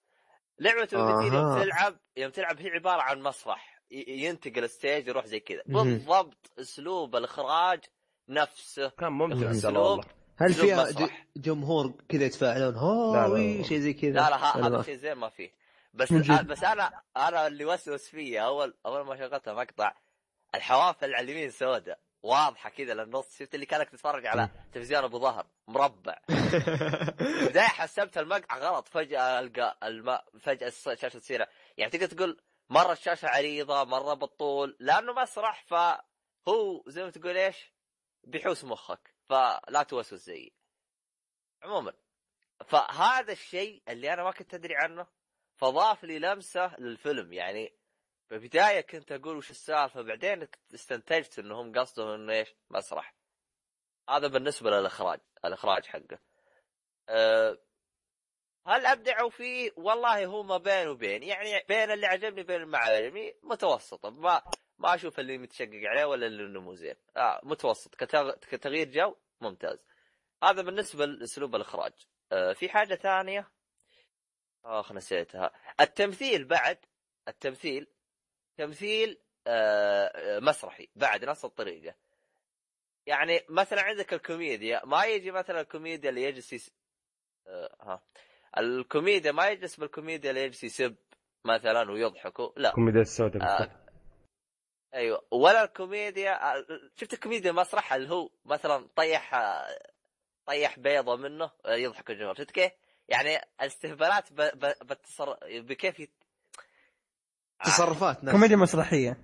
لعبة 0.60 0.88
Puppeteer 0.92 1.34
يوم. 1.40 1.64
تلعب 1.64 1.98
يوم 2.18 2.32
تلعب 2.32 2.60
هي 2.62 2.70
عبارة 2.70 3.02
عن 3.02 3.22
مسرح 3.22 3.82
ينتقل 4.08 4.64
ال 4.64 4.71
stage 4.71 5.08
يروح 5.08 5.26
زي 5.26 5.40
كذا. 5.40 5.62
بالضبط 5.66 6.52
أسلوب 6.60 7.16
الإخراج 7.16 7.80
نفسه. 8.30 8.90
كان 8.90 9.12
ممتع. 9.12 9.36
عند 9.48 9.56
أسلوب. 9.56 9.76
الله 9.76 9.90
والله 9.90 10.04
هل 10.38 10.54
فيها 10.54 11.10
جمهور 11.38 11.94
كذا 12.10 12.26
يتفاعلون؟ 12.26 12.74
لا، 12.74 12.80
ها 12.80 13.28
لا. 13.28 13.34
وي 13.34 13.64
شيء 13.64 13.80
زي 13.80 13.94
كذا. 13.94 14.12
لا 14.12 14.30
لا 14.30 14.58
هذا 14.58 14.70
ما 14.70 14.84
شيء 14.84 14.96
زين 14.96 15.14
ما 15.14 15.30
فيه. 15.30 15.52
بس. 15.94 16.14
بس 16.14 16.64
أنا 16.64 17.02
أنا 17.18 17.48
اللي 17.48 17.66
وسوس 17.66 18.08
فيا 18.10 18.42
اول 18.42 18.74
أول 18.86 19.06
ما 19.06 19.16
شغلتها 19.18 19.54
مقطع 19.54 19.94
الحواف 20.56 21.04
اللي 21.04 21.16
على 21.16 21.24
اليمين 21.24 21.50
سوداء. 21.52 22.00
واضحة 22.24 22.70
كذا 22.70 22.94
للنص. 22.94 23.38
شفت 23.40 23.56
اللي 23.56 23.66
كانك 23.66 23.90
تتفرج 23.90 24.26
على 24.26 24.50
تلفزيون 24.74 25.04
أبو 25.04 25.20
ظهر. 25.20 25.46
مربع. 25.68 26.16
بداية 27.50 27.68
حسبت 27.68 28.18
المقطع 28.18 28.58
غلط. 28.58 28.88
فجأة 28.88 29.40
ألقى 29.40 29.78
الماء 29.84 30.26
فجأة 30.42 30.68
الس- 30.68 30.88
الشاشة 30.88 31.20
تصير. 31.20 31.46
يعني 31.78 31.92
تقدر 31.92 32.06
تقول 32.08 32.38
مرة 32.70 32.92
الشاشة 32.92 33.28
عريضة 33.28 33.84
مرة 33.84 34.14
بالطول. 34.14 34.78
لأنه 34.80 35.14
مسرح 35.14 35.64
فهو 35.68 36.84
زي 36.88 37.04
ما 37.04 37.10
تقول 37.10 37.38
إيش؟ 37.38 37.75
بيحوس 38.26 38.64
مخك 38.64 39.14
فلا 39.26 39.84
توسوس 39.84 40.20
زيي 40.20 40.54
عموما 41.64 41.94
فهذا 42.66 43.32
الشيء 43.32 43.84
اللي 43.88 44.14
أنا 44.14 44.24
ما 44.24 44.32
كنت 44.32 44.54
أدري 44.54 44.76
عنه 44.76 45.08
فضاف 45.56 46.04
لي 46.04 46.20
لمسة 46.20 46.80
للفيلم. 46.80 47.34
يعني 47.34 47.74
بالبدايه 48.30 48.82
كنت 48.82 49.12
أقول 49.12 49.38
وش 49.38 49.52
السالفة 49.52 50.02
بعدين 50.02 50.48
استنتجت 50.74 51.40
إنهم 51.40 51.80
قصدهم 51.80 52.08
إنه 52.08 52.34
إيش؟ 52.34 52.56
مسرح. 52.70 53.16
هذا 54.10 54.28
بالنسبة 54.28 54.70
للإخراج 54.70 55.20
الإخراج 55.46 55.86
حقه. 55.86 56.20
أه 57.10 57.58
هل 58.68 58.86
ابدعوا 58.86 59.30
فيه؟ 59.30 59.72
والله 59.78 60.26
هو 60.26 60.44
ما 60.44 60.58
بين 60.58 60.88
وبين 60.88 61.24
يعني 61.24 61.66
بين 61.68 61.92
اللي 61.92 62.08
عجبني 62.08 62.44
بين 62.44 62.56
اللي 62.56 62.68
ما 62.68 62.78
عجبني 62.78 63.36
متوسطة. 63.44 64.10
ما 64.10 64.42
ما 64.80 64.96
أشوف 64.96 65.20
اللي 65.20 65.38
متشقق 65.38 65.82
عليه 65.86 66.06
ولا 66.06 66.28
اللي 66.28 66.44
إنه 66.44 66.62
مو 66.62 66.74
زين. 66.74 66.96
آه 67.18 67.42
متوسط. 67.44 67.96
كتغ... 67.96 68.32
كتغيير 68.32 68.92
جو 68.92 69.16
ممتاز. 69.42 69.88
هذا 70.44 70.62
بالنسبة 70.62 71.06
لأسلوب 71.06 71.56
الإخراج. 71.56 71.94
آه 72.32 72.54
في 72.54 72.70
حاجة 72.70 72.96
ثانية؟ 72.96 73.52
اخ 74.66 74.92
نسيتها. 74.92 75.52
التمثيل 75.80 76.46
بعد 76.46 76.78
التمثيل 77.28 77.88
تمثيل 78.58 79.20
آه 79.48 80.40
مسرحي 80.40 80.90
بعد 80.96 81.26
نفس 81.26 81.46
الطريقة. 81.46 81.96
يعني 83.06 83.42
مثلا 83.50 83.82
عندك 83.82 84.14
الكوميديا. 84.14 84.86
ما 84.86 85.06
يجي 85.06 85.32
مثلا 85.32 85.62
الكوميديا 85.62 86.10
اللي 86.10 86.24
يجلس 86.24 86.54
يس... 86.54 86.72
آه 87.48 87.76
ها. 87.82 88.04
الكوميديا 88.58 89.32
ما 89.32 89.50
يجلس 89.50 89.76
بالكوميديا 89.76 90.30
اللي 90.30 90.44
يجلس 90.44 90.64
يسب 90.64 90.96
مثلا 91.46 91.92
ويضحكوا 91.92 92.50
لا. 92.58 92.72
كوميديا 92.72 93.02
السوداء 93.02 93.44
آه 93.44 93.85
أيوه. 94.94 95.22
ولا 95.32 95.64
الكوميديا 95.64 96.53
آه، 96.57 96.66
شفت 96.95 97.14
الكوميديا 97.14 97.52
المسرح 97.52 97.94
اللي 97.94 98.10
هو 98.10 98.30
مثلا 98.45 98.88
طيح 98.95 99.34
آه، 99.36 99.80
طيح 100.45 100.80
بيضة 100.80 101.16
منه 101.16 101.52
آه، 101.66 101.76
يضحك 101.76 102.10
الجمهور 102.10 102.36
شفت 102.36 102.52
كيف؟ 102.52 102.72
يعني 103.10 103.38
الاستهبالات 103.62 104.34
ب... 104.34 104.41
ب... 104.41 104.74
بتصر... 104.88 105.36
بكيف 105.60 105.99
يت... 105.99 106.12
تصرفات 107.66 108.24
ناس 108.24 108.34
كوميديا 108.36 108.56
مسرحية. 108.56 109.18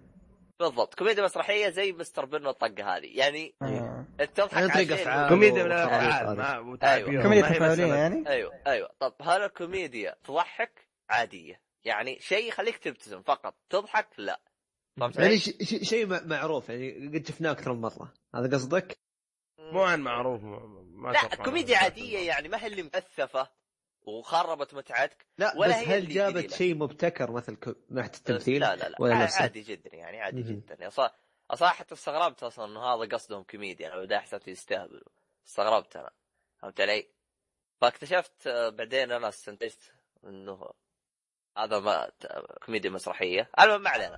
بالضبط. 0.60 0.94
كوميديا 0.96 1.24
مسرحية 1.24 1.70
زي 1.70 1.92
مستر 1.92 2.26
بين 2.26 2.48
الطقه 2.48 2.98
هذه. 2.98 3.18
يعني 3.18 3.56
آه. 3.62 4.06
أنت 4.20 4.38
تضحك 4.38 4.54
يعني 4.70 4.86
شيء- 4.86 4.94
أفعال. 4.94 5.30
كوميديا 5.30 5.64
من 5.64 5.72
الأفعال 5.72 6.40
أيوة. 6.84 7.22
كوميديا 7.24 7.50
تفاعلية 7.50 7.94
يعني؟ 7.94 8.30
أيوه 8.30 8.62
أيوه. 8.68 8.90
طب 9.00 9.14
هل 9.22 9.42
الكوميديا 9.44 10.16
تضحك؟ 10.24 10.88
عادية. 11.10 11.62
يعني 11.84 12.20
شيء 12.20 12.48
يخليك 12.48 12.78
تبتسم 12.78 13.22
فقط. 13.22 13.56
تضحك؟ 13.70 14.08
لا. 14.18 14.40
فهمت 15.00 15.16
يعني 15.16 15.28
علي؟ 15.28 15.38
ش- 15.40 15.50
ش- 15.62 15.90
شيء 15.90 16.06
م- 16.06 16.28
معروف 16.30 16.70
يعني 16.70 17.08
قد 17.20 17.28
شفناه 17.28 17.52
أكثر 17.52 17.74
من 17.74 17.82
مرة 17.82 18.14
هذا 18.36 18.56
قصدك؟ 18.58 18.98
مو 19.60 19.82
عن 19.82 20.02
معروف 20.02 20.44
ما- 20.44 21.12
لا 21.12 21.36
كوميديا 21.36 21.78
عادية 21.78 22.20
يعني 22.28 22.48
ما 22.50 22.64
هي 22.64 22.68
اللي 22.68 22.84
مكثفه 22.84 23.50
وخربت 24.04 24.74
متعتك 24.74 25.26
لا 25.38 25.54
ولا 25.58 25.70
بس 25.70 25.88
هي 25.88 25.98
هل 25.98 26.08
جابت. 26.10 26.54
شيء 26.54 26.76
مبتكر 26.76 27.32
مثل 27.32 27.58
ناحية 27.90 28.12
التمثيل؟ 28.18 28.62
لا 28.62 28.76
لا 28.76 28.90
لا 28.90 28.96
ولا؟ 29.02 29.16
عادي 29.16 29.62
جدا 29.62 29.96
يعني 29.96 30.22
عادي. 30.22 30.42
جدا 30.44 30.76
يعني 30.80 30.92
صح 30.92 31.16
صراحة 31.54 31.74
حتى 31.76 31.94
استغربت 31.94 32.44
أصلا 32.44 32.66
إنه 32.66 32.80
هذا 32.84 33.10
قصدهم 33.16 33.44
كوميديا 33.44 33.94
أنا 33.94 34.02
بدأ 34.02 34.20
حسبت 34.20 34.48
يستهبلوا 34.48 35.02
استغربت 35.48 35.96
أنا 35.96 36.12
فهمت 36.62 36.82
علي؟ 36.82 37.08
فاكتشفت 37.82 38.48
آه، 38.48 38.70
بعدين 38.70 39.12
أنا 39.12 39.30
استنتجت 39.30 39.94
إنه 40.24 40.72
هذا 41.58 41.80
ما 41.80 42.12
كوميديا 42.66 42.90
مسرحية 42.90 43.50
المهم 43.60 43.82
ما 43.82 43.90
علينا 43.90 44.18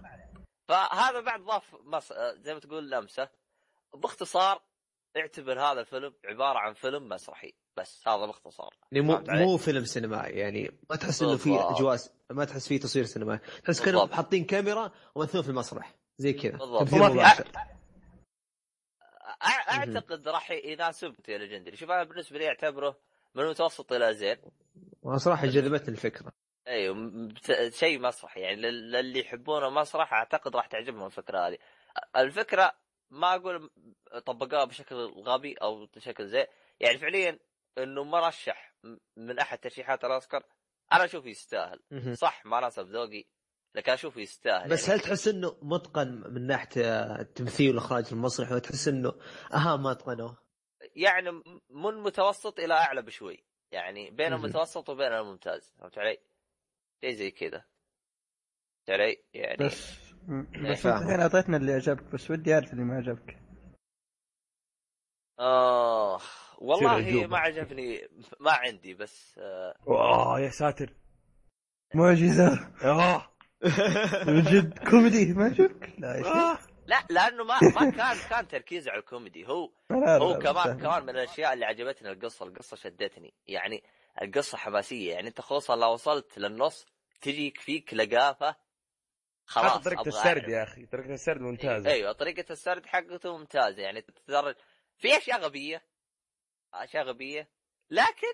فهذا 0.67 1.19
بعد 1.19 1.41
ضاف 1.41 1.75
مص... 1.83 2.11
آه، 2.11 2.33
زي 2.33 2.53
ما 2.53 2.59
تقول 2.59 2.91
لمسة. 2.91 3.29
باختصار 3.93 4.61
اعتبر 5.17 5.59
هذا 5.59 5.79
الفيلم 5.79 6.13
عبارة 6.25 6.59
عن 6.59 6.73
فيلم 6.73 7.09
مسرحي. 7.09 7.53
بس 7.77 8.07
هذا 8.07 8.25
باختصار. 8.25 8.73
يعني 8.91 9.07
مو؟ 9.07 9.23
مو 9.27 9.57
فيلم 9.57 9.85
سينمائي. 9.85 10.39
يعني 10.39 10.71
ما 10.89 10.95
تحس 10.95 11.21
إنه 11.21 11.37
في. 11.37 11.49
اجواء 11.49 11.97
ما 12.29 12.45
تحس 12.45 12.67
فيه 12.67 12.79
تصوير 12.79 13.05
سينمائي. 13.05 13.39
تحس 13.63 13.81
كانوا. 13.81 14.07
حاطين 14.07 14.45
كاميرا 14.45 14.91
ومثلون 15.15 15.43
في 15.43 15.49
المسرح. 15.49 15.95
زي 16.17 16.33
كذا. 16.33 16.59
أعتقد 19.69 20.27
راح 20.27 20.51
يناسب 20.51 21.15
يا 21.27 21.37
ليجندري. 21.37 21.77
شوف 21.77 21.91
أنا 21.91 22.03
بالنسبة 22.03 22.39
لي 22.39 22.47
أعتبره 22.47 22.97
من 23.35 23.43
المتوسط 23.43 23.93
إلى 23.93 24.13
زين. 24.13 24.37
وصراحه 25.01 25.47
جذبتني 25.47 25.89
الفكرة. 25.89 26.31
أيوه 26.67 27.29
شيء 27.69 27.99
مسرح 27.99 28.37
يعني 28.37 28.55
لل- 28.61 28.91
للي 28.91 29.19
يحبونه 29.19 29.69
مسرح 29.69 30.13
أعتقد 30.13 30.55
راح 30.55 30.65
تعجبهم 30.67 31.05
الفكرة 31.05 31.47
هذه 31.47 31.57
الفكرة 32.15 32.71
ما 33.09 33.35
أقول 33.35 33.69
طبقوها 34.25 34.65
بشكل 34.65 34.95
غبي 34.95 35.53
أو 35.53 35.85
بشكل 35.85 36.27
زي 36.27 36.47
يعني 36.79 36.97
فعليا 36.97 37.39
إنه 37.77 38.03
مرشح 38.03 38.73
من 39.17 39.39
أحد 39.39 39.57
ترشيحات 39.59 40.05
الأوسكار 40.05 40.43
أنا 40.93 41.05
أشوف 41.05 41.25
يستاهل. 41.25 41.79
صح 42.17 42.45
ما 42.45 42.59
ناسب 42.59 42.85
ذوقي 42.87 43.25
لكن 43.75 43.91
أشوف 43.91 44.17
يستاهل 44.17 44.69
بس 44.69 44.87
يعني 44.89 44.99
هل 44.99 45.05
تحس 45.05 45.27
إنه 45.27 45.57
متقن 45.61 46.23
من 46.33 46.47
ناحية 46.47 46.81
التمثيل 47.21 47.69
والإخراج 47.69 48.05
المسرح 48.11 48.51
ولا 48.51 48.59
تحس 48.59 48.87
إنه 48.87 49.13
أها 49.53 49.75
ما 49.77 49.91
اتقنوه؟ 49.91 50.37
يعني 50.95 51.31
من 51.69 51.93
متوسط 51.93 52.59
إلى 52.59 52.73
أعلى 52.73 53.01
بشوي 53.01 53.45
يعني 53.71 54.11
بين. 54.11 54.33
المتوسط 54.33 54.89
وبين 54.89 55.13
الممتاز 55.13 55.73
فهمت 55.79 55.97
علي؟ 55.97 56.17
شيء 57.03 57.13
زي 57.15 57.31
كذا 57.31 57.63
علي؟ 58.89 59.17
يعني 59.33 59.65
بس 59.65 59.91
بس 60.71 60.85
انت. 60.85 61.03
الحين 61.03 61.19
أعطيتنا 61.19 61.57
اللي 61.57 61.73
عجبك 61.73 62.03
بس 62.03 62.31
ودي 62.31 62.53
أعرف 62.53 62.73
اللي 62.73 62.83
ما 62.83 62.95
عجبك 62.95 63.39
آه 65.39 66.19
والله. 66.57 67.27
ما 67.27 67.37
عجبني 67.37 68.07
ما 68.39 68.51
عندي 68.51 68.93
بس 68.93 69.37
آه 69.39 69.75
اوه 69.87 70.39
يا 70.39 70.49
ساتر 70.49 70.93
معجزة 71.95 72.71
اوه 72.83 73.33
من 74.27 74.41
جد 74.43 74.79
كوميدي 74.89 75.33
ما 75.33 75.43
عجبك؟ 75.45 75.93
لا 75.97 76.15
يا 76.15 76.25
آه. 76.25 76.57
لا 76.87 77.05
لأنه 77.09 77.43
ما 77.43 77.59
ما 77.61 77.91
كان 77.91 78.17
كان 78.29 78.47
تركيزه 78.47 78.91
على 78.91 78.99
الكوميدي 78.99 79.47
هو 79.47 79.69
هو 79.91 80.39
كمان. 80.39 80.79
كمان 80.79 81.03
من 81.03 81.09
الأشياء 81.09 81.53
اللي 81.53 81.65
عجبتني 81.65 82.11
القصة 82.11 82.45
القصة 82.45 82.77
شدتني 82.77 83.33
يعني 83.47 83.83
القصة 84.21 84.57
حماسية 84.57 85.13
يعني 85.13 85.27
أنت 85.27 85.41
خصوصا 85.41 85.75
لو 85.75 85.93
وصلت 85.93 86.37
للنص 86.37 86.85
تجيك 87.23 87.57
فيك 87.59 87.93
لقافة. 87.93 88.55
خلاص 89.45 89.87
أبغى 89.87 90.01
السرد. 90.07 90.49
يا 90.49 90.63
أخي 90.63 90.85
طريقة 90.85 91.13
السرد 91.13 91.41
ممتازة. 91.41 91.89
أيوه 91.89 92.11
طريقة 92.11 92.51
السرد 92.51 92.85
حقته 92.85 93.37
ممتازة. 93.37 93.81
يعني 93.81 94.01
تتدرج 94.01 94.55
في 94.97 95.17
أشياء 95.17 95.39
غبية 95.39 95.83
أشياء 96.73 97.03
غبية 97.03 97.49
لكن 97.89 98.33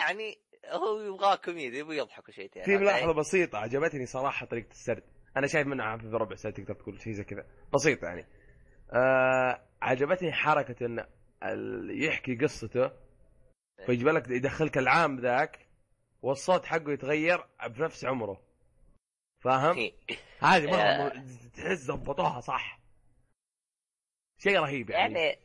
يعني 0.00 0.38
هو 0.66 1.00
يبغى 1.00 1.36
كوميدي 1.36 1.78
يبغى 1.78 1.96
يضحك 1.96 2.30
شيئين 2.30 2.64
في 2.64 2.76
ملاحظة 2.76 3.12
بسيطة 3.12 3.58
عجبتني 3.58 4.06
صراحة 4.06 4.46
طريقة 4.46 4.70
السرد. 4.70 5.02
أنا 5.36 5.46
شايف 5.46 5.66
منها 5.66 5.96
في 5.96 6.06
ربع 6.06 6.36
ساعة 6.36 6.54
تقدر 6.54 6.74
تقول 6.74 7.00
شيء 7.00 7.12
زي 7.12 7.24
كذا. 7.24 7.46
بسيطة 7.74 8.04
يعني. 8.04 8.26
آه 8.92 9.68
عجبتني 9.82 10.32
حركة 10.32 10.86
إن 10.86 11.06
ال- 11.42 12.04
يحكي 12.04 12.34
قصته 12.36 12.90
فيجيب 13.86 14.08
لك 14.08 14.30
يدخلك 14.30 14.78
العام 14.78 15.20
ذاك 15.20 15.63
والصوت 16.24 16.66
حقه 16.66 16.92
يتغير 16.92 17.46
بنفس 17.66 18.04
عمره. 18.04 18.42
فاهم؟ 19.44 19.90
هذه 20.38 20.66
مرة 20.66 20.76
آه. 20.76 21.14
م- 21.14 21.48
تحس 21.54 21.90
ضبطوها 21.90 22.40
صح. 22.40 22.80
شيء 24.38 24.58
رهيب 24.58 24.90
يعني, 24.90 25.14
يعني 25.20 25.38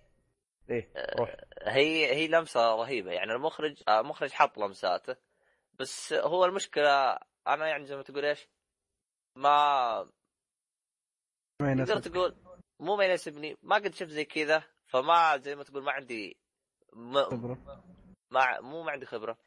إيه 0.70 0.92
روح. 1.20 1.36
هي 1.62 2.14
هي 2.16 2.28
لمسة 2.28 2.76
رهيبة. 2.76 3.12
يعني 3.12 3.32
المخرج 3.32 3.84
آه، 3.88 4.02
مخرج 4.02 4.32
حط 4.32 4.58
لمساته. 4.58 5.16
بس 5.80 6.14
هو 6.14 6.46
المشكلة 6.46 7.20
أنا 7.48 7.68
يعني 7.68 7.86
زي 7.86 7.96
ما 7.96 8.02
تقول 8.04 8.26
إيش 8.26 8.48
ما 9.36 10.04
ما 11.62 11.86
تقدر. 11.86 12.00
تقول 12.00 12.38
مو 12.80 12.96
ما 12.96 13.04
يناسبني. 13.06 13.58
ما 13.64 13.76
قد 13.76 13.94
شفت 13.94 14.10
زي 14.10 14.26
كذا 14.26 14.64
فما 14.88 15.38
زي 15.38 15.56
ما 15.56 15.64
تقول 15.64 15.84
ما 15.84 15.92
عندي 15.92 16.38
ما, 16.94 17.24
خبرة. 17.24 17.84
ما 18.32 18.60
مو 18.62 18.84
ما 18.84 18.92
عندي 18.92 19.06
خبرة. 19.06 19.38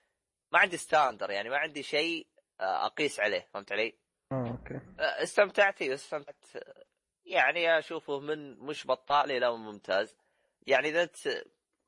ما 0.52 0.58
عندي 0.58 0.76
standard 0.76 1.30
يعني 1.30 1.48
ما 1.48 1.56
عندي 1.56 1.82
شيء 1.82 2.26
آه، 2.60 2.86
أقيس 2.86 3.20
عليه 3.20 3.48
فهمت 3.54 3.72
علي؟ 3.72 3.98
آه 4.32 4.50
أوكي. 4.50 4.74
آه، 4.74 5.22
استمتعت 5.22 5.82
استمتعت 5.82 6.44
يعني 7.24 7.78
أشوفه 7.78 8.20
من 8.20 8.58
مش 8.58 8.86
بطال 8.86 9.30
إلى 9.30 9.56
ممتاز. 9.56 10.16
يعني 10.66 10.88
إذا 10.88 11.02
أنت 11.02 11.26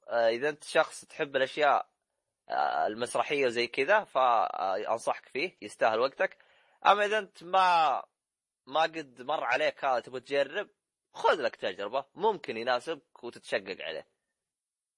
آه، 0.09 0.29
إذا 0.29 0.49
أنت 0.49 0.65
شخص 0.65 1.05
تحب 1.05 1.37
الأشياء 1.37 1.95
المسرحية 2.87 3.47
وزي 3.47 3.67
كذا 3.67 4.05
فانصحك 4.05 5.29
فيه 5.29 5.57
يستاهل 5.63 5.99
وقتك. 5.99 6.39
أما 6.87 7.05
إذا 7.05 7.19
أنت 7.19 7.45
ما 7.45 8.03
ما 8.67 8.83
قد 8.83 9.23
مر 9.23 9.45
عليك 9.45 9.85
هذا 9.85 10.01
تبغى 10.01 10.21
تجرب 10.21 10.69
خذ 11.15 11.41
لك 11.41 11.57
تجربة 11.57 12.05
ممكن 12.15 12.57
يناسبك 12.57 13.25
وتتشقق 13.25 13.77
عليه. 13.81 14.07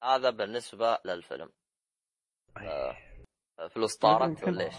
هذا 0.03 0.31
بالنسبة 0.31 0.99
للفيلم. 1.05 1.53
آه، 2.57 2.97
فلوس 3.75 3.97
طارت 3.97 4.45
ولا 4.45 4.65
إيش؟ 4.65 4.75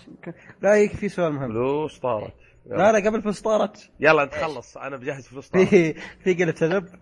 لا 0.61 0.75
يك 0.75 0.95
في 0.95 1.09
سؤال 1.09 1.33
مهم. 1.33 1.47
فلوس 1.47 1.99
طارت 1.99 2.33
لا 2.65 2.91
لا 2.91 3.09
قبل 3.09 3.21
فلوس 3.21 3.41
طارت 3.41 3.91
يلا 3.99 4.23
انت 4.23 4.33
خلص 4.33 4.77
أنا 4.77 4.97
بجهز 4.97 5.27
فلوس 5.27 5.49
طارت 5.49 5.67
في 5.67 5.93
في 6.23 6.33
قلة 6.33 6.55
ادب 6.61 6.99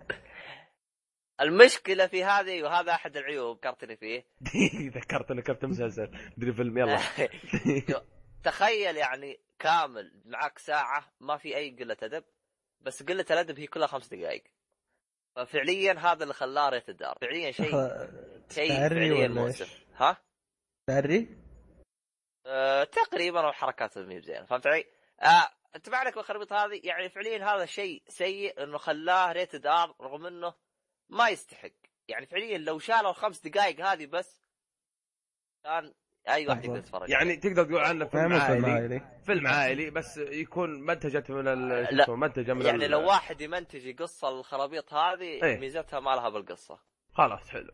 المشكلة 1.41 2.07
في 2.07 2.23
هذه 2.23 2.63
وهذا 2.63 2.91
أحد 2.91 3.17
العيوب 3.17 3.57
ذكرتني 3.57 3.97
فيه. 3.97 4.25
ذكرت 4.99 5.31
انه 5.31 5.41
كابتن 5.41 5.69
مسلسل. 5.69 6.11
مدري 6.37 6.53
فيلم. 6.53 6.77
يلا. 6.77 6.99
تخيل 8.43 8.97
يعني 8.97 9.39
كامل 9.59 10.21
معك 10.25 10.59
ساعة 10.59 11.05
ما 11.19 11.37
في 11.37 11.55
أي 11.57 11.75
قلة 11.79 11.97
أدب 12.03 12.23
بس 12.81 13.03
قلة 13.03 13.25
الأدب 13.31 13.59
هي 13.59 13.67
كلها 13.67 13.87
خمس 13.87 14.07
دقائق 14.07 14.43
ففعليا 15.35 15.93
هذا 15.93 16.23
اللي 16.23 16.33
خلاه 16.33 16.69
rated 16.69 16.89
R. 16.89 17.17
فعليا 17.21 17.51
شيء 17.51 17.71
شيء 18.49 18.69
فعليا 18.89 19.27
مؤسف؟ 19.27 19.85
ها؟ 19.95 20.17
تعري؟ 20.87 21.44
أه 22.45 22.83
تقريبا 22.83 23.47
وحركات 23.47 23.97
مي 23.97 24.19
بزينه 24.19 24.45
فهمت 24.45 24.67
علي؟ 24.67 24.85
آه 25.21 25.49
انت 25.75 25.89
ما 25.89 25.97
عليك 25.97 26.15
بالخربيط 26.15 26.53
هذه 26.53 26.81
يعني 26.83 27.09
فعليا 27.09 27.55
هذا 27.55 27.65
شيء 27.65 28.03
سيء 28.07 28.63
إنه 28.63 28.77
خلاه 28.77 29.31
rated 29.31 29.67
R 29.67 29.95
رغم 30.01 30.25
إنه 30.25 30.53
ما 31.09 31.29
يستحق. 31.29 31.69
يعني 32.07 32.25
فعليا 32.25 32.57
لو 32.57 32.79
شالوا 32.79 33.09
الخمس 33.09 33.41
دقائق 33.47 33.81
هذه 33.85 34.05
بس 34.05 34.41
كان 35.63 35.93
أي 36.29 36.47
واحد 36.47 36.65
يقدر 36.65 36.77
يتفرج 36.77 37.09
يعني 37.09 37.35
تقدر 37.37 37.63
تقول 37.63 37.79
عنه 37.79 38.05
فيلم 38.05 38.33
عائلي. 38.33 38.71
عائلي 38.71 39.01
فيلم 39.25 39.47
عائلي 39.47 39.89
بس 39.89 40.17
يكون 40.17 40.81
منتجت 40.81 41.31
من 41.31 41.47
ال... 41.47 41.87
شو 42.05 42.11
لا. 42.13 42.15
منتجة 42.15 42.53
من 42.53 42.65
يعني 42.65 42.85
ال- 42.85 42.91
لو 42.91 43.07
واحد 43.07 43.41
يمنتج 43.41 44.01
قصه 44.01 44.29
الخرابيط 44.29 44.93
هذه 44.93 45.43
إيه. 45.43 45.57
ميزتها 45.59 45.99
ما 45.99 46.09
لها 46.15 46.29
بالقصة. 46.29 46.79
خلاص 47.13 47.49
حلو. 47.49 47.71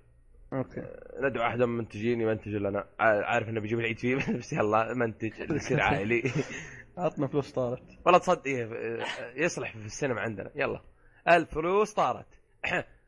أوكي. 0.54 0.84
ندعو 1.20 1.48
أحد 1.48 1.58
من 1.58 1.64
المنتجين 1.64 2.22
يمنتج 2.22 2.56
لنا. 2.56 2.88
عارف 3.00 3.50
إنه 3.50 3.60
بيجيب 3.62 3.80
العيد 3.80 4.00
فيه 4.00 4.16
بس 4.38 4.54
يلا 4.54 4.94
منتج 4.94 5.34
يصير 5.56 5.82
عائلي. 5.82 6.24
عطنا 6.98 7.28
فلوس 7.28 7.52
طارت. 7.52 7.84
والله 8.06 8.20
تصدق 8.20 8.46
إيه، 8.46 9.04
يصلح 9.36 9.72
في 9.78 9.86
السينما 9.86 10.22
عندنا. 10.22 10.52
يلا. 10.56 10.82
الفلوس 11.28 11.94
طارت. 12.02 12.28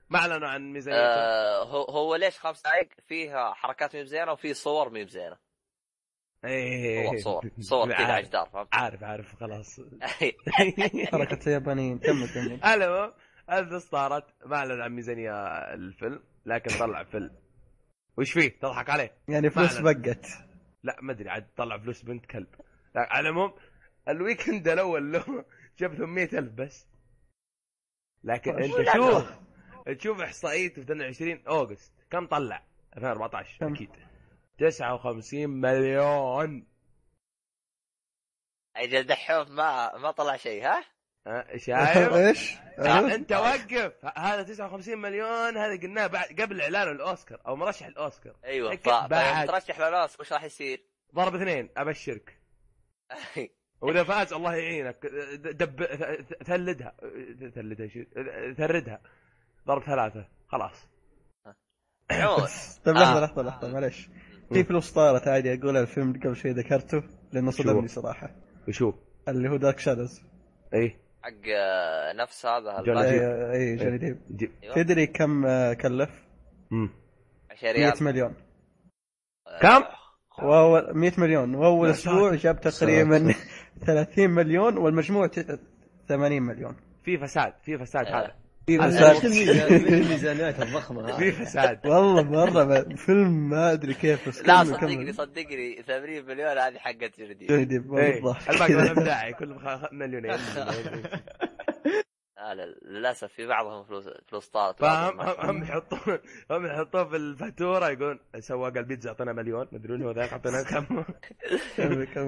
ما 0.10 0.20
أعلنوا 0.20 0.48
عن 0.48 0.74
ميزانيه 0.74 0.98
آه 1.00 1.64
هو 1.64 1.84
هو 1.84 2.16
ليش 2.16 2.40
خمس 2.40 2.62
دقائق 2.62 2.90
فيها 3.08 3.54
حركات 3.54 3.96
مي 3.96 4.04
بزينه 4.04 4.32
وفي 4.32 4.54
صور 4.54 4.90
مي 4.90 5.04
بزينه 5.06 5.38
إيه. 6.46 7.08
صور 7.08 7.22
صور 7.22 7.52
صور 7.60 7.94
كذا 7.94 8.18
الجدار 8.18 8.50
فهمت؟ 8.54 8.68
عارف 8.74 9.04
عارف 9.04 9.36
خلاص. 9.36 9.80
حركة 11.12 11.40
اليابانيين. 11.48 12.00
كمل 12.00 12.28
كمل. 12.34 12.64
المهم 12.66 13.14
الفلوس 13.52 13.86
طارت. 13.86 14.26
ما 14.46 14.56
اعلن 14.56 14.82
عن 14.82 14.92
ميزانية 14.92 15.32
الفيلم. 15.74 16.24
لكن 16.46 16.80
طلع 16.80 17.04
فيلم. 17.04 17.36
وش 18.18 18.32
فيه؟ 18.32 18.60
تضحك 18.60 18.90
عليه. 18.90 19.18
يعني 19.28 19.50
فلوس. 19.50 19.80
بقت. 19.80 20.26
لا 20.84 20.98
ما 21.02 21.12
أدري 21.12 21.30
عاد 21.30 21.48
طلع 21.58 21.78
فلوس 21.78 22.02
بنت 22.02 22.26
كلب. 22.26 22.48
لا 22.96 23.02
على 23.02 23.30
العموم 23.30 23.54
ال 24.08 24.15
weekend 24.15 24.68
الأول 24.68 25.12
له 25.14 25.26
جاب 25.80 25.96
800 25.96 26.24
ألف 26.40 26.54
بس. 26.54 26.88
لكن 28.24 28.64
أنت 28.64 28.76
لا، 28.76 28.94
شوف 28.94 29.32
تشوف 29.98 30.22
احصائيته 30.22 30.76
في 30.76 30.82
22 30.82 31.44
August. 31.48 31.94
كم 32.12 32.28
طلع؟ 32.28 32.64
2014 32.98 33.60
كم؟ 33.60 33.74
أكيد. 33.74 33.90
59 34.58 35.50
مليون. 35.50 36.68
أجل 38.76 39.04
دحوم 39.04 39.56
ما 39.56 39.98
ما 39.98 40.12
طلع 40.12 40.36
شيء 40.38 40.66
ها؟ 40.66 40.86
ها، 41.28 41.58
شايف؟ 41.58 42.14
إيش؟ 42.14 42.54
آه، 42.80 43.16
أنت 43.16 43.32
وقف. 43.32 44.06
هذا 44.18 44.44
59 44.44 44.98
مليون 44.98 45.58
هذا 45.58 45.82
قلناه 45.82 46.08
بعد 46.08 46.42
قبل 46.42 46.62
اعلان 46.62 46.92
الأوسكار 46.92 47.42
أو 47.48 47.56
مرشح 47.56 47.86
الأوسكار. 47.86 48.36
أيوه 48.46 48.80
بعد- 49.08 49.48
ترشح 49.48 49.80
لناس 49.80 50.20
وش 50.20 50.34
راح 50.34 50.44
يصير؟ 50.44 50.84
ضرب 51.16 51.36
اثنين 51.36 51.70
أبشرك. 51.78 52.38
وإذا 53.82 54.04
فاز 54.04 54.34
الله 54.34 54.56
يعينك. 54.56 55.06
دب 55.36 55.84
ثلدها. 56.46 56.96
ثلدها 57.56 57.88
شو؟ 57.88 58.00
ثردها. 58.58 59.02
ضرب 59.68 59.84
ثلاثة. 59.84 60.28
خلاص. 60.48 60.88
طيب 62.86 62.96
آه. 62.98 63.02
لحظة 63.04 63.20
لحظة 63.26 63.42
لحظة 63.44 63.74
معلش 63.74 64.10
في 64.54 64.64
فلوس 64.64 64.92
طارت 64.92 65.28
عادي 65.28 65.54
أقول 65.54 65.78
الفيلم 65.78 66.14
قبل 66.24 66.36
شوي 66.36 66.52
ذكرته 66.52 67.04
لأنه 67.32 67.52
صدمني 67.52 67.88
صراحة. 67.88 68.36
وشو؟ 68.68 68.94
اللي 69.28 69.50
هو 69.50 69.58
دارك 69.58 69.80
شادوز 69.80 70.22
اي 70.74 70.96
حق 71.24 71.32
نفس 72.16 72.46
هذا 72.46 72.82
جوني 72.82 73.00
الباقي. 73.00 73.12
ديب. 73.12 73.52
اي 73.52 73.76
جوني 73.76 73.98
ديب 73.98 74.18
جيب 74.36 74.52
أيوة. 74.64 74.76
تدري 74.76 75.08
كم 75.08 75.46
آه، 75.46 75.74
كلف؟ 75.74 76.10
مم. 76.72 76.90
10 77.52 77.64
100 77.64 77.72
ريال 77.74 78.04
مليون 78.04 78.34
كم؟ 79.62 79.84
واول 80.44 80.98
100 80.98 81.12
مليون 81.18 81.56
واول 81.56 81.90
أسبوع 81.90 82.36
جاب 82.36 82.62
تقريبا 82.62 83.34
30 83.86 84.30
مليون 84.30 84.78
والمجموع 84.78 85.28
ت- 85.28 85.60
80 86.10 86.42
مليون 86.42 86.76
في 87.04 87.18
فساد 87.18 87.54
في 87.64 87.78
فساد 87.78 88.06
آه. 88.06 88.20
هذا 88.20 88.36
في 88.68 88.78
فساد. 88.78 89.26
الميزانيات 89.26 90.62
الضخمة 90.62 91.18
في؟ 91.18 91.32
فساد. 91.32 91.88
والله 91.88 92.24
مره 92.24 92.96
فيلم 92.96 93.50
ما 93.50 93.72
أدري 93.72 93.94
كيف 93.94 94.30
بس 94.30 94.42
لا 94.48 94.64
صدقني. 94.64 95.14
صدقني 95.14 95.84
80 95.88 96.26
مليون 96.26 96.58
هذه 96.58 96.78
حقت 96.78 97.20
جردي 97.20 97.46
جوني 97.48 97.66
ديب 97.66 97.94
إيه 97.98 98.22
بالضبط 98.22 98.50
الباقي 98.50 98.74
ما 98.74 98.82
له 98.82 98.94
داعي 99.04 99.34
كلهم 99.34 99.82
مليونين 99.92 100.32
لا 102.38 102.56
لا 102.56 102.76
للأسف 102.86 103.32
في 103.34 103.48
بعضهم 103.48 103.84
فلوس 103.84 104.04
فلوس 104.28 104.48
طارت 104.48 104.82
ما- 104.82 105.36
هم 105.50 105.64
يحطون 105.64 106.20
هم 106.52 106.66
يحطون 106.66 107.10
في 107.10 107.16
الفاتورة 107.16 107.90
يقولون 107.90 108.20
سواق 108.40 108.78
البيتزا 108.78 109.10
اعطينا 109.10 109.34
مليون 109.34 109.68
مدري 109.72 110.06
هو 110.06 110.12
ذاك 110.12 110.32
اعطينا 110.34 110.64
كم. 110.64 111.04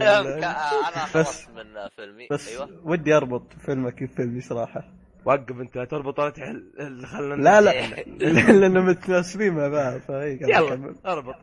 أنا 0.02 1.06
خلصت 1.06 1.50
من 1.50 1.88
فيلمي. 1.96 2.28
بس 2.32 2.48
أيوه. 2.50 2.70
ودي 2.84 3.14
أربط 3.18 3.54
فيلمك 3.54 4.04
بفيلمي 4.04 4.42
صراحة. 4.42 4.84
وقف 5.26 5.60
انت 5.60 5.76
لا 5.76 5.86
تربط 5.86 6.20
ولا 6.20 6.30
تحل 6.30 6.72
خلنا 7.06 7.36
لا 7.36 7.62
لا. 7.62 7.72
لأنه 8.60 8.82
متناسبين 8.82 9.54
مع 9.54 9.68
بعض 9.68 10.02
يلا. 10.10 10.96
اربط. 11.06 11.36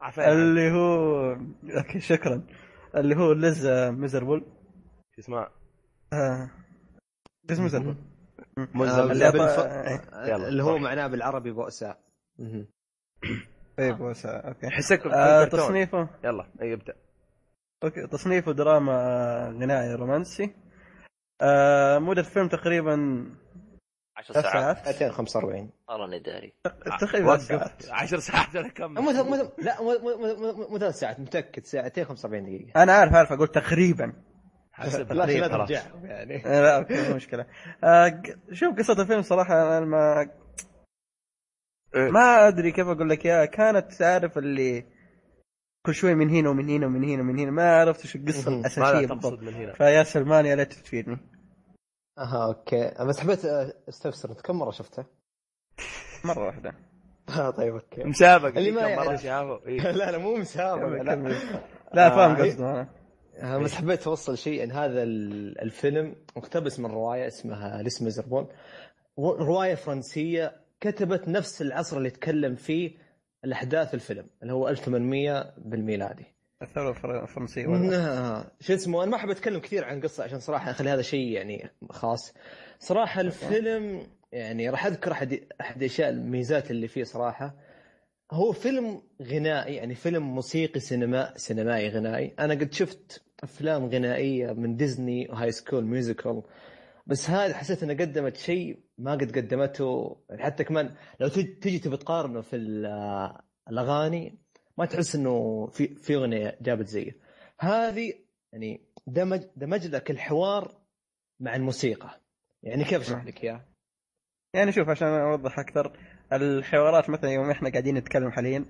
عفوا 0.00 0.32
اللي 0.32 0.70
هو 0.72 1.30
okay 1.76 2.00
شكرا. 2.00 2.42
اللي 2.96 3.16
هو 3.16 3.32
Les 3.32 3.66
Misérables 3.68 4.40
شو 5.16 5.20
اسمه؟ 5.20 5.46
آه. 6.12 6.50
Les 7.48 7.60
Misérables 7.60 7.94
ملزم 8.74 9.10
اللي 9.10 9.30
أعطى- 9.32 9.36
يلا، 10.28 10.48
اللي 10.48 10.62
هو 10.62 10.70
روح. 10.70 10.82
معناه 10.82 11.06
بالعربي 11.06 11.50
بؤساء. 11.52 11.98
طيب 13.78 14.00
وسع 14.00 14.48
okay. 14.48 14.68
احسك 14.68 15.06
آه 15.06 15.44
تصنيف 15.44 15.62
تصنيفه؟ 15.64 16.08
يلا 16.24 16.46
إي 16.62 16.74
ابدأ. 16.74 16.94
okay 17.84 18.06
تصنيفه 18.06 18.52
دراما 18.52 18.94
غنائي 19.60 19.94
رومانسي. 19.94 20.54
آه 21.42 21.98
مدة 21.98 22.20
الفيلم 22.20 22.48
تقريبا 22.48 23.24
10 24.16 24.32
ثلاث 24.34 24.44
ساعات. 24.52 24.76
ساعات. 24.76 24.88
245 25.02 25.70
والله 25.88 26.06
إني 26.06 26.18
داري. 26.18 26.52
تقريبا 27.00 27.36
ثلاث 27.36 27.46
ساعات. 27.46 27.82
وقف 27.84 27.90
10 27.92 28.18
ساعات 28.18 28.56
أنا 28.56 28.68
كم 28.68 28.94
مو 28.94 29.10
لا 29.10 29.22
مو 29.22 29.98
مو 29.98 30.16
مو- 30.16 30.52
مو- 30.52 30.68
مو 30.68 30.78
ثلاث 30.78 30.94
ساعات 30.98 31.20
متأكد. 31.20 31.64
ساعتين 31.64 32.04
45 32.04 32.44
دقيقة. 32.44 32.82
أنا 32.82 32.92
عارف 32.92 33.12
عارف 33.14 33.32
أقول 33.32 33.48
تقريبا. 33.48 34.12
حسب 34.72 35.12
لا 35.12 35.26
لا. 35.26 35.48
ترجعهم 35.48 36.06
يعني. 36.06 36.42
لا 36.62 36.76
okay 36.76 37.08
مو 37.08 37.14
مشكلة. 37.16 37.46
آه 37.84 38.22
شوف 38.52 38.78
قصة 38.78 39.02
الفيلم 39.02 39.22
صراحة 39.22 39.78
أنا 39.78 39.86
ما 39.86 40.30
إيه. 41.94 42.10
ما 42.10 42.48
أدري 42.48 42.72
كيف 42.72 42.86
أقول 42.86 43.10
لك 43.10 43.26
إياها. 43.26 43.44
كانت 43.44 43.92
تعرف 43.92 44.38
اللي 44.38 44.84
كل 45.86 45.94
شوي 45.94 46.14
من 46.14 46.30
هنا 46.30 46.48
ومن 46.50 46.68
هنا 46.70 46.86
ومن 46.86 47.04
هنا 47.04 47.22
ومن 47.22 47.38
هنا. 47.38 47.50
ما 47.50 47.80
عرفت 47.80 48.00
إيش 48.00 48.16
القصة. 48.16 48.48
الأساسية 48.60 49.06
بالضبط؟ 49.06 49.38
فيا 49.76 50.02
سلمان 50.02 50.46
يا 50.46 50.56
ليت 50.56 50.72
تفيدني. 50.72 51.18
أها 52.18 52.46
okay. 52.46 52.94
بس 53.00 53.20
حبيت 53.20 53.44
آه، 53.44 53.74
استفسر 53.88 54.30
انت 54.30 54.40
كم 54.40 54.56
مرة 54.58 54.70
شفته؟ 54.70 55.04
مرة 56.24 56.46
واحدة. 56.46 56.74
آه 57.38 57.50
طيب 57.50 57.74
okay. 57.74 58.04
مسابقة 58.04 58.48
اللي 58.58 58.70
ما. 58.70 59.16
شافه. 59.16 59.66
إيه. 59.66 59.80
لا 59.98 60.10
لا 60.10 60.18
مو 60.18 60.36
مسابقة 60.36 61.02
لا. 61.02 61.12
لا 61.94 62.10
فاهم 62.10 62.36
آه، 62.36 62.44
قصده 62.44 62.70
أنا 62.70 62.88
آه، 63.54 63.58
بس 63.58 63.74
حبيت 63.74 64.06
اوصل 64.06 64.38
شيء. 64.38 64.64
ان 64.64 64.72
هذا 64.72 65.02
ال- 65.02 65.60
الفيلم 65.60 66.16
مقتبس 66.36 66.80
من 66.80 66.90
رواية 66.90 67.26
اسمها 67.26 67.82
ليس 67.82 68.02
ميزربون 68.02 68.48
رواية 69.18 69.74
فرنسية 69.74 70.56
كتبت 70.80 71.28
نفس 71.28 71.62
العصر 71.62 71.96
اللي 71.96 72.10
تكلم 72.10 72.54
فيه 72.54 72.96
الأحداث 73.44 73.94
الفيلم 73.94 74.26
اللي 74.42 74.52
هو 74.52 74.68
1800 74.68 75.54
بالميلادي. 75.58 76.24
الثوره 76.62 76.90
الفر- 76.90 77.22
الفرنسية 77.22 77.66
ولا؟ 77.66 77.96
آه، 78.18 78.50
شو 78.60 78.74
اسمه 78.74 79.02
أنا 79.02 79.10
ما 79.10 79.16
أحب 79.16 79.30
أتكلم 79.30 79.60
كثير 79.60 79.84
عن 79.84 80.00
قصة 80.00 80.24
عشان 80.24 80.40
صراحة 80.40 80.70
أخلي 80.70 80.90
هذا 80.90 81.02
شيء 81.02 81.28
يعني 81.28 81.70
خاص. 81.90 82.34
صراحة 82.78 83.20
الفيلم 83.20 84.06
يعني 84.32 84.70
راح 84.70 84.86
أذكر 84.86 85.12
أحد 85.12 85.40
أحد 85.60 85.76
الاشياء 85.76 86.08
الميزات 86.08 86.70
اللي 86.70 86.88
فيه 86.88 87.04
صراحة. 87.04 87.54
هو 88.32 88.52
فيلم 88.52 89.02
غنائي 89.22 89.74
يعني 89.74 89.94
فيلم 89.94 90.22
موسيقي 90.34 90.80
سينما 90.80 91.32
سينمائي 91.36 91.88
غنائي. 91.88 92.34
أنا 92.38 92.54
قد 92.54 92.72
شفت 92.72 93.22
أفلام 93.42 93.86
غنائية 93.86 94.52
من 94.52 94.76
ديزني 94.76 95.28
و 95.30 95.52
High 95.52 95.65
School 95.65 95.84
Musical. 95.84 96.42
بس 97.06 97.30
هذا 97.30 97.54
حسيت 97.54 97.82
انها 97.82 97.94
قدمت 97.94 98.36
شيء 98.36 98.78
ما 98.98 99.12
قد 99.12 99.38
قدمته. 99.38 100.16
حتى 100.38 100.64
كمان 100.64 100.94
لو 101.20 101.28
تجي 101.28 101.78
تبي 101.78 101.96
تقارنه 101.96 102.40
في 102.40 102.56
ال- 102.56 103.32
الأغاني 103.70 104.38
ما 104.80 104.86
تحس 104.86 105.14
إنه 105.14 105.66
في 105.66 105.94
في 105.94 106.14
أغنية 106.14 106.58
جابت 106.60 106.86
زيه. 106.86 107.16
هذه 107.58 108.14
يعني 108.52 108.80
دمج 109.06 109.42
دمج 109.56 109.86
لك 109.86 110.10
الحوار 110.10 110.80
مع 111.40 111.56
الموسيقى. 111.56 112.20
يعني 112.62 112.84
كيف 112.84 113.00
أشرح 113.00 113.24
لك 113.24 113.44
اياه؟ 113.44 113.64
يعني 114.54 114.72
شوف 114.72 114.88
عشان 114.88 115.08
أوضح 115.08 115.58
أكثر 115.58 115.98
الحوارات 116.32 117.10
مثلا 117.10 117.30
يوم 117.30 117.50
إحنا 117.50 117.70
قاعدين 117.70 117.94
نتكلم 117.94 118.30
حاليا 118.30 118.64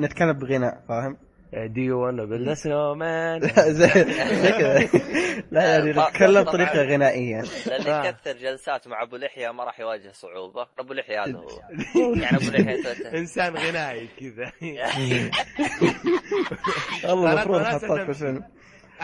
نتكلم 0.00 0.32
بغناء 0.32 0.84
فاهم؟ 0.88 1.16
do 1.52 1.80
you 1.80 2.04
wanna 2.04 2.24
build 2.24 2.52
snowman 2.52 3.40
زي 3.40 3.72
زي 3.72 4.52
كذا. 4.52 4.88
لا 5.50 5.76
يعني. 5.76 5.90
نتكلم 5.90 6.42
بطريقه 6.44 6.82
غنائية. 6.82 7.42
للي 7.66 7.90
آه. 7.90 8.06
يكثر 8.06 8.32
جلسات 8.32 8.88
مع 8.88 9.02
أبو 9.02 9.16
لحية 9.16 9.50
ما 9.50 9.64
راح 9.64 9.80
يواجه 9.80 10.10
صعوبة. 10.12 10.66
أبو 10.78 10.92
لحية 10.92 11.24
هذا 11.24 11.38
هو. 11.38 11.48
يعني 12.22 12.36
أبو 12.36 12.50
لحية. 12.50 13.18
إنسان 13.18 13.54
غنائي 13.56 14.08
كذا. 14.20 14.52
والله 17.10 17.32
المفروض 17.32 17.60
أحطك 17.60 17.86
في 18.04 18.08
الفيلم 18.08 18.42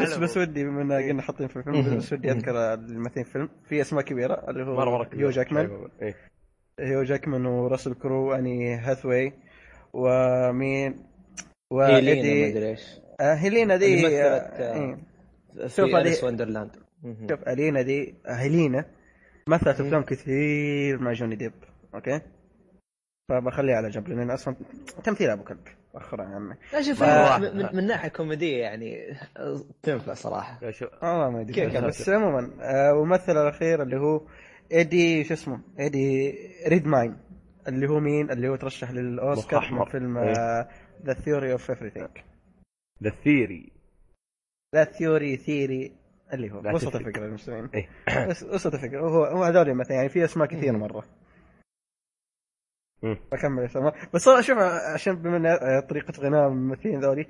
بس 0.03 0.17
بس 0.17 0.37
ودي 0.37 0.65
بما 0.65 0.83
إننا 0.83 0.97
قلنا 0.97 1.23
حاطين 1.23 1.49
في 1.49 1.57
الفيلم 1.57 1.97
بس 1.97 2.13
ودي 2.13 2.31
أذكر 2.31 2.75
الممثلين 2.75 3.25
في 3.25 3.37
الفيلم. 3.37 3.49
في 3.69 3.81
أسماء 3.81 4.05
كبيرة 4.05 4.45
اللي 4.49 4.65
هو 4.65 4.77
مره 4.77 4.91
مرة 4.91 5.05
كذا. 5.05 5.21
هيو 5.21 5.31
جاكمان. 5.31 5.89
إيه. 6.03 6.15
هيو 6.81 7.03
جاكمان 7.03 7.47
وراسل 7.47 7.95
كرو 7.95 8.31
واني 8.31 8.75
هاثواي 8.77 9.33
ومين؟ 9.93 11.12
هيلينا 11.81 12.23
ما 12.23 12.31
وإيدي 12.43 12.51
أدري 12.59 12.69
إيش 12.71 12.83
آه 13.21 13.35
هيلينا 13.35 13.77
دي 13.77 13.97
مثلت، 13.97 14.13
آه، 14.15 14.37
آه، 14.37 14.75
إيه. 14.75 14.99
شوف 15.69 15.87
في 15.87 15.95
هذه- 15.95 16.01
Alice 16.01 16.25
Wonderland. 16.25 16.71
شوف 17.31 17.49
الينا 17.49 17.83
دي 17.83 18.15
هيلينا 18.27 18.85
مثلت 19.49 19.81
افلام 19.81 20.03
كثير 20.03 20.99
مع 20.99 21.13
جوني 21.13 21.37
ديب 21.37 21.53
okay 21.95 22.21
فبخليها 23.29 23.77
على 23.77 23.89
جنب 23.89 24.09
لأن 24.09 24.31
أصلا 24.31 24.57
تمثيل 25.05 25.31
أبو 25.31 25.45
كلب 25.45 25.59
مؤخرا 25.95 26.23
يا 26.25 26.29
عمي 26.29 26.55
لا 26.73 26.83
شوف. 26.83 27.03
من, 27.03 27.77
من, 27.77 27.87
ناحية 27.87 28.09
كوميدية 28.09 28.57
يعني 28.57 29.17
تنفع 29.83 30.15
صراحة 30.15 30.61
والله 31.03 31.31
ما 31.31 31.41
أدري 31.41 31.67
بس 31.81 32.09
عموما 32.09 32.51
آه 32.61 32.93
والممثل 32.95 33.33
الأخير 33.33 33.83
اللي 33.83 33.97
هو 33.97 34.21
ايدي 34.73 35.25
شو 35.25 35.35
اسمه 35.35 35.61
ايدي 35.81 36.35
ريدماين 36.69 37.17
اللي 37.69 37.89
هو 37.89 38.01
مين 38.01 38.31
اللي 38.31 38.49
هو 38.49 38.57
ترشح 38.57 38.91
للأوسكار 38.91 39.61
من. 39.73 39.85
فيلم 39.85 40.19
إيه. 40.19 40.69
The 41.05 41.13
Theory 41.13 41.53
of 41.53 41.71
Everything 41.71 42.11
The 43.03 43.11
Theory 43.25 43.73
The 44.75 44.85
Theory 44.85 45.37
Theory 45.37 45.93
اللي 46.33 46.51
هو 46.51 46.61
لا 46.61 46.75
وسط. 46.75 46.97
الفكرة 46.97 47.27
المسلمين 47.27 47.71
إيه. 47.75 47.89
وسط 48.55 48.75
الفكرة 48.75 49.01
هو 49.01 49.25
هو 49.25 49.45
هذول 49.45 49.75
مثلا 49.75 49.97
يعني 49.97 50.09
في 50.09 50.25
أسماء 50.25 50.49
كثير 50.49 50.73
مرة. 50.73 51.05
بكمل 53.03 53.65
اسماء 53.65 53.95
بس 54.15 54.29
شوف 54.41 54.59
عشان 54.95 55.17
بما 55.17 55.37
إن 55.37 55.47
آه، 55.47 55.81
طريقة 55.81 56.13
غناء 56.21 56.49
الممثلين 56.49 57.01
ذولي 57.01 57.27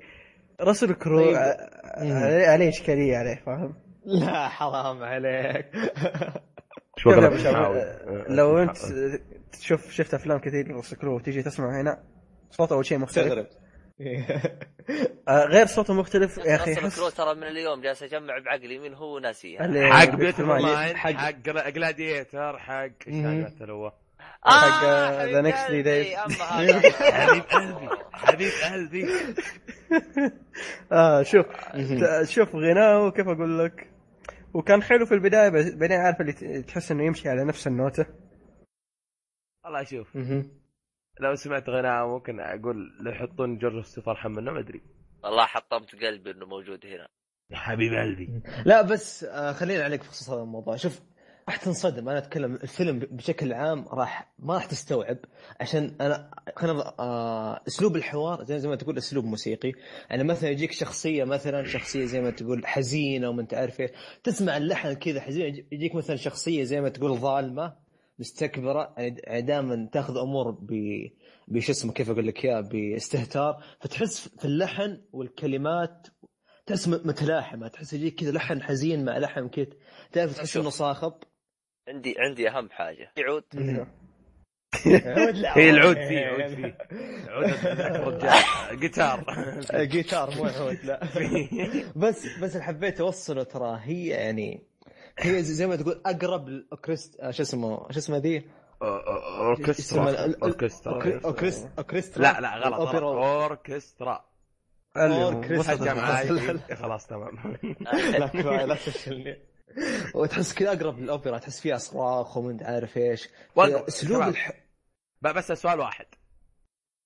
راسل 0.61 0.93
كرو 0.93 1.23
طيب. 1.25 1.35
آه، 1.35 2.03
مم. 2.03 2.11
عليه 2.11 2.47
عليه 2.47 2.69
إشكالية 2.69 3.17
عليه 3.17 3.35
فاهم؟ 3.35 3.75
لا 4.05 4.49
حرام 4.49 5.03
عليك. 5.03 5.75
آه، 7.05 8.25
لو 8.29 8.57
أنت 8.57 8.77
تشوف 9.51 9.91
شفت 9.91 10.13
أفلام 10.13 10.39
كثير 10.39 10.75
راسل 10.75 10.97
كرو 10.97 11.15
وتيجي 11.15 11.43
تسمع 11.43 11.81
هنا 11.81 12.03
صوت 12.49 12.71
أول 12.71 12.85
شيء 12.85 12.97
مختلف 12.97 13.27
تغرب 13.27 13.45
آه، 13.45 13.62
غير 15.29 15.65
صوته 15.65 15.93
مختلف 15.93 16.37
يا 16.37 16.55
أخي 16.55 16.71
يحس 16.71 16.95
ترى 17.17 17.35
من 17.35 17.43
اليوم 17.43 17.81
جالس 17.81 18.03
أجمع 18.03 18.39
بعقلي 18.39 18.79
مين 18.79 18.93
هو 18.93 19.19
ناسيه 19.19 19.65
اللي- 19.65 19.93
حق 19.93 20.15
الماين. 20.39 20.75
ماين 20.75 20.97
حق- 20.97 21.09
جلاديتر 21.69 22.59
حق 22.59 22.73
إيش 23.07 23.25
حق، 23.25 23.49
آه، 24.45 24.51
آه، 24.51 25.21
قلبي، 25.21 25.31
Days. 25.83 26.19
أما 26.19 26.35
هذا. 26.43 26.91
حبيب 27.13 27.43
قلبي 27.43 27.89
حبيب 28.13 28.51
قلبي 28.73 29.07
آه 30.91 31.23
شوف 31.23 31.45
شوف 32.29 32.55
غناه 32.55 33.11
كيف 33.11 33.27
أقول 33.27 33.59
لك 33.65 33.89
وكان 34.53 34.83
حلو 34.83 35.05
في 35.05 35.13
البداية 35.13 35.49
بعدين 35.49 35.99
عارف 35.99 36.21
اللي 36.21 36.61
تحس 36.61 36.91
إنه 36.91 37.03
يمشي 37.05 37.29
على 37.29 37.43
نفس 37.43 37.67
النوتة 37.67 38.05
والله 39.65 39.83
شوف. 39.83 40.07
لو 41.19 41.35
سمعت 41.35 41.69
غناء 41.69 42.07
ممكن 42.07 42.39
أقول 42.39 42.91
لو 43.01 43.11
يحطون 43.11 43.57
جورج 43.57 43.75
وستيف 43.75 44.09
ارحم 44.09 44.31
منه 44.31 44.51
ما 44.51 44.59
أدري. 44.59 44.81
والله 45.23 45.45
حطمت 45.45 45.95
قلبي 45.95 46.31
إنه 46.31 46.45
موجود 46.45 46.85
هنا. 46.85 47.07
يا 47.51 47.57
حبيب 47.57 47.93
قلبي. 47.93 48.41
لا 48.65 48.81
بس 48.81 49.23
آه 49.23 49.51
خلينا 49.51 49.83
عليك 49.83 49.99
بخصوص 49.99 50.29
هذا 50.29 50.41
الموضوع. 50.41 50.75
شوف 50.75 51.01
راح 51.47 51.55
تنصدم. 51.55 52.09
أنا 52.09 52.17
أتكلم 52.17 52.53
الفيلم 52.55 52.99
بشكل 52.99 53.53
عام 53.53 53.85
راح 53.87 54.33
ما 54.39 54.53
راح 54.53 54.65
تستوعب. 54.65 55.17
عشان 55.61 55.95
أنا 56.01 56.31
خلينا 56.55 56.93
آه 56.99 57.61
أسلوب 57.67 57.95
الحوار 57.95 58.43
زي, 58.43 58.59
زي 58.59 58.69
ما 58.69 58.75
تقول 58.75 58.97
أسلوب 58.97 59.25
موسيقي. 59.25 59.71
يعني 60.09 60.23
مثلا 60.23 60.49
يجيك 60.49 60.71
شخصية 60.71 61.23
مثلا 61.23 61.63
شخصية 61.63 62.05
زي 62.05 62.21
ما 62.21 62.29
تقول 62.29 62.67
حزينة 62.67 63.29
وما 63.29 63.41
أنت 63.41 63.53
عارف 63.53 63.79
إيش. 63.79 63.91
تسمع 64.23 64.57
اللحن 64.57 64.93
كذا 64.93 65.21
حزين 65.21 65.45
يجي- 65.45 65.67
يجيك 65.71 65.95
مثلا 65.95 66.15
شخصية 66.15 66.63
زي 66.63 66.81
ما 66.81 66.89
تقول 66.89 67.17
ظالمة. 67.17 67.82
مستكبرة 68.19 68.93
يعني 68.97 69.41
دائما 69.41 69.89
تاخذ 69.91 70.17
أمور 70.17 70.51
ب 70.51 70.73
بش 71.47 71.69
اسمه 71.69 71.93
كيف 71.93 72.09
أقول 72.09 72.27
لك 72.27 72.45
إياه 72.45 72.61
باستهتار 72.61 73.63
فتحس 73.81 74.27
في 74.39 74.45
اللحن 74.45 75.01
والكلمات 75.13 76.07
تحس 76.65 76.87
متلاحمة 76.87 77.67
تحس 77.67 77.93
يجيك 77.93 78.19
كذا 78.19 78.31
لحن 78.31 78.63
حزين 78.63 79.05
مع 79.05 79.17
لحن 79.17 79.49
كذا 79.49 79.67
تعرف 80.11 80.37
تحس. 80.37 80.57
إنه 80.57 80.69
صاخب؟ 80.69 81.13
عندي 81.87 82.15
عندي 82.19 82.49
أهم 82.49 82.69
حاجة. 82.69 83.11
يعود. 83.17 83.43
هي 85.55 85.69
العود 85.69 85.95
فيه 85.95 86.19
عود 86.25 86.55
فيه. 86.55 86.77
عود 87.27 87.43
الرجال. 87.65 88.43
جيتار. 88.81 89.25
جيتار 89.93 90.35
مو 90.35 90.43
عود 90.45 90.77
لا. 90.83 90.99
بس 91.95 92.39
بس 92.41 92.51
اللي 92.53 92.63
حبيت 92.63 93.01
أوصله 93.01 93.43
ترى 93.43 93.79
هي 93.83 94.07
يعني 94.07 94.63
هي 95.19 95.43
زي 95.43 95.53
زي 95.53 95.67
ما 95.67 95.75
تقول 95.75 96.01
أقرب 96.05 96.49
لاوكريست 96.49 97.19
آه، 97.19 97.31
شو 97.31 97.43
اسمه 97.43 97.91
شو 97.91 97.99
اسمه 97.99 98.17
ذي؟ 98.17 98.49
أوركسترا. 98.81 100.35
أوركسترا. 100.43 101.69
أوكريسترا. 101.77 102.23
لا 102.23 102.41
لا 102.41 102.57
غلط. 102.57 102.95
أوركسترا. 103.13 104.25
معاي. 105.93 106.29
إيه، 106.69 106.75
خلاص 106.75 107.07
تمام. 107.07 107.57
لا 108.19 108.27
كفاية، 108.27 108.65
لا 108.65 108.75
تفشلني 108.75 109.39
وتحس 110.15 110.53
كذا 110.53 110.73
أقرب 110.73 110.99
للاوبرا 110.99 111.37
تحس 111.37 111.59
فيها 111.59 111.77
صراخ 111.77 112.37
وما 112.37 112.51
انت 112.51 112.63
عارف 112.63 112.97
إيش. 112.97 113.29
أسلوب. 113.57 114.21
الح... 114.21 114.51
بس 115.21 115.51
سؤال 115.51 115.79
واحد. 115.79 116.05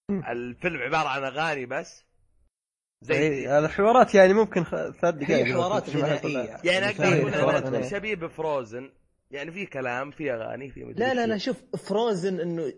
الفيلم 0.09 0.81
عبارة 0.81 1.07
عن 1.07 1.23
أغاني 1.23 1.65
بس 1.65 2.06
زي 3.01 3.13
إيه، 3.17 3.59
الحوارات 3.59 4.15
يعني 4.15 4.33
ممكن 4.33 4.63
خ- 4.63 4.69
ثلاث 4.75 5.15
دقائق 5.15 5.45
هي 5.47 5.53
حوارات 5.53 5.89
غنائيه 5.89 6.19
كلها. 6.19 6.59
يعني 6.63 6.85
أقدر 6.89 7.07
أقول 7.17 7.33
الغنائية. 7.33 7.89
شبيه 7.89 8.15
بفروزن 8.15 8.91
يعني 9.31 9.51
في 9.51 9.65
كلام 9.65 10.11
في 10.11 10.33
أغاني 10.33 10.69
في 10.71 10.83
مدري 10.83 11.05
لا 11.05 11.13
لا. 11.13 11.25
لا 11.27 11.37
شوف 11.37 11.57
فروزن 11.87 12.39
إنه 12.39 12.73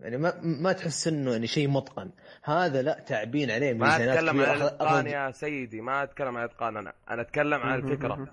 يعني 0.00 0.16
ما 0.16 0.40
ما 0.42 0.72
تحس 0.72 1.08
إنه 1.08 1.32
يعني 1.32 1.46
شيء 1.46 1.68
متقن 1.68 2.12
هذا 2.44 2.82
لا 2.82 3.04
تعبين 3.08 3.50
عليه 3.50 3.72
ما 3.74 3.96
أتكلم. 3.96 4.40
عن 4.40 4.56
الإتقان 4.56 5.06
يا 5.06 5.30
سيدي 5.30 5.80
ما 5.80 6.02
أتكلم 6.02 6.36
عن 6.36 6.44
الإتقان 6.44 6.76
أنا 6.76 6.92
أنا 7.10 7.22
أتكلم 7.22 7.60
عن 7.60 7.78
الفكرة 7.78 8.28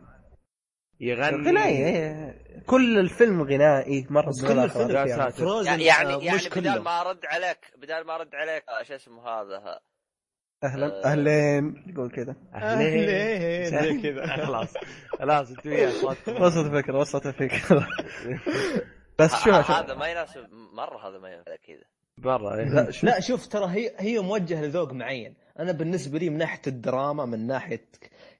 يغني 0.99 1.49
غنائي 1.49 1.85
إيه. 1.85 2.41
كل 2.67 2.99
الفيلم 2.99 3.41
غنائي 3.41 4.07
مرة 4.09 4.31
كل. 4.47 4.69
فروزن 5.31 5.65
يعني 5.67 5.85
يعني, 5.85 6.25
يعني 6.25 6.37
مش 6.37 6.49
بدال 6.49 6.81
ما 6.81 7.01
أرد 7.01 7.25
عليك 7.25 7.57
بدال 7.77 8.05
ما 8.07 8.15
أرد 8.15 8.35
عليك 8.35 8.63
آه، 8.69 8.83
شو 8.83 8.95
اسمه 8.95 9.21
هذا 9.27 9.79
أهلا. 10.63 11.05
أهلين. 11.05 11.83
يقول 11.87 12.11
كذا. 12.11 12.35
أهلين، 12.53 13.65
زي 13.65 14.01
كذا. 14.01 14.45
خلاص. 14.45 14.73
خلاص 15.19 15.49
انت 15.49 15.67
وياه 15.67 16.05
وسط 16.27 16.57
الفكرة 16.57 16.99
وسط 16.99 17.25
الفكرة. 17.25 17.87
بس 19.19 19.35
شو 19.35 19.51
هذا 19.51 19.95
ما 19.95 20.07
يناسب. 20.07 20.47
مرة 20.73 21.09
هذا 21.09 21.19
ما 21.19 21.29
يناسب. 21.29 21.45
كذا. 21.67 21.83
برا 22.17 22.55
إيه. 22.55 22.65
لا 22.65 22.91
شو 22.91 23.07
لا 23.07 23.19
شوف 23.19 23.47
ترى 23.47 23.65
هي 23.65 23.91
هي 23.99 24.19
موجهة 24.19 24.61
لذوق 24.61 24.93
معين. 24.93 25.33
أنا 25.59 25.71
بالنسبة 25.71 26.19
لي 26.19 26.29
من 26.29 26.37
ناحية 26.37 26.61
الدراما 26.67 27.25
من 27.25 27.47
ناحية 27.47 27.85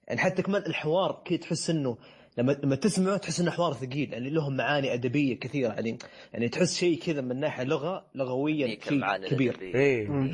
يعني 0.07 0.19
حتى 0.19 0.41
كمان 0.41 0.61
الحوار 0.67 1.21
كي 1.25 1.37
تحس 1.37 1.69
إنه 1.69 1.97
لما 2.37 2.57
لما 2.63 2.75
تسمعه 2.75 3.17
تحس 3.17 3.39
إنه 3.39 3.51
حوار 3.51 3.73
ثقيل 3.73 4.13
يعني 4.13 4.29
لهم 4.29 4.57
معاني 4.57 4.93
أدبية 4.93 5.39
كثيرة 5.39 5.73
يعني 5.73 5.97
يعني 6.33 6.49
تحس 6.49 6.75
شيء 6.75 6.99
كذا 6.99 7.21
من 7.21 7.39
ناحية 7.39 7.63
لغة 7.63 8.05
لغويا 8.15 8.67
كبير. 9.29 9.57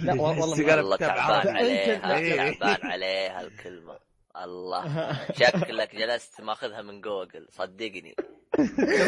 لا، 0.06 0.14
والله- 0.14 0.40
والله 0.42 0.96
كتاب 0.98 1.16
تعبان. 1.16 1.56
عليها 1.56 1.68
إيه. 2.18 2.60
تعبان 2.60 2.92
عليها 2.92 3.42
الكلمة. 3.42 3.96
الله. 4.44 5.14
شكلك 5.40 5.96
جلست 5.96 6.42
ماخذها 6.42 6.82
من 6.82 7.02
جوجل. 7.02 7.48
صدقني. 7.52 8.16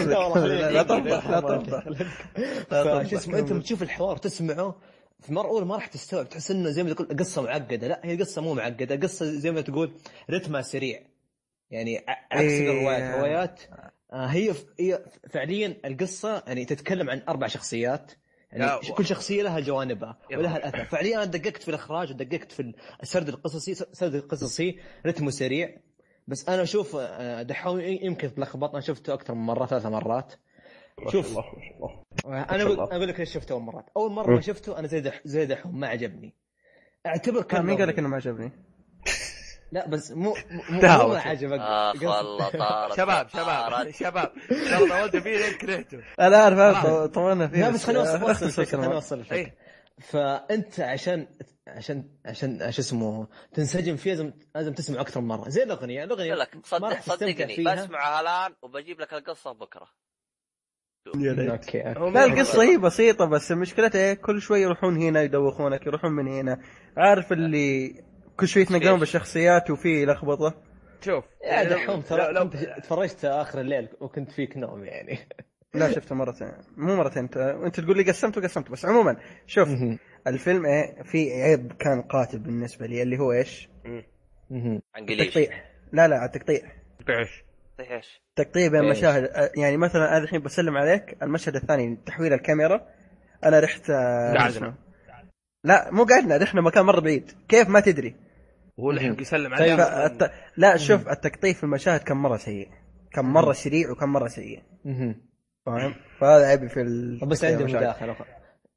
لا 0.05 0.17
والله 0.17 0.47
لا- 0.47 0.71
لا 0.71 0.83
تفضح، 0.83 1.29
لا 1.29 1.39
تفضح. 1.39 1.87
لا 2.71 3.03
فشو 3.03 3.17
اسمه 3.17 3.39
أنت 3.39 3.53
تشوف 3.53 3.83
الحوار 3.83 4.17
تسمعه 4.17 4.75
في 5.21 5.33
مرة 5.33 5.47
اولى 5.47 5.65
ما 5.65 5.75
راح 5.75 5.87
تستوعب 5.87 6.29
تحس 6.29 6.51
إنه 6.51 6.69
زي 6.69 6.83
ما 6.83 6.93
تقول 6.93 7.17
قصة 7.19 7.41
معقدة. 7.41 7.87
لا 7.87 8.01
هي 8.03 8.17
قصة 8.17 8.41
مو 8.41 8.53
معقدة 8.53 8.95
قصة 8.95 9.25
زي 9.25 9.51
ما 9.51 9.61
تقول 9.61 9.91
رتمها 10.29 10.61
سريع. 10.61 10.99
يعني 11.71 12.05
عكس 12.07 12.41
إيه. 12.41 12.71
الروايات. 12.71 13.13
الروايات 13.15 13.61
آه، 14.13 14.25
هي 14.25 14.53
هي 14.79 15.05
فعليا 15.29 15.77
القصة 15.85 16.43
يعني 16.47 16.65
تتكلم 16.65 17.09
عن 17.09 17.21
أربع 17.29 17.47
شخصيات. 17.47 18.11
يعني 18.51 18.91
كل 18.91 19.05
شخصية 19.05 19.43
لها 19.43 19.59
جوانبها. 19.59 20.17
ولها 20.31 20.57
الأثر. 20.57 20.85
فعليا 20.85 21.17
أنا 21.17 21.25
دققت 21.25 21.63
في 21.63 21.69
الإخراج 21.69 22.11
ودققت 22.11 22.51
في 22.51 22.73
السرد 23.03 23.29
القصصي 23.29 23.71
السرد 23.71 24.15
القصصي 24.15 24.79
رتمه 25.05 25.29
سريع. 25.29 25.77
بس 26.27 26.49
أنا 26.49 26.63
أشوف 26.63 26.95
آه، 26.95 27.41
دحوم 27.41 27.79
يمكن 27.79 28.33
تلخبط. 28.33 28.71
أنا 28.71 28.81
شفته 28.81 29.13
أكثر 29.13 29.33
من 29.33 29.45
مرة 29.45 29.65
ثلاث 29.65 29.85
مرات. 29.85 30.33
شوف. 31.11 31.27
الله 31.27 31.43
شاء 31.43 31.75
الله. 31.75 32.03
أنا 32.51 32.63
أقول 32.63 33.07
لك 33.07 33.19
ليش 33.19 33.33
شفته 33.33 33.53
أول 33.53 33.61
مرات 33.61 33.85
أول 33.97 34.11
مرة 34.11 34.35
ما 34.35 34.41
شفته 34.41 34.79
أنا 34.79 34.87
زي 34.87 34.99
دح 34.99 35.21
زي 35.25 35.45
دحوم. 35.45 35.79
ما 35.79 35.87
عجبني. 35.87 36.33
أعتبر 37.05 37.41
كان 37.41 37.65
مين 37.65 37.77
قال 37.77 37.87
لك 37.87 37.99
إنه 37.99 38.07
ما 38.07 38.15
عجبني؟ 38.15 38.51
لا 39.71 39.87
بس 39.87 40.11
مو 40.11 40.35
مو, 40.69 41.13
عجبك 41.15 41.59
اخ 41.59 42.03
والله 42.03 42.49
طارت 42.49 42.97
شباب 42.97 43.29
شباب. 43.29 43.91
شباب 43.91 44.31
لو 44.49 44.87
طولت 44.87 45.15
فيه 45.17 45.37
لين 45.37 45.57
كرهته 45.57 45.99
أنا 46.19 46.37
عارف. 46.37 46.85
طولنا 46.87 47.47
فيه 47.47 47.61
لا 47.61 47.69
بس 47.69 47.85
خليني 47.85 47.99
اوصل 47.99 48.29
أختصر 48.31 48.45
الفكرة. 48.61 48.77
خليني 48.81 48.95
اوصل 48.95 49.19
الفكرة 49.19 49.35
إيه. 49.37 49.55
فأنت 50.01 50.79
عشان 50.79 51.27
عشان 51.67 52.09
عشان 52.25 52.71
شو 52.71 52.81
اسمه 52.81 53.27
تنسجم 53.53 53.95
فيها 53.95 54.13
لازم 54.13 54.33
لازم 54.55 54.73
تسمع 54.73 55.01
أكثر 55.01 55.21
من 55.21 55.27
مرة 55.27 55.49
زي 55.49 55.63
الأغنية 55.63 56.03
الأغنية 56.03 56.33
لك 56.33 56.57
صدق 56.63 57.01
صدقني. 57.01 57.63
بسمعها 57.63 58.21
الآن 58.21 58.55
وبجيب 58.61 58.99
لك 58.99 59.13
القصة 59.13 59.51
بكرة. 59.51 59.87
أوكي 61.07 61.79
لا 62.13 62.25
القصة 62.25 62.63
هي 62.63 62.77
بسيطة 62.77 63.25
بس 63.25 63.51
مشكلتها 63.51 63.99
إيه؟ 63.99 64.13
كل 64.13 64.41
شوي 64.41 64.61
يروحون 64.61 64.97
هنا 65.01 65.21
يدوخونك 65.21 65.87
يروحون 65.87 66.11
من 66.11 66.27
هنا 66.27 66.59
عارف 66.97 67.31
اللي 67.31 68.03
كل 68.39 68.47
شوي 68.47 68.61
يتنقلون؟ 68.63 68.99
بالشخصيات 68.99 69.69
وفي 69.71 70.05
لخبطة 70.05 70.53
شوف 71.01 71.25
يا 71.43 71.47
يعني 71.49 71.69
دحوم 71.69 72.01
ترى 72.01 72.31
لو- 72.33 72.43
لو- 72.43 72.49
تفرجت 72.83 73.25
آخر 73.25 73.61
الليل 73.61 73.89
وكنت 74.01 74.31
فيك 74.31 74.57
نوم 74.57 74.83
يعني 74.83 75.19
لا 75.73 75.91
شفته 75.91 76.15
مرتين 76.15 76.51
مو 76.77 76.95
مرتين 76.95 77.29
انت 77.65 77.79
تقول 77.79 77.97
لي 77.97 78.03
قسمت 78.03 78.37
وقسمت 78.37 78.71
بس 78.71 78.85
عموما 78.85 79.17
شوف. 79.47 79.69
الفيلم 80.27 80.65
إيه 80.65 81.03
في 81.03 81.43
عيب 81.43 81.73
كان 81.73 82.01
قاتل 82.01 82.39
بالنسبة 82.39 82.85
لي 82.85 83.01
اللي 83.01 83.17
هو 83.19 83.31
إيش؟ 83.31 83.69
التقطيع 84.99 85.49
لا 85.93 86.07
لا 86.07 86.25
التقطيع 86.25 86.59
إيش 87.09 87.43
طيب 87.77 87.87
إيش؟ 87.91 88.21
تقطيع 88.35 88.67
بين؟ 88.67 88.89
مشاهد 88.89 89.51
يعني 89.57 89.77
مثلا 89.77 90.09
أنا 90.17 90.23
الحين 90.23 90.41
بسلم 90.41 90.77
عليك 90.77 91.17
المشهد 91.23 91.55
الثاني 91.55 91.97
تحويل 92.05 92.33
الكاميرا 92.33 92.87
أنا 93.43 93.59
رحت 93.59 93.91
قعدنا. 93.91 94.49
شنو؟ 94.49 94.73
لا 95.63 95.91
مو 95.91 96.03
قعدنا 96.03 96.37
رحنا 96.37 96.61
مكان 96.61 96.85
مرة 96.85 96.99
بعيد 96.99 97.31
كيف 97.49 97.69
ما 97.69 97.79
تدري 97.79 98.15
وهو 98.77 98.89
اللي 98.91 99.09
مهم. 99.09 99.19
يسلم 99.19 99.55
طيب، 99.57 99.61
عليه 99.61 99.75
فالت... 99.75 100.31
لا 100.57 100.77
شوف 100.77 101.07
التقطيع 101.09 101.53
في 101.53 101.63
المشاهد 101.63 101.99
كان 101.99 102.17
مرة 102.17 102.37
سيء. 102.37 102.69
كان 103.11 103.25
مرة 103.25 103.53
سريع 103.53 103.91
وكان 103.91 104.09
مرة 104.09 104.27
سيء. 104.27 104.63
فاهم؟ 105.65 105.95
فهذا 106.19 106.45
عيبي 106.45 106.69
في 106.69 106.81
ال... 106.81 107.19
بس 107.25 107.43
عندي. 107.43 107.63
مداخلة. 107.63 108.15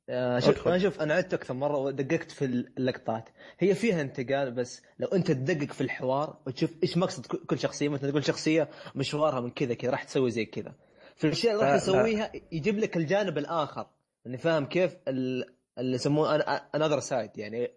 آه 0.09 0.39
شوف. 0.39 0.69
أنا 0.69 0.79
شوف 0.79 1.01
أنا 1.01 1.15
عدت 1.15 1.35
أكثر 1.35 1.55
مرة 1.55 1.77
ودققت 1.77 2.31
في 2.31 2.45
اللقطات. 2.45 3.29
هي 3.59 3.75
فيها 3.75 4.01
انتقال 4.01 4.51
بس 4.51 4.83
لو 4.99 5.09
أنت 5.09 5.31
تدقق 5.31 5.73
في 5.73 5.81
الحوار 5.81 6.37
وتشوف 6.47 6.71
إيش 6.83 6.97
مقصد 6.97 7.27
كل- 7.27 7.59
شخصية 7.59 7.89
مثلا 7.89 8.11
تقول 8.11 8.25
شخصية 8.25 8.69
مشوارها 8.95 9.41
من 9.41 9.51
كذا 9.51 9.75
كذا 9.75 9.91
راح 9.91 10.03
تسوي 10.05 10.31
زي 10.31 10.45
كذا. 10.45 10.75
في 11.17 11.25
الأشياء 11.27 11.53
اللي 11.55 11.65
راح 11.65 11.73
لا، 11.73 11.77
يسويها 11.77 12.33
يجيب 12.53 12.79
لك 12.79 12.97
الجانب 12.97 13.39
الآخر. 13.39 13.87
اني 14.27 14.39
فاهم 14.39 14.67
كيف 14.67 14.97
ال- 15.09 15.55
اللي 15.79 15.95
يسموه 15.95 16.37
انذر 16.75 17.01
سايد 17.01 17.31
يعني 17.39 17.69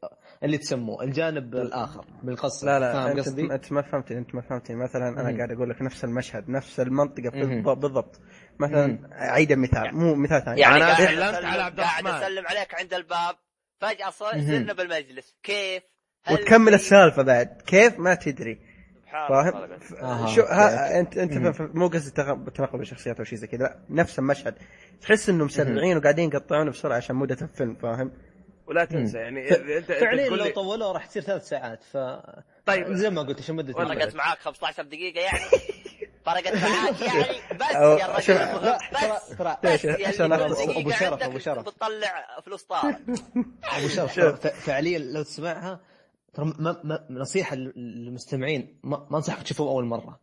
اللي 0.44 0.58
تسموه 0.58 1.04
الجانب 1.04 1.56
الآخر 1.56 2.06
من 2.24 2.30
القصة 2.34 2.66
لا 2.66 2.80
لا 2.80 2.94
فاهم 2.94 3.08
أنت, 3.18 3.20
قصدي؟ 3.20 3.42
أنت 3.42 3.72
ما 3.72 3.82
فهمتني 3.82 4.18
أنت 4.18 4.36
ما 4.36 4.42
فهمتني 4.42 4.76
مثلا 4.76 5.08
أنا 5.10 5.32
مم. 5.32 5.38
قاعد 5.38 5.52
أقول 5.52 5.70
لك 5.70 5.82
نفس 5.82 6.04
المشهد 6.04 6.50
نفس 6.50 6.80
المنطقة. 6.80 7.30
بالضبط, 7.30 7.78
بالضبط. 7.78 8.22
مثلا 8.60 9.00
عيد 9.12 9.54
مثال 9.54 9.96
مو 9.96 10.16
مثال 10.16 10.46
ثاني 10.46 10.62
يعني 10.62 10.82
قاعد 10.82 10.96
سلمت 10.98 11.36
أسلم- 11.36 11.46
على 11.46 11.62
عبد 11.62 11.80
قاعد 11.80 12.06
الرحمن. 12.06 12.24
أسلم 12.24 12.48
عليك 12.48 12.76
عند 12.76 12.94
الباب 12.94 13.36
فجأة. 13.82 14.10
صرنا 14.10 14.74
بالمجلس 14.74 15.36
كيف؟ 15.44 15.84
وتكمل 16.32 16.74
السالفة 16.74 17.22
بعد 17.24 17.62
كيف 17.68 18.00
ما 18.00 18.16
تدري 18.16 18.60
فاهم؟ 19.30 19.70
آها، 20.02 20.28
شو 20.28 20.42
أوكي، 20.42 20.54
ها 20.54 21.00
انت 21.00 21.18
أنت 21.18 21.62
مو 21.62 21.88
قصدي 21.88 22.12
تناقض 22.56 22.80
الشخصيات 22.80 23.18
أو 23.20 23.24
شيء 23.24 23.38
زي 23.40 23.48
كذا 23.48 23.64
لا 23.64 23.78
نفس 23.90 24.20
المشهد. 24.20 24.56
تحس 25.02 25.30
إنهم 25.30 25.46
مسرعين 25.46 25.98
وقاعدين 25.98 26.30
يقطعونه 26.30 26.72
بسرعة 26.72 26.98
عشان 26.98 27.16
مده 27.16 27.38
الفيلم 27.42 27.76
فاهم؟ 27.76 28.12
ولا 28.68 28.86
تنسى 28.86 29.18
يعني 29.18 29.52
أنت 29.78 29.92
فعليا 29.92 30.30
لو 30.30 30.50
طولوه 30.50 30.92
راح 30.92 31.06
تصير 31.06 31.22
ثلاث 31.22 31.48
ساعات 31.50 31.84
ف 31.84 31.98
طيب. 32.66 32.94
زي 32.94 33.10
ما 33.10 33.22
قلت 33.22 33.40
عشان 33.40 33.56
مدة. 33.56 33.74
فرقت 33.74 34.16
معاك 34.16 34.40
15 34.40 34.84
دقيقة 34.84 35.22
يعني. 35.22 35.40
فرقت 36.26 36.54
معاك 36.56 37.02
يعني. 37.02 37.36
بس 37.60 37.68
أو- 37.68 38.00
يا 38.00 38.08
رجل. 38.08 38.78
بس 38.94 39.38
ترى 39.38 39.58
ترى 39.64 39.74
بس 39.74 39.86
يا 39.86 40.08
عشان 40.08 40.34
أبو 40.34 40.92
شرف، 40.92 41.24
أبو 41.24 41.40
شرف. 41.40 41.60
بتطلع 41.70 42.40
فلوس 42.46 42.64
طارق. 42.64 43.00
أبو 43.78 43.88
شرف 43.88 44.48
فعليا 44.48 45.00
لو 45.00 45.24
تسمعها 45.24 45.80
ترى 46.34 46.54
ما 46.60 46.82
ما 46.84 47.08
نصيحة 47.10 47.56
للمستمعين 47.56 48.80
ما, 48.84 49.08
ما 49.12 49.18
انصحك 49.18 49.44
تشوفوه 49.44 49.70
أول 49.70 49.86
مرة. 49.86 50.20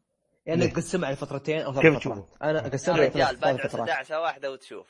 يعني؟ 0.47 0.69
تقسمها 0.69 1.13
لفترتين 1.13 1.61
أو 1.61 1.73
كيف 1.73 1.83
ثلاث 1.83 1.99
تشوفه؟ 1.99 2.15
فترات 2.15 2.43
أنا 2.43 2.67
اقسمها 2.67 2.97
رجال 2.97 3.37
فترات. 3.37 3.89
11 3.89 4.15
واحدة 4.19 4.53
وتشوف. 4.53 4.87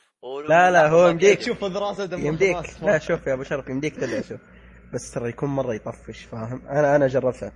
لا، 0.49 0.71
لا، 0.71 0.89
هو 0.89 1.07
يمديك. 1.07 1.39
تشوف 1.39 1.65
دراسه 1.65 2.17
يمديك. 2.17 2.57
لا 2.81 2.97
شوف 2.99 3.27
يا 3.27 3.33
أبو 3.33 3.43
شرف 3.43 3.69
يمديك 3.69 3.95
تدعي 3.95 4.23
شوف 4.23 4.39
بس 4.93 5.11
ترى 5.11 5.29
يكون 5.29 5.49
مرة 5.49 5.73
يطفش 5.73 6.23
فاهم؟ 6.23 6.67
أنا 6.67 6.95
أنا 6.95 7.07
جربتها 7.07 7.51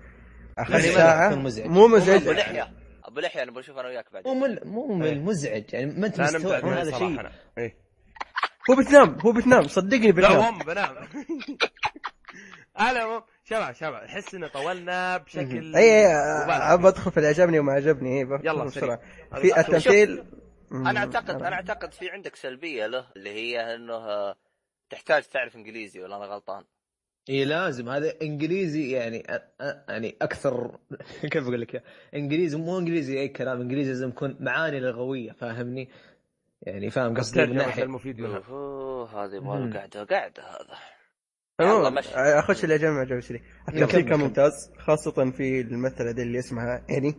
أخذ 0.57 0.71
يعني 0.73 0.91
ساعة. 0.91 1.35
مزعج. 1.35 1.67
مو 1.67 1.85
أبو 1.85 1.95
مزعج 1.95 2.27
لحية. 2.27 2.73
أبو 3.03 3.19
لحية 3.19 3.43
أنا 3.43 3.51
بشوف 3.51 3.77
أنا 3.77 3.87
وياك 3.87 4.13
بعد. 4.13 4.27
مو 4.27 4.33
مل 4.33 4.59
مو 4.65 4.95
مل 4.95 5.21
مزعج. 5.21 5.73
يعني 5.73 5.85
ما 5.99 6.07
أنت 6.07 6.17
لا 6.17 6.25
مستوعب 6.25 6.65
معي 6.65 6.81
هذا 6.81 6.91
صراحة 6.91 7.07
شيء. 7.07 7.19
أنا. 7.19 7.31
إيه. 7.57 7.77
هو 8.71 8.75
بتنام 8.75 9.17
هو 9.19 9.31
بتنام. 9.31 9.67
صدقني 9.67 10.07
لا 10.07 10.11
بتنام. 10.11 10.39
هم 10.39 10.59
بنام. 10.59 10.95
أنا 12.79 13.23
شباب 13.49 13.73
شباب 13.73 13.93
احس 13.93 14.35
إنه 14.35 14.47
طولنا 14.47 15.17
بشكل 15.17 15.75
اي 15.75 16.05
ادخل 16.05 17.11
في 17.11 17.17
اللي 17.17 17.27
عجبني 17.27 17.59
وما 17.59 17.73
عجبني. 17.73 18.21
اي 18.21 18.39
يلا، 18.43 18.63
بسرعة. 18.63 18.99
في 19.41 19.59
التمثيل 19.59 20.23
أنا 20.71 20.99
اعتقد 20.99 21.41
أنا 21.41 21.55
أعتقد 21.55 21.93
في 21.93 22.09
عندك 22.09 22.35
سلبية 22.35 22.87
له 22.87 23.05
اللي 23.15 23.29
هي 23.29 23.75
إنه 23.75 23.93
آه، 23.93 24.35
تحتاج 24.89 25.23
تعرف 25.23 25.55
إنجليزي 25.55 25.99
ولا 25.99 26.15
أنا 26.15 26.25
غلطان؟ 26.25 26.63
اي 27.29 27.45
لازم. 27.45 27.89
هذا 27.89 28.13
إنجليزي 28.21 28.91
يعني 28.91 29.23
يعني 29.89 30.15
أكثر 30.21 30.79
كيف 31.31 31.43
أقول 31.43 31.61
لك؟ 31.61 31.83
إنجليزي 32.15 32.57
مو 32.57 32.79
إنجليزي 32.79 33.19
أي 33.19 33.27
كلام. 33.27 33.61
إنجليزي 33.61 33.89
لازم 33.89 34.09
يكون 34.09 34.37
معاني 34.39 34.79
لغوية 34.79 35.31
فاهمني؟ 35.31 35.89
يعني 36.61 36.89
فاهم 36.89 37.17
قصدي 37.17 37.45
من 37.45 37.55
ناحيه 37.55 37.83
المفيد 37.83 38.19
منها. 38.19 38.41
أوه 38.49 39.25
هذه. 39.25 39.35
يبغى 39.35 39.71
قاعدة 39.71 40.03
قاعدة 40.03 40.43
هذا. 40.43 40.94
أخش 41.59 42.63
اللي 42.63 42.91
ما 42.91 42.99
عجبني 42.99 43.21
شيء 43.21 43.41
التمثيل 43.69 44.01
كان. 44.01 44.19
ممتاز 44.19 44.71
خاصة 44.77 45.31
في 45.31 45.61
الممثله 45.61 46.11
دي 46.11 46.21
اللي 46.21 46.39
اسمها 46.39 46.81
اني 46.89 47.15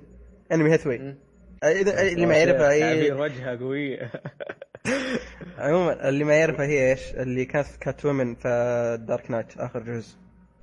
اني 0.53 0.75
هاثوي. 0.75 1.17
اذا 1.65 2.03
اللي 2.03 2.27
ما 2.27 2.37
يعرفها 2.37 2.73
هي 2.73 2.81
تعبير 2.81 3.21
وجهها 3.21 3.57
قويه 3.57 4.13
عموما 5.59 6.09
اللي 6.09 6.25
ما 6.25 6.35
يعرفها 6.35 6.67
هي 6.67 6.91
إيش؟ 6.91 7.15
اللي 7.15 7.45
كانت 7.45 7.67
في 7.67 7.79
Catwoman 7.79 8.35
في 8.35 8.49
Dark 9.09 9.31
Knight 9.31 9.59
آخر 9.59 9.81
جزء. 9.81 10.17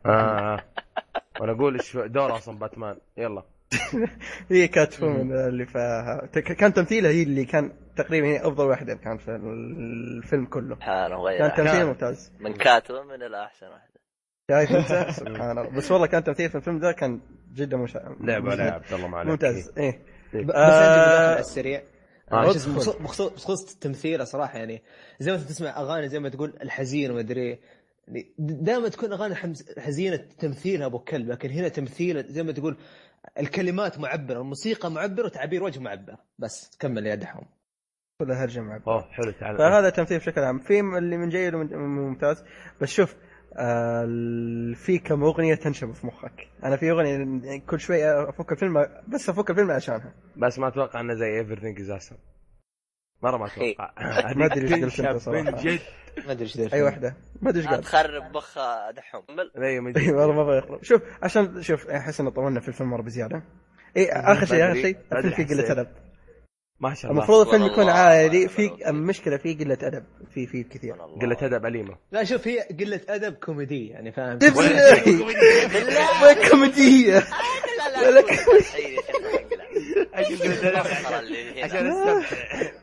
آه. 0.05 0.63
وأنا 1.39 1.51
أقول 1.51 1.73
إيش 1.73 1.97
دور 1.97 2.35
أصلا 2.35 2.59
باتمان 2.59 2.97
يلا. 3.17 3.43
هي 4.51 4.67
Catwoman 4.67 5.33
اللي 5.47 5.65
فيها 5.65 6.25
كان 6.33 6.73
تمثيلها 6.73 7.11
هي 7.11 7.23
اللي 7.23 7.45
كان 7.45 7.71
تقريبا 7.95 8.27
هي 8.27 8.39
أفضل 8.47 8.65
واحدة 8.65 8.93
كان 8.95 9.17
في 9.17 9.31
الفيلم 9.31 10.45
كله. 10.45 10.75
سبحانه 10.75 11.15
غير 11.15 11.47
كان. 11.49 11.65
تمثيل 11.65 11.85
ممتاز. 11.85 12.31
من 12.39 12.53
Catwoman 12.53 13.23
الأحسن 13.23 13.67
واحدة. 13.67 13.93
شايف 14.51 14.71
انت 14.71 15.09
سبحان 15.19 15.57
الله. 15.57 15.69
بس 15.69 15.91
والله 15.91 16.07
كان 16.07 16.23
تمثيل 16.23 16.49
في 16.49 16.55
الفيلم 16.55 16.79
ذا 16.79 16.91
كان 16.91 17.21
جدا 17.53 17.77
مش... 17.77 17.97
لعبة 18.21 18.55
لا 18.55 18.73
عبد 18.73 18.93
الله 18.93 19.07
ما 19.07 19.17
عليك 19.17 19.31
ممتاز. 19.31 19.71
إيه. 19.77 19.99
ب- 20.33 20.45
بس 20.47 20.55
آه، 20.55 21.29
عندي 21.29 21.39
السريع. 21.39 21.81
آه،. 22.31 22.53
بخصوص- 23.03 23.71
التمثيل 23.73 24.27
صراحة 24.27 24.57
يعني 24.59 24.81
زي 25.19 25.31
ما 25.31 25.37
تسمع 25.37 25.79
أغاني 25.81 26.09
زي 26.09 26.19
ما 26.19 26.29
تقول 26.29 26.53
الحزين 26.61 27.11
وما 27.11 27.19
أدري. 27.19 27.41
إيه. 27.41 27.59
يعني 28.07 28.33
دائما 28.39 28.89
تكون 28.89 29.13
أغاني 29.13 29.35
حزينة 29.77 30.15
تمثيلها 30.39 30.85
أبو 30.85 30.99
كلب 30.99 31.29
لكن 31.29 31.49
هنا 31.49 31.67
تمثيل 31.67 32.23
زي 32.27 32.43
ما 32.43 32.51
تقول 32.51 32.77
الكلمات 33.39 33.99
معبرة 33.99 34.41
الموسيقى 34.41 34.91
معبرة 34.91 35.25
وتعبير 35.25 35.63
وجه 35.63 35.79
معبر. 35.79 36.15
بس 36.39 36.77
كمل 36.79 37.07
يا 37.07 37.15
دحوم. 37.15 37.45
كلها 38.21 38.43
هرجة 38.43 38.59
معك 38.59 38.87
أوه 38.87 39.01
حلو 39.11 39.31
تعال. 39.31 39.57
فهذا 39.57 39.89
تمثيل 39.89 40.17
بشكل 40.17 40.41
عام. 40.41 40.59
في 40.59 40.79
اللي 40.79 41.17
من 41.17 41.29
جيد 41.29 41.55
ممتاز. 41.55 42.43
بس 42.81 42.89
شوف 42.89 43.15
آه 43.57 44.05
في 44.75 44.99
كم 44.99 45.23
أغنية 45.23 45.55
تنشب 45.55 45.91
في 45.91 46.07
مخك. 46.07 46.47
أنا 46.63 46.75
في 46.77 46.91
أغنية 46.91 47.59
كل 47.59 47.79
شوي 47.79 48.29
أفك 48.29 48.51
الفيلم 48.51 48.87
بس 49.07 49.29
أفك 49.29 49.49
الفيلم 49.49 49.71
عشانها. 49.71 50.13
بس 50.37 50.59
ما 50.59 50.67
أتوقع 50.67 50.99
إنه 50.99 51.13
زي 51.13 51.39
everything 51.39 51.79
is 51.81 51.91
awesome. 51.91 52.32
مرة 53.23 53.37
ما 53.37 53.45
أتوقع. 53.45 53.91
ما 54.37 54.45
أدري 54.45 54.63
إيش 54.63 54.73
قلت 54.73 54.83
أنت 54.83 54.95
تنشب 54.97 55.17
صراحة. 55.17 55.51
من 55.51 55.55
جد. 55.57 55.79
ما 56.25 56.31
أدري 56.31 56.43
إيش 56.43 56.59
أي 56.59 56.63
الفيلم. 56.65 56.83
واحدة. 56.85 57.15
ما 57.41 57.49
أدري 57.49 57.59
إيش 57.61 57.69
لا 57.69 57.75
قال 57.75 57.83
تخرب 57.83 58.31
بخ 58.31 58.57
دحوم 58.95 59.23
أيوه 59.57 59.83
من 59.83 59.97
اي 59.97 60.03
جد 60.05 60.13
والله 60.13 60.33
ما 60.35 60.41
أبغى 60.41 60.57
يخرب 60.57 60.83
شوف 60.83 61.01
عشان 61.23 61.61
شوف 61.61 61.87
أحس 61.87 62.19
إنه 62.19 62.29
طولنا 62.29 62.59
في 62.59 62.67
الفيلم 62.67 62.89
مرة 62.89 63.01
بزيادة. 63.01 63.43
اي 63.97 64.09
آخر 64.11 64.45
شيء 64.45 64.63
آخر 64.65 64.75
شيء 64.81 64.97
الفيلم 65.13 65.31
فيه 65.33 65.55
قلة. 65.55 65.71
أدب. 65.71 65.87
ما 66.79 66.93
شاء 66.93 67.11
الله. 67.11 67.21
المفروض 67.23 67.47
الفيلم 67.47 67.65
يكون 67.65 67.89
أكبر. 67.89 68.47
في 68.47 68.89
المشكلة 68.89 69.37
فيه 69.37 69.57
قلة 69.57 69.77
أدب 69.81 70.03
في 70.33 70.47
في 70.47 70.63
كثير. 70.63 70.93
قلة 71.21 71.37
أدب 71.41 71.65
أليمة. 71.65 71.97
لا 72.11 72.23
شوف 72.23 72.47
هي 72.47 72.59
قلة 72.79 73.01
أدب 73.09 73.33
كوميدي 73.33 73.87
يعني 73.87 74.11
فاهم؟ 74.11 74.37
بالله. 75.73 76.23
وين 76.23 76.49
كوميدية. 76.49 77.13
لا 77.19 78.01
لا 78.01 78.09
ولا. 78.09 78.23
عشان 81.63 81.87
استمتع 81.87 82.82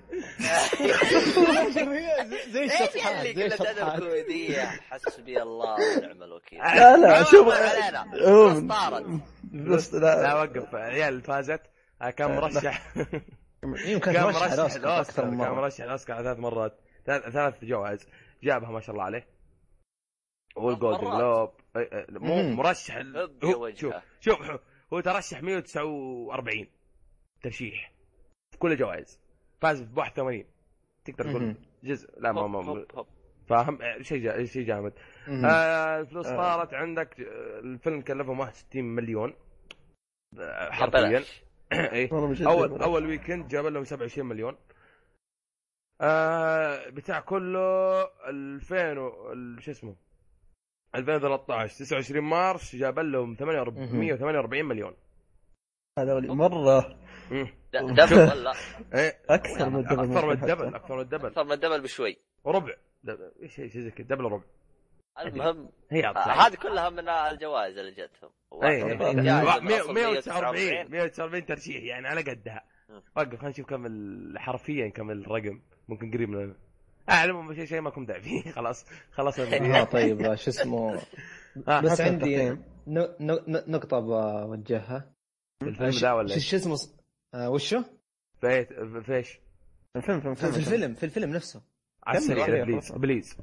زي 2.50 2.62
إيش 2.62 2.72
الشطحات 2.72 3.26
اللي 3.26 3.34
زي 3.34 3.46
الشطحات 3.46 3.78
الكوميديه 3.78 4.64
حسبي 4.64 5.42
الله 5.42 5.74
ونعم 5.98 6.22
الوكيل. 6.22 6.58
لا 6.58 6.96
لا 6.96 7.18
ما 7.18 7.24
شوف 7.24 7.46
بس 7.48 8.58
طارت. 8.68 9.04
بس 9.52 9.94
لا. 9.94 10.22
لا 10.22 10.34
وقف. 10.34 10.74
عيال 10.74 11.22
فازت. 11.22 11.60
كان. 12.16 12.36
مرشح 12.36 12.96
يمكن 13.86 14.12
كان 14.12 14.22
مرشح 14.22 14.52
الأوسكار 14.52 15.04
كان 15.24 15.50
مرشح 15.50 15.84
الأوسكار؟ 15.84 16.22
ثلاث 16.22 16.38
مرات. 16.38 16.80
ثلاث 17.06 17.28
ثلاث 17.28 17.64
جوائز. 17.64 18.06
جابها 18.42 18.70
ما 18.70 18.80
شاء 18.80 18.90
الله 18.90 19.04
عليه. 19.04 19.28
والجولدن. 20.56 21.10
جلوب 21.10 21.50
مو. 22.08 22.42
مرشح. 22.42 23.02
شوف 23.42 23.68
شوف 23.74 23.94
شوف، 24.20 24.38
هو 24.92 25.00
ترشح 25.00 25.42
149 25.42 26.66
ترشيح. 27.42 27.92
في 28.50 28.58
كل 28.58 28.72
الجوائز 28.72 29.20
فاز 29.60 29.82
ب 29.82 29.98
81 29.98 30.44
تقدر 31.04 31.24
تقول. 31.30 31.54
جزء. 31.84 32.20
لا 32.20 32.32
ما 32.32 32.46
ما. 32.46 32.84
فاهم 33.48 33.78
شيء 34.02 34.22
جا... 34.22 34.44
شيء 34.44 34.66
جامد. 34.66 34.92
مهم. 35.28 35.44
آه 35.46 36.00
الفلوس 36.00 36.26
آه. 36.26 36.36
طارت 36.36 36.74
عندك 36.74 37.20
آه، 37.20 37.58
الفيلم 37.60 38.00
كلفهم 38.00 38.38
61 38.40 38.84
مليون 38.84 39.34
آه، 40.38 40.70
حرفيا. 40.70 41.18
جد 41.18 41.24
أول. 42.46 42.82
أول 42.82 43.06
weekend 43.06 43.48
جاب 43.48 43.66
لهم 43.66 43.84
27 43.84 44.28
مليون. 44.28 44.56
آه 46.00 46.88
بتاع 46.88 47.20
كله 47.20 48.02
2000 48.28 48.98
و- 48.98 49.32
ال- 49.32 49.62
شو 49.62 49.70
اسمه؟ 49.70 49.96
2013 50.94 51.74
29 51.84 52.24
مارس 52.24 52.76
جاب 52.76 52.98
لهم 52.98 53.36
148 53.40 54.64
مليون. 54.64 54.94
هذول 55.98 56.28
مرة. 56.36 56.98
double 57.72 58.18
ولا 58.30 58.52
إيه 58.94 59.18
أكثر 59.30 59.70
من 59.70 59.76
ال 59.80 59.83
double 59.83 60.00
أكثر 60.00 60.26
من 60.26 60.32
ال 60.32 60.38
double. 60.38 60.74
أكثر 60.74 60.94
من 60.94 61.00
ال 61.00 61.04
double 61.04 61.26
أكثر 61.26 61.44
من 61.44 61.56
double 61.60 61.80
بشوي 61.80 62.18
وربع 62.44 62.74
double. 63.04 63.32
إيش 63.42 63.54
شيء 63.54 63.68
زي 63.68 63.90
كذا 63.90 64.06
double 64.06 64.24
وربع 64.24 64.44
المهم 65.20 65.68
هي 65.90 66.06
آه،. 66.06 66.18
هذه 66.46 66.54
كلها 66.54 66.90
من 66.90 67.08
الجوائز 67.08 67.78
اللي 67.78 67.92
جتهم 67.92 68.30
اي 68.64 68.82
واحد 68.82 69.00
إيه. 69.02 69.12
جائزة 69.22 69.60
من 69.60 69.64
100 69.66 69.80
أصل 69.80 69.92
149 69.94 70.90
149 70.90 71.46
ترشيح 71.46 71.82
يعني 71.82 72.08
على 72.08 72.20
قدها. 72.22 72.64
وقف 73.16 73.28
خلينا 73.34 73.48
نشوف 73.48 73.66
كم 73.66 73.86
ال- 73.86 74.38
حرفيا 74.38 74.88
كم 74.88 75.10
الرقم 75.10 75.60
ممكن 75.88 76.10
قريب 76.10 76.28
من 76.28 76.54
اعلم 77.10 77.54
شيء 77.54 77.64
شيء 77.64 77.80
ما 77.80 77.90
كنت 77.90 78.08
داعي 78.08 78.20
فيه 78.22 78.50
خلاص 78.56 78.86
خلاص 79.12 79.38
آه 79.40 79.84
طيب 79.84 80.20
آه، 80.22 80.34
شو 80.34 80.50
اسمه 80.50 81.00
آه، 81.68 81.80
بس 81.80 82.00
عندي 82.00 82.14
التقييم. 82.36 82.64
ن- 82.86 83.08
ن- 83.20 83.72
نقطة 83.72 84.00
بوجهها 84.00 85.10
الفيلم 85.62 85.90
ذا 85.90 86.12
ولا؟ 86.12 86.38
شو 86.38 86.56
اسمه 86.56 86.76
آه 87.34 87.50
وشو؟ 87.50 87.82
في 88.40 88.64
في 89.04 89.14
إيش؟ 89.16 89.38
الفيلم 89.96 90.20
فيلم 90.20 90.34
في 90.34 90.56
الفيلم 90.58 90.94
في 90.94 91.02
الفيلم 91.06 91.30
نفسه 91.32 91.62
على 92.06 92.18
السريع 92.18 92.64
please. 92.64 92.92
please 92.92 93.36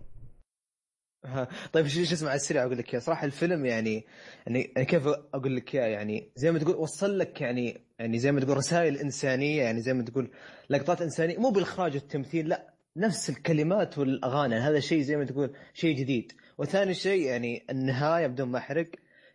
ها، 1.26 1.47
طيب 1.73 1.88
شو 1.88 2.01
اسمه 2.01 2.30
على 2.30 2.35
السريع 2.35 2.64
أقول 2.64 2.77
لك 2.77 2.93
إياه 2.93 2.99
صراحة 3.01 3.26
الفيلم 3.26 3.65
يعني 3.65 4.05
يعني 4.47 4.72
يعني 4.76 4.85
كيف 4.85 5.07
أقول 5.07 5.55
لك 5.55 5.76
إياه 5.76 5.88
يعني 5.88 6.31
زي 6.35 6.51
ما 6.51 6.59
تقول 6.59 6.76
وصل 6.76 7.19
لك 7.19 7.41
يعني 7.41 7.81
يعني 7.99 8.19
زي 8.19 8.31
ما 8.31 8.39
تقول 8.39 8.57
رسائل 8.57 8.97
إنسانية 8.97 9.61
يعني 9.64 9.81
زي 9.81 9.93
ما 9.93 10.03
تقول 10.03 10.31
لقطات 10.69 11.01
إنسانية 11.01 11.38
مو 11.38 11.49
بالإخراج 11.49 11.93
والتمثيل 11.95 12.49
لا 12.49 12.73
نفس 12.97 13.30
الكلمات 13.30 13.97
والأغاني 13.97 14.55
هذا 14.55 14.80
شيء 14.80 15.01
زي 15.01 15.15
ما 15.18 15.26
تقول 15.26 15.53
شيء 15.73 15.95
جديد 15.97 16.31
وثاني 16.57 16.93
شيء 16.93 17.22
يعني 17.22 17.65
النهاية 17.69 18.27
بدون 18.27 18.49
ما 18.49 18.57
أحرق 18.57 18.91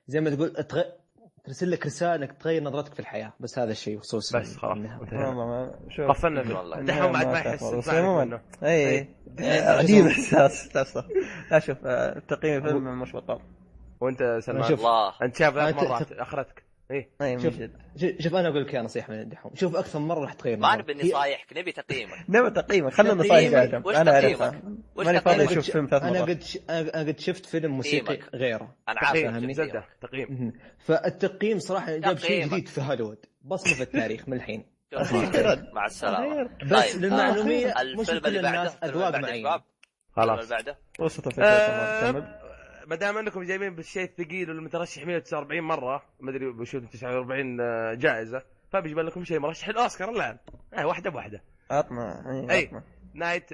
زي 0.07 0.21
ما 0.21 0.31
تقول. 0.31 0.57
ترسل 1.45 1.71
لك 1.71 1.87
رسالة 1.87 2.15
إنك 2.15 2.33
تغير 2.33 2.63
نظرتك 2.63 2.95
في 2.95 3.01
الحياة 3.01 3.33
بس 3.41 3.59
هذا 3.59 3.71
الشيء 3.73 3.97
بخصوص 3.97 4.37
بس 4.37 4.57
خلاص 4.57 4.77
النهاية. 4.77 4.97
ما- 4.99 5.03
انتهينا. 5.05 5.31
ما- 5.31 5.47
ما- 5.47 5.75
شوف 5.89 6.09
قفلنا 6.09 6.59
والله. 6.59 6.81
دحوم 6.81 7.13
بعد 7.13 7.27
ما 7.27 7.39
يحس 7.39 7.89
عموما. 7.89 8.41
اي 8.63 8.69
إيه. 8.69 9.09
آه، 9.41 9.79
عجيب 9.79 10.07
إحساس 10.07 10.77
لا 11.51 11.59
شوف 11.59 11.77
آه، 11.87 12.19
تقييم 12.29 12.57
الفيلم 12.67 13.01
مش 13.03 13.13
بطال 13.17 13.39
وأنت 14.01 14.39
سلمان. 14.43 14.73
الله 14.73 15.13
أنت 15.23 15.37
شايف 15.37 15.55
ثلاث 15.55 15.75
مرات 15.75 16.13
اخرتك 16.13 16.62
إيه. 16.93 17.09
من 17.21 17.39
شوف. 17.39 17.55
شوف 18.21 18.35
أنا 18.35 18.49
أقول 18.49 18.65
لك 18.65 18.75
يا 18.75 18.83
نصيحة 18.83 19.13
من 19.13 19.29
دحوم. 19.29 19.53
شوف 19.55 19.77
أكثر 19.77 19.99
مرة 19.99 20.21
راح 20.21 20.33
تغير 20.33 20.59
ما. 20.59 20.77
نبي 20.77 20.95
نصايحك 20.95 21.57
نبي 21.57 21.73
تقييمك. 21.73 22.25
نبى 22.29 22.51
تقييمك. 22.51 22.93
خلينا 22.93 23.15
تقييمك. 23.15 23.27
نصايح 23.27 23.53
يا 23.53 23.63
آدم 23.63 23.83
وش 23.87 23.97
أنا؟ 23.97 24.13
اعرفها 24.15 24.63
وش 24.97 25.07
ماني 25.07 25.21
فاضي؟ 25.21 25.45
أشوف 25.45 25.71
فيلم 25.71 25.87
ثلاث 25.87 26.03
أنا 26.03 26.23
قد 26.23 26.43
ش... 26.43 26.59
أنا 26.71 27.01
قد 27.01 27.21
شفت 27.21 27.47
فيلم 27.47 27.71
موسيقي. 27.73 28.19
غيره. 28.35 28.75
أنا 28.89 29.01
عارف 29.01 29.87
تقييم. 30.01 30.53
فالتقييم 30.79 31.59
صراحة 31.59 31.97
جاب 31.97 32.19
شيء. 32.19 32.47
جديد 32.47 32.69
في 32.69 32.81
هوليوود. 32.81 33.19
بصمة 33.43 33.75
في 33.75 33.83
التاريخ 33.83 34.29
من 34.29 34.37
الحين. 34.37 34.65
مع 35.75 35.87
السلامة. 35.87 36.51
بس 36.71 36.93
طيب، 36.93 37.03
للمعلوميه 37.03 37.67
آه، 37.69 37.83
مش 37.99 38.11
الفيلم 38.11 38.21
كل 38.21 38.29
اللي 38.29 38.43
بعده 38.43 38.59
الناس 38.59 38.77
اذواق 38.85 39.07
اللي 39.07 39.13
بعده 39.13 39.19
معينة. 39.21 39.55
الفيلم 39.55 39.63
اللي 40.19 40.37
خلاص. 40.37 40.49
بعده. 40.51 40.79
وسط 41.01 41.27
الفكرة 41.27 41.45
ما 42.87 42.97
دام 42.97 43.19
انكم 43.19 43.43
جايبين 43.43 43.75
بالشيء 43.75 44.03
الثقيل 44.05 44.51
والمترشح 44.51 45.07
149 45.07 45.61
مرة 45.61 46.03
ما 46.21 46.31
أدري 46.31 46.47
وشو 46.47 46.79
49 46.79 47.57
جائزة 47.99 48.43
فبيجيب 48.73 48.99
لكم 48.99 49.25
شيء 49.25 49.39
مرشح 49.39 49.69
الأوسكار 49.69 50.11
الآن. 50.11 50.39
آه 50.75 50.87
واحدة 50.87 51.11
بواحدة. 51.11 51.43
عطنا 51.71 52.31
أي. 52.51 52.59
اي. 52.59 52.71
نايت 53.15 53.51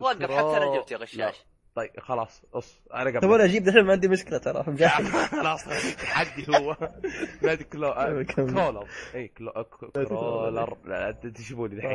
وقف 0.00 0.22
حتى 0.22 0.56
أنا 0.56 0.76
جبت 0.78 0.90
يا 0.90 0.96
غشاش. 0.96 1.44
طيب 1.74 1.90
خلاص 2.00 2.42
أص 2.54 2.80
أنا 2.94 3.18
قبل. 3.18 3.34
أنا 3.34 3.44
أجيب 3.44 3.64
دحين؟ 3.64 3.84
ما 3.84 3.92
عندي 3.92 4.08
مشكلة 4.08 4.38
ترى. 4.38 4.64
خلاص 5.42 5.64
تحدي 5.94 6.46
هو. 6.58 6.76
نادي 7.42 7.64
كلو 7.64 7.92
كمل. 7.94 8.24
كرولر. 8.26 8.86
اي 9.14 9.28
كلو- 9.28 9.64
كرولر. 9.92 10.76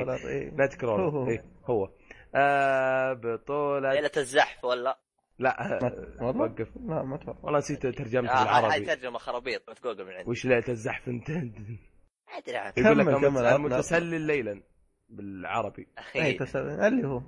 خلاص، 0.05 0.25
إيه. 0.25 0.51
نادي 0.51 0.75
هو 0.75 0.79
كرولر 0.79 1.09
هو. 1.09 1.29
اي 1.29 1.41
هو. 1.65 1.89
آه 2.35 3.13
بطولة 3.13 3.93
ليلة 3.93 4.11
الزحف 4.17 4.65
ولا؟ 4.65 4.97
لا 5.39 5.79
ما- 5.81 6.25
والله؟ 6.27 6.41
وقف. 6.41 6.67
لا 6.77 7.03
ما 7.03 7.15
أتوقع 7.15 7.39
والله 7.43 7.57
نسيت 7.57 7.87
ترجمته 7.87 8.31
آه، 8.31 8.37
هاي 8.37 8.61
بالعربي 8.61 8.85
ترجمة 8.85 9.17
خرابيط 9.17 9.69
في 9.71 9.81
جوجل 9.81 10.05
من 10.05 10.11
عندي. 10.11 10.29
وش 10.29 10.45
ليلة 10.45 10.63
الزحف 10.69 11.07
أنت؟ 11.07 11.29
ما 11.31 11.49
ادري 12.37 12.57
عاد 12.57 12.77
يقول 12.77 12.97
لك 12.99 13.05
كمل، 13.05 13.21
كمل، 13.21 13.37
عطنا. 13.45 13.55
المتسلل 13.55 14.21
ليلا 14.21 14.61
بالعربي. 15.09 15.87
أي. 16.15 16.33
تسلل. 16.33 16.69
اللي 16.81 17.07
هو. 17.07 17.21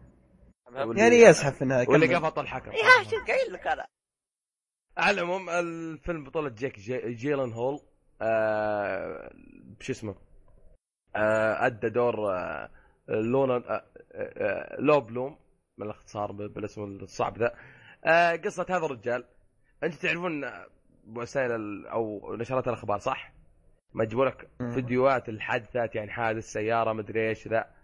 يعني 0.98 1.16
يزحف 1.16 1.56
في 1.56 1.62
النهايه 1.62 1.88
واللي. 1.90 2.16
قفط 2.16 2.40
الحكم 2.40 2.72
يا 2.72 3.04
شو 3.04 3.26
قايل 3.28 3.54
لك 3.54 3.68
أنا؟ 3.68 3.86
على 4.98 5.22
العموم 5.22 5.50
الفيلم 5.50 6.24
بطولة 6.24 6.50
جيك 6.50 6.80
جي 6.80 7.14
جيلن 7.14 7.52
هول 7.54 7.80
آه 8.22 9.32
شو 9.80 9.92
اسمه؟ 9.92 10.16
آه 11.16 11.66
أدى 11.66 11.90
دور 11.90 12.32
آه 12.36 12.70
لونا 13.08 13.56
آه 13.56 13.86
آه 14.14 14.76
لو 14.82 15.02
بلوم 15.02 15.38
من 15.78 15.86
الاختصار 15.86 16.32
ب- 16.32 16.54
بالاسم 16.54 16.84
الصعب 16.84 17.38
ذا. 17.38 17.46
آه 17.46 17.58
قصة 18.46 18.66
هذا 18.70 18.86
الرجال 18.86 19.26
أنت 19.84 19.94
تعرفون 19.94 20.52
وسائل 21.08 21.52
ال- 21.52 21.88
أو 21.88 22.36
نشرات 22.36 22.68
الأخبار 22.68 23.00
صح؟ 23.00 23.32
ما 23.94 24.04
لك. 24.04 24.50
فيديوهات 24.74 25.30
الحادثات 25.30 25.96
يعني 25.96 26.12
حادث 26.12 26.52
سيارة 26.52 26.94
مدري 26.94 27.30
إيش 27.30 27.48
ذا 27.48 27.76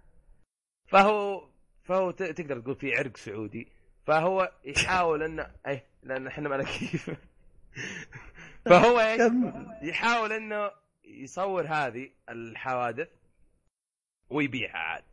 فهو 0.88 1.48
فهو 1.84 2.12
تقدر 2.12 2.60
تقول 2.60 2.76
في 2.76 2.96
عرق 2.96 3.18
سعودي 3.18 3.68
فهو 4.06 4.52
يحاول 4.66 5.24
انه 5.24 5.52
اي 5.68 5.84
لأن 6.04 6.28
إحنا 6.28 6.50
ما 6.50 6.64
كيف 6.64 7.12
فهو 8.70 9.00
إيش؟ 9.00 9.22
يحاول 9.82 10.32
انه 10.32 10.72
يصور 11.06 11.66
هذه 11.68 12.10
الحوادث 12.30 13.10
ويبيعها 14.30 14.78
عاد 14.78 15.04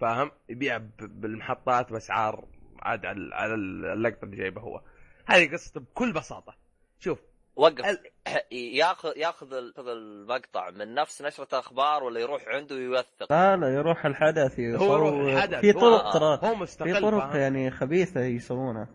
فاهم؟ 0.00 0.30
يبيع 0.48 0.76
بالمحطات 0.98 1.92
بأسعار 1.92 2.48
عاد 2.86 3.06
على 3.06 3.34
على 3.34 3.54
اللقطة 3.54 4.24
اللي 4.24 4.36
جايبها 4.36 4.62
هو. 4.62 4.80
هذه 5.26 5.52
قصته 5.52 5.80
بكل 5.80 6.12
بساطة. 6.12 6.56
شوف. 6.98 7.18
وقف. 7.56 7.84
ال- 7.84 8.10
ياخذ 8.80 9.12
ياخذ 9.16 9.52
ال- 9.54 9.72
ياخذ 9.76 9.88
المقطع 9.88 10.70
من 10.70 10.94
نفس 10.94 11.22
نشرة 11.22 11.58
أخبار 11.58 12.04
ولا 12.04 12.20
يروح 12.20 12.48
عنده 12.48 12.74
ويوثق؟ 12.74 13.32
لا 13.32 13.56
لا 13.56 13.74
يروح 13.74 14.06
الحدث 14.06 14.60
هو 14.60 14.64
يصور 14.64 15.06
يروح 15.06 15.32
الحدث. 15.32 15.60
في 15.60 15.72
هو- 15.74 15.80
طرق 15.80 16.12
ترى 16.12 16.48
هو 16.50 16.54
في 16.54 16.60
مستقل 16.60 17.00
طرق 17.00 17.18
فاهم؟ 17.30 17.36
يعني 17.40 17.70
خبيثة 17.70 18.20
يسوونها. 18.20 18.88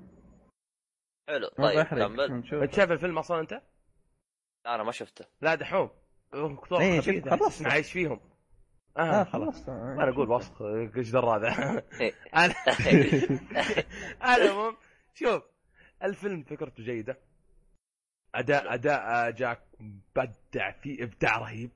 حلو 1.29 1.47
طيب 1.47 1.83
كمل. 1.83 2.21
انت 2.61 2.73
شايف 2.73 2.91
الفيلم 2.91 3.17
أصلا 3.17 3.39
أنت؟ 3.39 3.61
أنا 4.67 4.83
ما 4.83 4.91
شفته. 4.91 5.25
لا 5.41 5.55
دحوم. 5.55 5.89
طرق 6.69 6.79
إيه،. 6.79 7.21
تحس 7.21 7.61
إنه 7.61 7.69
عايش 7.69 7.91
فيهم. 7.91 8.19
آه, 8.97 9.01
آه 9.01 9.23
خلاص 9.23 9.69
ما 9.69 10.09
أقول 10.09 10.29
وسخ 10.31 10.61
إيش 10.61 11.11
درى 11.11 11.27
هذا. 11.27 11.83
أنا 12.35 12.53
العموم 14.35 14.77
شوف 15.13 15.43
الفيلم 16.03 16.43
فكرته 16.43 16.83
جيدة. 16.83 17.17
أداء 18.35 18.73
أداء 18.73 19.31
جاك 19.31 19.61
بدع 20.15 20.71
فيه 20.71 21.03
إبداع 21.03 21.37
رهيب. 21.37 21.71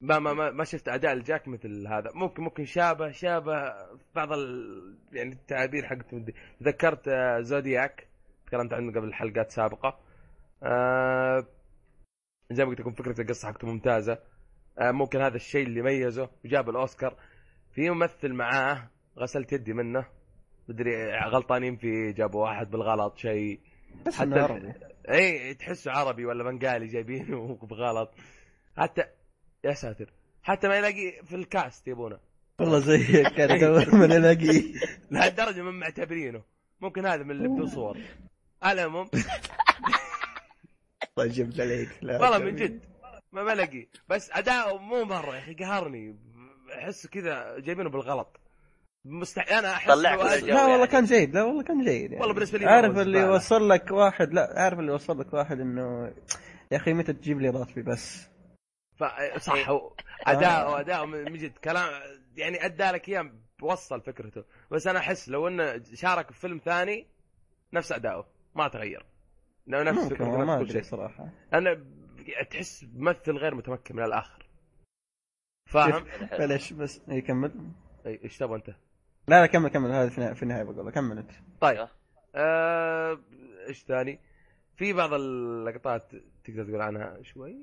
ما 0.00 0.18
ما 0.18 0.32
ما, 0.32 0.50
ما 0.50 0.64
شفت 0.64 0.88
أداء 0.88 1.12
الجاك 1.12 1.48
مثل 1.48 1.86
هذا. 1.86 2.10
ممكن 2.14 2.42
ممكن 2.42 2.64
شابه 2.64 3.10
شابه 3.10 3.74
بعض 4.14 4.32
ال... 4.32 4.98
يعني 5.12 5.32
التعابير 5.32 5.86
حقته. 5.86 6.24
ذكرت 6.62 7.08
آه، 7.08 7.40
زودياك. 7.40 8.08
تكلمت 8.46 8.72
عنه 8.72 8.92
قبل 8.92 9.14
حلقات 9.14 9.50
سابقة. 9.50 9.98
آه 10.62 11.46
زي 12.50 12.64
ما 12.64 12.70
قلت 12.70 12.80
لكم 12.80 12.92
فكرة 12.92 13.20
القصة 13.20 13.48
حقته 13.48 13.66
ممتازة. 13.68 14.12
آه 14.12 14.33
ممكن 14.80 15.20
هذا 15.20 15.36
الشيء 15.36 15.66
اللي 15.66 15.82
ميزه 15.82 16.30
وجاب 16.44 16.70
الأوسكار. 16.70 17.16
في 17.74 17.90
ممثل 17.90 18.32
معاه 18.32 18.90
غسلت 19.18 19.52
يدي 19.52 19.72
منه. 19.72 20.06
مدري 20.68 21.18
غلطانين 21.18 21.76
فيه 21.76 22.10
جابوا 22.10 22.42
واحد 22.42 22.70
بالغلط 22.70 23.18
شيء. 23.18 23.60
بس 24.06 24.14
حتى 24.16 24.40
عربي. 24.40 24.72
اي 25.10 25.54
تحسه 25.54 25.90
عربي 25.90 26.24
ولا 26.24 26.44
بنغالي 26.44 26.86
جايبينه 26.86 27.54
بغلط 27.70 28.14
حتى 28.76 29.04
يا 29.64 29.72
ساتر. 29.72 30.12
حتى 30.42 30.68
ما 30.68 30.76
يلاقي 30.76 31.22
في 31.24 31.36
الكاست 31.36 31.88
يبونه. 31.88 32.18
والله 32.60 32.78
زيك 32.78 33.28
كان 33.28 33.58
من 34.00 34.12
الاقي 34.12 34.62
لهالدرجة 35.10 35.62
من 35.62 35.78
معتبرينه. 35.80 36.42
ممكن 36.80 37.06
هذا 37.06 37.22
من 37.22 37.30
اللي 37.30 37.48
بدون 37.48 37.66
صور. 37.66 37.98
على 38.62 38.82
العموم. 38.82 39.10
الله 41.18 41.26
يجيب 41.26 41.52
عليك. 41.60 41.88
والله 42.02 42.38
من 42.38 42.56
جد. 42.56 42.93
ما 43.34 43.44
بلاقي 43.44 43.86
بس 44.08 44.30
اداؤه 44.32 44.78
مو 44.78 45.04
مرة 45.04 45.34
يا 45.34 45.38
أخي 45.38 45.54
قهرني. 45.54 46.16
احسه 46.78 47.08
كذا 47.08 47.58
جايبينه 47.58 47.90
بالغلط. 47.90 48.40
مستحيل. 49.04 49.52
أنا 49.58 49.72
أحس. 49.72 49.88
لا 49.90 50.16
والله 50.16 50.76
يعني. 50.76 50.86
كان 50.86 51.04
جيد. 51.04 51.34
لا 51.34 51.42
والله 51.42 51.62
كان 51.62 51.84
جيد 51.84 52.02
يعني. 52.12 52.20
والله 52.20 52.34
بالنسبة 52.34 52.58
لي 52.58 52.66
عارف 52.66 52.98
اللي. 52.98 53.18
يوصل 53.18 53.68
لك 53.68 53.90
واحد 53.90 54.32
لا 54.34 54.54
عارف 54.56 54.78
اللي 54.78 54.92
يوصل 54.92 55.20
لك 55.20 55.34
واحد 55.34 55.60
إنه 55.60 56.14
يا 56.70 56.76
أخي 56.76 56.92
متى 56.92 57.12
تجيب 57.12 57.40
لي 57.40 57.48
راتبي 57.50 57.82
بس؟ 57.82 58.28
ف- 58.96 59.38
صح. 59.38 59.68
هو 59.68 59.92
اداؤه 60.26 60.80
اداؤه 60.80 61.06
من 61.06 61.36
جد. 61.36 61.52
كلام 61.64 61.90
يعني 62.36 62.64
أدى 62.64 62.84
لك 62.84 63.08
إياه 63.08 63.30
وصل 63.62 64.00
فكرته. 64.00 64.44
بس 64.70 64.86
أنا 64.86 64.98
أحس 64.98 65.28
لو 65.28 65.48
إنه 65.48 65.82
شارك 65.94 66.30
في 66.30 66.40
فيلم 66.40 66.60
ثاني 66.64 67.06
نفس 67.72 67.92
أداؤه. 67.92 68.26
ما 68.54 68.68
تغير. 68.68 69.06
لو 69.66 69.82
نفس 69.82 70.04
فكرته 70.04 70.24
والله 70.24 70.44
ما 70.44 70.54
نفس 70.56 70.64
كل 70.64 70.70
ادري 70.70 70.82
شيء. 70.84 70.90
صراحة. 70.90 71.28
أنا 71.54 71.84
تحس 72.50 72.86
ممثل 72.94 73.32
غير 73.32 73.54
متمكن 73.54 73.96
من 73.96 74.04
الآخر. 74.04 74.46
فاهم؟ 75.72 76.06
معليش 76.32 76.72
بس 76.72 77.02
يكمل 77.08 77.72
اي 78.06 78.20
إيش 78.24 78.38
تبغى 78.38 78.56
أنت؟ 78.56 78.68
لا 79.28 79.40
لا 79.40 79.46
كمل 79.46 79.68
كمل. 79.68 79.90
هذا 79.90 80.34
في 80.34 80.42
النهاية, 80.42 80.62
بقول 80.62 80.90
كمل 80.90 81.18
أنت. 81.18 81.30
طيب. 81.60 81.88
آه، 82.34 83.20
إيش 83.68 83.84
ثاني؟ 83.84 84.20
في 84.76 84.92
بعض 84.92 85.12
اللقطات 85.12 86.12
تقدر 86.44 86.64
تقول 86.64 86.80
عنها 86.80 87.22
شوي؟ 87.22 87.56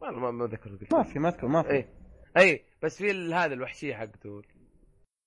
والله 0.00 0.30
ما 0.30 0.44
قلت 0.44 0.94
ما 0.94 1.02
في 1.02 1.18
ما 1.18 1.28
أذكر 1.28 1.46
ما 1.46 1.62
في. 1.62 1.70
اي 1.70 1.88
اي 2.36 2.64
بس 2.82 2.98
في 2.98 3.34
هذا 3.34 3.54
الوحشيه 3.54 3.94
حقته 3.94 4.42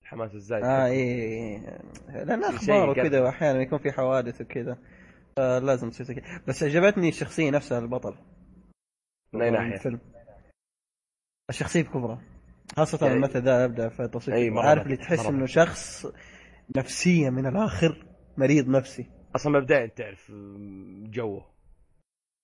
الحماس 0.04 0.36
الزايد. 0.36 0.64
آه 0.64 0.86
اي 0.86 0.92
إيه. 0.92 1.82
لأن 2.10 2.44
أخبار 2.44 2.90
وكذا. 2.90 3.22
واحيانا 3.22 3.62
يكون 3.62 3.80
في 3.80 3.92
حوادث 3.92 4.42
وكذا. 4.42 4.78
آه 5.38 5.60
لازم 5.60 5.90
تصير 5.90 6.06
زي 6.06 6.16
كذا. 6.16 6.42
بس 6.48 6.64
عجبتني 6.64 7.10
الشخصية 7.10 7.50
نفسها 7.52 7.80
البطل. 7.80 8.16
من 9.34 9.42
أي 9.42 9.50
ناحية؟ 9.52 9.74
الفيلم 9.74 10.00
الشخصية 11.50 11.82
بكبرى 11.82 12.20
خاصة 12.78 13.00
يعني- 13.08 13.14
الممثل 13.18 13.42
ذا 13.42 13.64
يبدا 13.64 13.90
في 13.90 14.08
توصيف 14.08 14.34
أي 14.34 14.50
مرة 14.50 14.64
عارف 14.66 14.84
اللي 14.86 14.98
تحس 14.98 15.20
مرة. 15.20 15.30
إنه 15.30 15.46
شخص 15.46 16.06
نفسية 16.78 17.30
من 17.30 17.46
الآخر 17.48 18.06
مريض 18.38 18.68
نفسي. 18.70 19.06
أصلا 19.36 19.60
مبدئيا 19.60 19.86
تعرف 19.86 20.32
جوه. 21.06 21.52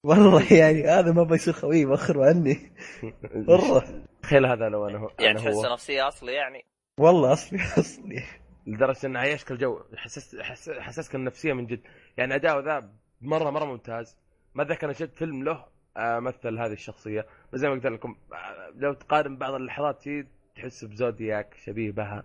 والله 0.03 0.53
يعني 0.53 0.83
هذا 0.83 1.11
ما 1.11 1.23
بيصير 1.23 1.53
خوي 1.53 1.85
بخر 1.85 2.23
عني. 2.23 2.71
والله. 3.49 4.03
تخيل 4.21 4.45
هذا 4.45 4.69
لو 4.69 4.87
أنا 4.87 4.97
هو. 4.97 5.11
يعني 5.19 5.37
تحسه 5.39 5.67
هو. 5.67 5.73
نفسية 5.73 6.07
أصلي 6.07 6.33
يعني؟ 6.33 6.65
والله 6.99 7.33
أصلي 7.33 7.59
أصلي. 7.79 8.23
لدرجة 8.67 9.07
انه 9.07 9.19
عيشك 9.19 9.51
الجو 9.51 9.79
حسست 9.95 10.41
حس- 10.41 10.69
حسسك 10.69 11.15
النفسية 11.15 11.53
من 11.53 11.65
جد. 11.65 11.79
يعني 12.17 12.35
أداؤه 12.35 12.63
ذا 12.63 12.89
مره 13.21 13.49
مرة 13.49 13.65
ممتاز. 13.65 14.17
ما 14.55 14.63
أنا 14.83 14.93
شفت 14.93 15.15
فيلم 15.17 15.43
له 15.43 15.65
آه، 15.97 16.19
مثل 16.19 16.57
هذه 16.59 16.73
الشخصية. 16.73 17.25
بس 17.53 17.59
زي 17.59 17.67
ما 17.67 17.73
قلت 17.73 17.85
لكم 17.85 18.15
آه، 18.33 18.71
لو 18.75 18.93
تقارن 18.93 19.37
بعض 19.37 19.53
اللحظات 19.53 20.01
فيه 20.01 20.27
تحس 20.55 20.85
ب 20.85 20.95
Zodiac 20.95 21.53
شبيه 21.65 21.91
بها 21.91 22.23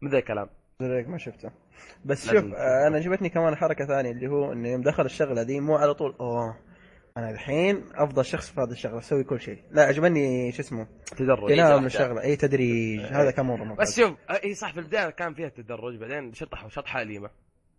من 0.00 0.10
ذا 0.10 0.18
الكلام. 0.18 0.48
زيك 0.80 1.08
ما 1.08 1.18
شفته. 1.18 1.50
بس 2.04 2.26
شوف. 2.30 2.44
آه، 2.54 2.86
أنا 2.86 2.96
عجبتني 2.96 3.28
كمان 3.28 3.56
حركة 3.56 3.86
ثانية 3.86 4.10
اللي 4.10 4.26
هو 4.28 4.52
إنه 4.52 4.68
يوم 4.68 4.82
دخل 4.82 5.04
الشغلة 5.04 5.42
دي 5.42 5.60
مو 5.60 5.76
على 5.76 5.94
طول 5.94 6.14
أوه. 6.20 6.56
أنا 7.16 7.30
الحين 7.30 7.84
أفضل 7.94 8.24
شخص 8.24 8.50
في 8.50 8.60
هذه 8.60 8.70
الشغلة 8.70 8.98
أسوي 8.98 9.24
كل 9.24 9.40
شيء. 9.40 9.62
لا 9.70 9.82
عجبني 9.82 10.52
شو 10.52 10.62
اسمه؟ 10.62 10.86
تدرج. 11.16 11.50
إيه،. 11.50 11.78
من 11.78 11.86
الشغلة. 11.86 12.22
اي 12.22 12.36
تدريج. 12.36 13.00
هذا 13.00 13.30
كان 13.30 13.46
مره 13.46 13.64
ممتاز 13.64 13.88
بس 13.88 14.00
شوف 14.00 14.16
اي 14.30 14.54
صح 14.54 14.72
في 14.72 14.80
البداية 14.80 15.10
كان 15.10 15.34
فيها 15.34 15.48
تدرج 15.48 15.96
بعدين 15.96 16.32
شطحوا 16.32 16.68
شطحة 16.68 17.02
أليمة. 17.02 17.30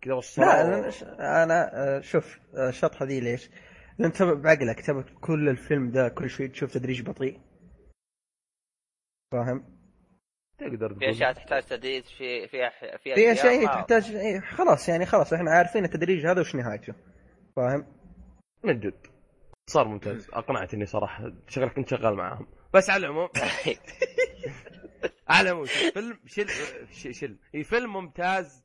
كذا 0.02 0.12
لا 0.12 0.18
وصلوا 0.18 0.62
أنا 0.62 1.44
أنا 1.44 1.72
آه، 1.74 2.00
شوف 2.00 2.40
آه، 2.56 2.70
الشطحة 2.70 3.06
دي 3.06 3.20
ليش؟ 3.20 3.50
لأن 3.98 4.12
تبع 4.12 4.34
بعقلك 4.34 4.82
تبع 4.82 5.04
كل 5.22 5.50
الفيلم 5.50 5.92
ده 5.92 6.10
كل 6.10 6.30
شوي 6.30 6.48
تشوف 6.48 6.74
تدريج 6.74 7.02
بطيء. 7.02 7.40
فاهم؟ 9.32 9.78
تقدر 10.58 10.94
في 10.94 11.00
تقول. 11.00 11.10
أشياء 11.10 11.34
تحتاج 11.34 11.64
تدريج 11.64 12.04
في 12.04 12.48
في 12.48 12.70
في 13.04 13.14
في 13.16 13.32
أشياء 13.32 13.66
تحتاج 13.66 14.16
إيه، 14.16 14.40
خلاص 14.40 14.90
يعني 14.90 15.06
خلاص 15.06 15.34
إحنا 15.34 15.52
عارفين 15.52 15.86
التدريج 15.86 16.26
هذا 16.26 16.40
وش 16.42 16.56
نهايته. 16.56 16.94
فاهم؟ 17.56 17.86
من 18.64 18.80
جد. 18.80 19.17
صار 19.70 19.88
ممتاز. 19.88 20.30
اقنعتني 20.34 20.86
صراحة 20.86 21.32
شكلك 21.48 21.74
كنت 21.74 21.90
شغال 21.90 22.16
معاهم. 22.16 22.48
بس 22.74 22.90
على 22.90 23.06
العموم. 23.06 23.30
على 25.30 25.50
العموم 25.50 25.66
فيلم 25.66 26.20
شل 26.26 27.14
شل. 27.14 27.38
هي 27.54 27.64
فيلم 27.64 27.94
ممتاز 27.94 28.64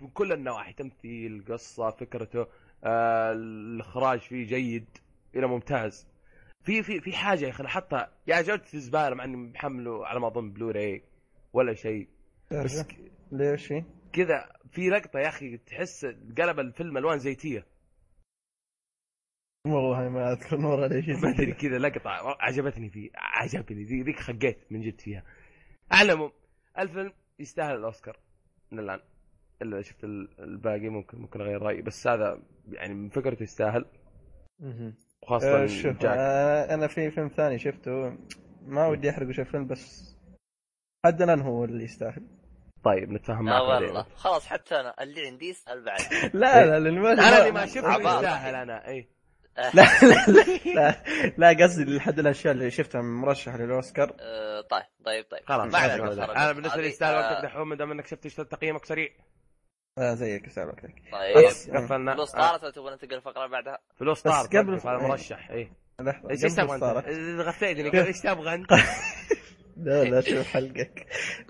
بكل 0.00 0.32
النواحي. 0.32 0.72
تمثيل 0.72 1.44
قصة 1.48 1.90
فكرته 1.90 2.46
آه 2.84 3.32
الإخراج 3.32 4.20
فيه 4.20 4.46
جيد 4.46 4.86
إلى 5.34 5.46
ممتاز. 5.46 6.06
في 6.64 6.82
في 6.82 7.00
في 7.00 7.12
حاجة 7.12 7.44
يا 7.44 7.50
أخي 7.50 7.66
حطها 7.66 8.12
يا 8.26 8.42
جودة 8.42 8.62
الزباله 8.74 9.14
مع 9.14 9.24
اني 9.24 9.36
محمله 9.36 10.06
على 10.06 10.20
ما 10.20 10.26
أظن 10.28 10.50
بلوراي 10.52 11.02
ولا 11.52 11.74
شيء. 11.74 12.08
بس 12.52 12.82
ك- 12.82 12.96
ليش؟ 13.32 13.72
كذا 14.12 14.52
في 14.72 14.88
لقطة 14.90 15.18
يا 15.18 15.28
أخي 15.28 15.56
تحس 15.56 16.04
قلب 16.38 16.60
الفيلم 16.60 16.96
ألوان 16.98 17.18
زيتية. 17.18 17.66
والله 19.72 20.08
ما 20.08 20.32
أذكر 20.32 20.56
نور 20.56 20.86
ليش 20.86 21.08
ما 21.08 21.30
أدري 21.30 21.52
كذا. 21.52 21.78
لقطة 21.78 22.10
عجبتني 22.40 22.90
فيه 22.90 23.10
عجبني 23.14 23.84
ذي 23.84 24.02
ذيك 24.02 24.20
خقيت 24.20 24.58
من 24.70 24.80
جد 24.80 25.00
فيها. 25.00 25.22
على 25.90 26.12
العموم 26.12 26.32
الفيلم 26.78 27.12
يستاهل 27.38 27.74
الأوسكار 27.76 28.18
من 28.72 28.78
الآن. 28.78 29.00
إلا 29.62 29.82
شفت 29.82 30.04
ال- 30.04 30.40
الباقي 30.40 30.88
ممكن 30.88 31.18
ممكن 31.18 31.40
أغير 31.40 31.62
رأيي 31.62 31.82
بس 31.82 32.06
هذا 32.06 32.42
يعني 32.68 32.94
من 32.94 33.08
فكرته 33.08 33.42
يستاهل. 33.42 33.84
وخاصه 35.22 35.62
آه، 35.62 35.66
شوف 35.66 35.96
جاك. 35.98 36.16
آه، 36.18 36.74
أنا 36.74 36.86
في 36.86 37.10
فيلم 37.10 37.28
ثاني 37.28 37.58
شفته. 37.58 38.16
ما 38.66 38.86
ودي 38.86 39.10
أحرق 39.10 39.28
وش 39.28 39.40
الفيلم 39.40 39.66
بس 39.66 40.16
حد 41.06 41.22
الآن 41.22 41.40
هو 41.40 41.64
اللي 41.64 41.84
يستاهل. 41.84 42.26
طيب 42.84 43.10
نتفاهم 43.10 43.48
لا 43.48 43.52
معك 43.52 43.82
والله. 43.82 44.02
خلاص 44.02 44.46
حتى 44.46 44.80
أنا 44.80 45.02
اللي 45.02 45.26
عندي 45.26 45.48
يسال 45.48 45.84
بعد. 45.84 46.00
لا 46.34 46.78
لا 46.78 46.90
ما 46.90 47.12
أنا 47.12 47.38
اللي 47.38 47.52
ما 47.52 47.66
شفته. 47.66 47.96
يستاهل 47.96 48.54
أنا. 48.54 48.88
اي 48.88 49.08
لا 49.74 49.82
لا 50.02 50.26
لا 50.26 50.44
لا, 50.74 51.02
لا 51.52 51.64
قصدي 51.64 51.84
لحد 51.96 52.18
الاشياء 52.18 52.52
اللي 52.54 52.70
شفتها 52.70 53.00
مرشح 53.02 53.54
للأوسكار؟ 53.54 54.16
آه، 54.20 54.60
طيب 54.60 54.82
طيب 55.04 55.24
طيب. 55.30 55.40
خلاص 55.46 55.72
ما 55.72 55.78
عليك. 55.78 56.00
أنا 56.36 56.52
بالنسبة 56.52 56.80
لي 56.80 56.88
يستاهل 56.88 57.14
آه، 57.14 57.18
وقتك 57.32 57.44
دحوم 57.44 57.68
ما 57.68 57.76
دام 57.76 57.90
إنك 57.90 58.06
شفت 58.06 58.24
إيش 58.24 58.34
تقييمك 58.34 58.84
سريع. 58.84 59.08
آه 59.98 60.14
زيك 60.14 60.46
يسأل 60.46 60.66
وقتك. 60.68 60.94
طيب. 61.12 61.76
قفلنا. 61.76 62.14
فلوس 62.14 62.34
آه، 62.34 62.38
طارت 62.38 62.62
ولا 62.62 62.70
تبغى 62.72 62.90
ننتقل 62.92 63.14
الفقره 63.14 63.44
اللي 63.44 63.52
بعدها؟ 63.52 63.78
فلوس 63.96 64.18
بس 64.18 64.32
طارت 64.34 64.56
قبل- 64.56 64.74
هذا 64.74 64.98
مرشح 65.08 65.50
اي 65.50 65.72
لحظة 66.00 66.30
إيش 66.30 66.40
تبغى. 66.54 66.78
غثيتني 67.42 68.06
إيش 68.06 68.20
تبغى 68.20 68.54
أنت؟ 68.54 68.70
لا 69.76 70.04
لا 70.04 70.20
شوف 70.20 70.46
حلقك. 70.46 71.06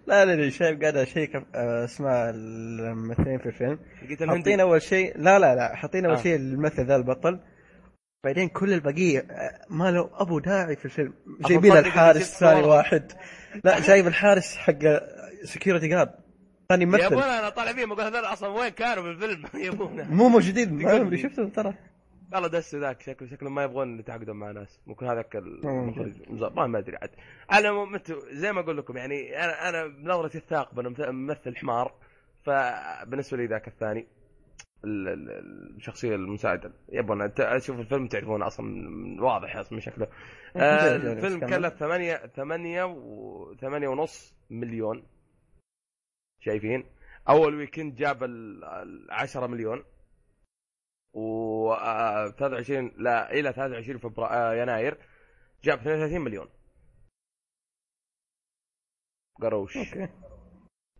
لا 0.06 0.24
لا 0.24 0.36
لا 0.36 0.50
شايف 0.50 0.80
قاعد 0.80 0.96
أشيك 0.96 1.36
آه، 1.54 1.84
اسماء 1.84 2.30
الممثلين 2.30 3.38
في 3.38 3.46
الفيلم. 3.46 3.78
حاطين 4.28 4.60
أول 4.60 4.82
شيء 4.82 5.18
لا 5.18 5.38
لا 5.38 5.54
لا 5.54 5.74
حاطين 5.76 6.04
أول 6.06 6.14
آه. 6.16 6.22
شيء 6.22 6.36
الممثل 6.36 6.86
ذا 6.86 6.96
البطل. 6.96 7.40
بعدين 8.24 8.48
كل 8.48 8.72
البقية 8.72 9.18
آه، 9.30 9.60
ما 9.70 9.90
له 9.90 10.10
أبو 10.14 10.38
داعي 10.38 10.76
في 10.76 10.84
الفيلم. 10.84 11.14
جايبين 11.48 11.76
الحارس 11.76 12.38
ثاني. 12.40 12.62
واحد. 12.62 13.12
لا 13.64 13.80
جايب 13.80 14.06
الحارس 14.06 14.56
حق 14.56 14.78
security 15.44 15.88
guard 15.88 16.10
ثاني 16.68 16.84
يا 16.84 16.88
ممثل. 16.88 17.02
أبونا 17.04 17.38
أنا 17.38 17.48
طالع 17.48 17.72
فيهم 17.72 17.92
أقول 17.92 18.04
هذول 18.04 18.24
أصلا 18.24 18.48
وين 18.48 18.68
كانوا 18.68 19.02
بالفيلم 19.02 19.44
يا 19.64 19.70
أبونا. 19.70 20.04
مو 20.10 20.28
موجودين 20.28 20.74
ما 20.82 20.92
لي. 20.98 21.18
شفتهم 21.18 21.48
ترى. 21.48 21.74
والله 22.32 22.48
دس 22.48 22.74
ذاك 22.74 23.02
شكله 23.02 23.28
شكله 23.28 23.50
ما 23.50 23.62
يبغون 23.62 23.98
يتعاقدون 23.98 24.36
مع 24.36 24.50
ناس. 24.50 24.80
ممكن 24.86 25.06
هذاك. 25.06 25.36
المخرج. 25.36 26.12
ما 26.56 26.78
أدري 26.78 26.96
عاد. 26.96 27.10
على 27.50 27.68
العموم 27.68 27.98
زي 28.32 28.52
ما 28.52 28.60
أقول 28.60 28.76
لكم 28.78 28.96
يعني 28.96 29.44
أنا 29.44 29.68
أنا 29.68 29.86
بنظرتي 29.86 30.38
الثاقبه 30.38 30.80
أنا 30.82 30.88
مث- 30.88 31.00
ممثل 31.08 31.56
حمار. 31.56 31.92
فبالنسبة 32.44 33.36
لي 33.36 33.46
ذاك 33.46 33.68
الثاني. 33.68 34.00
ال- 34.00 34.06
ال- 34.06 34.15
الشخصية 34.84 36.14
المساعدة. 36.14 36.72
يبون 36.92 37.22
أشوف 37.40 37.80
الفيلم 37.80 38.08
تعرفون 38.08 38.42
أصلا 38.42 38.66
واضح 39.22 39.56
أصلا 39.56 39.74
من 39.74 39.80
شكله 39.80 40.06
آه،. 40.56 40.96
الفيلم. 40.96 41.40
كلف 41.40 41.74
ثمانية 41.74 42.16
ثمانية 42.16 42.84
و 42.84 43.54
ثمانية 43.54 43.88
ونص 43.88 44.34
مليون. 44.50 45.06
شايفين؟ 46.40 46.84
أول 47.28 47.54
weekend 47.54 47.94
جاب 47.94 48.24
ال 48.24 48.64
ال 48.64 49.10
10 49.10 49.46
مليون. 49.46 49.84
و 51.12 51.72
آه، 51.72 52.28
23 52.28 52.92
لا 52.96 53.32
إلى 53.32 53.52
23 53.52 53.98
فبراير 53.98 54.62
يناير. 54.62 54.98
جاب 55.64 55.78
32 55.78 56.20
مليون. 56.20 56.48
قروش. 59.40 59.76
أوكي. 59.76 60.08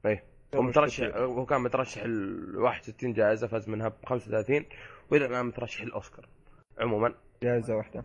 إيه. 0.07 0.35
هو 0.55 0.62
مترشح 0.62 1.16
هو 1.16 1.47
كان 1.47 1.60
مترشح 1.60 2.02
ل 2.05 2.56
61 2.56 3.12
جائزة 3.12 3.47
فاز 3.47 3.68
منها 3.68 3.89
ب 3.89 4.05
35 4.06 4.66
وإلى 5.10 5.27
الآن 5.27 5.47
مترشح 5.47 5.81
الاوسكار 5.81 6.28
عموما. 6.78 7.14
جائزة 7.43 7.77
واحدة. 7.77 8.05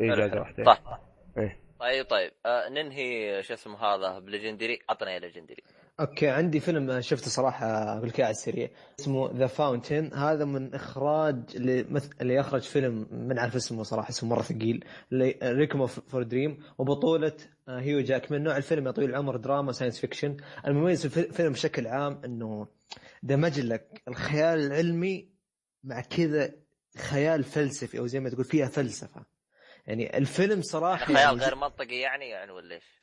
اي 0.00 0.08
جائزة. 0.08 0.40
واحدة. 0.40 0.64
صح 0.64 1.00
إيه. 1.38 1.60
طيب 1.80 2.06
طيب. 2.06 2.32
آه 2.46 2.68
ننهي 2.68 3.42
شو 3.42 3.54
اسمه 3.54 3.78
هذا 3.78 4.18
ب 4.18 4.23
Legendary. 4.23 4.78
عطنا 4.88 5.10
يا 5.10 5.18
Legendary 5.18 5.62
أوكي 6.00 6.28
عندي 6.28 6.60
فيلم 6.60 7.00
شفته 7.00 7.30
صراحة 7.30 7.66
أقول 7.66 8.08
لك 8.08 8.20
على 8.20 8.30
السريع 8.30 8.70
اسمه 9.00 9.32
The 9.32 9.46
Fountain 9.46 10.14
هذا 10.14 10.44
من 10.44 10.74
إخراج 10.74 11.36
اللي. 11.54 12.00
اللي 12.20 12.40
اخرج 12.40 12.62
فيلم 12.62 13.06
من 13.10 13.38
عارف 13.38 13.56
اسمه 13.56 13.82
صراحة 13.82 14.08
اسمه 14.08 14.30
مرة 14.30 14.42
ثقيل 14.42 14.84
Requiem 15.42 15.86
for 15.86 16.22
Dream 16.22 16.58
وبطولة 16.78 17.36
هيو 17.68 18.00
جاكمان 18.00 18.42
نوع 18.42 18.56
الفيلم 18.56 18.86
يا 18.86 18.90
طويل 18.90 19.10
العمر 19.10 19.36
دراما 19.36 19.72
science 19.72 19.98
fiction 20.00 20.36
المميز 20.66 21.06
في 21.06 21.20
الفيلم 21.20 21.52
بشكل 21.52 21.86
عام 21.86 22.20
إنه 22.24 22.68
دمج 23.22 23.60
لك 23.60 24.02
الخيال 24.08 24.60
العلمي 24.60 25.28
مع 25.84 26.00
كذا 26.00 26.52
خيال 26.96 27.44
فلسفي 27.44 27.98
أو 27.98 28.06
زي 28.06 28.20
ما 28.20 28.30
تقول 28.30 28.44
فيها 28.44 28.66
فلسفة 28.66 29.24
يعني 29.86 30.18
الفيلم 30.18 30.62
صراحة 30.62 31.04
خيال 31.04 31.16
يعني 31.16 31.36
غير 31.36 31.54
منطقي 31.54 31.96
يعني 31.96 32.28
يعني 32.28 32.52
ولا 32.52 32.74
إيش؟ 32.74 32.97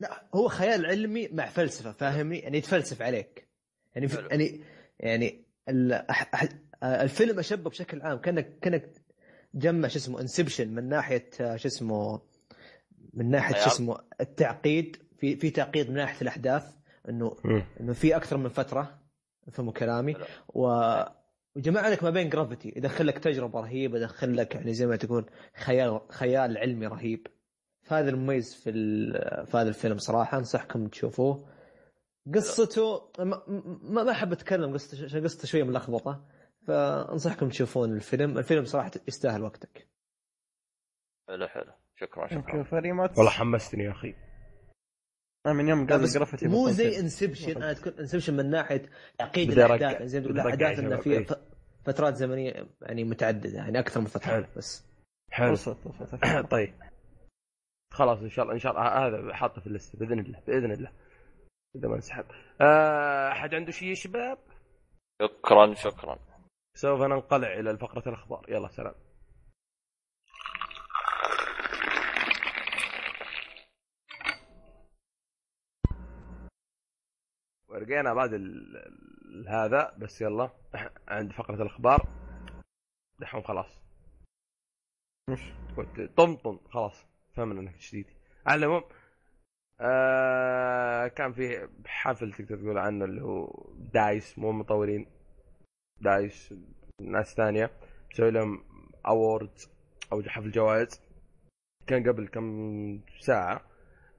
لا 0.00 0.22
هو 0.34 0.48
خيال 0.48 0.86
علمي 0.86 1.28
مع 1.28 1.46
فلسفة 1.46 1.92
فاهمني 1.92 2.38
يعني 2.38 2.58
يتفلسف 2.58 3.02
عليك 3.02 3.48
يعني 3.94 4.08
في 4.08 4.16
حلو. 4.16 4.28
يعني 4.28 4.60
يعني 5.00 5.44
الفيلم 6.82 7.38
أشبه 7.38 7.70
بشكل 7.70 8.02
عام 8.02 8.18
كأنك 8.18 8.58
كأنك 8.62 8.90
جمع 9.54 9.88
شو 9.88 9.98
اسمه 9.98 10.20
Inception 10.20 10.68
من 10.68 10.88
ناحية 10.88 11.30
شو 11.56 11.68
اسمه 11.68 12.20
من 13.14 13.30
ناحية 13.30 13.54
شو. 13.54 13.66
اسمه 13.66 13.98
التعقيد 14.20 14.96
في 15.18 15.36
في 15.36 15.50
تعقيد 15.50 15.88
من 15.90 15.94
ناحية 15.96 16.22
الأحداث 16.22 16.64
إنه. 17.08 17.36
إنه 17.80 17.92
في 17.92 18.16
أكثر 18.16 18.36
من 18.36 18.48
فترة 18.48 18.98
فهموا 19.52 19.72
كلامي. 19.72 20.16
و 20.48 20.92
وجمع 21.56 21.88
لك 21.88 22.02
ما 22.04 22.10
بين 22.10 22.28
Gravity 22.28 22.72
يدخل 22.76 23.06
لك 23.06 23.18
تجربة 23.18 23.60
رهيبة 23.60 23.98
يدخل 23.98 24.36
لك 24.36 24.54
يعني 24.54 24.74
زي 24.74 24.86
ما 24.86 24.96
تقول 24.96 25.30
خيال 25.56 26.00
خيال 26.08 26.58
علمي 26.58 26.86
رهيب 26.86 27.26
فهذا 27.90 28.10
المميز 28.10 28.54
في 28.54 28.70
ال- 28.70 29.46
في 29.46 29.56
هذا 29.56 29.68
الفيلم 29.68 29.98
صراحة 29.98 30.38
أنصحكم 30.38 30.88
تشوفوه. 30.88 31.48
قصته 32.34 33.10
ما 33.18 33.42
ما 33.48 34.02
ما 34.04 34.10
أحب 34.10 34.32
أتكلم 34.32 34.72
قصته 34.72 35.04
عشان 35.04 35.22
قصته 35.24 35.46
شوية 35.48 35.62
ملخبطة 35.62 36.24
فأنصحكم 36.66 37.48
تشوفون 37.48 37.92
الفيلم. 37.92 38.38
الفيلم 38.38 38.64
صراحة 38.64 38.90
يستاهل 39.08 39.42
وقتك. 39.42 39.88
حلو 41.28 41.46
حلو. 41.48 41.72
شكرا 41.96 42.26
شكرا. 42.26 42.62
فريمات 42.62 43.16
والله 43.18 43.30
حمستني 43.30 43.84
يا 43.84 43.90
أخي. 43.90 44.14
أنا 45.46 45.54
من 45.54 45.68
يوم 45.68 45.86
قال 45.86 46.00
بس 46.02 46.08
ال 46.08 46.13
Gravity 46.13 46.48
مو. 46.48 46.70
زي 46.70 47.00
Inception 47.00 47.56
أنا 47.56 47.70
أتكلم 47.70 47.94
Inception 47.98 48.36
من 48.36 48.50
ناحية 48.50 48.82
تعقيد 49.18 49.50
الأحداث 49.52 50.02
زي 50.02 50.20
ما 50.20 50.24
تقول 50.26 50.40
الأحداث 50.40 50.78
انه 50.78 50.88
شباب، 50.88 51.00
فيها 51.02 51.18
إيه. 51.18 51.24
ف- 51.26 51.34
فترات 51.84 52.16
زمنية 52.16 52.66
يعني 52.82 53.04
متعددة 53.04 53.58
يعني 53.58 53.78
أكثر 53.78 54.00
من 54.00 54.06
فترة. 54.06 54.48
بس. 54.56 54.84
حلو. 55.30 55.56
طيب. 56.50 56.74
خلاص 57.92 58.18
إن 58.18 58.28
شاء 58.28 58.42
الله 58.42 58.54
إن 58.54 58.58
شاء 58.58 58.72
الله 58.72 59.06
هذا 59.06 59.34
حاطه 59.34 59.60
في 59.60 59.66
ال 59.66 59.72
list 59.72 59.96
بإذن 59.96 60.18
الله 60.18 60.40
بإذن 60.46 60.72
الله. 60.72 60.92
إذا 61.76 61.88
ما 61.88 61.94
انسحب. 61.94 62.24
آه، 62.60 63.32
أحد 63.32 63.54
عنده 63.54 63.72
شيء 63.72 63.88
يا 63.88 63.94
شباب؟ 63.94 64.38
شكرا 65.22 65.74
شكرا. 65.74 66.18
سوف 66.76 67.00
ننقلع 67.00 67.52
إلى 67.52 67.78
فقرة 67.78 68.08
الأخبار. 68.08 68.46
يلا 68.48 68.68
سلام. 68.68 68.94
ورقينا 77.68 78.14
بعد 78.14 78.32
ال... 78.32 78.76
ال- 78.76 79.48
هذا 79.48 79.94
بس 79.98 80.20
يلا 80.20 80.50
عند 81.08 81.32
فقرة 81.32 81.62
الأخبار. 81.62 82.08
دحوم 83.18 83.42
خلاص. 83.42 83.80
مش. 85.30 85.40
كنت 85.76 86.00
طمطم 86.16 86.58
خلاص. 86.70 87.09
فهمنا 87.40 87.60
إنك 87.60 87.78
جديد 87.78 88.06
على 88.46 88.58
العموم 88.58 88.82
آه 89.80 91.06
كان 91.08 91.32
في 91.32 91.68
حفل 91.86 92.32
تقدر 92.32 92.56
تقول 92.56 92.78
عنه 92.78 93.04
اللي 93.04 93.22
هو 93.22 93.66
DICE 93.92 94.38
مو 94.38 94.52
مطورين 94.52 95.06
DICE 96.00 96.54
ناس 97.00 97.34
ثانية 97.34 97.70
مسوي 98.12 98.30
لهم 98.30 98.64
awards 99.06 99.70
أو 100.12 100.22
حفل 100.22 100.50
جوائز. 100.50 101.00
كان 101.86 102.08
قبل 102.08 102.28
كم 102.28 103.00
ساعة. 103.20 103.60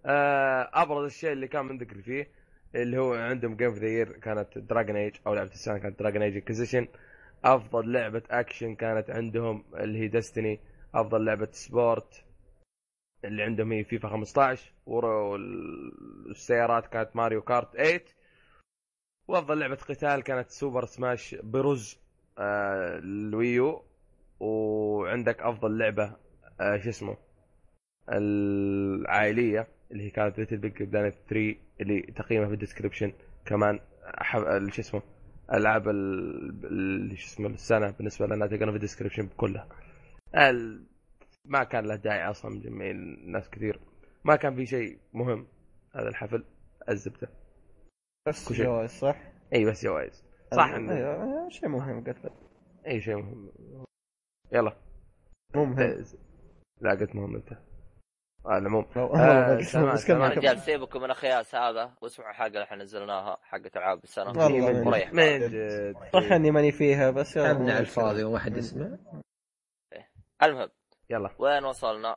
آه 0.06 0.70
أبرز 0.74 1.06
الشيء 1.06 1.32
اللي 1.32 1.48
كان 1.48 1.66
من 1.66 1.78
ذكر 1.78 2.02
فيه 2.02 2.28
اللي 2.76 2.98
هو 2.98 3.14
عندهم 3.14 3.56
game 3.56 3.68
of 3.70 3.78
the 3.78 3.88
year 3.88 4.12
كانت 4.12 4.58
Dragon 4.58 4.96
Age 4.96 5.16
أو 5.28 5.34
لعبة 5.34 5.52
السنة 5.52 5.78
كانت 5.78 6.00
Dragon 6.00 6.22
Age 6.22 6.36
Inquisition 6.36 6.88
أفضل 7.44 7.92
لعبة 7.92 8.24
اكشن 8.32 8.76
كانت 8.76 9.10
عندهم 9.10 9.64
اللي 9.76 10.00
هي 10.00 10.08
Destiny 10.08 10.60
أفضل 10.96 11.26
لعبة 11.26 11.48
sport 11.52 12.24
اللي 13.26 13.44
عندهم 13.44 13.72
هي 13.72 13.84
فيفا 13.84 14.10
15 14.10 14.74
والسيارات 14.86 16.88
كانت 16.88 17.16
Mario 17.16 17.42
Kart 17.42 17.76
8 17.78 18.02
وأفضل 19.28 19.60
لعبة 19.60 19.76
قتال 19.76 20.24
كانت 20.24 20.50
Super 20.50 20.86
Smash 20.86 21.36
Bros 21.44 21.98
آه 22.38 22.98
ال 22.98 23.12
Wii 23.12 23.55
U. 23.55 23.84
وعندك 24.40 25.42
أفضل 25.42 25.78
لعبة 25.78 26.16
آه 26.62 26.78
شو 26.78 26.90
اسمه؟ 26.90 27.18
العائلية 28.10 29.68
اللي 29.92 30.04
هي 30.04 30.10
كانت 30.10 30.40
Little 30.40 30.58
Big 30.58 30.84
Planet 30.84 31.16
3 31.30 31.56
اللي 31.82 32.02
تقييمها 32.02 32.48
في 32.48 32.54
ال 32.54 32.59
description 32.59 33.14
كمان 33.46 33.80
شو 34.72 34.82
اسمه؟ 34.82 35.02
ألعاب 35.54 35.84
شو 37.16 37.28
اسمه؟ 37.28 37.48
السنة 37.48 37.92
بالنسبة 37.92 38.28
لنا 38.28 38.48
تلقانا 38.48 38.72
في 38.72 38.76
ال 38.76 38.80
description 38.80 39.28
كلها. 39.38 39.68
ما 41.46 41.64
كان 41.64 41.86
له 41.86 41.96
داعي 41.96 42.30
أصلا 42.30 42.52
مجمعين 42.52 43.32
ناس 43.32 43.50
كثير. 43.50 43.80
ما 44.24 44.36
كان 44.36 44.56
في 44.56 44.66
شيء 44.66 45.00
مهم 45.14 45.48
هذا 45.96 46.10
الحفل 46.10 46.46
الزبدة. 46.90 47.30
بس. 48.28 48.54
جوائز 48.54 48.90
صح؟ 48.90 49.18
إي 49.54 49.66
بس 49.66 49.84
جوائز. 49.86 50.24
صح 50.56 50.72
إن- 50.72 50.90
أيوة، 50.90 51.50
شيء 51.50 51.70
مهم 51.70 52.04
قلت 52.04 52.32
إي 52.88 53.02
شيء 53.02 53.16
مهم. 53.16 53.52
يلا. 54.52 54.76
مو 55.56 55.66
مهم. 55.66 56.06
لا 56.82 56.92
قلت 56.92 57.16
مهم 57.16 57.36
أنت. 57.36 57.54
على 58.46 58.58
العموم. 58.58 58.86
رجال 58.96 60.60
سيبكم 60.60 61.02
من 61.02 61.12
الخياس 61.12 61.56
هذا 61.56 61.94
واسمعوا 62.02 62.32
الحلقة 62.32 62.48
اللي 62.48 62.64
إحنا 62.64 62.84
نزلناها 62.84 63.38
حقت 63.42 63.78
العاب 63.78 64.04
السنة. 64.04 64.28
والله 64.28 65.12
من- 65.14 65.40
جد. 65.40 65.96
صح 66.14 66.32
اني 66.32 66.52
ماني 66.52 66.72
فيها 66.72 67.12
بس 67.12 67.36
يلا، 67.36 67.48
على. 67.50 67.80
الفاضي 67.80 68.24
وما 68.24 68.40
حد 68.40 68.58
يسمع 68.58 68.98
المهم 70.44 70.70
يلا 71.12 71.30
وين 71.40 71.66
وصلنا؟ 71.66 72.16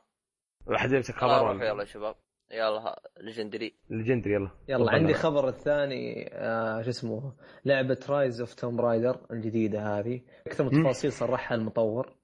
واحد 0.67 0.91
يمسك 0.91 1.15
يلا 1.21 1.37
خبر 1.39 1.55
يلا 1.63 1.71
ولا 1.71 1.81
يا 1.81 1.85
شباب 1.85 2.15
يلا 2.51 2.99
ليجندري 3.21 3.75
ليجندري 3.89 4.33
يلا 4.33 4.49
يلا 4.67 4.91
عندي. 4.91 5.13
خبر 5.13 5.47
الثاني 5.49 6.29
آه 6.33 6.81
شو 6.81 6.89
اسمه 6.89 7.33
لعبة 7.65 7.99
Rise 8.09 8.39
of 8.41 8.53
Tomb 8.53 8.81
Raider 8.81 9.25
الجديدة 9.31 9.99
هذه 9.99 10.21
أكثر. 10.47 10.69
تفاصيل 10.81 11.11
صرحها 11.11 11.55
المطور 11.55 12.15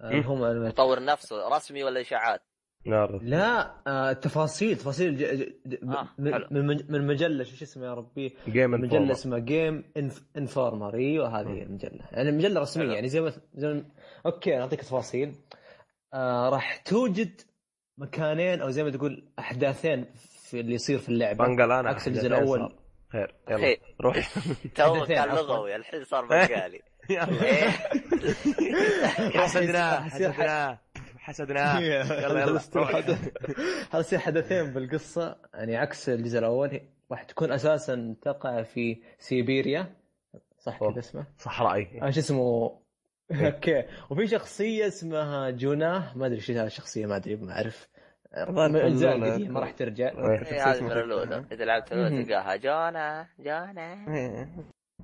آه. 0.00 0.20
هم 0.20 0.66
مطور 0.66 1.04
نفسه 1.04 1.48
رسمي 1.48 1.84
ولا 1.84 2.00
إشاعات؟ 2.00 2.40
لا 3.22 3.74
آه 3.86 4.12
تفاصيل 4.12 4.76
تفاصيل 4.76 5.16
ج... 5.16 5.24
ج... 5.24 5.52
ج... 5.66 5.84
آه، 5.90 6.08
من. 6.18 6.32
من 6.50 6.66
مج- 6.66 6.90
من 6.90 7.06
مجلة 7.06 7.44
شو 7.44 7.64
اسمه 7.64 7.86
يا 7.86 7.94
ربي 7.94 8.36
Game 8.48 8.70
مجلة 8.70 8.84
Informer 8.84 9.12
اسمها 9.12 9.38
Game 9.38 9.84
Inf... 9.96 10.22
Informer 10.36 10.94
إيوه 10.94 11.40
هذه 11.40 11.48
هي 11.48 11.62
المجلة 11.62 12.08
يعني 12.12 12.32
مجلة 12.32 12.60
رسمية 12.60 12.84
حلو. 12.84 12.94
يعني 12.94 13.08
زي 13.08 13.20
ما 13.20 13.32
زي 13.54 13.68
ما... 13.68 13.84
okay 14.26 14.56
نعطيك 14.56 14.80
تفاصيل 14.80 15.34
آه 16.14 16.48
راح 16.48 16.76
توجد 16.76 17.40
مكانين 17.98 18.60
أو 18.60 18.70
زي 18.70 18.84
ما 18.84 18.90
تقول 18.90 19.28
أحداثين 19.38 20.06
في 20.42 20.60
اللي 20.60 20.74
يصير 20.74 20.98
في 20.98 21.08
اللعبة. 21.08 21.46
بنقل 21.46 21.72
أنا 21.72 21.88
عكس 21.88 22.08
الجزء 22.08 22.26
الأول. 22.26 22.76
خير. 23.12 23.34
يلا 23.50 23.76
روح. 24.00 24.28
تو 24.74 25.04
كان. 25.06 25.28
لغوي 25.28 25.76
الحين 25.76 26.04
صار 26.04 26.26
بنقالي 26.26 26.80
يلا. 27.10 27.70
حسدناه 29.40 29.94
راح 29.96 30.06
يصير 30.14 30.32
حسدناه 30.32 30.78
حسدناه 31.18 31.80
يلا 31.80 32.42
يلا 32.42 32.60
يصير 33.94 34.18
حدثين 34.18 34.72
بالقصة؟ 34.72 35.36
يعني 35.54 35.76
عكس 35.76 36.08
الجزء 36.08 36.38
الأول 36.38 36.80
راح 37.10 37.22
تكون 37.22 37.52
أساسا 37.52 38.14
تقع 38.22 38.62
في 38.62 39.02
سيبيريا. 39.18 39.94
صح. 40.58 40.78
كذا 40.80 40.98
اسمه؟ 40.98 41.26
صحرائي 41.38 42.00
آه 42.02 42.10
شو 42.10 42.20
اسمه؟ 42.20 42.78
أوكي 43.32 43.84
وفي 44.10 44.26
شخصية 44.26 44.86
اسمها 44.86 45.50
جوناه 45.50 46.18
ما 46.18 46.26
أدري 46.26 46.36
إيش 46.36 46.50
هذه 46.50 46.66
الشخصية 46.66 47.06
ما 47.06 47.16
أدري 47.16 47.36
ما 47.36 47.52
أعرف 47.52 47.88
من 48.48 49.48
ما 49.52 49.60
راح 49.60 49.70
ترجع 49.70 50.08
إيه. 50.08 50.42
إيه، 50.52 50.70
هذه 50.72 50.80
من 50.80 50.92
الأولى 50.92 51.44
إذا 51.52 51.64
لعبت 51.64 51.92
الأولى. 51.92 52.24
تلقاها 52.24 52.56
جونا 52.56 53.26
جونا 53.38 54.14
إيه. 54.16 54.48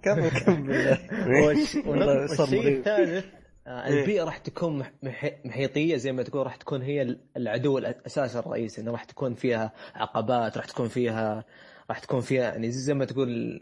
كمل 0.03 0.31
كمل 0.31 0.99
والشيء. 1.47 2.69
الثالث 2.69 3.25
آه، 3.67 3.87
إيه. 3.87 4.01
البيئة 4.01 4.25
راح 4.25 4.39
تكون 4.39 4.79
مح- 4.79 4.93
مح- 5.03 5.35
محيطية 5.45 5.97
زي 5.97 6.13
ما 6.13 6.23
تقول 6.23 6.47
راح 6.47 6.57
تكون 6.57 6.83
هي 6.83 7.17
العدو 7.37 7.79
الاساسي 7.79 8.39
الرئيسي 8.39 8.81
إنه 8.81 8.93
راح 8.93 9.05
تكون 9.05 9.35
فيها 9.35 9.73
عقبات 9.95 10.57
راح 10.57 10.65
تكون 10.67 10.89
فيها 10.89 11.45
راح 11.91 11.99
تكون 11.99 12.21
فيها 12.21 12.43
يعني 12.45 12.71
زي 12.71 12.95
ما 12.95 13.05
تقول 13.05 13.61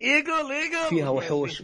يقول 0.00 0.50
يقول 0.52 0.88
فيها 0.88 1.08
وحوش 1.08 1.62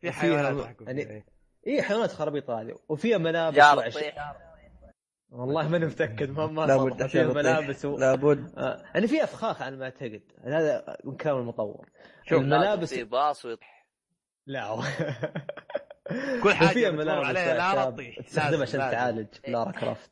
في 0.00 0.12
حيوانات 0.12 0.76
يعني- 0.80 1.10
إيه. 1.10 1.33
اي 1.66 1.82
حيوانات 1.82 2.12
خرابيط 2.12 2.50
هذه. 2.50 2.74
وفيها 2.88 3.18
ملابس 3.18 3.58
وعش... 3.58 3.98
والله 5.30 5.68
ماني 5.68 5.86
متأكد. 5.86 6.30
ما 6.30 6.46
ما 6.46 6.66
لابد 6.66 7.06
فيها. 7.06 7.24
ملابس 7.24 7.84
و... 7.84 7.98
لابد. 7.98 8.58
آه، 8.58 8.82
يعني 8.94 9.06
فيها 9.06 9.24
أفخاخ 9.24 9.62
على 9.62 9.76
ما 9.76 9.84
أعتقد. 9.84 10.22
هذا 10.44 10.96
من 11.04 11.16
كلام 11.16 11.38
المطور. 11.38 11.88
شوف، 12.28 12.40
الملابس 12.40 12.94
في 12.94 13.04
باص 13.04 13.44
ويطيح 13.44 13.86
لا. 14.46 14.76
كل 16.42 16.54
حاجة 16.54 16.68
وفيها 16.68 16.90
بتمر 16.90 17.04
ملابس 17.04 17.26
عليها 17.26 17.74
لا 17.74 17.90
تطيح 17.90 18.20
تستخدمها 18.20 18.62
عشان. 18.62 18.80
تعالج 18.80 19.28
لارا 19.48 19.72
كرافت. 19.72 20.10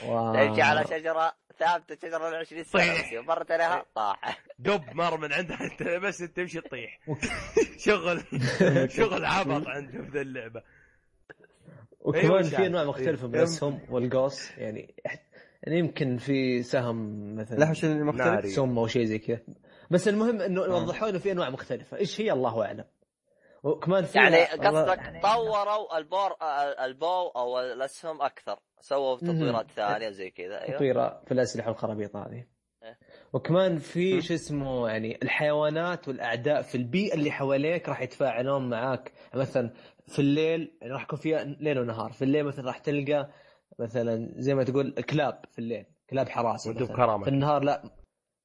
تمشي 0.00 0.62
على 0.62 0.84
شجرة. 0.84 1.32
ثابتة 1.66 2.08
شجره 2.08 2.30
ل 2.30 2.34
20 2.34 2.64
سنه 2.64 3.20
مرت 3.20 3.50
عليها 3.50 3.84
طاح. 3.94 4.38
دب 4.58 4.82
مر 4.92 5.18
من 5.18 5.32
عندها 5.32 5.58
انت 5.72 5.82
بس 5.82 6.18
تمشي 6.18 6.60
تطيح. 6.60 7.00
شغل 7.86 8.22
شغل 8.96 9.24
عبط 9.24 9.66
عندهم 9.66 10.10
في 10.10 10.20
اللعبة. 10.20 10.62
وكمان 12.00 12.24
أيوة، 12.24 12.42
في. 12.42 12.66
انواع 12.66 12.84
مختلفه 12.84 13.28
من 13.28 13.34
أيوة. 13.34 13.46
الاسهم 13.46 13.80
والقوس؟ 13.90 14.50
يعني 14.58 14.94
يعني 15.62 15.78
يمكن 15.78 16.16
في 16.16 16.62
سهم 16.62 17.34
مثلا 17.36 17.72
اللي 17.82 18.04
مختلف. 18.04 18.46
سم 18.46 18.78
أو 18.78 18.86
شيء 18.86 19.04
زي 19.04 19.18
كذا. 19.18 19.40
بس 19.90 20.08
المهم 20.08 20.40
إنه 20.40 20.60
وضحوا 20.60 21.08
انه 21.08 21.18
في 21.18 21.32
أنواع 21.32 21.50
مختلفة. 21.50 21.96
إيش 21.96 22.20
هي؟ 22.20 22.32
الله 22.32 22.66
أعلم. 22.66 22.84
وكمان 23.62 24.04
في 24.04 24.18
يعني 24.18 24.44
قصدك 24.44 25.20
طوروا 25.22 25.98
البور 25.98 26.36
آه، 26.42 26.84
البو 26.84 27.28
أو 27.28 27.60
الاسهم 27.60 28.22
أكثر. 28.22 28.58
سووا 28.82 29.16
تطويرات 29.16 29.70
ثانية 29.70 30.10
زي 30.10 30.30
كذا 30.30 30.62
أيوه. 30.62 30.76
تطويره 30.76 31.22
في 31.26 31.32
الأسلحة 31.32 31.68
والخرابيط 31.70 32.16
هذه. 32.16 32.46
إيه. 32.82 32.98
وكمان 33.32 33.78
في 33.78 34.20
شو 34.20 34.34
اسمه 34.34 34.88
يعني 34.88 35.18
الحيوانات 35.22 36.08
والأعداء 36.08 36.62
في 36.62 36.74
البيئة 36.74 37.14
اللي 37.14 37.30
حواليك 37.30 37.88
راح 37.88 38.00
يتفاعلون 38.00 38.70
معاك. 38.70 39.12
مثلا 39.34 39.70
في 40.06 40.18
الليل 40.18 40.78
يعني 40.80 40.92
راح 40.92 41.02
يكون 41.02 41.18
فيها 41.18 41.44
ليل 41.44 41.78
ونهار. 41.78 42.12
في 42.12 42.22
الليل 42.22 42.44
مثلا 42.44 42.66
راح 42.66 42.78
تلقى 42.78 43.30
مثلا 43.78 44.34
زي 44.36 44.54
ما 44.54 44.64
تقول 44.64 44.90
كلاب 44.90 45.42
في 45.50 45.58
الليل 45.58 45.86
كلاب 46.10 46.28
حراسة 46.28 46.70
وأنتم. 46.70 46.84
بكرامة. 46.84 47.24
في 47.24 47.30
النهار 47.30 47.62
لا. 47.62 47.82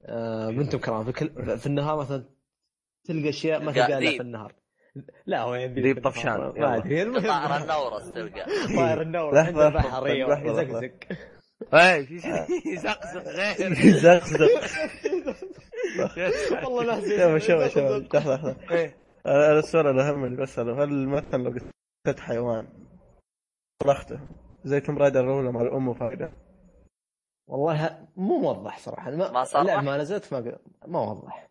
آه 0.02 0.50
بنتم 0.50 0.78
كرامه 0.78 1.04
في, 1.04 1.12
كل... 1.12 1.58
في 1.58 1.66
النهار 1.68 2.00
مثلا 2.00 2.24
تلقى 3.04 3.30
أشياء 3.30 3.64
ما 3.64 3.72
ذيب. 3.72 4.10
في 4.16 4.22
النهار. 4.22 4.54
لا 5.26 5.44
وين 5.46 5.74
ذيب 5.74 6.04
طفشان، 6.04 6.38
ما. 6.58 6.78
ادري 6.78 7.06
طائر 7.22 7.58
النورس 7.58 8.12
تلقى. 8.12 8.46
طائر 8.76 9.02
النور 9.02 9.36
لحظة، 9.36 9.48
عنده 9.66 9.70
بحرية. 9.70 10.26
يزقزق. 10.26 10.92
اي 11.74 12.08
يزقزق 12.74 13.24
غير. 13.28 13.74
زقزق 13.98 14.50
والله 16.70 16.96
ناسي 16.96 17.40
شوف 17.40 17.62
شوف 17.64 17.74
شوف. 17.74 18.16
لحظة 18.16 18.36
لحظة. 18.36 18.56
أنا 19.26 19.60
السؤال 19.60 19.88
الاهم 19.88 20.26
اللي 20.26 20.38
بساله 20.42 20.84
هل 20.84 21.08
مثلا 21.08 21.44
لو 21.44 21.50
قتلت 22.06 22.20
حيوان 22.20 22.68
طلقته 23.84 24.20
زي 24.64 24.80
توم 24.80 24.98
رايدر 24.98 25.20
الاولى 25.24 25.52
مع 25.52 25.62
الام 25.62 25.88
وفايده 25.88 26.32
والله 27.48 28.08
مو 28.16 28.40
موضح 28.40 28.80
صراحة. 28.80 29.12
ما, 29.12 29.32
ما 29.32 29.44
صرح؟ 29.44 29.64
لا 29.64 29.82
ما 29.82 29.98
نزلت 29.98 30.34
ما 30.34 30.58
ما 30.88 31.00
وضح 31.00 31.48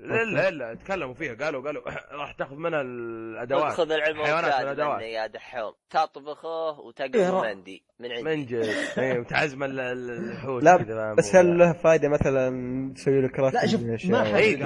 لا 0.00 0.24
لا 0.24 0.50
لا 0.50 0.74
تكلموا 0.74 1.14
فيها. 1.14 1.34
قالوا 1.34 1.62
قالوا 1.66 1.82
راح 2.20 2.32
تاخذ 2.32 2.54
منها 2.56 2.80
الادوات. 2.80 3.72
خذ 3.72 3.90
العلم 3.92 4.24
حيوانات. 4.24 4.78
مني 4.78 5.12
يا 5.12 5.26
دحوم 5.26 5.72
تطبخه 5.90 6.70
إيه، 6.70 6.78
وتقلب 6.86 7.16
را- 7.16 7.42
مندي 7.54 7.84
من 8.00 8.10
عندي. 8.12 8.22
منجز. 8.22 8.68
إيه 8.98 9.18
وتعزم 9.20 9.62
ال- 9.62 9.80
ال- 9.80 10.10
الوحوش 10.10 10.62
لا؟ 10.62 11.14
بس 11.18 11.34
هل 11.36 11.58
له 11.58 11.72
فائده 11.72 12.08
مثلا 12.08 12.50
تسوي 12.94 13.20
له 13.20 13.28
كرافتنج 13.28 13.62
لا 13.64 13.96
شوف 13.96 14.10
من 14.10 14.12
ما؟ 14.18 14.24
حد 14.24 14.34
إيه،. 14.34 14.56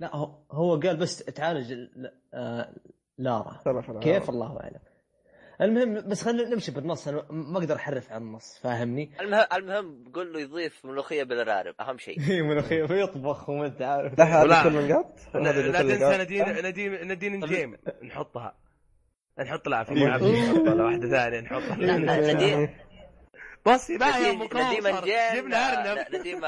لا 0.00 0.16
هو, 0.16 0.30
هو 0.52 0.76
قال 0.80 0.96
بس 0.96 1.18
تعالج 1.24 1.72
ال- 1.72 2.12
آه 2.34 2.74
لارا. 3.18 3.60
كيف؟ 4.02 4.30
الله 4.30 4.60
أعلم. 4.60 4.80
المهم 5.60 6.08
بس 6.08 6.22
خلينا 6.22 6.48
نمشي 6.48 6.72
بالنص 6.72 7.08
أنا 7.08 7.26
ما 7.30 7.58
أقدر 7.58 7.76
أحرف 7.76 8.12
عن 8.12 8.22
النص 8.22 8.58
فاهمني؟ 8.62 9.10
المهم 9.20 9.46
المهم 9.52 10.12
قول 10.14 10.32
له 10.32 10.40
يضيف 10.40 10.84
ملوخية 10.84 11.22
بالرارب 11.22 11.74
أهم 11.80 11.98
شيء. 11.98 12.20
ملوخية 12.48 12.82
ويطبخ 12.82 13.48
وما 13.48 13.66
أنت 13.66 13.82
عارف. 13.82 14.18
لا 14.18 14.24
هذا 14.24 14.62
كل 14.62 14.88
لا 15.34 15.52
لا 15.52 15.82
تنسى. 15.82 16.22
ندين 16.22 16.66
ندين 16.66 17.12
ندين 17.12 17.40
جيم 17.40 17.76
نحطها. 18.02 18.58
نحط 19.38 19.68
لها 19.68 19.84
في 19.84 19.94
لها 19.94 20.84
واحدة 20.84 21.08
ثانية 21.10 21.40
نحطها. 21.40 21.76
لا، 21.76 21.98
لا، 21.98 22.32
نديم 22.34 22.68
بص 23.66 23.90
لا 23.90 24.18
يا 24.18 24.32
نديم 24.32 24.88
جبنا 25.34 25.56
ارنب 25.56 26.14
نديم 26.14 26.40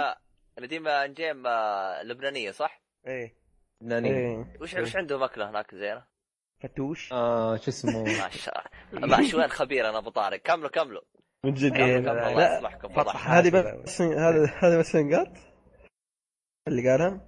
نديم 0.60 0.88
انجيم 0.88 1.46
آه، 1.46 2.02
لبنانية 2.02 2.50
صح؟ 2.50 2.82
إيه. 3.06 3.34
ناني 3.82 4.10
إيه. 4.10 4.56
وش 4.60 4.74
وش 4.74 4.96
عندهم 4.96 5.22
اكله 5.22 5.50
هناك 5.50 5.74
زينة؟ 5.74 6.09
فتوش 6.60 7.12
آه 7.12 7.56
شو 7.56 7.70
اسمه؟ 7.70 8.02
ما 8.22 8.28
شاء 8.30 8.64
الله. 8.94 9.06
ما 9.16 9.28
شوين 9.28 9.48
خبير 9.48 9.88
أنا 9.88 9.98
أبو 9.98 10.10
طارق. 10.10 10.36
كملوا 10.42 10.68
كملوا. 10.70 11.00
من 11.44 11.54
جد 11.54 11.72
لا، 11.76 11.96
الله 12.30 12.56
يصلحكم 12.56 13.00
هذه 13.16 13.50
بس 13.82 14.00
هذا 14.26 14.52
هذا 14.58 14.78
بس 14.78 14.96
نقاط؟ 14.96 15.28
اللي 16.68 16.90
قالها؟ 16.90 17.26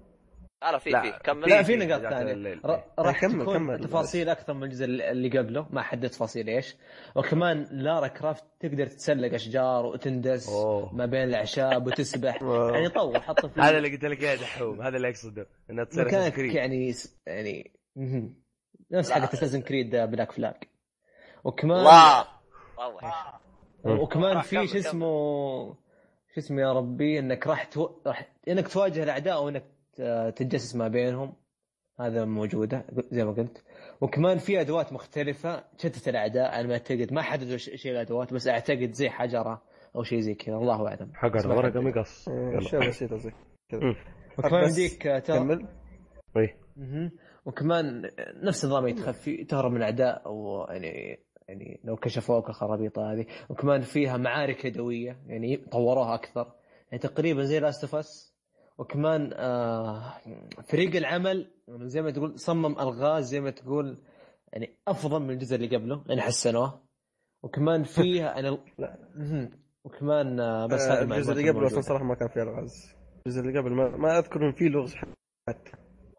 أنا 0.63 0.79
في 0.79 0.91
لا. 0.91 1.01
في. 1.03 1.19
كمل. 1.25 1.49
لا 1.49 1.63
في 1.63 1.77
نقاط 1.77 2.01
ثانية. 2.01 2.55
ر- 2.67 2.85
راح 2.99 3.21
كمل- 3.21 3.45
كمل. 3.47 3.81
تفاصيل 3.81 4.29
أكثر 4.29 4.55
من 4.55 4.65
الجزء 4.65 4.85
اللي 4.85 5.39
قبله. 5.39 5.67
ما 5.71 5.83
حدد 5.83 6.09
تفاصيل 6.11 6.49
إيش. 6.49 6.77
وكمان 7.17 7.67
لارا 7.71 8.07
كرافت 8.07 8.45
تقدر 8.61 8.87
تتسلق 8.87 9.35
أشجار 9.35 9.87
وتندس 9.87 10.49
أوه. 10.49 10.95
ما 10.95 11.07
بين 11.07 11.23
الأعشاب 11.23 11.87
وتسبح. 11.87 12.43
يعني 12.75 12.89
طور 12.89 13.21
حط 13.21 13.47
في 13.47 13.61
هذا 13.61 13.79
اللي 13.79 13.91
قلت 13.93 14.05
لك 14.05 14.23
إياه 14.23 14.35
دحوم. 14.37 14.83
هذا 14.83 14.97
اللي 14.97 15.09
أقصده 15.09 15.47
انها 15.71 15.85
تصير 15.85 16.39
يعني 16.39 16.95
يعني. 17.27 17.73
نفس 18.93 19.11
لا. 19.11 19.15
حق 19.15 19.33
Assassin's 19.33 19.61
Creed 19.63 19.97
Black 19.97 20.33
Flag 20.33 20.55
وكمان 21.45 21.79
الله 21.79 22.27
روح 23.87 24.01
وكمان 24.01 24.37
راح 24.37 24.45
في 24.45 24.67
شو 24.67 24.79
اسمه 24.79 25.07
شو 26.35 26.41
اسمه 26.41 26.61
يا 26.63 26.73
ربي؟ 26.73 27.19
إنك 27.19 27.47
راح 27.47 27.65
تو... 27.65 27.91
راح 28.07 28.33
إنك 28.49 28.69
تواجه 28.69 29.03
الأعداء 29.03 29.45
وانك 29.45 29.65
تتجسس 30.37 30.77
ما 30.77 30.89
بينهم. 30.89 31.35
هذا 32.01 32.25
موجودة 32.25 32.85
زي 33.11 33.25
ما 33.25 33.33
قلت. 33.33 33.65
وكمان 34.01 34.39
في 34.39 34.61
أدوات 34.61 34.93
مختلفة 34.93 35.65
تشتت 35.79 36.09
الأعداء. 36.09 36.51
على 36.51 36.69
ما 36.69 36.73
اعتقد 36.73 37.13
ما 37.13 37.23
حددوا 37.23 37.57
ش- 37.57 37.71
شيء 37.75 37.93
الأدوات 37.93 38.35
بس 38.35 38.49
أعتقد 38.49 38.93
زي 38.93 39.11
حجرة 39.11 39.63
أو 39.97 40.03
شيء 40.03 40.21
زي 40.21 40.35
كذا. 40.35 40.57
الله 40.57 40.89
أعلم. 40.89 41.13
حجر 41.15 41.49
ورقة. 41.49 41.81
مقص. 41.81 42.29
إيه،. 42.29 42.59
اشياء 42.59 42.89
بسيطه 42.89 43.17
زي 43.17 43.33
كذا. 43.69 43.95
وكمان 44.39 44.65
يمديك 44.65 45.09
كمل. 45.09 45.67
إيه. 46.37 46.57
مهم. 46.77 47.11
وكمان 47.45 48.11
نفس 48.43 48.65
النظام 48.65 48.87
يتخفي 48.87 49.45
تهرب 49.45 49.71
من 49.71 49.77
الأعداء 49.77 50.27
أو 50.27 50.67
يعني 50.71 51.19
يعني 51.49 51.81
لو 51.85 51.97
كشفوك 51.97 52.49
الخرابيط 52.49 52.99
هذه. 52.99 53.27
وكمان 53.49 53.81
فيها 53.81 54.17
معارك 54.17 54.65
يدوية 54.65 55.23
يعني 55.27 55.57
طوروها 55.57 56.15
أكثر. 56.15 56.53
يعني 56.91 57.03
تقريبا 57.03 57.43
زي 57.43 57.61
Last 57.61 57.85
of 57.85 57.95
Us 57.95 58.33
وكمان 58.79 59.31
آه 59.35 60.13
فريق 60.69 60.97
العمل 60.97 61.51
زي 61.69 62.03
ما 62.03 62.11
تقول 62.11 62.39
صمم 62.39 62.79
ألغاز 62.79 63.25
زي 63.25 63.41
ما 63.41 63.51
تقول 63.51 63.99
يعني 64.53 64.79
أفضل 64.89 65.23
من 65.23 65.31
الجزء 65.31 65.57
اللي 65.57 65.77
قبله 65.77 66.05
يعني 66.07 66.21
حسنوه. 66.21 66.83
وكمان 67.43 67.83
فيها 67.83 68.39
أنا. 68.39 68.59
وكمان 69.85 70.41
آه 70.41 70.67
بس 70.67 70.81
هذه 70.81 71.03
الجزء 71.03 71.33
اللي 71.33 71.51
قبله 71.51 71.67
أصلا 71.67 71.81
صراحة 71.81 72.05
ما 72.05 72.15
كان 72.15 72.29
فيه 72.29 72.43
ألغاز. 72.43 72.95
الجزء 73.27 73.41
اللي 73.41 73.59
قبل 73.59 73.73
ما, 73.73 73.89
ما 73.97 74.19
أذكر 74.19 74.47
إن 74.49 74.53
فيه 74.53 74.69
لغز 74.69 74.95
حتى. 75.49 75.73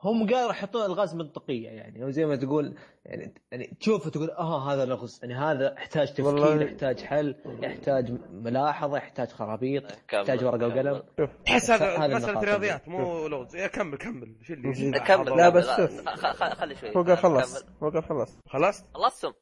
هم 0.04 0.28
قالوا 0.28 0.48
راح 0.48 0.58
يحطون 0.58 0.86
الغاز 0.86 1.16
منطقية 1.16 1.70
يعني 1.70 2.04
أو 2.04 2.10
زي 2.10 2.26
ما 2.26 2.36
تقول 2.36 2.76
يعني 3.06 3.34
يعني 3.52 3.78
تشوفه 3.80 4.10
تقول 4.10 4.30
آه 4.32 4.74
هذا 4.74 4.86
لغز 4.86 5.20
يعني 5.24 5.36
هذا 5.36 5.74
يحتاج 5.74 6.08
تفكير 6.08 6.26
والله- 6.26 6.64
يحتاج 6.64 7.02
حل 7.02 7.36
يحتاج 7.46 8.12
ملاحظة 8.32 8.98
يحتاج 8.98 9.28
خرابيط. 9.28 9.84
يحتاج 10.14 10.44
ورقة 10.44 10.68
وقلم 10.68 11.04
تحس 11.46 11.72
هذا 11.72 12.16
مساله 12.16 12.40
رياضيات 12.42 12.88
مو 12.88 13.28
لغز 13.28 13.56
يا 13.56 13.68
كمل 13.68 13.98
كمل 13.98 14.36
شو 14.42 14.54
اللي. 14.54 15.00
كمل 15.00 15.38
لا،. 15.38 15.50
بس 15.50 15.66
شوف. 15.78 16.10
خلي 16.36 16.76
شوي 16.76 16.96
هو 16.96 17.04
قال 17.04 17.18
خلص 17.18 17.66
قال 17.82 18.04
خلص 18.04 18.38
خلصت؟ 18.48 18.86
خلصتم. 18.94 19.34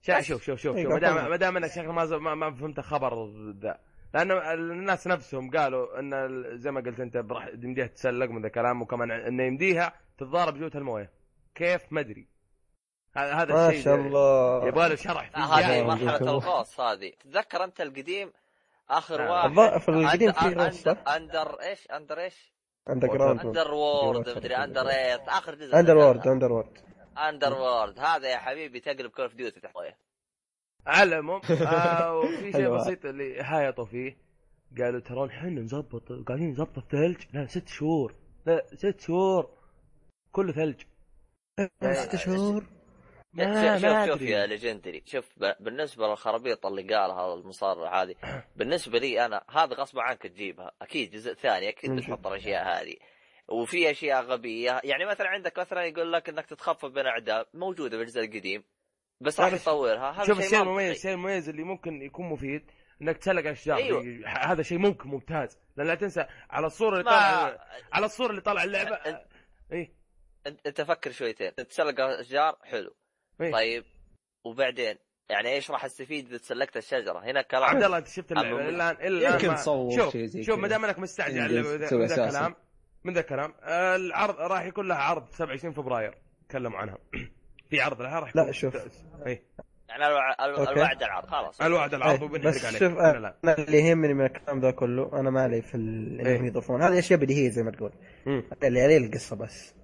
شوف 0.00 0.42
شوف 0.42 0.60
شوف 0.60 0.76
إيه، 0.76 0.82
شوف 0.82 0.92
ما. 0.92 0.98
دام 0.98 1.30
ما 1.30 1.36
دام 1.36 1.56
انك 1.56 1.70
شكل 1.70 1.88
ما 1.88 2.04
ما, 2.04 2.34
ما 2.34 2.54
فهمت 2.54 2.80
خبر 2.80 3.28
ذا 3.62 3.78
لأن 4.14 4.30
الناس 4.30 5.06
نفسهم 5.06 5.50
قالوا 5.50 5.98
إن 5.98 6.10
زي 6.58 6.70
ما 6.70 6.80
قلت 6.80 7.00
أنت 7.00 7.16
راح 7.16 7.48
يمديها 7.62 7.86
تسلق 7.86 8.30
من 8.30 8.40
ذا 8.42 8.46
الكلام 8.46 8.82
وكمان 8.82 9.10
إنه 9.10 9.42
يمديها 9.42 9.92
تتضارب 10.18 10.58
جوة 10.58 10.70
الموية. 10.74 11.10
كيف؟ 11.54 11.92
ما 11.92 12.00
أدري. 12.00 12.28
هذا 13.16 13.32
هذا 13.34 13.54
ما 13.54 13.68
الشيء 13.68 13.84
شاء 13.84 13.94
الله. 13.94 14.66
يبغى 14.68 14.88
له 14.88 14.94
شرح 14.94 15.38
هذه. 15.38 15.82
مرحلة. 15.82 16.16
الغوص 16.16 16.80
هذه. 16.80 17.12
تتذكر 17.20 17.64
أنت 17.64 17.80
القديم؟ 17.80 18.32
آخر 18.90 19.28
آه. 19.28 19.52
واحد. 19.54 19.80
في 19.80 19.88
القديم 19.88 20.32
في 20.32 20.54
غوص 20.54 20.86
under 20.86 21.60
إيش؟ 21.60 21.90
under 21.90 22.18
إيش؟ 22.20 22.52
underground 22.90 23.40
Underworld. 23.40 24.28
مدري. 24.36 24.56
underneath 24.56 25.20
آخر 25.28 25.54
جزء. 25.54 25.78
Underworld. 25.78 26.28
Underworld 26.28 26.78
Underworld 27.18 27.98
هذا 27.98 28.28
يا 28.28 28.38
حبيبي 28.38 28.80
تقلب 28.80 29.10
Call 29.10 29.24
of 29.24 29.34
Duty 29.34 29.60
تحت 29.60 29.76
مويه 29.76 29.96
على 30.86 31.08
العموم 31.08 31.40
آه 31.66 32.14
وفي 32.18 32.52
شيء 32.52 32.56
أيوة. 32.60 32.78
بسيط 32.78 33.04
اللي 33.06 33.40
هايطوا 33.40 33.84
فيه. 33.84 34.16
قالوا 34.78 35.00
ترى 35.00 35.26
إحنا 35.26 35.60
نظبط 35.60 36.12
قاعدين 36.26 36.50
نظبط 36.50 36.78
الثلج. 36.78 37.16
لا 37.32 37.46
ست 37.46 37.68
شهور. 37.68 38.14
لا 38.46 38.66
ست 38.74 39.00
شهور. 39.00 39.57
كله 40.38 40.52
ثلج 40.52 40.80
ست 41.94 42.16
شهور 42.16 42.64
ما- 43.32 43.78
شوف 43.78 43.84
ما 43.84 44.06
شوف. 44.06 44.22
يا 44.22 44.46
legendary 44.46 45.02
شوف 45.06 45.24
بالنسبة 45.60 46.08
للخرابيط 46.08 46.66
اللي 46.66 46.82
قالها 46.94 47.34
المصارع 47.34 48.02
هذه 48.02 48.14
بالنسبة 48.56 48.98
لي 48.98 49.26
أنا 49.26 49.44
هذا 49.50 49.74
غصب 49.74 49.98
عنك 49.98 50.22
تجيبها 50.22 50.72
أكيد 50.82 51.10
جزء 51.10 51.34
ثاني 51.34 51.68
أكيد. 51.68 51.90
بتحط 51.90 52.26
الأشياء 52.26 52.82
هذه 52.82 52.94
وفي 53.48 53.90
أشياء 53.90 54.22
غبية 54.22 54.80
يعني 54.84 55.06
مثلا 55.06 55.28
عندك 55.28 55.58
مثلا 55.58 55.84
يقول 55.84 56.12
لك 56.12 56.28
إنك 56.28 56.46
تتخفف 56.46 56.86
بين 56.88 57.06
اعداء 57.06 57.48
موجودة 57.54 57.98
بالجزء 57.98 58.20
القديم 58.20 58.64
بس 59.20 59.40
راح 59.40 59.52
يطورها 59.52 60.10
هذا 60.10 60.24
شوف 60.24 60.36
شيء 60.36 60.46
الشيء. 60.46 60.62
المميز 60.62 60.90
الشيء 60.96 61.10
المميز 61.12 61.48
اللي 61.48 61.62
ممكن 61.62 62.02
يكون 62.02 62.26
مفيد 62.28 62.70
إنك 63.02 63.16
تسلق 63.16 63.50
أشجار 63.50 63.76
أيوة. 63.76 64.02
دي- 64.02 64.24
هذا 64.26 64.62
شيء 64.62 64.78
ممكن 64.78 65.08
ممتاز 65.08 65.58
لأن 65.76 65.86
لا 65.86 65.94
تنسى 65.94 66.26
على 66.50 66.66
الصورة 66.66 66.92
اللي 66.92 67.04
ما 67.04 67.10
طالع 67.10 67.64
على 67.92 68.06
الصورة 68.06 68.30
اللي 68.30 68.40
طالع 68.40 68.64
اللعبة 68.64 68.96
أنت- 68.96 69.26
إيه 69.72 69.97
انت 70.46 70.66
أنت 70.66 70.80
فكر 70.80 71.10
شويتين 71.10 71.54
تتسلق 71.54 72.00
اشجار 72.00 72.56
حلو 72.62 72.94
إيه. 73.40 73.52
طيب 73.52 73.84
وبعدين 74.44 74.96
يعني 75.30 75.48
إيش 75.48 75.70
راح 75.70 75.84
استفيد 75.84 76.26
إذا 76.28 76.38
تسلقت 76.38 76.76
الشجرة 76.76 77.18
هنا 77.24 77.42
كلام 77.42 77.62
عبد 77.64 77.82
الله 77.82 77.98
أنت 77.98 78.08
شفت 78.08 78.32
اللعبه 78.32 78.68
الان 78.68 78.96
الا 79.06 79.30
يمكن 79.34 79.54
تصور 79.54 79.96
شوف 79.96 80.12
شيء 80.12 80.24
زي 80.26 80.42
شوف. 80.42 80.58
ما 80.58 80.68
دام 80.68 80.84
إنك 80.84 80.98
مستعجل 80.98 81.40
من 81.64 81.76
ذا. 82.06 82.24
الكلام 82.26 82.54
من 83.04 83.12
ذا 83.14 83.20
الكلام 83.20 83.54
العرض 83.94 84.34
راح 84.40 84.64
يكون 84.64 84.88
لها 84.88 84.96
عرض 84.96 85.28
27 85.30 85.74
فبراير 85.74 86.14
تكلموا 86.48 86.78
عنها 86.78 86.98
في 87.70 87.80
عرض 87.80 88.02
لها 88.02 88.20
راح 88.20 88.36
لا، 88.36 88.42
يكون- 88.42 88.52
شوف. 88.52 88.76
إيه 89.26 89.42
يعني. 89.88 90.06
الوعد 90.06 91.02
العرض 91.02 91.26
خلاص 91.28 91.60
الوعد 91.60 91.94
العرض 91.94 92.22
وبنحرق 92.22 92.48
بس 92.54 92.64
عليك 92.64 92.78
شوف 92.78 92.92
لا. 92.92 93.36
أنا 93.44 93.58
اللي 93.58 93.78
يهمني 93.78 94.14
من 94.14 94.24
الكلام 94.24 94.60
ذا 94.60 94.70
كله 94.70 95.20
أنا 95.20 95.30
ما 95.30 95.42
علي 95.42 95.62
في 95.62 95.74
ال- 95.74 96.20
إيه. 96.26 96.34
إنهم 96.36 96.46
يضيفون 96.46 96.82
هذه 96.82 96.98
أشياء 96.98 97.18
بديهية 97.18 97.50
زي 97.50 97.62
ما 97.62 97.70
تقول. 97.70 97.92
اللي 98.62 98.80
عليه 98.80 98.96
القصة 98.98 99.36
بس 99.36 99.74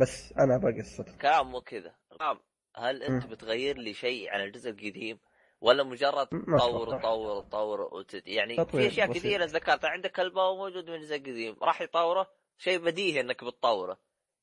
بس 0.00 0.32
أنا 0.32 0.56
أبغى 0.56 0.80
قصه 0.80 1.04
كلام 1.20 1.50
مو 1.50 1.60
كذا. 1.60 1.94
كلام. 2.18 2.38
هل 2.76 3.02
أنت 3.02 3.24
مم. 3.24 3.30
بتغير 3.30 3.78
لي 3.78 3.94
شيء 3.94 4.30
عن 4.30 4.40
الجزء 4.40 4.70
القديم؟ 4.70 5.18
ولا 5.60 5.82
مجرد 5.82 6.26
تطور. 6.26 6.98
تطور 6.98 7.42
تطور 7.42 7.80
وتد... 7.80 8.28
يعني 8.28 8.66
في 8.66 8.86
أشياء. 8.86 9.12
كثيرة 9.12 9.44
ذكرتها. 9.44 9.90
عندك 9.90 10.20
الباو 10.20 10.56
موجود 10.56 10.90
من 10.90 10.94
الجزء 10.94 11.16
القديم. 11.16 11.56
راح 11.62 11.80
يطوره؟ 11.82 12.30
شيء 12.58 12.78
بديهي 12.78 13.20
إنك 13.20 13.44
بتطوره. 13.44 13.98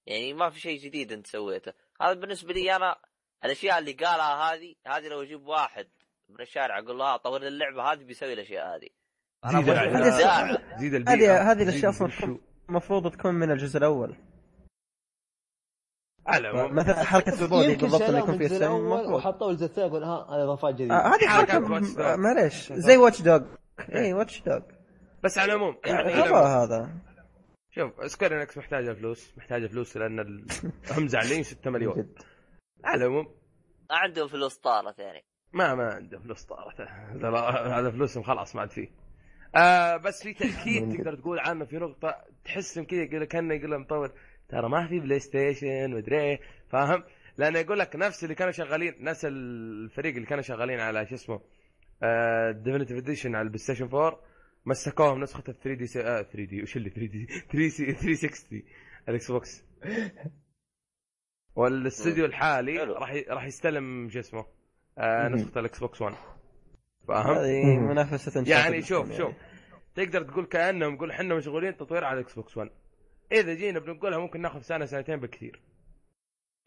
يعني 0.05 0.33
ما 0.33 0.49
في 0.49 0.59
شيء 0.59 0.79
جديد 0.79 1.11
أنت 1.11 1.27
سويته. 1.27 1.73
هذا 2.01 2.13
بالنسبة 2.13 2.53
لي 2.53 2.75
أنا 2.75 2.95
الأشياء 3.45 3.79
اللي 3.79 3.91
قالها 3.91 4.53
هذه 4.53 4.75
هذه 4.87 5.07
لو 5.07 5.21
أجيب 5.21 5.47
واحد 5.47 5.87
من 6.29 6.41
الشارع 6.41 6.79
أقول 6.79 6.97
له 6.97 7.05
"ها، 7.05 7.17
طور 7.17 7.39
لي 7.41 7.47
اللعبة 7.47 7.83
هذه 7.83 8.03
بيسوي 8.03 8.33
الأشياء 8.33 8.75
هذه. 8.75 8.89
أنا 9.45 9.61
زيد 10.79 10.93
البيئة. 10.93 11.51
هذه 11.51 11.63
الأشياء. 11.63 11.93
المفروض 12.69 13.11
تكون 13.11 13.35
من 13.35 13.51
الجزء 13.51 13.77
الأول. 13.77 14.15
على 16.27 16.49
العموم 16.49 16.75
مثلا 16.75 17.03
حركة 17.03 17.41
ال 17.43 17.50
body 17.50 17.75
بالضبط 17.75 18.01
اللي 18.01 18.19
يكون 18.19 18.35
الأول 18.41 18.81
المفروض 18.81 19.13
وحطوا 19.15 19.51
الجزء 19.51 19.65
الثاني 19.65 19.87
يقول 19.87 20.03
ها 20.03 20.27
هذه 20.29 20.43
اضافات 20.43 20.73
آه، 20.73 20.75
جديده 20.75 20.95
هذه 20.97 21.27
حركات 21.27 21.63
حركة. 21.63 22.13
آه، 22.13 22.15
معليش. 22.15 22.73
زي 22.73 22.97
Watch 22.97 23.21
Dog 23.21 23.41
اي 23.95 24.13
Watch 24.13 24.41
Dog 24.41 24.59
بس 25.23 25.37
على 25.37 25.53
العموم 25.53 25.77
على 25.85 26.13
العموم. 26.13 26.35
هذا. 26.37 26.89
شوف 27.71 28.11
Square 28.11 28.39
Enix 28.41 28.57
محتاجة 28.57 28.93
فلوس 28.93 29.33
محتاجة 29.37 29.67
فلوس 29.67 29.97
لأن 29.97 30.19
ال- 30.19 30.45
هم 30.91 31.07
زعلانين 31.07 31.43
6 31.53 31.69
مليون. 31.71 31.95
جد. 31.95 32.19
على 32.83 33.05
العموم. 33.05 33.27
عندهم 33.91 34.27
فلوس 34.27 34.57
طارت 34.57 34.99
يعني. 34.99 35.23
ما 35.53 35.75
ما 35.75 35.93
عنده 35.93 36.19
فلوس 36.19 36.43
طارت. 36.43 36.81
هذا 37.13 37.29
هذا 37.79 37.91
فلوسهم 37.91 38.23
خلاص 38.23 38.55
ما 38.55 38.61
عاد 38.61 38.71
فيه. 38.71 38.87
آه 39.55 39.97
بس 39.97 40.23
في 40.23 40.33
تأكيد 40.33 40.89
تقدر 40.97 41.15
تقول 41.15 41.39
عنه 41.39 41.65
في 41.65 41.75
نقطة 41.77 42.15
تحس 42.45 42.79
كذا 42.79 43.01
يقول 43.03 43.25
كأنه 43.25 43.53
يقول 43.55 43.73
المطور 43.73 44.11
ترى 44.49 44.69
ما 44.69 44.87
في 44.87 44.99
PlayStation 44.99 45.89
مدري 45.91 46.21
إيه 46.21 46.39
فاهم؟ 46.69 47.03
لأنه 47.37 47.59
يقول 47.59 47.79
لك 47.79 47.95
نفس 47.95 48.23
اللي 48.23 48.35
كانوا 48.35 48.51
شغالين 48.51 48.95
نفس 48.99 49.25
الفريق 49.25 50.15
اللي 50.15 50.27
كانوا 50.27 50.43
شغالين 50.43 50.79
على 50.79 51.05
شو 51.05 51.15
اسمه 51.15 51.41
Definitive 52.51 52.97
Edition 52.97 53.35
على 53.35 53.41
ال 53.43 53.59
PlayStation 53.59 53.85
4 53.85 54.19
مسكوهم 54.65 55.19
نسخة 55.19 55.43
ال 55.49 55.59
3D 55.59 55.87
3D 55.87 56.61
وش 56.61 56.77
اللي 56.77 56.89
3D 56.89 57.27
360 57.51 58.63
ال 59.09 59.31
Xbox 59.31 59.63
والاستوديو 61.55 62.25
الحالي. 62.25 62.77
راح 62.77 63.13
راح 63.29 63.45
يستلم 63.45 64.09
شو 64.09 64.19
اسمه 64.19 64.45
آه. 64.97 65.27
نسخة 65.27 65.59
ال 65.59 65.79
Xbox 65.79 66.01
1 66.01 66.15
فاهم؟ 67.07 67.37
هذه. 67.37 67.79
منافسة 67.79 68.43
يعني 68.47 68.81
شوف 68.81 69.05
يعني. 69.05 69.17
شوف 69.17 69.33
تقدر 69.95 70.23
تقول 70.23 70.45
كأنهم 70.45 70.93
يقول 70.93 71.11
إحنا 71.11 71.35
مشغولين 71.35 71.77
تطوير 71.77 72.03
على 72.03 72.19
ال 72.19 72.35
Xbox 72.35 72.57
1 72.57 72.69
إذا 73.31 73.53
جينا 73.53 73.79
بنقولها 73.79 74.19
ممكن 74.19 74.41
ناخذ 74.41 74.59
سنة 74.61 74.85
سنتين 74.85 75.19
بالكثير 75.19 75.61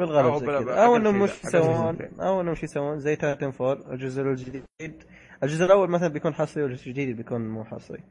بالغالب 0.01 0.27
أو 0.29 0.39
زي 0.39 0.47
بلا- 0.47 0.61
كذا. 0.63 0.73
أقل 0.73 0.79
أو 0.85 0.97
إنهم 0.97 1.19
مش 1.19 1.31
يسوون. 1.45 1.97
سنتين. 1.97 2.21
أو 2.21 2.41
إنهم 2.41 2.55
شو 2.55 2.65
يسوون. 2.65 2.99
زي 2.99 3.17
Titanfall 3.17 3.93
الجزء 3.93 4.23
الجديد. 4.23 4.65
الجزء 5.43 5.65
الأول 5.65 5.91
مثلا 5.91 6.09
بيكون 6.09 6.35
حصري 6.35 6.63
والجزء 6.63 6.89
الجديد 6.89 7.17
بيكون 7.17 7.49
مو 7.49 7.65
حصري. 7.65 8.03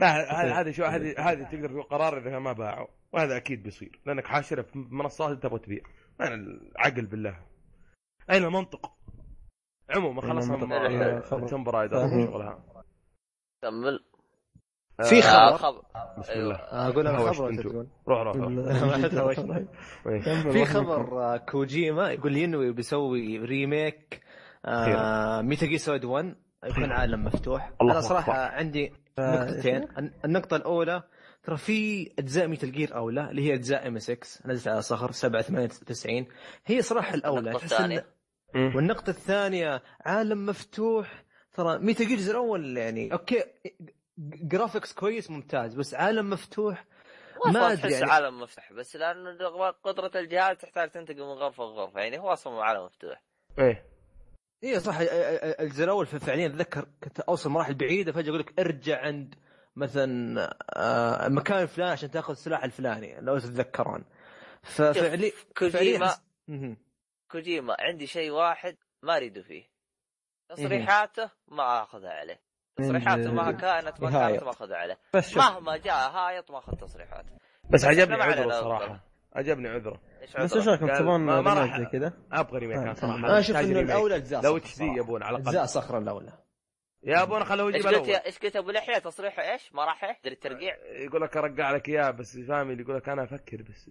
لا 0.00 0.60
هذا 0.60 0.70
شو 0.72 0.84
هذه 0.84 1.14
هذه 1.18 1.42
تقدر 1.42 1.68
تقول 1.68 1.82
قرار 1.82 2.18
إذا 2.18 2.38
ما 2.38 2.52
باعوا. 2.52 2.86
وهذا 3.12 3.36
أكيد 3.36 3.62
بيصير. 3.62 4.00
لأنك 4.06 4.26
حاشرها 4.26 4.62
في 4.62 4.78
منصات 4.78 5.42
تبغى 5.42 5.58
تبيع. 5.58 5.82
أنا 6.20 6.34
العقل 6.34 7.06
بالله. 7.06 7.36
أين 8.30 8.44
المنطق؟ 8.44 8.92
عموما 9.90 10.20
خلصنا 10.20 10.56
من 10.56 11.20
خبر. 11.22 11.48
Tomb 11.48 11.64
Raider 11.64 11.96
فاهم. 11.96 12.20
وشغلها. 12.22 12.84
كمل. 13.62 14.04
في 15.02 15.18
آه، 15.18 15.56
خبر. 15.56 15.56
خبر. 15.58 15.82
بسم 16.18 16.32
أيوة. 16.32 16.42
الله 16.44 16.88
أقول 16.88 17.06
أنا 17.06 17.18
خبر 17.18 17.42
وأنت 17.42 17.58
أنتو. 17.58 17.70
تقول. 17.70 17.86
روح 18.08 18.20
روح. 18.20 18.36
إيه. 20.06 20.50
في 20.52 20.64
خبر 20.64 21.22
آه، 21.22 21.36
كوجيما 21.36 22.10
يقول 22.10 22.36
ينوي 22.36 22.72
بيسوي 22.72 23.38
remake 23.38 24.20
آه 24.66 25.40
Metal 25.42 25.66
Gear 25.66 25.78
Solid 25.78 26.04
1 26.04 26.34
يكون 26.64 26.92
عالم 26.92 27.24
مفتوح. 27.24 27.72
أنا 27.82 28.00
صراحة 28.00 28.32
أكبر. 28.32 28.56
عندي 28.58 28.92
آه، 29.18 29.44
نقطتين. 29.44 29.88
الن- 29.98 30.12
النقطة 30.24 30.56
الأولى 30.56 31.02
ترى 31.44 31.56
في 31.56 32.10
أجزاء 32.18 32.46
Metal 32.46 32.72
Gear 32.72 32.94
اولى 32.96 33.30
اللي 33.30 33.42
هي 33.50 33.54
أجزاء 33.54 33.88
MSX 33.88 34.48
نزلت 34.48 34.68
على 34.68 34.82
صخر 34.82 35.10
7 35.12 35.42
98 35.42 36.26
هي 36.66 36.82
صراحة 36.82 37.14
الأولى. 37.14 37.50
النقطة 37.50 37.66
تحس 37.66 37.80
إن-. 37.80 38.02
والنقطة 38.76 39.10
الثانية 39.10 39.82
عالم 40.06 40.46
مفتوح. 40.46 41.24
ترى 41.54 41.78
Metal 41.78 42.04
Gear 42.04 42.12
الجزء 42.18 42.30
الأول 42.30 42.76
يعني 42.76 43.12
okay 43.12 43.44
graphics 44.30 44.92
كويس 44.92 45.30
ممتاز 45.30 45.74
بس 45.74 45.94
عالم 45.94 46.30
مفتوح. 46.30 46.84
ما 47.46 47.74
تحس 47.74 47.92
يعني. 47.92 48.10
عالم 48.12 48.40
مفتوح 48.40 48.72
بس 48.72 48.96
لأنه 48.96 49.70
قدرة 49.70 50.10
الجهاز 50.20 50.56
تحتاج 50.56 50.90
تنتقل 50.90 51.20
من 51.20 51.32
غرفة 51.32 51.64
لغرفة 51.64 52.00
يعني 52.00 52.18
هو 52.18 52.32
أصلا 52.32 52.64
عالم 52.64 52.84
مفتوح. 52.84 53.22
إيه. 53.58 53.86
إيه 54.62 54.78
صح 54.78 54.98
ال- 54.98 55.08
ال- 55.08 55.60
الجزء 55.60 55.84
الأول 55.84 56.06
فعليا 56.06 56.46
أتذكر 56.46 56.88
كنت 57.04 57.20
أوصل 57.20 57.50
مراحل 57.50 57.74
بعيدة 57.74 58.12
فجأة 58.12 58.28
أقول 58.28 58.40
لك 58.40 58.60
ارجع 58.60 59.00
عند 59.00 59.34
مثلا 59.76 60.40
آه، 60.76 61.28
مكان 61.28 61.62
الفلاني 61.62 61.90
عشان 61.90 62.10
تأخذ 62.10 62.30
السلاح 62.30 62.64
الفلاني 62.64 63.20
لو 63.20 63.38
تتذكرون. 63.38 64.04
ففعليا 64.62 65.32
كوجيما. 65.58 66.16
كوجيما 67.30 67.76
عندي 67.80 68.06
شيء 68.06 68.30
واحد 68.30 68.76
ما 69.02 69.16
أريده 69.16 69.42
فيه. 69.42 69.64
تصريحاته 70.48 71.30
ما 71.48 71.82
أخذها 71.82 72.10
عليه. 72.10 72.40
تصريحاته 72.76 73.32
ما 73.32 73.52
كانت 73.52 74.02
ما. 74.02 74.10
كانت 74.10 74.42
ما 74.42 74.50
اخذها 74.50 74.76
عليه 74.76 74.98
بس 75.14 75.36
مهما 75.36 75.76
جاء 75.76 76.10
هايط 76.10 76.50
ما 76.50 76.58
أخذ 76.58 76.72
تصريحات 76.76 77.24
بس 77.70 77.84
عجبني 77.84 78.22
عذره 78.22 78.50
صراحة 78.60 79.04
عجبني 79.32 79.68
عذره 79.68 80.00
بس؟ 80.38 80.56
إيش 80.56 80.68
رايكم 80.68 80.86
تبون 80.86 81.30
ريميك 81.30 81.46
راح- 81.46 81.78
زي 81.78 81.84
كذا؟ 81.86 82.12
أبغى 82.32 82.58
ريميك 82.58 82.76
أنا 82.78 82.90
آه. 82.90 82.94
صراحة 82.94 83.16
أنا 83.18 83.38
أشوف 83.38 83.56
إنه. 83.56 83.80
الأولى 83.80 84.16
اجزاء 84.16 84.42
لو 84.42 84.48
صخر 84.50 84.56
اتش 84.56 84.78
دي. 84.78 84.84
يبون 84.84 85.22
على 85.22 85.38
اجزاء 85.38 85.52
الاقل 85.52 85.68
صخر 85.68 85.98
الأولى 85.98 86.32
يا 87.04 87.22
أبونا 87.22 87.44
خلوه 87.44 87.68
يجيب 87.68 87.86
الأول 87.86 88.10
إيش 88.10 88.38
قلت 88.38 88.56
أبو 88.56 88.70
لحية 88.70 88.98
تصريحه 88.98 89.52
إيش؟ 89.52 89.74
ما 89.74 89.84
راح 89.84 90.04
يحضر 90.04 90.30
الترقيع 90.32 90.74
يقول 91.04 91.22
لك 91.22 91.36
أرجع 91.36 91.70
لك 91.70 91.88
إياه 91.88 92.10
بس 92.10 92.38
فاهم 92.38 92.70
اللي 92.70 92.82
يقول 92.82 92.96
لك 92.96 93.08
أنا 93.08 93.24
أفكر 93.24 93.62
بس 93.62 93.90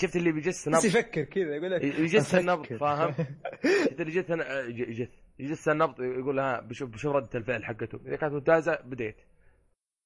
شفت 0.00 0.16
اللي 0.16 0.32
بيجس 0.32 0.68
بس 0.68 0.68
نبض 0.68 0.84
يفكر 0.84 1.22
كذا 1.22 1.54
يقول 1.56 1.70
لك 1.70 1.84
يجس 1.84 2.34
النبض. 2.34 2.66
فاهم 2.66 3.14
شفت 3.84 4.00
اللي 4.00 4.12
جت 4.12 4.26
أنا- 4.32 5.14
يجس 5.38 5.68
النبض 5.68 6.00
يقول 6.00 6.38
ها 6.38 6.60
بشوف 6.60 6.90
بشوف 6.90 7.16
ردة 7.16 7.28
الفعل 7.34 7.64
حقته 7.64 8.00
إذا 8.06 8.16
كانت 8.16 8.32
ممتازة 8.32 8.78
بديت 8.84 9.16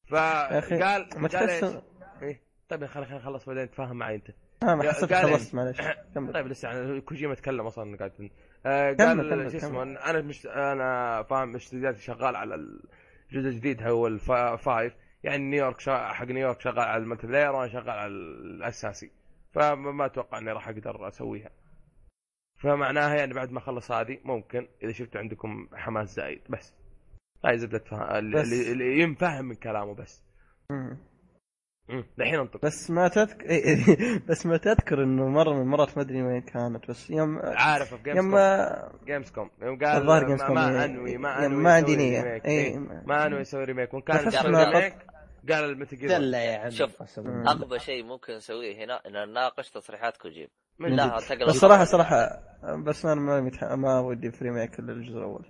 فقال 0.06 0.82
قال 0.82 1.09
تحس 1.09 1.64
إيش؟ 1.64 1.74
إيه؟ 2.22 2.40
طيب 2.68 2.86
خلينا 2.86 3.16
نخلص 3.16 3.46
بعدين 3.46 3.70
تفاهم 3.70 3.96
معي 3.96 4.14
أنت 4.14 4.30
آه 4.62 4.74
ما 4.74 4.92
حسيت 4.92 5.14
خلصت؟ 5.14 5.55
معلش 5.55 5.80
طيب 6.34 6.46
لسه 6.46 6.68
يعني 6.68 7.00
كوجيما 7.00 7.34
تكلم 7.34 7.66
أصلا 7.66 7.96
قاعد 7.96 8.30
آه 8.66 8.92
قال 8.92 9.50
شو 9.50 9.56
اسمه. 9.56 9.82
أنا 9.82 10.20
مش 10.20 10.46
أنا 10.46 11.22
فاهم 11.22 11.55
اشتريت 11.55 11.96
شغال 11.96 12.36
على 12.36 12.55
الجزء 12.55 13.48
الجديد 13.48 13.82
هو 13.82 14.06
ال 14.06 14.24
five 14.24 14.94
يعني 15.24 15.44
نيويورك 15.44 15.80
شا... 15.80 16.12
حق 16.12 16.26
نيويورك 16.26 16.60
شغال 16.60 16.80
على 16.80 17.02
ال 17.02 17.26
multiplayer 17.26 17.51
وأنا 17.50 17.72
شغال 17.72 17.90
على 17.90 18.06
الأساسي 18.06 19.10
فما 19.52 19.92
ما 19.92 20.06
أتوقع 20.06 20.38
إني 20.38 20.52
راح 20.52 20.68
أقدر 20.68 21.09
أسويها 21.09 21.50
فمعناها 22.59 23.14
يعني 23.16 23.35
بعد 23.35 23.51
ما 23.52 23.59
اخلص 23.59 23.90
هذه 23.93 24.18
ممكن 24.24 24.68
إذا 24.82 24.93
شفتوا 24.93 25.20
عندكم 25.20 25.68
حماس 25.74 26.14
زايد 26.14 26.40
بس 26.51 26.74
هاي 27.44 27.59
زبده 27.59 27.78
فه... 27.78 28.18
اللي, 28.18 28.36
بس- 28.40 28.52
اللي- 28.68 29.01
ينفهم 29.02 29.44
من 29.44 29.55
كلامه 29.55 29.94
بس. 29.94 30.22
الحين 32.18 32.40
انطق 32.40 32.64
بس 32.64 32.90
ما 32.90 33.09
تذكر 33.09 33.47
بس 34.28 34.47
ما 34.47 34.56
تذكر 34.56 35.02
إنه 35.02 35.28
مرة 35.28 35.52
من 35.55 35.60
المرات 35.60 35.97
ما 35.97 36.02
أدري 36.02 36.22
وين 36.22 36.40
كانت 36.40 36.89
بس 36.90 37.10
يوم 37.10 37.39
عارف 37.44 37.94
في 37.94 38.02
جيمز 38.02 38.16
يوم 38.16 38.36
جيمز 39.06 39.30
كوم 39.30 39.51
يوم 39.62 39.78
قال 39.78 40.02
الظاهر 40.02 40.20
ما, 40.22 40.26
جيمز 40.28 40.43
كوم 40.43 40.55
ما 40.55 40.70
إيه. 40.78 40.85
أنوي 40.85 41.16
ما 41.16 41.47
أنوي 41.47 41.62
ما 41.62 41.72
عندي 41.72 41.93
يسوي 41.93 42.10
نية. 42.10 42.22
ريميك. 42.22 42.44
إيه. 42.44 42.64
إيه. 42.66 42.78
ما 43.06 43.26
أنوي 43.26 43.40
يسوي 43.40 43.64
ريميك 43.64 43.94
وان 43.94 44.02
كان 44.02 44.28
ريميك 44.28 44.97
قال 45.51 45.64
المتل 45.64 45.97
جير 45.97 46.09
دلع 46.09 46.39
يا 46.39 46.59
عم 46.59 46.70
شوف. 46.70 47.18
اغبى 47.18 47.78
شيء 47.78 48.05
ممكن 48.05 48.32
نسويه 48.36 48.85
هنا 48.85 49.06
ان 49.06 49.28
نناقش 49.30 49.70
تصريحات 49.70 50.16
كوجيما 50.16 50.48
من 50.78 50.96
لا 50.96 51.16
بس 51.46 51.56
صراحة 51.56 51.84
صراحة 51.84 52.42
بس 52.84 53.06
أنا 53.06 53.14
ما 53.20 53.40
متح... 53.40 53.64
ما 53.64 54.00
ودي 54.00 54.30
في 54.30 54.44
remake 54.44 54.80
للجزء 54.80 55.18
الأول. 55.18 55.44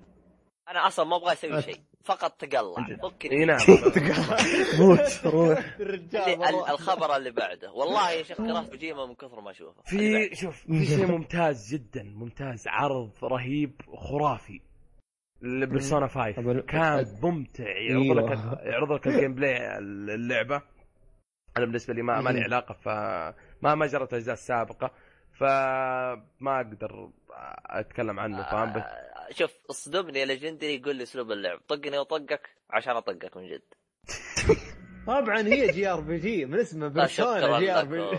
أنا 0.68 0.86
أصلا 0.86 1.05
ما 1.05 1.16
أبغى 1.16 1.32
أسوي 1.32 1.62
شيء 1.62 1.80
فقط 2.05 2.32
تقلع. 2.32 2.96
فكني 3.02 3.32
إي 3.40 3.44
نعم. 3.44 3.59
موت 4.80 5.20
روح. 5.24 5.76
الخبر 6.70 7.16
اللي 7.16 7.30
بعده. 7.30 7.72
والله 7.72 8.10
يا 8.10 8.22
شيخ 8.22 8.36
كرهت 8.36 8.70
كوجيما 8.70 9.06
من 9.06 9.14
كثر 9.14 9.40
ما 9.40 9.50
أشوفه. 9.50 9.82
في 9.84 10.30
شوف 10.34 10.56
في 10.66 10.84
شيء 10.86 11.06
ممتاز 11.06 11.74
جدا. 11.74 12.02
ممتاز. 12.02 12.64
عرض 12.68 13.10
رهيب 13.22 13.80
خرافي. 13.96 14.60
ل 15.43 15.51
Persona 15.51 16.06
5 16.06 16.32
طب- 16.32 16.60
كان 16.60 17.06
ممتع. 17.22 17.64
يعرض 17.68 18.30
لك. 18.30 18.38
يعرض 18.62 18.92
لك 18.92 19.06
ال 19.06 19.35
gameplay 19.35 19.78
اللعبة. 19.78 20.62
أنا 21.56 21.64
بالنسبة 21.66 21.94
لي 21.94 22.02
ما 22.02 22.20
ما 22.20 22.30
لي. 22.30 22.40
علاقة 22.40 22.74
فما 22.74 23.74
ما 23.74 23.86
جربت 23.86 24.12
الاجزاء 24.12 24.32
السابقه 24.34 24.90
فما 25.39 26.56
أقدر 26.60 27.10
أتكلم 27.66 28.20
عنه 28.20 28.43
فاهم؟ 28.51 28.73
بس 28.73 28.82
آه، 28.82 29.32
شوف 29.32 29.55
اصدمني 29.70 30.24
Legendary 30.24 30.74
يقول 30.74 30.97
لي 30.97 31.02
أسلوب 31.02 31.32
اللعب 31.32 31.60
طقني 31.69 31.98
وطقك 31.98 32.51
عشان 32.70 32.97
أطقك 32.97 33.36
من 33.36 33.47
جد. 33.48 33.62
طبعا 35.06 35.40
هي 35.40 35.69
JRPG 35.72 36.44
من 36.44 36.59
اسمه 36.59 36.86
آه، 36.86 36.89
Persona 36.89 37.59
JRPG. 37.59 38.16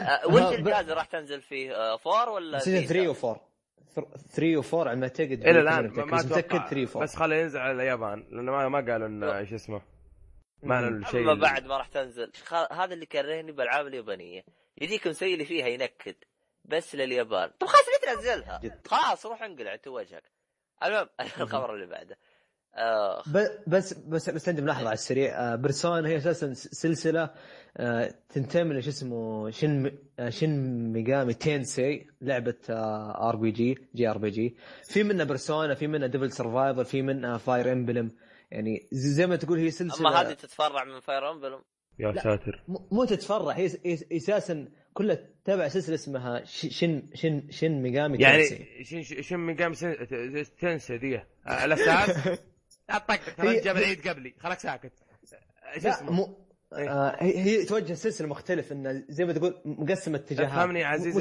آه، 0.00 0.26
وش 0.26 0.54
الجهاز 0.58 0.82
اللي 0.82 0.94
راح 0.94 1.04
تنزل 1.04 1.40
فيه 1.42 1.72
آه، 1.74 1.96
four 1.96 2.28
ولا 2.28 2.58
سيزون 2.58 2.80
Vita؟ 2.86 3.12
3 3.14 3.34
و4 3.34 3.38
3 4.30 4.62
و4 4.62 4.74
على 4.74 4.96
ما 4.96 5.02
اعتقد 5.04 5.32
إلى 5.46 5.60
الآن 5.60 5.86
ما, 5.86 6.20
أتوقع. 6.20 6.68
3 6.68 6.86
و4 6.86 6.96
بس 6.96 7.16
خليه 7.16 7.36
ينزل 7.36 7.60
على 7.60 7.72
اليابان 7.72 8.26
لأنه 8.30 8.52
ما, 8.52 8.68
ما 8.68 8.92
قالوا 8.92 9.06
إنه 9.06 9.44
شو 9.44 9.54
اسمه 9.54 9.82
ما 10.62 10.74
اعلنوا 10.74 11.08
شيء. 11.10 11.20
أما 11.20 11.34
بعد 11.34 11.66
ما 11.66 11.76
راح 11.76 11.86
تنزل. 11.88 12.32
خ- 12.44 12.72
هذا 12.72 12.94
اللي 12.94 13.06
كرهني 13.06 13.52
بالألعاب 13.52 13.86
اليابانية. 13.86 14.42
يجيك 14.80 15.06
مسوي 15.06 15.36
لي 15.36 15.44
فيها 15.44 15.66
ينكد. 15.66 16.14
بس 16.64 16.94
لليابان. 16.94 17.50
طب 17.60 17.66
خلاص 17.66 17.84
ليه 17.88 18.14
تنزلها. 18.14 18.60
خلاص 18.86 19.26
روح 19.26 19.42
انقلع 19.42 19.74
انت 19.74 19.88
وجهك 19.88 20.22
المهم 20.82 21.08
الخبر 21.40 21.74
اللي 21.74 21.86
بعده. 21.86 22.18
بس 23.66 23.94
بس 23.94 24.30
بس 24.30 24.48
عندي 24.48 24.62
ملاحظة 24.62 24.86
على 24.86 24.92
السريع. 24.94 25.52
آه، 25.52 25.54
Persona 25.56 26.08
هي 26.08 26.16
أساسا 26.16 26.54
سلسلة 26.54 27.30
آه، 27.76 28.14
تنتمي 28.28 28.74
لشو 28.74 28.88
اسمه 28.88 29.50
Shin 29.50 29.98
آه، 30.18 30.28
Shin 30.30 30.48
Megami 30.92 31.34
Tensei 31.34 32.06
لعبة 32.20 32.54
آر 32.70 33.36
بي 33.36 33.50
جي 33.50 33.78
جي 33.94 34.08
آر 34.08 34.18
بي 34.18 34.30
جي. 34.30 34.56
في 34.84 35.02
منها 35.02 35.24
Persona 35.24 35.74
في 35.74 35.86
منها 35.86 36.06
Devil 36.06 36.32
Survivor 36.32 36.84
في 36.84 37.02
منها 37.02 37.38
Fire 37.38 37.72
Emblem 37.72 38.10
يعني 38.50 38.88
زي 38.92 39.26
ما 39.26 39.36
تقول 39.36 39.58
هي 39.58 39.70
سلسلة 39.70 40.08
أما 40.08 40.20
هذه 40.20 40.32
تتفرع 40.32 40.84
من 40.84 41.00
فاير 41.00 41.30
امبلم 41.30 41.62
يا 41.98 42.12
لا. 42.12 42.22
ساتر. 42.22 42.62
مو 42.68 43.04
تتفرع 43.04 43.52
هي 43.52 43.68
س- 43.68 43.78
هي 43.84 43.98
أساسا 44.16 44.68
كلها 44.94 45.18
تبع 45.44 45.68
سلسلة 45.68 45.94
اسمها 45.94 46.44
شن 46.44 47.02
شن 47.14 47.50
شن 47.50 47.82
ميجامي 47.82 48.18
يعني 48.18 48.42
شن 48.84 49.02
شن 49.02 49.36
من 49.40 49.56
قام 49.56 49.72
تنسى 50.60 50.98
دي 50.98 51.20
الاساس 51.64 52.10
هي- 53.38 53.60
جاب 53.60 53.76
العيد 53.76 54.08
قبلي. 54.08 54.34
خلك 54.38 54.58
ساكت. 54.58 54.92
إيش 55.74 55.84
لا 55.84 55.90
اسمه؟ 55.90 56.10
مو 56.12 56.38
إيه. 56.76 56.90
آه 56.90 57.16
هي 57.22 57.38
هي 57.38 57.64
توجه 57.64 57.94
سلسلة 57.94 58.28
مختلف 58.28 58.72
إنه 58.72 59.04
زي 59.08 59.24
ما 59.24 59.32
تقول 59.32 59.54
مقسمة 59.64 60.16
اتجاهات. 60.18 60.52
أفهمني 60.52 60.80
يا 60.80 60.86
عزيز 60.86 61.16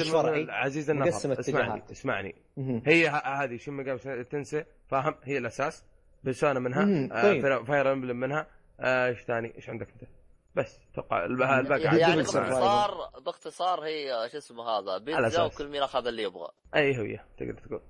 عزيز 0.50 0.92
مقسمة 0.92 1.34
النظر 1.34 1.40
اسمعني 1.40 1.68
اتجاهات. 1.74 1.92
اسمعني. 1.92 2.36
مهم. 2.58 2.82
هي 2.86 3.08
ه- 3.08 3.44
هذه 3.44 3.58
شن 3.58 3.74
من 3.74 3.90
قام 3.90 4.24
تنسى؟ 4.24 4.64
فاهم؟ 4.88 5.16
هي 5.24 5.38
الأساس. 5.38 5.84
Persona 6.24 6.60
منها. 6.60 6.84
آه، 7.12 7.22
طيب. 7.24 7.42
Fire- 7.42 7.64
Fire 7.66 7.92
Emblem 7.94 8.20
منها. 8.20 8.48
آه، 8.80 9.08
إيش 9.08 9.20
ثاني؟ 9.22 9.56
إيش 9.56 9.70
عندك 9.70 9.88
أنت؟ 9.90 10.10
بس 10.56 10.80
أتوقع 10.94 11.26
الب- 11.26 11.42
الباقي 11.42 11.82
يعني. 11.82 12.16
باختصار 12.16 12.92
باختصار 13.26 13.84
هي 13.86 14.30
شو 14.32 14.38
اسمه 14.38 14.64
هذا 14.64 14.98
بيتزا. 14.98 15.44
وكل 15.44 15.68
مين 15.68 15.82
اخذ 15.82 16.08
اللي 16.08 16.24
يبغى 16.24 16.48
أي 16.76 16.96
هي 16.98 17.20
تقدر 17.38 17.54
تقول 17.68 17.82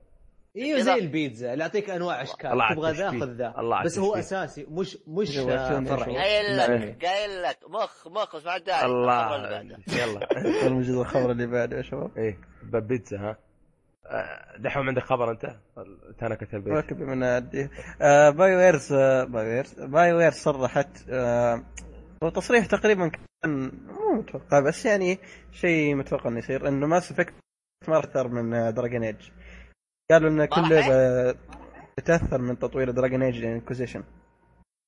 إيوه 0.56 0.80
زي 0.80 0.94
البيتزا 0.94 1.54
اللي 1.54 1.64
يعطيك 1.64 1.90
أنواع 1.90 2.22
أشكال 2.22 2.62
تبغى 2.76 2.92
ذا. 2.92 3.10
خذ 3.12 3.32
ذا 3.34 3.82
بس 3.86 4.00
هو. 4.00 4.16
أساسي 4.16 4.66
مش 4.70 4.98
مش. 5.08 5.40
قايل. 5.40 6.58
لك 6.58 7.06
قايل 7.06 7.44
لك 7.44 7.58
مخ 7.70 8.08
مخ 8.08 8.36
مش 8.36 8.44
بعد 8.44 8.64
داعي 8.64 8.86
الخبر 8.86 9.36
اللي 9.36 9.48
الله 9.48 9.50
بعده. 9.50 9.78
يلا 10.02 10.28
المجد 10.68 10.90
الخبر 10.90 11.32
اللي 11.32 11.48
بعده 11.48 11.78
يا 11.78 11.82
شباب 11.82 12.18
إيه 12.18 12.38
بيتزا 12.64 13.18
ها 13.18 13.38
آه، 14.08 14.58
دحوم 14.58 14.88
عندك 14.88 15.04
خبر 15.04 15.32
أنت؟ 15.32 15.56
تنكة 16.20 16.56
البيت 16.56 16.74
ركب 16.74 17.00
من 17.02 17.24
عندي 17.24 17.70
آه 18.02 18.30
BioWare 18.30 18.94
آه 18.94 19.24
BioWare 19.24 19.74
BioWare 19.82 20.34
صرحت 20.36 21.10
هو 22.26 22.30
تصريح 22.30 22.66
تقريبا 22.66 23.12
كان 23.44 23.72
مو 23.88 24.14
متوقع 24.14 24.60
بس 24.60 24.86
يعني 24.86 25.20
شيء 25.52 25.96
متوقع 25.96 26.30
إنه 26.30 26.38
يصير 26.40 26.68
إنه 26.68 26.88
Mass 26.88 27.12
Effect 27.12 27.34
ما 27.88 27.96
راح 27.96 28.06
تاثر 28.06 28.28
من 28.28 28.74
Dragon 28.74 29.04
Age 29.04 29.30
قالوا 30.12 30.30
إن 30.30 30.46
كل 30.46 30.70
لعبة 30.70 31.38
تتأثر 31.98 32.38
من 32.42 32.60
تطوير 32.60 32.92
Dragon 32.92 33.24
Age 33.24 33.46
Inquisition 33.46 34.04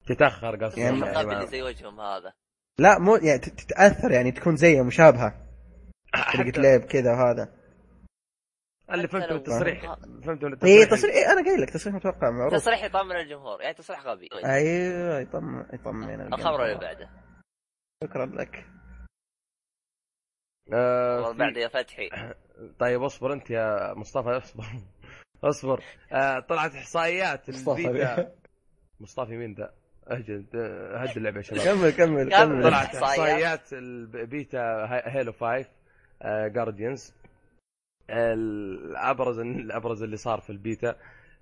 تتأخر 0.07 0.65
قصدي 0.65 0.81
يعني- 0.81 1.22
اللي 1.22 1.47
زي 1.47 1.61
وجههم 1.61 2.01
هذا؟ 2.01 2.34
لا 2.80 2.99
مو 2.99 3.15
يعني 3.15 3.39
تت- 3.39 3.59
تتأثر 3.59 4.11
يعني 4.11 4.31
تكون 4.31 4.55
زيها 4.55 4.84
مشابهة. 4.84 5.47
طريقه 6.34 6.61
لعب 6.61 6.81
كذا 6.81 7.11
وهذا. 7.11 7.53
اللي 8.91 9.07
فهمته 9.07 9.30
من 9.30 9.35
التصريح. 9.35 9.95
فهمته 10.26 10.47
من 10.47 10.53
اي 10.64 10.84
التصريح. 10.84 10.89
تصريح 10.91 11.15
إيه 11.15 11.31
أنا 11.34 11.45
قايل 11.45 11.61
لك 11.61 11.69
تصريح 11.69 11.95
متوقع 11.95 12.30
معروف. 12.30 12.53
تصريح 12.53 12.84
يطمن 12.84 13.15
الجمهور 13.15 13.61
يعني 13.61 13.73
تصريح 13.73 14.05
غبي. 14.05 14.30
أيوه 14.45 15.19
يطمن 15.19 15.65
يطمن 15.73 16.34
الخبر 16.34 16.65
اللي 16.65 16.77
بعده. 16.80 17.09
شكرا 18.03 18.25
لك. 18.25 18.65
آه، 20.73 21.31
في- 21.31 21.37
بعده 21.37 21.61
يا 21.61 21.67
فتحي. 21.67 22.09
طيب 22.79 23.03
اصبر 23.03 23.33
انت 23.33 23.49
يا 23.49 23.93
مصطفى 23.93 24.29
اصبر. 24.29 24.65
اصبر. 25.43 25.83
آه، 26.11 26.39
طلعت 26.39 26.75
احصائيات 26.75 27.49
مصطفى. 27.49 27.87
البيتا 27.87 28.31
مصطفى 28.99 29.37
مين 29.37 29.53
ذا؟ 29.53 29.73
اهجد 30.11 30.45
هد 30.95 31.17
اللعبة 31.17 31.37
يا 31.37 31.41
شباب. 31.41 31.61
كمل 31.63 31.89
كمل 31.89 32.29
كمل. 32.31 32.63
طلعت 32.63 32.85
إحصائيات. 32.85 33.03
احصائيات 33.19 33.73
ال 33.73 33.96
beta 33.96 34.85
Halo 35.05 35.31
5 35.33 35.65
Guardians 36.47 37.13
الأبرز 38.09 39.39
الأبرز 39.39 40.03
اللي 40.03 40.17
صار 40.17 40.41
في 40.41 40.49
البيتا. 40.49 40.95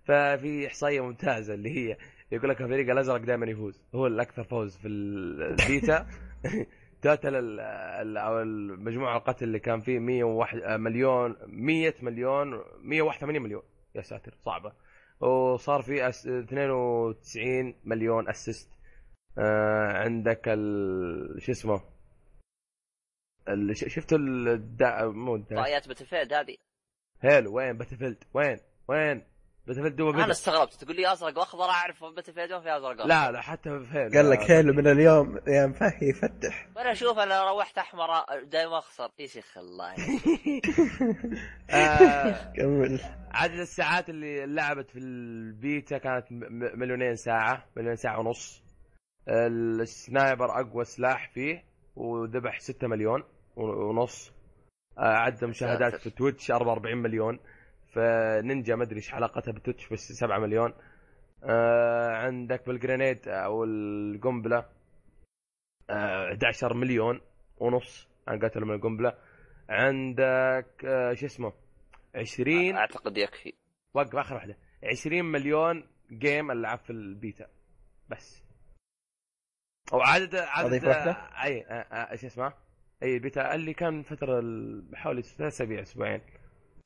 ففي 0.05 0.67
إحصائية 0.67 1.01
ممتازة 1.01 1.53
اللي 1.53 1.69
هي 1.69 1.97
يقول 2.31 2.49
لك 2.49 2.61
الفريق 2.61 2.89
الأزرق 2.91 3.17
دائما 3.21 3.45
يفوز. 3.45 3.81
هو 3.95 4.07
الأكثر 4.07 4.43
فوز 4.43 4.77
في 4.77 4.87
ال- 4.87 5.41
البيتا. 5.43 6.07
total 7.01 7.35
ال- 7.35 7.59
ال- 7.59 8.17
أو 8.17 8.41
المجموع 8.41 9.17
القتل 9.17 9.45
اللي 9.45 9.59
كان 9.59 9.79
فيه 9.79 9.99
101 9.99 10.57
مليون 10.79 11.35
100 11.47 11.93
مليون 12.01 12.47
181 12.81 13.41
مليون. 13.41 13.63
يا 13.95 14.01
ساتر 14.01 14.33
صعبة. 14.39 14.73
وصار 15.19 15.81
في 15.81 16.09
أس 16.09 16.27
92 16.27 17.75
مليون 17.83 18.29
assist 18.29 18.69
آه 19.37 19.91
عندك 20.03 20.41
ال 20.47 21.41
شو 21.41 21.51
اسمه؟ 21.51 21.81
ال- 23.49 23.77
ش- 23.77 23.93
شفتوا 23.95 24.17
الدا 24.17 25.05
مو 25.07 25.35
الدا 25.35 25.55
باتل 25.87 26.05
فيلد 26.05 26.33
هذه. 26.33 26.55
هيلو 27.21 27.55
وين 27.57 27.77
باتلفيلد 27.77 28.23
وين؟ 28.33 28.57
وين؟ 28.87 29.23
باتلفيلد 29.67 29.95
دوبه 29.95 30.23
أنا 30.23 30.31
استغربت. 30.31 30.73
تقول 30.73 30.95
لي 30.95 31.13
أزرق 31.13 31.37
وأخضر 31.37 31.63
أعرف 31.69 32.03
باتل 32.03 32.33
فيلد 32.33 32.59
في 32.61 32.77
أزرق 32.77 32.87
وأخضر. 32.89 33.05
لا 33.05 33.31
لا 33.31 33.41
حتى 33.41 33.69
في 33.79 33.97
هيلو 33.97 34.11
قال 34.13 34.29
لك 34.29 34.51
هيلو 34.51 34.73
من 34.73 34.87
اليوم. 34.87 35.39
يا 35.47 35.65
مفهي 35.67 36.09
يفتح. 36.09 36.67
وأنا 36.75 36.91
أشوف 36.91 37.19
أنا 37.19 37.51
روحت 37.51 37.77
أحمر 37.77 38.07
دايما 38.43 38.77
أخسر. 38.77 39.09
يا 39.19 39.27
شيخ 39.27 39.57
الله 39.57 39.93
آه 41.69 42.53
كمل. 42.57 42.99
عدد 43.31 43.59
الساعات 43.59 44.09
اللي 44.09 44.45
لعبت 44.45 44.89
في 44.91 44.99
البيتا 44.99 45.97
كانت 45.97 46.25
مليونين 46.75 47.15
ساعة 47.15 47.65
مليون 47.77 47.95
ساعة 47.95 48.19
ونص. 48.19 48.63
ال 49.29 49.48
sniper 49.48 50.59
أقوى 50.61 50.85
سلاح 50.85 51.29
فيه 51.33 51.63
وذبح 51.95 52.59
6 52.59 52.87
مليون 52.87 53.23
ونص. 53.55 54.31
آه، 54.97 55.01
عدد 55.01 55.45
مشاهدات. 55.45 55.95
في 55.95 56.09
Twitch 56.09 56.51
44 56.51 56.97
مليون. 56.97 57.39
فنينجا 57.95 58.75
ما 58.75 58.83
أدري 58.83 58.95
إيش 58.95 59.13
علاقتها 59.13 59.51
ب 59.51 59.57
Twitch 59.57 59.89
بس 59.89 60.11
7 60.11 60.39
مليون. 60.39 60.73
آه، 61.43 62.09
عندك 62.15 62.67
بال 62.67 62.81
grenade 62.81 63.27
أو 63.27 63.63
القنبلة 63.63 64.65
آه، 65.89 66.27
11 66.33 66.73
مليون 66.73 67.21
ونص 67.57 68.07
عن 68.27 68.39
قتلوا 68.39 68.67
من 68.67 68.75
القنبلة. 68.75 69.17
عندك 69.69 70.85
آه، 70.85 71.13
شو 71.13 71.25
اسمه؟ 71.25 71.53
20 72.15 72.75
أعتقد 72.75 73.17
يكفي 73.17 73.53
وقف 73.93 74.15
آخر 74.15 74.35
واحدة. 74.35 74.57
20 74.83 75.25
مليون 75.25 75.87
game 76.11 76.51
ألعاب 76.51 76.79
في 76.79 76.89
البيتا. 76.89 77.47
بس. 78.09 78.43
وعدد 79.93 80.35
عدد 80.35 80.67
أضيف 80.67 80.83
واحدة؟ 80.83 81.11
أي 81.43 81.65
آه، 81.65 81.73
آه، 81.73 82.11
إيش 82.11 82.25
اسمه؟ 82.25 82.53
أي 83.03 83.13
البيتا 83.15 83.55
اللي 83.55 83.73
كان 83.73 84.01
فترة 84.01 84.39
ال- 84.39 84.91
حوالي 84.97 85.21
ثلاث 85.21 85.53
أسابيع 85.53 85.81
أسبوعين. 85.81 86.21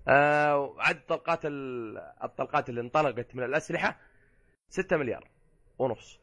آه 0.10 0.58
وعدد 0.58 1.02
طلقات 1.08 1.46
ال- 1.46 1.98
الطلقات 2.24 2.70
اللي 2.70 2.82
انطلقت 2.82 3.36
من 3.36 3.44
الأسلحة 3.44 3.98
6 4.70 4.98
مليار 4.98 5.30
ونص. 5.80 6.20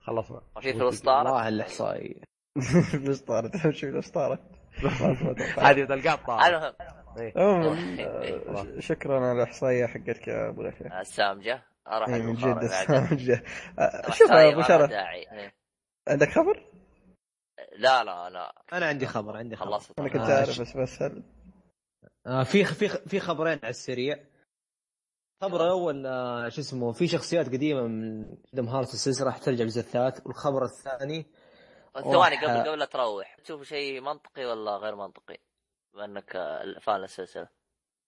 خلصنا. 0.00 0.42
ما 0.56 0.60
في 0.60 0.72
فلوس 0.72 1.00
طارت 1.00 1.26
والله 1.26 1.48
الإحصائية. 1.48 2.22
الإسطورة 2.94 3.48
تمشي 3.48 3.86
بالاسطوره 3.90 4.38
هذه 5.58 5.84
تلقاها 5.84 6.16
طارت 6.16 6.76
المهم 7.18 7.18
إيه. 7.18 7.32
آه، 7.36 8.80
شكرا 8.80 9.20
على 9.20 9.42
الإحصائية 9.42 9.86
حقتك 9.86 10.28
يا 10.28 10.48
أبو 10.48 10.60
الاشياء 10.62 11.00
السامجة. 11.00 11.62
أروح 11.88 12.08
إيه، 12.08 12.22
من 12.22 12.34
جد 12.34 12.68
ترى 12.86 13.42
شوف 14.18 14.30
أبو 14.32 14.62
شرف. 14.62 14.90
إيه. 14.90 15.54
عندك 16.08 16.28
خبر؟ 16.28 16.66
لا 17.76 18.04
لا 18.04 18.30
لا. 18.30 18.62
أنا 18.72 18.86
عندي 18.86 19.06
خبر 19.06 19.36
عندي 19.36 19.56
خبر. 19.56 19.70
خلصت. 19.70 19.92
أنا 19.98 20.08
كنت 20.08 20.22
عارف 20.22 20.60
بس 20.60 20.76
بسال 20.76 21.22
آه 22.26 22.42
في 22.42 22.64
في 22.64 22.88
في 22.88 23.20
خبرين 23.20 23.58
على 23.62 23.70
السريع. 23.70 24.24
الخبر 25.42 25.64
الأول 25.64 26.06
آه، 26.06 26.48
شو 26.48 26.60
اسمه 26.60 26.92
في 26.92 27.08
شخصيات 27.08 27.46
قديمة 27.46 27.82
من 27.82 28.24
دم 28.52 28.68
هارت 28.68 28.94
السلسلة 28.94 29.26
راح 29.26 29.38
ترجع 29.38 29.62
الجزء 29.62 29.80
الثالث. 29.80 30.26
والخبر 30.26 30.64
الثاني 30.64 31.26
ثواني 32.02 32.36
قبل 32.36 32.68
قبل 32.68 32.78
لا 32.78 32.84
تروح. 32.84 33.36
تشوف 33.44 33.62
شيء 33.62 34.00
منطقي 34.00 34.44
ولا 34.44 34.76
غير 34.76 34.96
منطقي؟ 34.96 35.38
بما 35.94 36.04
انك 36.04 36.36
آه، 36.36 36.78
فان 36.80 37.04
السلسلة. 37.04 37.48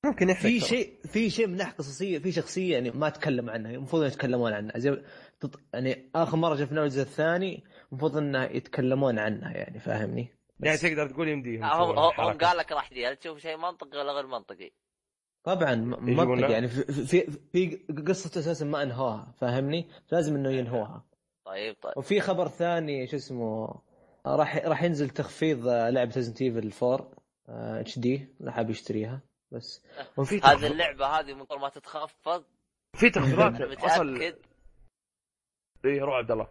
ممكن 0.04 0.34
في. 0.34 0.60
شيء 0.60 1.00
في 1.06 1.30
شيء 1.30 1.46
من 1.46 1.56
ناحية 1.56 1.72
قصصية 1.76 2.18
في 2.18 2.32
شخصية 2.32 2.72
يعني 2.72 2.90
ما 2.90 3.08
تكلم 3.08 3.50
عنها. 3.50 3.70
المفروض 3.70 4.04
يتكلمون 4.04 4.52
عنها. 4.52 4.78
زي 4.78 5.02
تط- 5.40 5.60
يعني 5.74 6.10
آخر 6.14 6.36
مرة 6.36 6.56
شفناه 6.56 6.82
الجزء 6.82 7.02
الثاني 7.02 7.64
المفروض 7.92 8.16
إنه 8.16 8.44
يتكلمون 8.44 9.18
عنها 9.18 9.50
يعني 9.56 9.78
فاهمني؟ 9.78 10.28
يعني 10.60 10.78
تقدر 10.78 11.08
تقول 11.08 11.28
يمديهم 11.28 11.64
هم. 11.64 12.38
قال 12.38 12.56
لك 12.56 12.72
راح 12.72 12.90
دي 12.92 13.06
هل 13.08 13.16
تشوف 13.16 13.38
شيء 13.38 13.56
منطقي 13.56 13.98
ولا 13.98 14.12
غير 14.12 14.26
منطقي؟ 14.26 14.70
طبعا 15.44 15.74
م- 15.74 16.08
يجيبون 16.08 16.28
منطق 16.28 16.46
له؟ 16.46 16.52
يعني 16.52 16.68
في, 16.68 16.82
في, 17.06 17.30
في 17.52 17.76
قصة 18.08 18.40
أساسا 18.40 18.64
ما 18.64 18.82
أنهوها 18.82 19.32
فاهمني؟ 19.40 19.88
لازم 20.12 20.34
إنه 20.36 20.50
ينهوها. 20.50 21.04
طيب 21.44 21.76
طيب. 21.82 21.92
وفي 21.96 22.20
خبر 22.20 22.48
ثاني 22.48 23.06
شو 23.06 23.16
اسمه 23.16 23.80
راح 24.26 24.56
راح 24.56 24.82
ينزل 24.82 25.10
تخفيض 25.10 25.68
آه، 25.68 25.90
لعبة 25.90 26.14
Resident 26.16 26.42
Evil 26.42 26.72
4 26.82 27.10
HD 27.80 28.28
اللي 28.40 28.52
حاب 28.52 28.70
يشتريها. 28.70 29.20
بس. 29.50 29.82
وفي 30.18 30.36
هذه 30.36 30.40
تخفيض- 30.40 30.64
اللعبة 30.64 31.06
هذه 31.06 31.34
من 31.34 31.44
طول 31.44 31.60
ما 31.60 31.68
تتخفض. 31.68 32.44
في 32.96 33.10
تخفيضات. 33.10 33.54
أنا 33.60 33.86
اصل 33.86 34.14
متاكد 34.14 34.36
اي 35.84 35.98
روح 36.00 36.14
عبد 36.14 36.30
الله. 36.30 36.48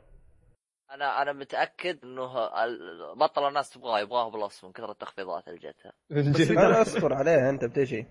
أنا 0.91 1.21
أنا 1.21 1.33
متأكد 1.33 2.03
إنه 2.03 2.63
ال- 2.63 3.15
بطل 3.19 3.47
الناس 3.47 3.69
تبغاه 3.69 3.99
يبغاه 3.99 4.29
ببلاش 4.29 4.63
من 4.63 4.71
كثر 4.71 4.91
التخفيضات 4.91 5.47
اللي 5.47 5.59
جتها 5.59 5.93
لا 6.69 6.81
اصبر 6.81 7.13
عليها 7.13 7.49
أنت 7.49 7.65
بتجي. 7.65 8.05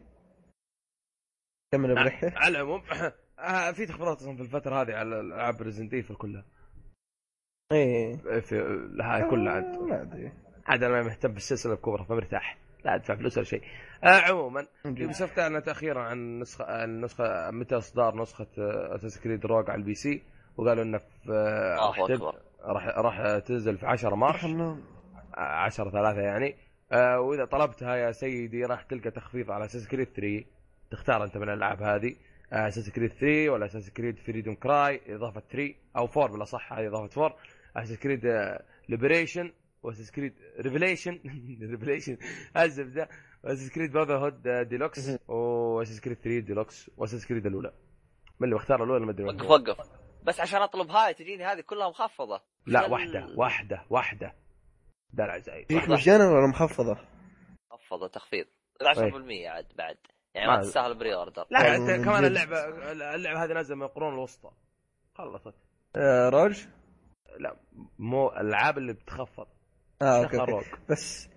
كمل 1.73 1.95
بريحه 1.95 2.31
على 2.37 2.57
العموم 2.59 2.83
آه، 3.39 3.73
في 3.73 3.87
تخفيضات 3.87 4.17
أصلا 4.17 4.37
في 4.37 4.43
الفترة 4.43 4.83
هذه 4.83 4.93
على 4.95 5.21
الألعاب 5.21 5.63
Resident 5.63 5.95
Evil 5.95 6.15
كلها. 6.17 6.45
إيه. 7.73 8.17
في 8.41 8.57
هاي 9.03 9.31
كلها. 9.31 9.53
عاد 9.53 9.79
ما 9.79 10.03
أدري. 10.03 10.33
عاد 10.67 10.83
أنا 10.83 11.03
مهتم 11.03 11.33
بالسلسلة 11.33 11.75
بكبرها 11.75 12.05
فمرتاح 12.05 12.59
لا 12.85 12.95
أدفع 12.95 13.15
فلوس 13.17 13.37
ولا 13.39 13.47
شيء. 13.47 13.63
آه 14.05 14.21
عموما. 14.21 14.67
Ubisoft 14.85 15.39
أعلنت 15.39 15.69
أخيرا 15.69 16.03
عن 16.03 16.39
نسخة 16.39 16.65
عن 16.65 17.01
نسخة 17.01 17.51
متى 17.51 17.77
إصدار 17.77 18.17
نسخة 18.23 18.47
Assassin's 18.95 19.21
Creed 19.21 19.47
Rogue 19.47 19.71
على 19.71 19.79
ال 19.79 19.95
PC 19.95 20.23
وقالوا 20.57 20.83
إنه 20.85 20.99
في 20.99 21.33
آه، 21.33 21.93
راح 22.65 22.87
راح 22.87 23.39
تنزل 23.39 23.79
في 23.79 23.87
10 23.87 24.15
March. 24.15 24.41
خلنا- 24.43 24.79
10 25.35 25.91
3 25.91 26.21
يعني. 26.21 26.57
آه 26.93 27.21
وإذا 27.21 27.45
طلبتها 27.45 27.97
يا 27.97 28.13
سيدي 28.13 28.65
راح 28.65 28.83
تلقى 28.83 29.11
تخفيض 29.11 29.51
على 29.51 29.65
Assassin's 29.65 29.89
Creed 29.89 30.07
3 30.07 30.45
تختار 30.91 31.25
أنت 31.25 31.37
من 31.37 31.43
الألعاب 31.43 31.83
هذه. 31.83 32.17
Assassin's 32.53 32.91
Creed 32.91 33.11
3 33.13 33.49
ولا 33.51 33.67
Assassin's 33.67 33.91
Creed 33.91 34.19
Freedom 34.19 34.55
Cry 34.55 35.01
إضافة 35.15 35.43
3 35.51 35.75
أو 35.97 36.05
4 36.05 36.27
بالأصح 36.29 36.73
هذه 36.73 36.87
إضافة 36.89 37.23
4 37.23 37.37
Assassin's 37.77 37.99
Creed 37.99 38.21
Liberation 38.89 39.19
و 39.19 39.22
Assassin's 39.22 39.53
Creed 39.83 40.35
Revelations 40.61 41.21
Revelations 41.71 42.17
الزبده 42.57 43.09
و 43.45 43.47
Assassin's 43.47 43.71
Creed 43.71 43.93
Brotherhood 43.93 44.49
Deluxe 44.69 45.11
و 45.29 45.35
Assassin's 45.35 46.01
Creed 46.01 46.17
3 46.17 46.39
Deluxe 46.39 46.91
و 46.97 46.99
Assassin's 46.99 47.27
Creed 47.27 47.47
الأولى. 47.47 47.73
من 48.41 48.45
اللي 48.45 48.55
بختار 48.57 48.85
الأولى 48.85 49.05
ما 49.07 49.11
ادري 49.13 49.25
وقف. 49.27 49.51
وقف 49.51 49.77
بس 50.23 50.41
عشان 50.41 50.63
أطلب 50.63 50.91
هاي 50.91 51.15
تجيني 51.15 51.45
هذه 51.45 51.61
كلها 51.61 51.89
مخفضة. 51.89 52.41
لا 52.67 52.87
واحدة 52.87 53.27
واحدة 53.37 53.85
واحدة 53.91 54.35
دلع 55.13 55.39
زايد 55.39 55.67
فيك 55.69 55.89
مجانا 55.89 56.31
ولا 56.31 56.47
مخفضة؟ 56.47 56.97
مخفضة 57.73 58.09
تخفيض 58.09 58.47
10% 58.83 59.47
عاد 59.49 59.67
بعد 59.79 59.97
يعني 60.35 60.47
ما 60.49 60.57
ما- 60.57 60.63
تستاهل 60.63 60.95
pre-order 60.99 61.47
لا 61.51 61.77
انت 61.77 61.91
من 61.91 62.05
كمان. 62.05 62.25
اللعبة 62.25 62.93
اللعبة 62.93 63.45
هذه 63.45 63.53
نازله 63.53 63.77
من 63.77 63.83
القرون 63.83 64.15
الوسطى 64.15 64.51
خلصت 65.15 65.55
آه 65.97 66.29
Rogue؟ 66.29 66.65
لا 67.39 67.57
مو 67.99 68.29
الألعاب 68.29 68.79
اللي 68.79 68.93
بتخفض 68.93 69.47
آه 70.03 70.25
okay, 70.25 70.41
okay. 70.41 70.71
بس 70.91 71.29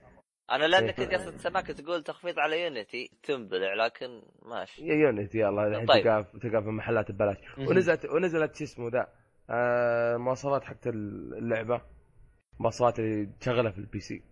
أنا 0.51 0.65
لانك 0.65 0.99
إيه. 0.99 1.05
كنت 1.05 1.13
قاعد 1.15 1.27
استناك 1.33 1.67
تقول 1.67 2.03
تخفيض 2.03 2.39
على 2.39 2.61
Unity 2.63 3.11
تنبلع 3.23 3.73
لكن 3.85 4.21
ماشي 4.41 4.87
يا 4.87 4.95
Unity 4.95 5.37
يلا 5.39 5.67
الحين 5.67 5.85
طيب. 5.85 6.03
تلقاها 6.03 6.21
تلقاها 6.41 6.61
في 6.61 6.67
محلات 6.69 7.11
ببلاش. 7.11 7.37
ونزلت 7.57 8.05
ونزلت 8.05 8.55
شو 8.55 8.63
اسمه 8.63 8.89
ذا 8.89 9.07
مواصفات 10.17 10.63
حقت 10.63 10.87
اللعبة 10.87 11.81
مواصفات 12.59 12.99
اللي 12.99 13.29
تشغلها 13.39 13.71
في 13.71 13.77
ال 13.77 13.99
PC 13.99 14.23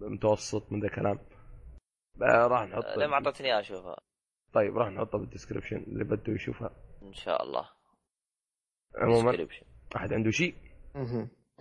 متوسط 0.00 0.72
من 0.72 0.80
ذا 0.80 0.86
الكلام 0.86 1.18
آه 2.22 2.46
راح 2.46 2.68
نحط 2.68 2.84
ليه 2.96 3.06
ما 3.06 3.14
أعطيتني 3.14 3.46
اياها 3.48 3.60
أشوفها 3.60 3.96
طيب 4.52 4.78
راح 4.78 4.88
نحطها 4.88 5.18
بال 5.18 5.27
description 5.27 5.76
اللي 5.76 6.04
بده 6.04 6.32
يشوفها 6.32 6.70
إن 7.02 7.12
شاء 7.12 7.42
الله 7.42 7.68
عموما 8.96 9.32
Description. 9.32 9.64
أحد 9.96 10.12
عنده 10.12 10.30
شيء. 10.30 10.54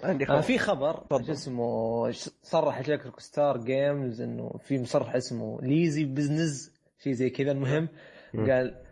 عندي 0.04 0.24
آه 0.24 0.28
خبر 0.28 0.42
في 0.42 0.58
خبر. 0.58 1.06
شو 1.26 1.32
اسمه 1.32 2.12
صرح 2.42 2.82
شركه 2.82 3.06
Rockstar 3.06 3.58
Games 3.58 4.22
إنه 4.22 4.50
في 4.58 4.82
مصرح 4.82 5.16
اسمه 5.16 5.62
Leslie 5.62 6.06
Benzies 6.06 6.80
شيء 7.04 7.14
زي 7.14 7.30
كذا 7.30 7.52
المهم. 7.52 7.90
قال 8.36 8.86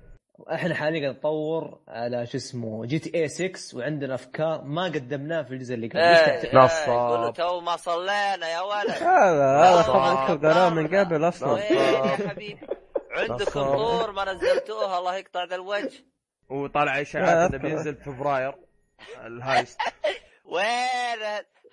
إحنا 0.52 0.76
حاليا 0.76 1.02
قاعد 1.02 1.16
نطور 1.16 1.80
على 1.88 2.26
شو 2.26 2.38
اسمه 2.38 2.86
GTA 2.86 3.28
6 3.28 3.78
وعندنا 3.78 4.16
افكار 4.16 4.62
ما 4.64 4.84
قدمناها 4.86 5.44
في 5.44 5.52
الجزء 5.54 5.74
اللي 5.76 5.88
قبل 5.88 5.98
إيه 6.00 6.34
إيش؟ 6.36 6.46
إيه، 6.46 6.56
نصاب. 6.58 6.88
يقول 6.90 7.22
له 7.22 7.32
تو 7.32 7.60
ما 7.62 7.78
صلينا 7.78 8.48
يا 8.50 8.62
ولد 8.62 8.90
هذا 9.18 9.58
هذا. 9.58 9.82
خبر 9.82 10.48
قالوه 10.48 10.70
من 10.70 10.88
قبل 10.96 11.28
أصلا 11.28 11.52
وين 11.52 11.64
يا 11.64 12.28
حبيبي 12.30 12.60
عندكم. 13.12 13.52
طور 13.52 14.12
ما 14.12 14.34
نزلتوها 14.34 15.00
الله 15.00 15.16
يقطع 15.16 15.44
ذا 15.44 15.56
الوجه 15.56 16.06
وطالع 16.50 17.02
اشاعات 17.02 17.54
انه. 17.54 17.64
بينزل 17.64 17.96
في 17.96 18.04
فبراير 18.04 18.56
ال 19.26 19.35
heist 19.35 19.80
وين 20.54 21.20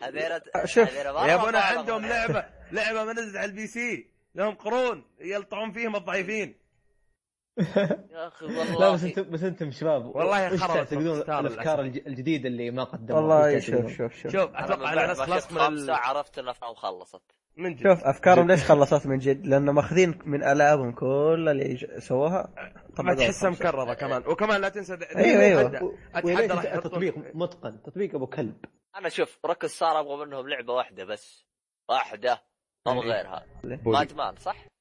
هذيرة 0.02 0.42
شوف، 0.64 0.88
هذيرة 0.90 1.12
مرة 1.12 1.26
يا 1.26 1.34
أبونا. 1.34 1.58
عندهم 1.58 2.06
لعبة 2.06 2.44
لعبة 2.72 3.04
ما 3.04 3.12
نزلت 3.12 3.36
على 3.36 3.50
ال 3.50 3.66
PC 3.66 4.10
لهم 4.34 4.54
قرون 4.54 5.04
يلطعون 5.20 5.72
فيهم 5.72 5.96
الضعيفين 5.96 6.63
يا 7.58 8.26
أخي 8.28 8.46
لا 8.54 8.58
والله. 8.58 8.92
بس 8.92 9.04
أنتم 9.04 9.22
بس 9.30 9.42
أنتم 9.42 9.70
شباب 9.70 10.16
والله 10.16 10.56
تعتقدون 10.56 11.06
Rockstar 11.06 11.40
الافكار 11.40 11.80
الجديدة 11.80 12.48
اللي 12.48 12.70
ما 12.70 12.84
قدموها 12.84 13.20
والله 13.20 13.60
شوف؟ 13.60 13.86
شوف 13.86 14.14
شوف. 14.14 14.32
شوف 14.32 14.50
أتوقع 14.54 14.92
الناس 14.92 15.18
ما 15.18 15.26
خلاص 15.26 15.44
شفت 15.44 15.52
من 15.52 15.60
ال... 15.60 15.90
عرفت 15.90 16.38
انها 16.38 16.52
خلصت. 16.52 17.22
من 17.56 17.74
جد. 17.74 17.82
شوف 17.82 18.04
افكارهم 18.04 18.46
ليش 18.50 18.64
خلصت 18.64 19.06
من 19.06 19.18
جد؟ 19.18 19.46
لأنه 19.46 19.72
ماخذين 19.72 20.18
من 20.24 20.44
ألعابهم 20.44 20.92
كل 20.92 21.48
اللي 21.50 21.76
سووها. 22.00 22.54
طبعا 22.96 23.14
تحسها 23.14 23.50
مكررة 23.50 23.94
كمان. 23.94 24.22
وكمان 24.26 24.60
لا 24.60 24.68
تنسى 24.68 24.98
أيوه 25.16 25.42
أيوه. 25.42 25.96
اتحدى 26.14 26.80
تطبيق 26.80 27.14
متقن 27.34 27.82
تطبيق 27.82 28.14
أبو 28.14 28.26
كلب. 28.26 28.64
أنا 28.96 29.08
شوف 29.08 29.38
روك 29.44 29.66
ستار 29.66 30.00
أبغى 30.00 30.26
منهم 30.26 30.48
لعبة 30.48 30.72
واحدة 30.72 31.04
بس. 31.04 31.46
واحدة 31.88 32.42
ما 32.86 32.92
أبغى 32.92 33.04
إيه. 33.04 33.12
غيرها. 33.12 33.46
بولي. 33.62 33.98
ماد 33.98 34.12
مان 34.14 34.36
صح؟ 34.36 34.73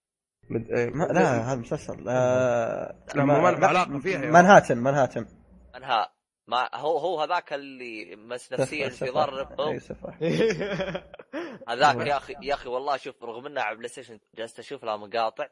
مد... 0.50 0.72
إيه. 0.72 0.90
ما 0.90 1.04
لا 1.04 1.52
هذا 1.52 1.56
مسلسل. 1.60 2.06
آه 2.10 2.96
لا، 3.16 3.24
ما- 3.26 3.40
ما 3.42 3.52
له 3.52 3.68
علاقة 3.68 4.00
فيها 4.00 4.26
يا 4.26 4.32
مانهاتن 4.32 4.78
مانهاتن. 4.78 5.26
انها 5.76 6.14
ما 6.48 6.70
هو 6.76 6.98
هو 6.98 7.22
هذاك 7.22 7.54
اللي 7.54 8.16
مس 8.16 8.54
نفسيا 8.54 8.90
في 8.90 9.10
ضر 9.10 9.80
سفاح 9.80 10.18
هذاك 11.70 12.08
يا 12.08 12.18
أخي 12.18 12.36
يا 12.42 12.54
أخي 12.54 12.70
والله 12.70 12.98
شوف 12.98 13.24
رغم 13.24 13.46
انها 13.46 13.64
على 13.64 13.76
بلاي 13.78 13.90
ستيشن 13.90 14.20
جالس 14.36 14.60
أشوف 14.60 14.84
لها 14.84 14.98
مقاطع 14.98 15.48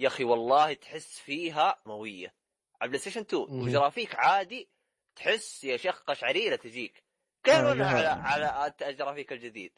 يا 0.00 0.06
أخي 0.08 0.24
والله 0.24 0.72
تحس 0.72 1.18
فيها 1.18 1.76
موية. 1.86 2.34
على 2.80 2.88
بلاي 2.88 2.98
ستيشن 3.00 3.20
2 3.20 3.42
مهم. 3.42 3.62
وجرافيك 3.62 4.14
عادي 4.14 4.68
تحس 5.16 5.64
يا 5.64 5.76
شيخ 5.76 6.02
قشعريرة 6.02 6.56
تجيك. 6.56 7.02
كيف 7.44 7.54
آه، 7.54 7.72
انها 7.72 7.92
جميل. 7.92 8.06
على 8.06 8.44
على 8.46 8.72
الجرافيك 8.82 9.32
الجديد؟ 9.32 9.72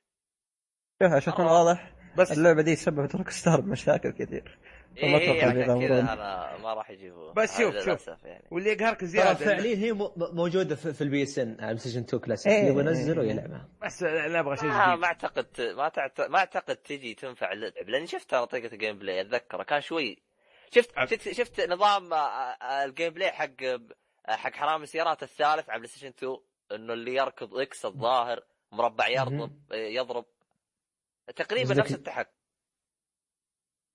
شوف 1.03 1.13
عشان 1.13 1.45
واضح. 1.47 1.94
بس 2.17 2.33
اللعبة 2.33 2.63
دي 2.63 2.77
سببت 2.77 3.15
روك 3.15 3.31
ستار 3.31 3.61
بمشاكل 3.61 4.11
كثير. 4.11 4.59
إيه 4.97 5.17
إيه. 5.19 5.41
كذا 5.87 6.01
أنا 6.01 6.57
ما 6.63 6.75
راح 6.75 6.91
يجيبوه. 6.91 7.33
بس 7.33 7.59
شوف- 7.59 7.75
هذا 7.75 7.79
شوف. 7.79 7.89
للاسف 8.09 8.25
يعني. 8.25 8.45
واللي 8.51 8.71
يقهرك 8.71 9.05
زيادة 9.05 9.35
فعليا 9.35 9.77
هي 9.77 9.93
مو- 9.93 10.13
موجودة 10.17 10.75
في 10.77 10.93
في 10.93 11.01
ال 11.05 11.23
PSN 11.23 11.57
على 11.61 11.79
Station 11.79 12.01
2 12.01 12.23
كلاسيك 12.23 12.53
إيه، 12.53 12.65
يبغى 12.65 12.83
إيه، 12.83 12.89
ينزل 12.89 13.21
إيه. 13.21 13.27
ويلعبها 13.29 13.69
بس 13.83 14.03
نبغى 14.03 14.57
شيء 14.57 14.71
آه 14.71 14.87
جديد. 14.89 15.01
ما 15.01 15.07
اعتقد 15.07 15.47
ما 15.77 15.89
تعت... 15.89 16.21
ما 16.21 16.39
أعتقد 16.39 16.77
تجي 16.77 17.15
تنفع 17.15 17.53
اللعب. 17.53 17.73
لأني 17.87 18.07
شفت 18.07 18.35
أنا 18.35 18.45
طريقه 18.45 18.73
ال 18.73 18.99
gameplay 18.99 19.21
اتذكره 19.21 19.63
كان 19.63 19.81
شوي 19.81 20.19
شفت 20.75 20.99
عب- 20.99 21.09
شفت, 21.09 21.33
شفت 21.33 21.61
نظام 21.61 22.13
آه، 22.13 22.17
آه، 22.17 22.85
ال 22.85 23.13
gameplay 23.13 23.31
حق 23.31 23.51
حق 24.29 24.53
حرام 24.53 24.83
السيارات 24.83 25.23
الثالث 25.23 25.71
على 25.71 25.79
PlayStation 25.79 26.09
2 26.09 26.37
إنه 26.75 26.93
اللي 26.93 27.15
يركض 27.15 27.55
X 27.55 27.85
الظاهر 27.85 28.41
مربع 28.73 29.09
يضرب 29.09 29.51
يضرب. 29.73 30.25
تقريبا 31.37 31.75
نفس 31.75 31.95
التحكم 31.95 32.31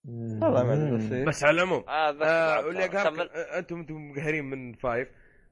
والله 0.07 0.63
ما 0.63 0.73
أدري 0.73 1.25
بس 1.25 1.43
إيه. 1.43 1.49
على 1.49 1.55
العموم. 1.55 1.83
آه 1.87 2.23
آه. 2.23 2.65
واللي 2.65 2.83
آه، 2.85 3.59
أنتم 3.59 3.77
أنتم 3.79 4.09
مقهرين 4.09 4.45
من 4.45 4.73
five. 4.73 5.07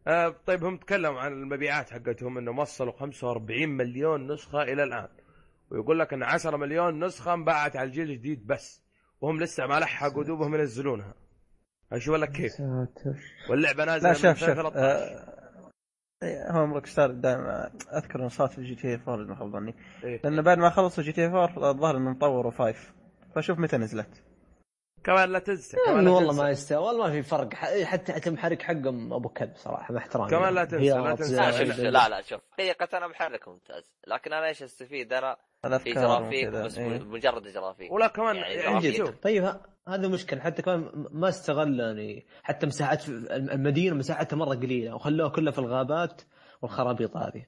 آه 0.08 0.36
طيب 0.46 0.64
هم 0.64 0.78
تكلموا 0.78 1.20
عن 1.20 1.32
المبيعات 1.34 1.90
حقتهم 1.90 2.38
انهم 2.38 2.60
وصلوا 2.60 2.94
45 2.94 3.70
مليون 3.70 4.32
نسخة 4.32 4.62
إلى 4.62 4.84
الآن. 4.84 5.08
ويقول 5.72 6.00
لك 6.00 6.14
إن 6.14 6.24
10 6.24 6.58
مليون 6.58 7.06
نسخة 7.06 7.34
انباعت 7.34 7.76
على 7.76 7.88
الجيل 7.88 8.10
الجديد 8.12 8.48
بس. 8.48 8.84
وهم 9.22 9.40
لسه 9.40 9.68
ما 9.68 9.80
لحقوا 9.80 10.24
دوبهم 10.24 10.56
ينزلونها. 10.56 11.14
أشوف 11.92 12.16
لك 12.16 12.32
كيف. 12.32 12.52
ساتر 12.52 13.16
واللعبة 13.50 13.86
نازلة 13.86 14.10
لا 14.10 14.14
شوف 14.14 14.26
من 14.26 14.36
شوف 14.36 14.50
2013 14.50 14.78
آه، 14.78 14.84
إيه، 14.84 15.37
هم 16.24 16.74
Rockstar 16.74 17.12
دائما 17.12 17.72
أذكر 17.94 18.20
إنه 18.20 18.28
صارت 18.30 18.52
في 18.52 18.64
GTA 18.64 18.94
4 18.94 19.16
إذا 19.16 19.24
ما 19.24 19.36
خاب 19.36 19.52
ظني 19.52 19.76
إيه. 20.04 20.22
لأنه 20.24 20.42
بعد 20.42 20.58
ما 20.58 20.70
خلصوا 20.70 21.04
GTA 21.04 21.26
4 21.26 21.70
الظاهر 21.72 21.98
إنهم 21.98 22.20
طوروا 22.20 22.52
5 22.52 22.76
فشوف 23.36 23.60
متى 23.60 23.78
نزلت. 23.78 24.24
كمان 25.04 25.30
لا 25.30 25.40
تنسى 25.40 25.78
كمان 25.86 26.06
لا 26.06 26.12
والله. 26.12 26.34
ما 26.44 26.50
يستوى 26.50 26.78
والله 26.78 27.06
ما 27.08 27.12
في 27.12 27.24
فرق. 27.24 27.54
حتى 27.54 28.14
حتى 28.14 28.30
المحرك 28.30 28.62
حقهم 28.62 29.14
أبو 29.14 29.30
كلب 29.30 29.52
صراحة 29.56 29.94
مع 29.94 30.00
احترامي. 30.00 30.30
كمان 30.32 30.54
لا 30.54 30.66
تنسى- 30.66 30.72
لا 30.74 31.16
تنسى. 31.16 31.36
لا 31.36 31.52
شوف 31.52 31.80
لا 31.80 32.10
لا 32.10 32.22
شوف. 32.22 32.42
حقيقة 32.52 32.98
أنا 32.98 33.08
محرك 33.08 33.48
ممتاز. 33.48 33.94
لكن 34.08 34.34
أنا 34.34 34.48
إيش 34.48 34.64
أستفيد؟ 34.64 35.14
أنا 35.14 35.38
جرافيك 35.66 36.48
بس 36.48 36.78
إيه. 36.78 37.00
مجرد 37.00 37.48
جرافيك. 37.48 37.92
ولا 37.92 38.08
كمان 38.08 38.36
يعني. 38.36 38.94
شوف. 38.94 39.10
طيب 39.10 39.56
هذا 39.88 40.08
مشكلة. 40.08 40.40
حتى 40.40 40.62
كمان 40.62 41.08
ما 41.12 41.30
استغل 41.30 41.80
يعني 41.80 42.26
حتى 42.44 42.68
مساحات 42.68 43.02
في 43.02 43.10
الم- 43.10 43.50
المدينة 43.50 43.96
مساحتها 43.96 44.38
مرة 44.38 44.56
قليلة 44.56 44.96
وخلوها 44.96 45.30
كلها 45.30 45.52
في 45.52 45.60
الغابات 45.60 46.22
والخرابيط 46.62 47.18
هذه. 47.18 47.46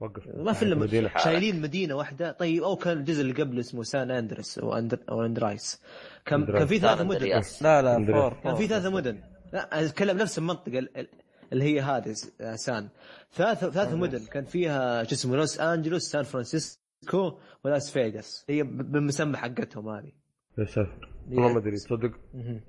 وقف. 0.00 0.22
ما 0.36 0.52
في 0.52 0.62
إلا 0.62 0.72
المدينة 0.72 1.10
شايلين 1.18 1.60
مدينة 1.62 1.94
واحدة. 1.94 2.32
طيب 2.32 2.62
أو 2.62 2.76
كان 2.76 2.98
الجزء 2.98 3.20
اللي 3.20 3.32
قبله 3.32 3.60
اسمه 3.60 3.82
San 3.82 4.10
Andreas 4.10 4.58
أو 4.58 5.22
Andreas. 5.24 5.82
كان. 6.24 6.46
كان 6.46 6.66
في 6.66 6.78
ثلاثة 6.78 6.96
سان 6.98 7.06
مدن. 7.06 7.26
لا 7.60 7.82
لا. 7.82 8.06
four 8.12 8.40
كان 8.44 8.54
في 8.54 8.66
ثلاثة 8.66 8.90
مدن. 8.90 9.20
لا 9.52 9.84
أتكلم 9.84 10.16
نفس 10.18 10.38
المنطقة 10.38 10.78
ال- 10.78 10.96
ال- 10.98 11.08
اللي 11.52 11.64
هي 11.64 11.80
هذه 11.80 12.14
سان. 12.54 12.88
ثلاثة 13.32 13.70
ثلاثة 13.70 13.96
مدن. 13.96 14.26
كان 14.26 14.44
فيها 14.44 15.04
شو 15.04 15.14
اسمه 15.14 15.36
لوس 15.36 15.60
أنجلوس 15.60 16.02
سان 16.02 16.22
فرانسيسكو 16.22 17.38
ولاس 17.64 17.90
فيغاس. 17.90 18.44
هي 18.48 18.62
ب- 18.62 18.92
بالمسمى 18.92 19.36
حقتهم 19.36 19.88
هذه. 19.88 20.12
يا 20.58 20.64
ساتر. 20.64 21.08
والله 21.28 21.52
ما 21.52 21.58
أدري 21.58 21.76
تصدق. 21.76 22.10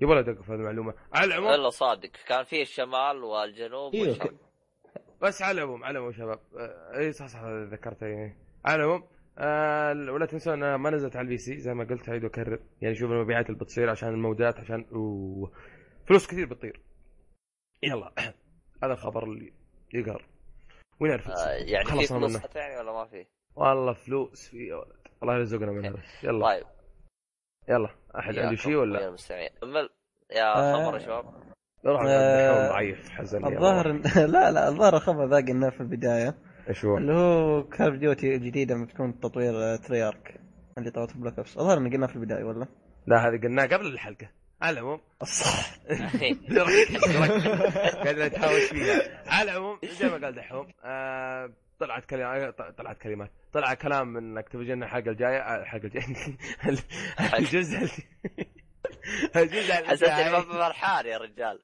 يبغى 0.02 0.14
له 0.14 0.20
دقه 0.20 0.42
في 0.42 0.52
هذه 0.52 0.56
المعلومة. 0.56 0.94
على 1.12 1.24
العموم 1.26 1.48
الا 1.50 1.70
صادق 1.70 2.10
كان 2.28 2.44
في 2.44 2.62
الشمال 2.62 3.24
والجنوب 3.24 3.94
أيوه 3.94 4.08
والشرق. 4.08 4.34
بس 5.22 5.42
على 5.42 5.58
العموم 5.58 5.84
على 5.84 5.92
العموم 5.92 6.12
شباب. 6.12 6.38
آه، 6.58 6.98
اي 6.98 7.12
صح 7.12 7.26
صح 7.26 7.40
ذكرت 7.44 8.02
اي 8.02 8.36
على 8.64 8.82
العموم 8.82 9.04
آه 9.38 9.92
ولا 9.92 10.26
تنسوا 10.26 10.54
انها 10.54 10.76
ما 10.76 10.90
نزلت 10.90 11.16
على 11.16 11.24
ال 11.24 11.36
PC 11.38 11.56
زي 11.58 11.74
ما 11.74 11.84
قلت 11.84 12.08
أعيد 12.08 12.24
وأكرر. 12.24 12.58
يعني 12.80 12.94
شوف 12.94 13.10
المبيعات 13.10 13.46
اللي 13.46 13.58
بتصير 13.58 13.90
عشان 13.90 14.08
المودات 14.08 14.60
عشان 14.60 14.86
أوه. 14.92 15.52
فلوس 16.08 16.26
كثير 16.26 16.46
بتطير. 16.46 16.80
يلا 17.82 18.12
هذا 18.82 18.92
الخبر 18.92 19.24
اللي 19.24 19.52
يقهر. 19.94 20.26
وين 21.00 21.12
الفلوس؟ 21.12 21.38
آه 21.38 21.50
يعني 21.50 21.84
في 21.84 21.90
خلصنا 21.90 22.18
فلوس 22.18 22.30
منه. 22.36 22.50
يعني 22.54 22.76
ولا 22.80 22.92
ما 22.92 23.04
في؟ 23.06 23.26
والله 23.54 23.92
فلوس 23.92 24.48
في 24.48 24.56
يا 24.66 24.76
ولد. 24.76 24.96
الله 25.22 25.34
يرزقنا 25.34 25.72
من 25.72 25.84
هذا. 25.86 26.02
يلا. 26.22 26.46
طيب. 26.46 26.66
يلا 27.70 27.88
أحد 28.18 28.38
عنده 28.38 28.56
شيء 28.56 28.76
ولا؟ 28.76 29.00
يا 29.00 29.08
المستمعين 29.08 29.48
يا 30.30 30.56
آه. 30.56 30.86
خبر 30.86 30.94
يا 30.94 30.98
شباب. 31.04 31.24
روح 31.86 32.02
آه، 32.06 32.68
ضعيف 32.68 33.08
حزن 33.10 33.46
الظاهر 33.46 33.92
لا 34.32 34.50
لا 34.50 34.68
الظاهر 34.68 34.96
الخبر 34.96 35.26
ذا 35.26 35.36
قلناه 35.36 35.70
في 35.70 35.80
البداية. 35.80 36.34
إيش 36.68 36.84
هو؟ 36.84 36.98
اللي 36.98 37.12
هو 37.12 37.64
Call 37.64 37.84
of 37.84 37.94
Duty 37.98 38.34
الجديده 38.34 38.74
لما 38.74 38.86
تكون 38.86 39.20
تطوير 39.20 39.76
Treyarch. 39.76 40.40
اللي 40.78 40.90
طورت 40.90 41.16
Black 41.16 41.36
Ops 41.38 41.56
الظاهر 41.58 41.78
انه 41.78 41.90
قلناه 41.90 42.06
في 42.06 42.16
البداية 42.16 42.44
ولا؟ 42.44 42.66
لا 43.06 43.28
هذه 43.28 43.40
قلناه 43.42 43.66
قبل 43.66 43.86
الحلقة. 43.86 44.30
على 44.62 44.74
العموم. 44.80 45.00
صح 45.22 45.76
قاعد 48.04 48.18
نتهاوش 48.18 48.62
فيها. 48.62 49.22
على 49.26 49.50
العموم 49.52 49.78
زي 50.00 50.08
ما 50.08 50.26
قال 50.26 50.34
دحوم 50.34 50.66
آه 50.84 51.50
طلعت 51.80 52.04
كلمات 52.04 52.58
طلعت 52.78 52.98
كلمات. 52.98 53.30
طلع 53.52 53.74
كلام 53.74 54.08
من 54.08 54.38
Activision 54.38 54.82
الحلقة 54.82 55.10
الجاية 55.10 55.38
آه، 55.38 55.62
الحلقة 55.62 55.84
الجاية. 55.86 56.06
الجزء 57.38 57.88
الجزء 59.36 59.72
حسيت 59.72 60.08
فرحان 60.44 61.06
يا 61.06 61.18
رجال. 61.18 61.60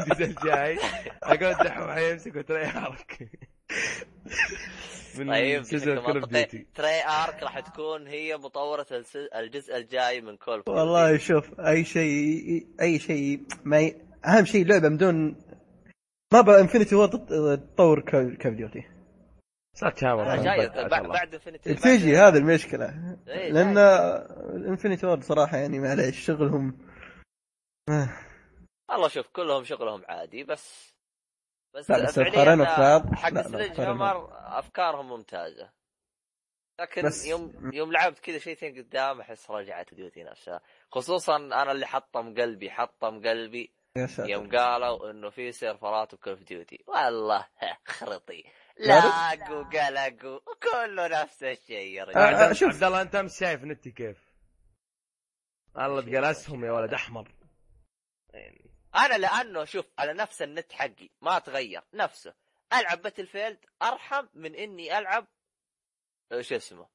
الجزء 0.00 0.24
الجاي. 0.24 0.78
أقول 1.22 1.54
دحوم 1.64 1.90
حيمسك 1.92 2.36
و 2.36 2.46
Treyarch 2.46 3.28
من 5.18 5.30
طيب 5.30 6.66
Treyarch 6.74 7.42
راح 7.42 7.60
تكون 7.60 8.06
هي 8.06 8.36
مطورة 8.36 8.86
الس- 8.90 9.16
الجزء 9.16 9.76
الجاي 9.76 10.20
من 10.20 10.36
Call 10.36 10.62
والله 10.66 11.16
شوف 11.18 11.60
أي 11.60 11.84
شيء 11.84 12.66
أي 12.80 12.98
شيء 12.98 13.40
ما 13.64 13.80
ي... 13.80 13.96
أهم 14.26 14.44
شيء 14.44 14.66
لعبة 14.66 14.88
بدون 14.88 15.36
ما 16.32 16.40
بقى 16.40 16.60
Infinity 16.60 16.94
Ward 16.94 17.26
تطور 17.74 18.00
Call 18.36 18.47
of 18.47 18.52
Duty 18.52 18.84
صارت 19.76 19.98
شامر 19.98 20.36
جاي 20.36 20.68
بعد 20.68 21.34
انفنتي 21.34 21.74
تجي 21.74 22.16
هذه 22.16 22.36
المشكلة. 22.36 23.18
إيه، 23.28 23.52
لأن. 23.52 23.78
انفنتي 24.68 25.06
وورد 25.06 25.22
صراحة 25.22 25.56
يعني 25.56 25.78
معليش 25.78 26.26
شغلهم. 26.26 26.78
آه. 27.88 28.08
والله 28.90 29.08
شوف 29.08 29.26
كلهم 29.26 29.64
شغلهم 29.64 30.02
عادي 30.08 30.44
بس 30.44 30.94
بس 31.74 31.90
لا، 31.90 32.04
بس 32.04 32.14
فعلياً 32.14 32.32
تقارنه 32.32 32.64
ببعض، 32.64 33.14
حق 33.14 33.32
هامر 33.80 34.28
أفكارهم 34.58 35.08
ممتازة. 35.08 35.70
لكن 36.80 37.02
بس- 37.02 37.26
يوم 37.26 37.70
يوم 37.72 37.92
لعبت 37.92 38.18
كذا 38.18 38.38
شيء 38.38 38.78
قدام 38.78 39.20
أحس 39.20 39.50
رجعت 39.50 39.94
ديوتي 39.94 40.22
نفسها. 40.24 40.60
خصوصا 40.92 41.36
أنا 41.36 41.72
اللي 41.72 41.86
حطم 41.86 42.34
قلبي 42.34 42.70
حطم 42.70 43.26
قلبي. 43.26 43.72
يوم 44.18 44.56
قالوا 44.56 45.10
إنه 45.10 45.30
في 45.30 45.52
سيرفرات 45.52 46.14
وكل 46.14 46.36
في 46.36 46.44
ديوتي 46.44 46.84
والله 46.86 47.46
خرطي. 47.86 48.44
لاقوا 48.76 49.62
قلقوا. 49.62 50.40
وكله 50.46 51.22
نفس 51.22 51.42
الشيء 51.42 51.94
يا 51.94 52.02
آه، 52.02 52.04
رجال. 52.04 52.22
آه، 52.22 52.44
عبد 52.44 52.52
شوف. 52.52 52.74
عبد 52.74 52.84
الله 52.84 53.02
أنت 53.02 53.14
أمس 53.14 53.40
شايف 53.40 53.64
نتي 53.64 53.90
كيف؟ 53.90 54.34
الله 55.78 56.00
تقلسهم 56.00 56.64
يا 56.64 56.72
ولد. 56.72 56.94
أحمر. 56.94 57.32
يعني 58.34 58.70
أنا 58.94 59.18
لأنه 59.18 59.64
شوف 59.64 59.86
على 59.98 60.12
نفس 60.12 60.42
النت 60.42 60.72
حقي. 60.72 61.10
ما 61.20 61.38
تغير. 61.38 61.82
نفسه. 61.94 62.34
ألعب 62.72 63.02
باتل 63.02 63.26
فيلد 63.26 63.64
أرحم 63.82 64.26
من 64.34 64.54
إني 64.54 64.98
ألعب 64.98 65.26
آه، 66.32 66.40
شو 66.40 66.56
اسمه؟ 66.56 66.86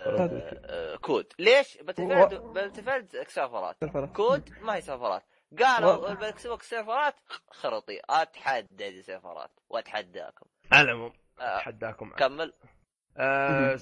آه، 0.00 0.60
آه، 0.64 0.96
كود 0.96 1.32
ليش؟ 1.38 1.78
باتل 1.78 2.08
فيلد 2.08 2.42
باتل 2.42 2.84
فيلد 2.84 4.12
كود 4.16 4.50
ما 4.60 4.74
هي 4.76 4.80
سيرفرات 4.80 5.24
قالوا 5.58 5.92
و- 5.94 6.14
بكسبك 6.14 6.62
سيرفرات 6.62 7.14
خرطي 7.50 8.00
أتحدى 8.10 9.02
سيرفرات 9.02 9.50
وأتحداكم. 9.70 10.46
على 10.72 10.82
العموم 10.90 11.12
آه، 11.40 11.56
أتحداكم 11.56 12.10
كمل. 12.10 12.52
آه 13.16 13.76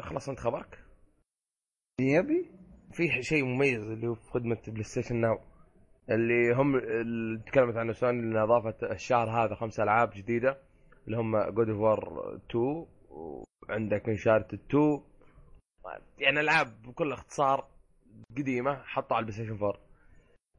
خلاص 0.00 0.28
انت 0.28 0.40
خبرك؟ 0.40 0.84
يبي؟ 2.00 2.50
في 2.92 3.22
شيء 3.22 3.44
مميز 3.44 3.90
اللي 3.90 4.06
هو 4.06 4.14
في 4.14 4.30
خدمة 4.30 4.58
PlayStation 4.68 5.16
Now 5.16 5.38
اللي 6.10 6.52
هم 6.54 6.76
اللي 6.76 7.42
تكلمت 7.46 7.76
عنه 7.76 7.92
سوني 7.92 8.20
اللي 8.20 8.42
أضافت 8.42 8.82
الشهر 8.84 9.30
هذا 9.30 9.54
خمس 9.54 9.80
ألعاب 9.80 10.10
جديدة 10.10 10.58
اللي 11.06 11.16
هم 11.16 11.50
God 11.50 11.68
of 11.68 11.78
War 11.80 12.36
2 12.50 12.86
وعندك 13.10 14.08
Uncharted 14.08 14.54
2 14.54 15.02
يعني 16.18 16.40
ألعاب 16.40 16.82
بكل 16.82 17.12
اختصار 17.12 17.68
قديمة 18.36 18.82
حطوا 18.84 19.16
على 19.16 19.24
ال 19.26 19.44
PlayStation 19.44 19.64
4 19.64 19.87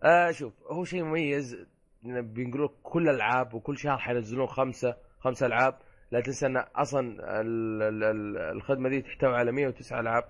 آه 0.04 0.32
شوف 0.32 0.54
هو 0.68 0.86
شيء 0.86 1.04
مميز 1.04 1.58
بينقلوا 2.04 2.70
كل 2.84 3.10
الألعاب 3.10 3.54
وكل 3.54 3.78
شهر 3.78 3.98
حينزلون 3.98 4.48
خمسة 4.48 4.98
خمسة 5.20 5.46
ألعاب. 5.46 5.80
لا 6.12 6.22
تنسى 6.22 6.46
إن 6.46 6.58
أصلا 6.58 7.02
ال- 7.42 7.82
ال- 7.82 8.04
ال- 8.04 8.38
الخدمة 8.38 8.90
دي 8.90 9.02
تحتوي 9.02 9.36
على 9.36 9.52
109 9.52 10.00
ألعاب. 10.00 10.30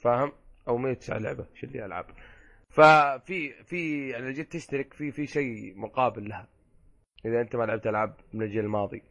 فاهم؟ 0.00 0.32
أو 0.68 0.76
109 0.76 1.18
لعبة 1.18 1.46
شو 1.54 1.66
اللي 1.66 1.84
ألعاب. 1.84 2.06
ففي 2.70 3.64
في 3.64 4.08
يعني 4.08 4.32
جيت 4.32 4.52
تشترك 4.52 4.94
في 4.94 5.10
في 5.12 5.26
شيء 5.26 5.78
مقابل 5.78 6.28
لها. 6.28 6.48
إذا 7.24 7.40
أنت 7.40 7.56
ما 7.56 7.64
لعبت 7.64 7.86
ألعاب 7.86 8.14
من 8.34 8.42
الجيل 8.42 8.64
الماضي. 8.64 9.02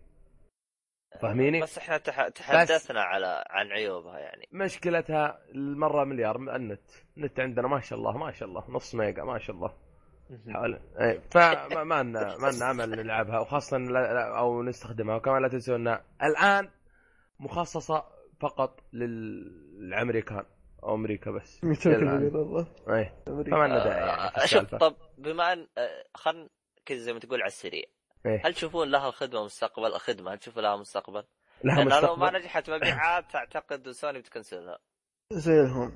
فاهميني؟ 1.21 1.61
بس 1.61 1.77
إحنا 1.77 1.97
تح... 1.97 2.27
تحدثنا 2.27 3.01
على 3.01 3.43
عن 3.49 3.71
عيوبها 3.71 4.19
يعني. 4.19 4.47
مشكلتها 4.51 5.39
المرة 5.55 6.03
مليار 6.03 6.37
من 6.37 6.49
النت 6.49 6.91
النت 7.17 7.39
عندنا 7.39 7.67
ما 7.67 7.79
شاء 7.79 7.99
الله 7.99 8.17
ما 8.17 8.31
شاء 8.31 8.49
الله 8.49 8.63
نص 8.69 8.95
ميجا 8.95 9.23
ما 9.23 9.39
شاء 9.39 9.55
الله. 9.55 9.73
حوالي 10.49 10.81
اي 11.01 11.21
فما 11.31 11.83
ما 11.83 12.03
لنا 12.03 12.37
ما 12.37 12.47
لنا 12.47 12.71
امل 12.71 12.89
نلعبها 12.89 13.39
وخاصة 13.39 13.77
لا 13.77 14.13
لا 14.13 14.37
أو 14.37 14.63
نستخدمها. 14.63 15.15
وكمان 15.15 15.41
لا 15.41 15.47
تنسوا 15.47 15.75
انها 15.75 16.05
الآن 16.23 16.69
مخصصة 17.39 18.05
فقط 18.39 18.79
للأمريكان 18.93 20.43
أو 20.83 20.95
أمريكا 20.95 21.31
بس. 21.31 21.63
اي 22.89 23.11
فما 23.25 23.67
لنا 23.67 23.83
داعي 23.83 24.07
يعني. 24.53 24.67
طب 24.67 24.95
بما 25.17 25.53
أن 25.53 25.67
آه، 25.77 26.03
خلنا 26.13 26.49
كذا 26.85 26.97
زي 26.97 27.13
ما 27.13 27.19
تقول 27.19 27.41
على 27.41 27.47
السريع. 27.47 27.83
إيه. 28.27 28.41
هل 28.45 28.53
تشوفون 28.53 28.91
لها 28.91 29.11
خدمة 29.11 29.43
مستقبل؟ 29.43 29.91
خدمه 29.91 30.33
هل 30.33 30.37
تشوفوا 30.37 30.61
لها 30.61 30.77
مستقبل؟ 30.77 31.23
لها 31.63 31.75
لأنه 31.75 31.99
لو 31.99 32.15
ما 32.15 32.25
مستقبل 32.25 32.39
نجحت 32.39 32.69
مبيعات 32.69 33.35
اعتقد 33.35 33.89
سوني 33.89 34.19
بتكنسلها 34.19 34.79
زي 35.33 35.61
الهم 35.61 35.91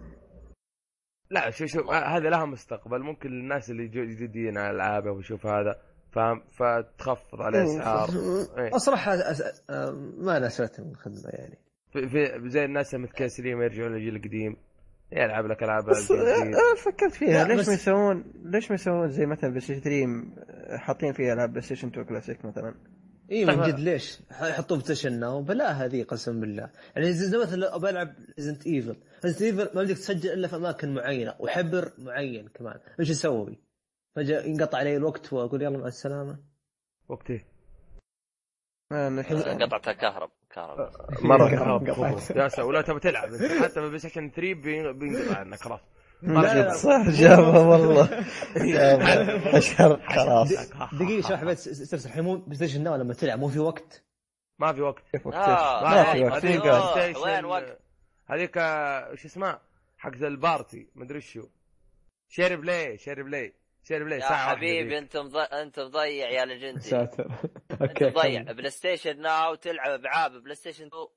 لا 1.29 1.49
شوف 1.49 1.67
شوف 1.67 1.89
هذا 1.89 2.29
لها 2.29 2.45
مستقبل. 2.45 2.99
ممكن 2.99 3.29
الناس 3.29 3.69
اللي 3.69 3.87
جديدين 3.87 4.57
على 4.57 4.75
العابه 4.75 5.11
ويشوف 5.11 5.45
هذا 5.45 5.81
فاهم 6.11 6.43
فتخفض 6.51 7.41
عليه 7.41 7.63
اسعار 7.63 8.09
إيه. 8.57 8.77
صراحة 8.77 9.13
أس... 9.13 9.63
آه، 9.69 9.91
ما 10.17 10.39
ناسبت 10.39 10.79
من 10.79 10.91
الخدمه 10.91 11.29
يعني. 11.29 11.57
في, 11.91 12.09
في 12.09 12.49
زي 12.49 12.65
الناس 12.65 12.95
المتكاسلين 12.95 13.57
ما 13.57 13.63
يرجعون 13.63 13.93
للجيل 13.93 14.15
القديم. 14.15 14.57
يلعب 15.11 15.45
لك 15.45 15.63
ألعاب. 15.63 15.89
آه، 15.89 16.75
فكرت 16.83 17.13
فيها. 17.13 17.43
ليش 17.43 17.67
ما 17.67 17.73
يسوون 17.73 18.33
ليش 18.35 18.71
ما 18.71 18.75
يسوون 18.75 19.09
زي 19.09 19.25
مثلا 19.25 19.49
PlayStation 19.49 19.81
3 19.81 20.05
حاطين 20.77 21.13
فيها 21.13 21.33
العاب 21.33 21.49
PlayStation 21.49 21.87
2 21.87 22.05
كلاسيك 22.05 22.45
مثلا. 22.45 22.75
إي 23.31 23.45
من 23.45 23.55
طيب. 23.63 23.63
جد 23.75 23.79
ليش؟ 23.79 24.19
يحطوه 24.31 24.77
في 24.79 24.83
Station 24.83 25.19
Now. 25.19 25.41
بلا 25.41 25.71
هذه 25.71 26.03
قسم 26.03 26.39
بالله. 26.39 26.69
يعني 26.95 27.13
زي 27.13 27.37
مثلا 27.37 27.55
لو 27.59 27.79
بلعب 27.79 28.13
Resident 28.37 28.67
Evil 28.67 28.95
Resident 29.25 29.41
Evil 29.41 29.75
ما 29.75 29.83
بدك 29.83 29.95
تسجل 29.97 30.29
إلا 30.33 30.47
في 30.47 30.55
أماكن 30.55 30.93
معينة 30.93 31.35
وحبر 31.39 31.91
معين 31.97 32.47
كمان. 32.47 32.79
إيش 32.99 33.11
أسوي؟ 33.11 33.59
فجاه 34.15 34.41
ينقطع 34.43 34.77
علي 34.77 34.97
الوقت 34.97 35.33
واقول 35.33 35.61
يلا 35.61 35.77
مع 35.77 35.87
السلامة. 35.87 36.37
وقتي 37.09 37.45
ما 38.91 39.09
نحس- 39.09 39.43
قطعت 39.43 39.87
الكهرب 39.87 40.29
كهرب 40.49 40.91
مرة 41.21 41.49
كهرب. 41.85 41.87
يا 42.35 42.63
ولا 42.63 42.81
تبي 42.81 42.99
تلعب. 42.99 43.33
أنت 43.33 43.63
حتى 43.63 43.73
في 43.73 43.79
PlayStation 43.87 44.29
3 44.31 44.53
بي- 44.53 44.93
بينقطع 44.93 45.37
عنك 45.37 45.59
خلاص. 45.59 45.79
لا، 46.23 46.73
صح 46.73 47.09
جابها 47.09 47.59
والله. 47.59 48.25
اشهر 49.57 50.01
خلاص. 50.09 50.49
دقيقة 50.93 51.27
شو 51.29 51.35
حبيت 51.37 51.57
استفسر 51.67 52.09
الحين 52.09 52.23
مو 52.23 52.35
PlayStation 52.35 52.83
Now 52.83 52.95
لما 52.95 53.13
تلعب؟ 53.13 53.39
مو 53.39 53.47
في 53.47 53.59
وقت؟ 53.59 54.03
ما 54.59 54.73
في 54.73 54.81
وقت. 54.81 55.03
كيف 55.11 55.27
وقت؟ 55.27 55.35
آه، 55.35 55.83
ما 55.83 56.03
في 56.13 56.23
وقت. 56.23 56.39
Station- 56.91 57.17
وين 57.17 57.45
وقت؟ 57.45 57.79
هذيك 58.27 58.57
آه، 58.57 59.15
شو 59.15 59.27
اسمها؟ 59.27 59.61
حق 59.97 60.11
ال 60.15 60.27
party 60.27 60.87
مدري 60.95 61.21
شو. 61.21 61.43
Share 62.29 62.61
Play 62.61 62.97
Share 62.97 63.23
Play 63.23 63.53
Share 63.83 64.03
Play 64.03 64.19
يا 64.19 64.25
حبيبي. 64.25 64.97
أنت. 64.97 65.15
أنت 65.53 65.79
مضيع 65.79 66.29
يا 66.29 66.45
لجندي. 66.45 66.79
ساتر. 66.89 67.31
Okay 67.81 68.05
مضيع. 68.05 68.41
Play 68.41 68.69
Station 68.69 69.21
Now 69.21 69.55
تلعب 69.55 69.99
ألعاب 69.99 70.31
PlayStation 70.43 70.85
2 70.85 71.07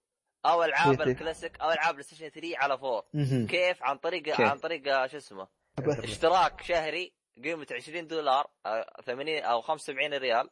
أو 0.46 0.64
ألعاب؟ 0.64 1.00
الكلاسيك 1.02 1.60
أو 1.60 1.70
ألعاب 1.70 1.94
PlayStation 1.94 2.28
3 2.28 2.58
على 2.58 2.74
4 2.74 3.04
مهم. 3.14 3.46
كيف؟ 3.46 3.82
عن 3.82 3.96
طريق 3.98 4.22
كيف؟ 4.22 4.40
عن 4.40 4.58
طريق 4.58 4.88
آه، 4.94 5.06
شو 5.06 5.16
اسمه؟ 5.16 5.48
اشتراك 5.88 6.62
شهري 6.62 7.12
قيمة 7.44 7.66
20 7.72 8.06
دولار 8.06 8.50
آه، 8.66 8.86
80 9.06 9.42
أو 9.42 9.60
75 9.60 10.14
ريال. 10.14 10.50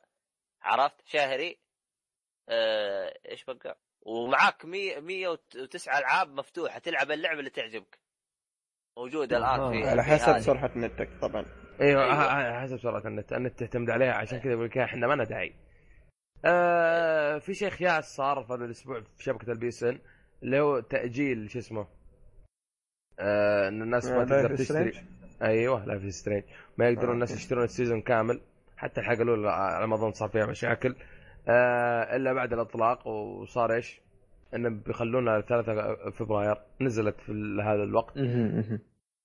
عرفت؟ 0.63 0.95
شهري. 1.05 1.59
آه، 2.49 3.19
إيش 3.29 3.45
بقى؟ 3.45 3.79
ومعاك 4.03 4.65
100 4.65 5.01
109 5.01 5.99
ألعاب 5.99 6.29
مفتوحة. 6.35 6.79
تلعب 6.79 7.11
اللعبة 7.11 7.39
اللي 7.39 7.51
تعجبك. 7.51 7.99
موجودة 8.99 9.37
الآن 9.37 9.71
في 9.83 9.89
على 9.89 10.05
حسب. 10.05 10.39
سرعة 10.39 10.71
نتك 10.77 11.09
طبعا. 11.23 11.47
أيوه. 11.81 12.03
أيوة. 12.05 12.61
حسب 12.63 12.79
سرعة 12.81 13.07
النت. 13.07 13.33
النت 13.33 13.59
تعتمد 13.59 13.91
عليها 13.91 14.13
عشان 14.13 14.41
كذا 14.41 14.53
يقول 14.53 14.67
لك 14.67 14.79
إحنا 14.79 15.07
ما 15.07 15.15
لنا 15.15 15.25
داعي 15.25 15.55
آه 16.45 17.39
في 17.39 17.55
شيء 17.55 17.69
خياس 17.71 18.17
صار 18.17 18.45
في 18.45 18.53
هذا 18.53 18.65
الأسبوع 18.65 19.01
في 19.01 19.23
شبكة 19.23 19.53
ال 19.53 19.69
PSN 19.69 19.99
اللي 20.43 20.61
هو 20.61 20.81
تأجيل 20.81 21.51
شو 21.51 21.59
اسمه 21.59 21.87
آه 23.19 23.69
إن 23.69 23.83
الناس 23.83 24.07
ما 24.07 24.21
آه، 24.23 24.25
تقدر 24.25 24.49
Life 24.49 24.53
is 24.53 24.59
تشتري. 24.59 24.93
أيوه 25.43 25.85
Life 25.85 25.99
is 25.99 26.11
Strange 26.11 26.45
ما 26.79 26.89
يقدرون 26.89 27.09
آه، 27.09 27.13
الناس. 27.15 27.31
يشترون 27.37 27.65
ال 27.65 27.70
season 27.70 28.01
كامل 28.01 28.41
حتى 28.77 29.01
الحلقة 29.01 29.23
الاولى 29.23 29.51
على 29.51 29.87
ما 29.87 29.95
أظن 29.95 30.13
صار 30.13 30.29
فيها 30.29 30.47
مشاكل 30.47 30.95
آه 31.49 32.17
إلا 32.17 32.33
بعد 32.33 32.53
الإطلاق 32.53 33.07
وصار 33.07 33.75
إيش؟ 33.75 34.01
انهم 34.55 34.81
بيخلونا 34.81 35.41
3 35.41 36.11
فبراير 36.11 36.57
نزلت 36.81 37.21
في 37.21 37.33
هذا 37.65 37.83
الوقت. 37.83 38.19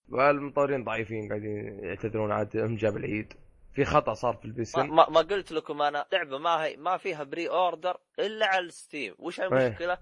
والمطورين 0.10 0.84
ضعيفين 0.84 1.30
قاعدين 1.30 1.80
يعتذرون 1.84 2.32
عاد 2.32 2.58
هم 2.58 2.76
جاب 2.76 2.98
العيد 2.98 3.34
في 3.74 3.86
خطأ 3.86 4.14
صار 4.14 4.34
في 4.34 4.40
ما, 4.48 4.52
ال 4.54 4.62
PSN 4.62 4.88
ما, 4.88 5.10
ما 5.10 5.22
قلت 5.22 5.52
لكم 5.52 5.82
أنا 5.82 6.06
لعبة 6.14 6.38
ما 6.38 6.64
هي 6.64 6.76
ما 6.78 6.98
فيها 6.98 7.24
pre-order 7.24 7.98
إلا 8.20 8.46
على 8.46 8.66
ال 8.66 8.74
Steam 8.74 9.16
وش 9.20 9.40
المشكلة؟ 9.40 9.98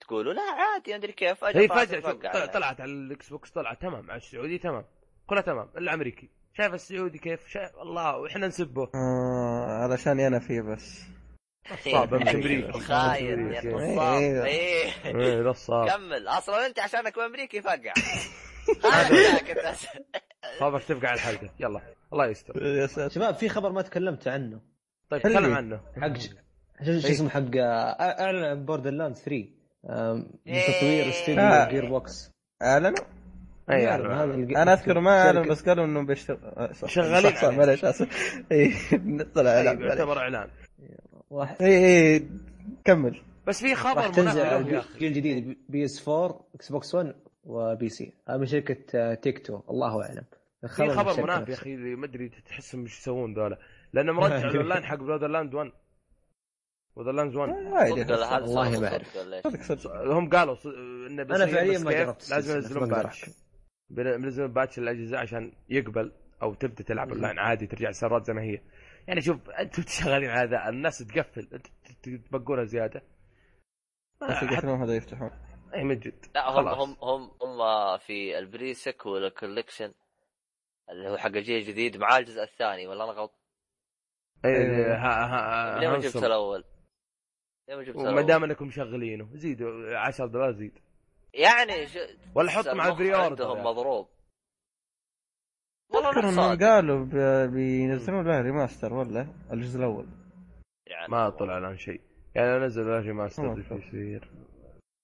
تقولوا 0.00 0.32
لا 0.32 0.42
عادي 0.42 0.94
أدري 0.94 1.12
كيف. 1.12 1.44
هي 1.44 1.68
طلعت 1.68 1.94
فجأة. 1.94 2.46
طلعت 2.46 2.80
على 2.80 2.92
ال 2.92 3.28
Xbox 3.28 3.50
طلعت 3.50 3.82
تمام 3.82 4.10
على 4.10 4.16
السعودي 4.16 4.58
تمام 4.58 4.84
كلها 5.26 5.42
تمام 5.42 5.68
إلا 5.76 5.94
أمريكي. 5.94 6.30
شايف 6.58 6.74
السعودي 6.74 7.18
كيف؟ 7.18 7.48
شايف 7.48 7.76
الله 7.76 8.16
وإحنا 8.16 8.46
نسبه. 8.46 8.90
آه 8.94 9.82
علشاني 9.82 10.26
أنا 10.26 10.38
فيه 10.38 10.60
بس. 10.60 11.02
صعب 11.92 12.14
أمريكي. 12.14 12.72
خاين 12.88 13.52
يا 13.52 13.58
أمشي 13.58 13.70
أمريكي. 13.70 13.92
نصاب 13.92 14.16
إيه. 14.16 14.44
إيه. 14.44 14.92
إيه. 15.04 15.40
نصاب 15.42 15.88
كمل. 15.88 16.28
أصلا 16.28 16.66
أنت 16.66 16.78
عشانك 16.80 17.18
امريكي 17.18 17.62
فقع 17.62 17.92
صابك 20.58 20.84
تفقع 20.84 21.14
الحلقة. 21.14 21.50
يلا. 21.60 21.80
الله 22.12 22.26
يستر. 22.26 22.62
يا 22.62 22.86
ساتر. 22.86 23.14
شباب 23.14 23.34
في 23.34 23.48
خبر 23.48 23.72
ما 23.72 23.82
تكلمت 23.82 24.28
عنه. 24.28 24.60
طيب 25.10 25.22
تكلم 25.22 25.54
عنه. 25.54 25.80
حق 26.00 26.18
شو 26.84 27.08
اسمه 27.08 27.28
حق 27.28 27.56
اعلن 27.56 28.44
عن 28.44 28.64
Borderland 28.64 29.16
3 29.16 29.48
آم، 29.90 30.16
من 30.46 30.52
إيه. 30.52 30.78
تطوير. 30.78 31.08
استوديو 31.08 31.70
Gearbox 31.70 32.30
إعلنوا؟ 32.62 33.04
اي 33.70 33.94
أنا 34.62 34.72
أذكر 34.72 35.00
ما 35.00 35.10
إعلن 35.10 35.48
بس 35.48 35.68
قالوا 35.68 35.84
إنه 35.84 36.06
بيشتغل. 36.06 36.38
آه،. 36.44 36.72
شغالين 36.86 37.36
صح،. 37.36 37.48
معليش 37.48 37.84
آسف. 37.84 38.42
اي 38.52 38.72
طلع 39.24 39.24
طيب 39.34 39.66
اعلان 39.66 39.82
يعتبر 39.82 40.18
إعلان. 40.18 40.48
اي 41.60 42.14
اي 42.14 42.28
كمل. 42.84 43.20
بس 43.46 43.60
في 43.60 43.74
خبر 43.74 44.08
تنزل 44.08 44.40
الجيل 44.40 44.82
الجديد 45.00 45.58
PS 45.68 46.08
4 46.08 46.46
Xbox 46.54 46.94
1 46.94 47.14
و 47.44 47.88
PC 47.88 48.12
هذا 48.28 48.36
من 48.36 48.46
شركة 48.46 48.76
آه، 48.94 49.14
Take 49.14 49.46
Two. 49.46 49.60
الله 49.70 50.02
أعلم. 50.02 50.24
في 50.68 50.88
خبر 50.90 51.22
منافق 51.22 51.48
يا. 51.50 51.54
أخي 51.54 51.76
ما 51.76 52.06
أدري 52.06 52.28
تحسهم 52.28 52.82
إيش 52.82 52.98
يسوون 52.98 53.34
ذولا. 53.34 53.58
لأنه 53.92 54.12
مرجع 54.12 54.36
الاونلاين 54.48 54.84
حق 54.84 54.96
Borderland 54.96 55.54
1 55.54 55.72
Borderland 56.96 57.34
1 57.36 57.50
عادي 57.50 58.04
صدق 58.04 58.26
هذا 58.26 58.42
والله 58.42 58.80
ما 58.80 59.62
صدق 59.62 59.90
هم 60.12 60.28
قالوا 60.30 60.54
ص- 60.54 60.66
إنه 60.66 61.22
أنا 61.22 61.24
بيصير 61.24 61.46
فعليا 61.46 61.72
بس 61.78 61.82
ما؟ 61.84 61.92
جربت. 61.92 62.30
لازم 62.30 62.54
ينزلون 62.54 62.88
ما 62.90 63.02
patch. 63.02 63.22
أحكم. 63.22 63.32
ينزلون 63.98 64.52
patch 64.52 64.78
الأجهزة 64.78 65.18
عشان 65.18 65.52
يقبل 65.68 66.12
أو 66.42 66.54
تبدأ 66.54 66.84
تلعب 66.84 67.08
أونلاين 67.12 67.38
عادي 67.38 67.66
ترجع 67.66 67.88
السيرفرات 67.88 68.26
زي 68.26 68.32
ما 68.32 68.42
هي. 68.42 68.60
يعني 69.08 69.20
شوف 69.20 69.50
أنتم 69.50 69.82
شغالين 69.86 70.30
على 70.30 70.50
ذا 70.50 70.68
الناس 70.68 70.98
تقفل 70.98 71.48
أنتم 71.90 72.18
تبقونها 72.18 72.64
زيادة. 72.64 73.02
بس 74.22 74.42
يقفلون 74.42 74.82
هذا 74.82 74.94
يفتحون. 74.96 75.30
اي 75.74 75.84
من 75.84 75.98
جد. 75.98 76.26
لا 76.34 76.50
هم 76.50 76.54
خلاص. 76.56 76.78
هم 76.78 76.96
هم 77.02 77.30
هم 77.42 77.98
في 77.98 78.38
ال 78.38 78.44
Pre-Sequel 78.44 79.06
وال 79.06 79.19
collection. 79.19 79.92
اللي 80.90 81.08
هو 81.10 81.16
حق 81.16 81.26
الجيل 81.26 81.56
الجديد 81.56 81.96
مع 81.96 82.18
الجزء 82.18 82.42
الثاني 82.42 82.86
ولا 82.86 83.04
أنا 83.04 83.12
غلط؟ 83.12 83.38
اي 84.44 84.56
أيوة. 84.56 84.94
ها- 84.96 85.26
ها- 85.76 85.80
ليه 85.80 85.88
ما 85.88 85.98
جبت. 85.98 86.16
الأول؟ 86.16 86.64
ليه 87.68 87.76
ما 87.76 87.82
جبت 87.82 87.96
وما 87.96 88.08
الأول؟ 88.08 88.26
دام 88.26 88.44
أنكم 88.44 88.66
مشغلينه 88.66 89.28
زيدوا 89.34 89.96
10 89.98 90.26
دولار 90.26 90.52
زيد 90.52 90.78
يعني 91.34 91.86
ش... 91.86 91.98
ولا 92.34 92.50
حط 92.50 92.68
مع 92.68 92.88
ال 92.88 92.94
pre 92.94 93.14
order 93.14 93.48
عندهم. 93.48 93.64
مضروب 93.66 94.08
والله 95.94 96.18
إنهم 96.18 96.30
صادق. 96.36 96.66
قالوا 96.66 97.04
بينزلون 97.46 98.26
له 98.28 98.40
remaster 98.40 98.92
ولا 98.94 99.26
الجزء 99.52 99.78
الأول 99.78 100.06
يعني 100.86 101.08
ما 101.08 101.30
طلع 101.30 101.58
الآن 101.58 101.76
شيء 101.76 102.00
يعني 102.34 102.58
لو 102.58 102.64
نزل 102.64 102.86
remaster 102.86 103.42
ما 103.42 103.56
إيش 103.56 104.22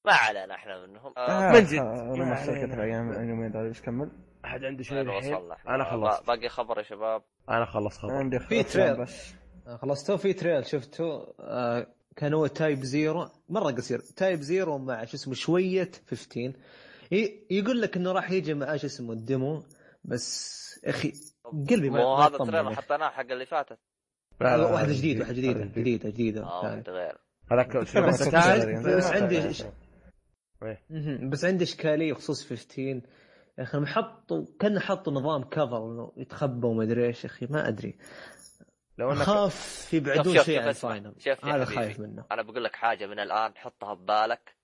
ما 0.06 0.12
علينا 0.12 0.54
إحنا 0.54 0.86
منهم 0.86 1.12
آه، 1.16 1.20
آه، 1.20 1.52
من 1.52 1.64
جد. 1.64 1.78
آه، 1.78 2.14
ما 2.16 2.34
علينا. 2.34 2.82
أيام 2.84 3.12
اليومين 3.12 3.56
إيش 3.56 3.82
كمل؟ 3.82 4.10
أحد 4.44 4.64
عنده 4.64 4.82
شيء؟ 4.82 5.00
أنا 5.00 5.86
آه، 5.86 5.90
خلصت. 5.90 6.26
باقي 6.26 6.48
خبر 6.48 6.78
يا 6.78 6.82
شباب. 6.82 7.22
أنا 7.48 7.64
خلص 7.64 7.98
خبر. 7.98 8.12
عندي 8.12 8.38
في 8.38 8.62
خبر. 8.62 8.70
trailer. 8.72 8.96
بس. 9.02 9.32
آه، 9.66 9.76
خلصتوا 9.76 10.16
في 10.16 10.32
trailer. 10.32 10.66
شفتوا 10.66 11.24
آه، 11.40 11.86
كان 12.16 12.34
هو 12.34 12.46
Type 12.46 12.82
Zero. 12.84 13.28
مرة 13.48 13.70
قصير. 13.72 13.98
Type 13.98 14.40
Zero 14.40 14.78
مع 14.78 15.04
شو 15.04 15.16
اسمه 15.16 15.34
شوية 15.34 15.90
15 16.10 16.52
ي- 17.12 17.46
يقول 17.50 17.80
لك 17.82 17.96
إنه 17.96 18.12
راح 18.12 18.30
يجي 18.30 18.54
معاه 18.54 18.76
شو 18.76 18.86
اسمه 18.86 19.12
ال 19.12 19.20
demo. 19.20 19.62
بس 20.04 20.58
أخي 20.84 21.12
قلبي 21.70 21.90
ما 21.90 22.00
هذا 22.00 22.34
يطمن 22.34 22.46
trailer 22.50 22.66
يا 22.68 22.72
أخي. 22.72 22.82
حطيناه 22.82 23.08
حق 23.10 23.30
اللي 23.30 23.46
فاتت. 23.46 23.78
لا، 24.40 24.56
لا، 24.56 24.64
واحدة 24.64 24.78
هذا 24.88 24.92
جديد 24.92 25.20
واحدة 25.20 25.34
جديدة 25.34 25.64
جديدة 25.64 26.08
جديدة. 26.10 26.42
آه. 26.44 26.82
غير. 26.88 27.18
هذاك. 27.52 27.76
بس 27.76 28.22
عندي. 29.14 29.48
بس 31.28 31.44
عندي 31.44 31.64
إشكالية 31.64 32.12
بخصوص 32.12 32.46
15 32.46 33.00
يا 33.58 33.62
أخي 33.62 33.86
حطوا 33.86 34.44
كان 34.60 34.78
حطوا 34.80 35.12
نظام 35.12 35.44
cover 35.44 35.76
إنه 35.86 36.12
يتخبى 36.16 36.66
وما 36.66 36.82
أدري 36.84 37.06
إيش 37.06 37.24
يا 37.24 37.28
أخي 37.30 37.46
ما 37.50 37.68
أدري 37.68 37.98
لو 38.98 39.12
أنك 39.12 39.20
اخاف 39.20 39.88
يبعدون 39.94 40.38
شيء 40.44 40.60
عن. 40.62 40.68
ال 40.68 40.76
final 40.76 41.14
هذا 41.26 41.64
حبيبي. 41.64 41.64
خايف 41.80 42.00
منه 42.00 42.24
أنا 42.32 42.42
بقول 42.42 42.64
لك 42.64 42.76
حاجة 42.76 43.06
من 43.06 43.18
الآن 43.20 43.56
حطها 43.56 43.94
ببالك 43.94 44.56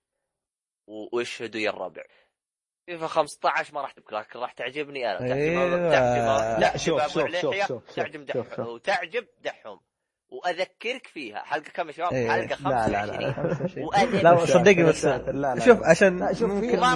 واشهدوا 0.87 1.61
يا 1.61 1.69
الربع 1.69 2.03
فيفا 2.85 3.07
15 3.07 3.73
ما 3.73 3.81
راح 3.81 3.91
تبكي 3.91 4.15
لكن 4.15 4.39
راح 4.39 4.51
تعجبني 4.53 5.11
أنا 5.11 5.33
أيوة. 5.33 5.91
تعجب 5.91 6.61
لا، 6.61 6.77
شوف- 6.77 7.01
شوف- 7.07 7.13
شوف- 7.13 7.55
شوف- 7.55 7.67
شوف- 7.67 7.95
تعجب 7.95 8.31
شوف- 8.33 8.47
دح 8.49 8.55
شوف. 8.55 8.67
وتعجب 8.67 9.27
دحهم 9.41 9.79
وأذكرك 10.29 11.07
فيها. 11.07 11.39
حلقة 11.43 11.69
كم 11.73 11.87
يا 11.87 11.91
شباب؟ 11.91 12.13
إيه. 12.13 12.29
حلقة 12.31 12.69
لا 12.69 12.87
لا 12.87 13.05
لا 13.05 13.33
25 13.33 13.87
لا 14.23 14.31
وأذكرك. 14.31 14.49
صدقني 14.49 14.83
بس 14.83 15.05
لا 15.05 15.31
لا 15.31 15.59
شوف 15.65 15.83
عشان 15.83 16.17
لا، 16.19 16.33
شوف، 16.33 16.51
في- 16.51 16.55
ممكن 16.55 16.77
وما 16.77 16.93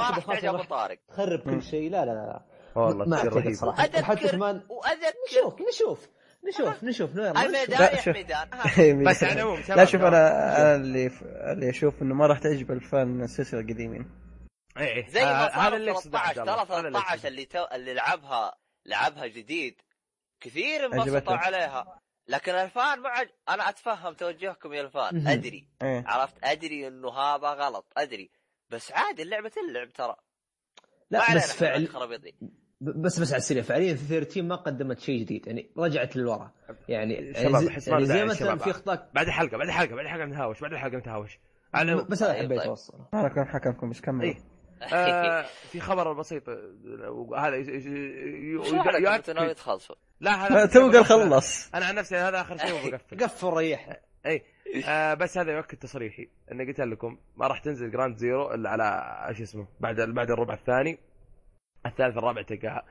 راح 0.00 0.18
تعجب 0.18 0.48
أبو 0.54 0.62
طارق. 0.62 0.98
تخرب 1.08 1.40
كل 1.40 1.62
شيء. 1.62 1.90
لا 1.90 2.04
لا 2.04 2.10
لا. 2.12 2.42
والله 2.74 3.04
ما 3.06 3.16
تصير 3.16 3.28
أعتقد 3.28 3.36
رهيب. 3.44 3.54
صراحة. 3.54 3.82
حتى 3.82 3.96
واذكر 4.08 4.28
كمان 4.30 4.62
واذكر 4.68 5.12
نشوف 5.30 5.54
نشوف 5.68 6.08
نشوف 6.48 6.84
نشوف 6.84 7.10
نشوف. 7.10 7.10
الميدان 7.18 7.78
لا، 7.80 7.90
يا 7.94 7.96
شوف. 8.00 8.08
ميدان. 8.16 8.48
ها. 8.52 8.92
بس 9.10 9.24
على 9.24 9.32
العموم 9.32 9.60
لا 9.68 9.84
شوف 9.84 10.00
أنا 10.02 10.74
اللي 10.76 11.10
اللي 11.52 11.70
أشوف 11.70 12.02
إنه 12.02 12.14
ما 12.14 12.26
راح 12.26 12.38
تعجب 12.38 12.70
الفان 12.72 13.22
السلسلة 13.22 13.60
القديمين. 13.60 14.10
إيه، 14.78 14.84
إيه. 14.86 15.08
زي 15.08 15.24
ما 15.24 15.46
آه، 15.46 15.48
صار 15.48 15.60
هذا 15.68 15.76
اللي 15.76 15.92
13 15.94 15.96
يقصده 15.96 16.44
ترى 16.44 16.60
عبد 16.60 16.70
الله. 16.70 16.78
هذا 16.78 16.88
اللي 16.88 16.90
13 16.92 17.12
يقصده. 17.14 17.28
اللي 17.28 17.44
تو... 17.44 17.64
اللي 17.74 17.94
لعبها 17.94 18.54
لعبها 18.86 19.26
جديد. 19.26 19.80
كثير 20.40 20.86
انبسطوا. 20.86 21.36
عليها. 21.36 22.00
لكن 22.28 22.52
الفان 22.52 23.00
ما 23.00 23.08
عج... 23.08 23.28
أنا 23.48 23.68
أتفهم 23.68 24.14
توجهكم 24.14 24.72
يا 24.72 24.80
الفان. 24.82 25.28
أدري. 25.28 25.68
إيه. 25.82 26.04
عرفت؟ 26.06 26.34
أدري 26.44 26.88
إنه 26.88 27.10
هذا 27.10 27.48
غلط. 27.48 27.86
أدري. 27.96 28.30
بس 28.70 28.92
عادي 28.92 29.22
اللعبة 29.22 29.48
تلعب 29.48 29.88
ترى. 29.88 30.16
لا 31.10 31.34
بس 31.34 31.56
فعل. 31.56 31.88
بس 32.80 33.20
بس 33.20 33.32
على 33.32 33.38
السريع. 33.38 33.62
فعليا 33.62 33.94
في 33.94 34.04
13 34.04 34.42
ما 34.42 34.56
قدمت 34.56 35.00
شيء 35.00 35.20
جديد. 35.20 35.46
يعني 35.46 35.70
رجعت 35.78 36.16
للورا 36.16 36.52
يعني 36.88 37.34
شباب، 37.34 37.62
يعني 37.62 38.06
زي, 38.06 38.14
يعني 38.14 38.28
مثلا. 38.28 38.56
في 38.56 38.70
اخطاء 38.70 39.10
بعد 39.14 39.26
الحلقة 39.26 39.56
بعد 39.56 39.66
الحلقة 39.66 39.94
بعد 39.96 40.04
الحلقة 40.04 40.24
نتهاوش 40.24 40.60
بعد 40.60 40.72
الحلقة 40.72 40.96
نتهاوش 40.96 41.38
على 41.74 41.92
العموم، 41.92 42.08
بس 42.08 42.22
هذا 42.22 42.34
حبيت 42.34 42.58
طيب. 42.58 42.68
اوصله 42.68 43.08
أنا 43.14 43.28
كان 43.28 43.44
حكمكم؟ 43.44 43.90
بس 43.90 44.00
كملوا؟ 44.00 44.22
إيه. 44.22 44.53
آه، 44.92 45.42
في 45.70 45.80
خبر 45.80 46.12
بسيط 46.12 46.48
هذا 47.36 47.56
ي- 47.56 47.60
ي- 47.60 48.56
وش 48.56 48.72
ي- 48.72 48.76
عليك 48.78 49.02
يؤكد- 49.08 49.30
ناوي 49.30 49.54
تخلصوا 49.54 49.96
لا 50.20 50.30
هذا 50.46 50.66
تو 50.74 50.90
قال 50.90 51.04
خلص 51.04 51.74
أنا 51.74 51.86
عن 51.86 51.94
نفسي 51.94 52.16
هذا 52.16 52.40
آخر 52.40 52.56
شيء 52.56 52.72
وبقفل. 52.88 53.16
قفل 53.24 53.48
ريح. 53.48 54.00
اي 54.26 54.42
آه 54.88 55.14
بس 55.14 55.38
هذا 55.38 55.52
يؤكد 55.52 55.78
تصريحي. 55.78 56.28
إني 56.52 56.64
قلت 56.66 56.80
لكم. 56.80 57.18
ما 57.36 57.46
راح 57.46 57.58
تنزل 57.58 57.90
Ground 57.90 58.16
Zero 58.16 58.54
إلا 58.54 58.70
على 58.70 59.34
شو 59.34 59.42
اسمه 59.42 59.66
بعد 59.80 60.00
بعد 60.00 60.30
الربع 60.30 60.54
الثاني. 60.54 60.98
الثالث 61.86 62.16
الرابع 62.16 62.42
تلقاها. 62.42 62.84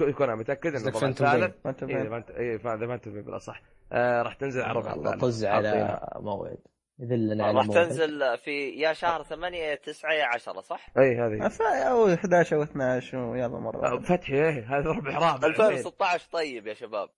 يكون 0.00 0.26
أنا 0.26 0.34
متأكد 0.36 0.74
إن 0.74 0.88
الربع 0.88 1.08
الثالث. 1.08 1.54
ما 1.64 1.70
انت 1.70 1.82
اي 1.82 1.88
فاهم. 1.94 2.10
ما 2.10 2.16
انت 2.16 2.30
اي 2.30 2.58
ما 2.86 2.94
انت 2.94 3.08
بالأصح. 3.08 3.62
آه 3.92 4.22
راح 4.22 4.34
تنزل 4.34 4.62
على 4.62 4.70
الربع 4.78 4.94
الثالث 4.94 5.20
طز 5.22 5.44
على. 5.44 6.00
موعد. 6.16 6.58
يذلنا 7.00 7.44
على 7.44 7.58
راح 7.58 7.66
تنزل 7.66 8.38
في 8.38 8.68
يا 8.70 8.92
شهر 8.92 9.22
8 9.22 9.58
يا 9.58 9.74
9 9.74 10.12
يا 10.12 10.24
10 10.24 10.60
صح؟ 10.60 10.86
أي 10.98 11.16
هذه. 11.16 11.50
أو 11.88 12.14
11 12.14 12.56
أو 12.56 12.62
12 12.62 13.16
ويلا 13.18 13.48
مرة. 13.48 14.00
فتحي 14.00 14.34
إيه 14.34 14.78
هذا 14.78 14.90
ربع 14.90 15.18
رابع. 15.18 15.46
2016 15.46 16.28
طيب 16.32 16.66
يا 16.66 16.74
شباب. 16.74 17.08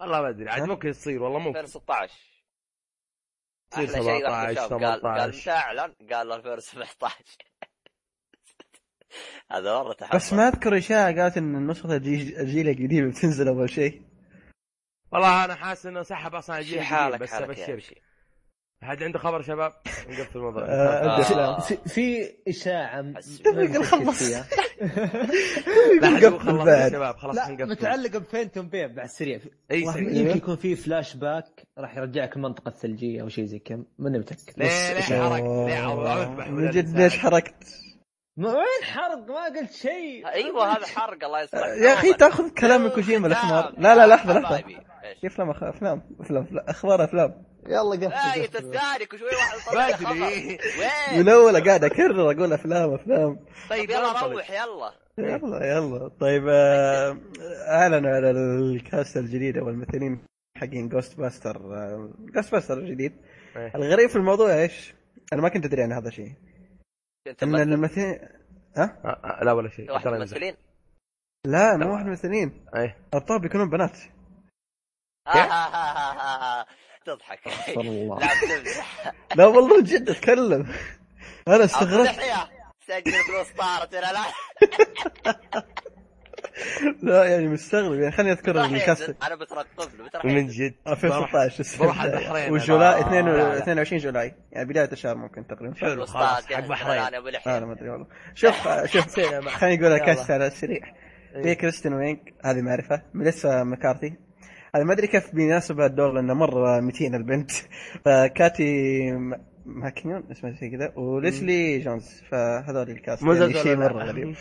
والله 0.00 0.22
ما 0.22 0.28
أدري 0.28 0.48
عاد؟ 0.48 0.62
ممكن 0.62 0.90
تصير 0.92 1.22
والله 1.22 1.38
ممكن. 1.38 1.58
2016 1.58 2.14
تصير 3.70 3.84
أحلى 3.90 4.02
شيء 4.04 4.30
واحد 4.30 4.54
17 4.54 4.54
شاف 4.54 4.72
قال 4.72 4.82
قال 4.82 5.00
18 5.00 5.38
متى 5.40 5.50
اعلن؟ 5.50 5.94
قال 6.12 6.32
2017 6.32 7.14
هذا 9.52 9.78
مرة 9.78 9.92
تحمس 9.92 10.14
بس 10.16 10.32
ما 10.32 10.48
أذكر 10.48 10.76
اشاعه 10.76 11.20
قالت 11.22 11.36
إن 11.36 11.56
النسخة 11.56 11.96
الجي- 11.96 12.40
الجيل 12.40 12.68
القديم 12.68 13.08
بتنزل 13.10 13.48
أول 13.48 13.70
شيء. 13.70 14.02
والله 15.12 15.44
أنا 15.44 15.54
حاسس 15.54 15.86
إنه 15.86 16.02
سحب 16.02 16.34
أصلا 16.34 16.58
الجيل 16.58 16.82
حالك 16.82 17.20
بس 17.20 17.34
ابشرك 17.34 18.02
حد 18.82 19.02
عنده 19.02 19.18
خبر 19.18 19.42
شباب 19.42 19.72
نقفل 20.08 20.38
الموضوع 20.38 20.62
آه، 20.62 21.20
آه. 21.32 21.60
في, 21.60 22.30
إشاعة 22.48 23.02
متأكد 23.02 23.76
نخلص. 23.76 24.22
فيها. 24.22 24.46
لا 26.02 26.08
حد 26.16 26.22
يقول 26.22 26.38
قفل 26.38 26.46
خلص 26.48 26.68
يا 26.68 26.78
بعد 26.78 26.92
شباب 26.92 27.16
خلاص 27.16 27.36
لا 27.36 27.48
نقفل 27.48 27.70
متعلقه 27.70 28.18
ب 28.18 28.24
Phantom 28.24 28.68
Pain 28.68 28.94
بعد 28.94 29.06
سريع 29.08 29.40
أي. 29.70 29.80
يمكن 29.80 30.36
يكون 30.36 30.56
في 30.56 30.76
فلاش 30.76 31.16
باك 31.16 31.62
راح 31.78 31.96
يرجعك 31.96 32.36
المنطقة 32.36 32.68
الثلجية 32.68 33.22
أو 33.22 33.28
شيء 33.28 33.44
زي 33.44 33.58
كذا 33.58 33.82
ماني 33.98 34.18
متأكد 34.18 34.52
ليه 34.56 34.68
إشاعة. 34.98 35.30
حركت 35.30 36.48
من 36.50 36.70
جد 36.70 36.96
ليش 36.98 37.18
حركت؟ 37.18 37.64
ما 38.36 38.48
وين 38.48 38.84
حرق 38.84 39.28
ما 39.28 39.44
قلت 39.60 39.72
شيء 39.72 40.26
أيوه 40.28 40.76
هذا 40.76 40.86
حرق 40.86 41.24
الله 41.24 41.42
يسلمك 41.42 41.64
يا 41.64 41.94
أخي 41.94 42.12
تأخذ 42.14 42.48
كلام 42.50 42.88
كوجيما 42.88 43.26
الأحمر 43.26 43.72
لا 43.78 43.94
لا 43.94 44.06
لحظة 44.06 44.38
لحظة؟ 44.38 44.62
في 45.20 45.26
أفلام 45.26 45.50
افلام 45.50 45.68
أفلام 46.20 46.42
أفلام. 46.42 46.64
أخبار 46.68 47.04
أفلام 47.04 47.49
يلا 47.66 47.94
لا 47.94 48.08
قفل 48.08 48.30
قفل. 48.30 48.40
يتذكرك 48.40 49.12
وشوي 49.14 49.28
واحد 49.76 50.04
بدري. 50.04 50.58
من؟ 51.22 51.28
أول 51.28 51.64
قاعد 51.64 51.84
أكرر 51.84 52.30
أقول 52.30 52.52
أفلام 52.52 52.94
أفلام 52.94 53.34
طيب 53.70 53.88
طيب 53.88 53.90
يلا. 53.90 54.26
روح 54.26 54.50
يلا 54.50 54.92
يلا 55.18 55.66
يلا 55.76 56.08
طيب 56.08 56.48
آه، 56.48 57.16
أعلنوا 57.68 58.10
على 58.10 58.30
الكاست 58.30 59.16
الجديد 59.16 59.56
أو 59.58 59.68
الممثلين 59.68 60.24
حقين 60.56 60.88
Ghostbuster 60.88 61.58
Ghostbuster 62.34 62.78
الجديد 62.78 63.12
إيه. 63.56 63.72
الغريب 63.74 64.08
في 64.10 64.16
الموضوع 64.16 64.54
إيش؟ 64.54 64.94
أنا 65.32 65.42
ما 65.42 65.48
كنت 65.48 65.64
أدري 65.64 65.82
عن 65.82 65.92
هذا 65.92 66.08
الشيء 66.08 66.32
إن 67.42 67.48
ممثل 67.48 67.62
الممثلين 67.62 68.18
ها؟ 68.76 69.00
آه، 69.04 69.40
آه، 69.40 69.44
لا 69.44 69.52
ولا 69.52 69.68
شيء 69.68 69.92
واحد 69.92 70.06
من. 70.08 70.14
الممثلين 70.14 70.54
لا 71.46 71.76
مو 71.76 71.84
واحد 71.92 72.00
من 72.04 72.06
الممثلين 72.06 72.66
إيه 72.76 72.96
الابطال 73.14 73.40
بيكونون 73.40 73.70
بنات 73.70 73.98
تضحك. 77.06 77.40
لا 77.46 78.28
تمزح 78.42 79.12
لا 79.36 79.46
والله 79.46 79.82
جد 79.82 80.10
أتكلم. 80.10 80.66
أنا 81.48 81.54
ابو 81.56 81.64
استغربت. 81.64 82.20
سجل 82.86 83.12
فلوس 83.12 83.46
طارت 83.58 83.94
ولا 83.94 84.12
لا. 84.12 84.20
لا 87.02 87.24
يعني 87.24 87.48
مستغرب. 87.48 87.94
يعني 88.00 88.12
خليني 88.12 88.32
أذكر 88.32 88.64
ال 88.64 88.73
cast. 88.73 89.16
أنا 89.22 89.34
بترقب 89.34 89.66
له 90.24 90.32
من. 90.32 90.48
جد. 90.48 90.74
2016 90.88 91.78
بروح 91.78 92.02
السنة. 92.02 92.18
البحرين 92.18 92.52
و 92.52 92.60
July 92.60 92.94
أنا. 92.94 93.00
22 93.00 93.36
لا، 93.36 93.52
لا. 93.54 93.58
22 93.58 94.02
July. 94.02 94.34
يعني 94.52 94.68
بداية 94.68 94.88
الشهر 94.92 95.14
ممكن 95.16 95.46
تقريبا. 95.46 95.74
حلو 95.74 96.06
خلاص 96.06 96.12
طارت 96.12 96.52
حق 96.52 96.66
بحرين. 96.66 96.98
أنا 97.46 97.66
ما 97.66 97.72
أدري 97.72 97.90
والله. 97.90 98.06
شوف 98.34 98.68
شوف 98.92 99.20
خليني 99.48 99.86
أقول 99.86 99.94
لك 99.94 100.30
على 100.30 100.46
السريع. 100.46 100.80
إيه. 101.36 101.42
في 101.42 101.54
كريستين 101.54 101.92
ويج 101.94 102.18
هذه 102.44 102.60
معرفة. 102.60 103.02
ميليسا 103.14 103.62
مكارثي. 103.64 104.29
هذا 104.74 104.84
ما 104.84 104.92
أدري 104.92 105.06
كيف 105.06 105.34
بيناسب 105.34 105.80
الدور 105.80 106.12
لأنه 106.12 106.34
مرة 106.34 106.80
متين 106.80 107.14
البنت. 107.14 107.50
فكاتي 108.04 109.12
م- 109.12 109.44
ماكينيون؟ 109.64 110.30
اسمها 110.30 110.52
زي 110.52 110.70
كذا. 110.70 110.98
وليسلي 110.98 111.78
جونز. 111.78 112.20
فهذول 112.30 112.90
ال 112.90 112.96
cast 112.96 113.22
مو 113.22 113.32
يعني 113.32 113.54
شيء 113.54 113.76
مرة 113.76 113.98
لا. 113.98 114.04
غريب. 114.04 114.36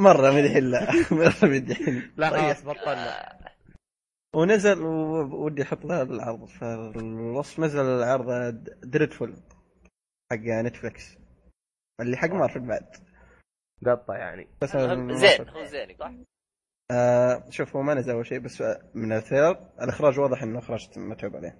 مرة 0.00 0.30
مدحي 0.30 0.60
لا. 0.60 0.90
مرة 1.10 1.34
مدحي 1.54 1.92
لا 2.16 2.30
طيب. 2.30 2.40
خلاص 2.40 2.64
بطلنا. 2.64 3.38
ونزل 4.36 4.82
ودي 4.82 5.62
أحط 5.62 5.84
له 5.84 6.02
العرض. 6.02 6.44
في 6.44 6.62
الوصف 6.96 7.60
نزل 7.60 8.02
عرض 8.02 8.54
Daredevil 8.84 9.36
حق 10.32 10.38
Netflix 10.38 11.16
اللي 12.00 12.16
حق 12.16 12.30
مارفل 12.30 12.60
بعد. 12.60 12.86
قطع 13.86 14.16
يعني. 14.16 14.48
بس 14.62 14.76
زين. 14.76 15.48
هو 15.48 15.64
زين 15.64 15.96
صح؟ 15.98 16.12
آه 16.90 17.44
شوف 17.50 17.76
هو 17.76 17.82
ما 17.82 17.94
نزل 17.94 18.12
أول 18.12 18.26
شيء 18.26 18.38
بس 18.38 18.62
من 18.94 19.12
ال 19.12 19.17
trailer 19.17 19.50
الإخراج 19.82 20.18
واضح 20.20 20.42
إنه 20.42 20.58
إخراج 20.58 20.88
متعوب 20.98 21.36
عليه. 21.36 21.58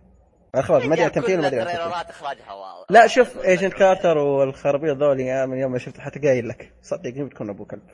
الاخراج 0.54 0.86
ما 0.86 0.94
أدري 0.94 1.06
التمثيل 1.06 1.38
وما 1.38 1.46
أدري. 1.48 1.62
إخراجها 1.62 2.52
واضح 2.52 2.86
لا 2.90 3.06
شوف 3.06 3.38
Agent 3.38 3.72
Carter 3.72 4.18
والخرابيط 4.18 4.96
ذولي 4.96 5.26
يا 5.26 5.46
من 5.46 5.58
يوم 5.58 5.72
ما 5.72 5.78
شفت 5.78 5.98
حتى 6.00 6.20
قايل 6.20 6.48
لك. 6.48 6.74
صدقني 6.82 7.24
بتكون 7.24 7.50
أبو 7.50 7.64
كلب. 7.66 7.88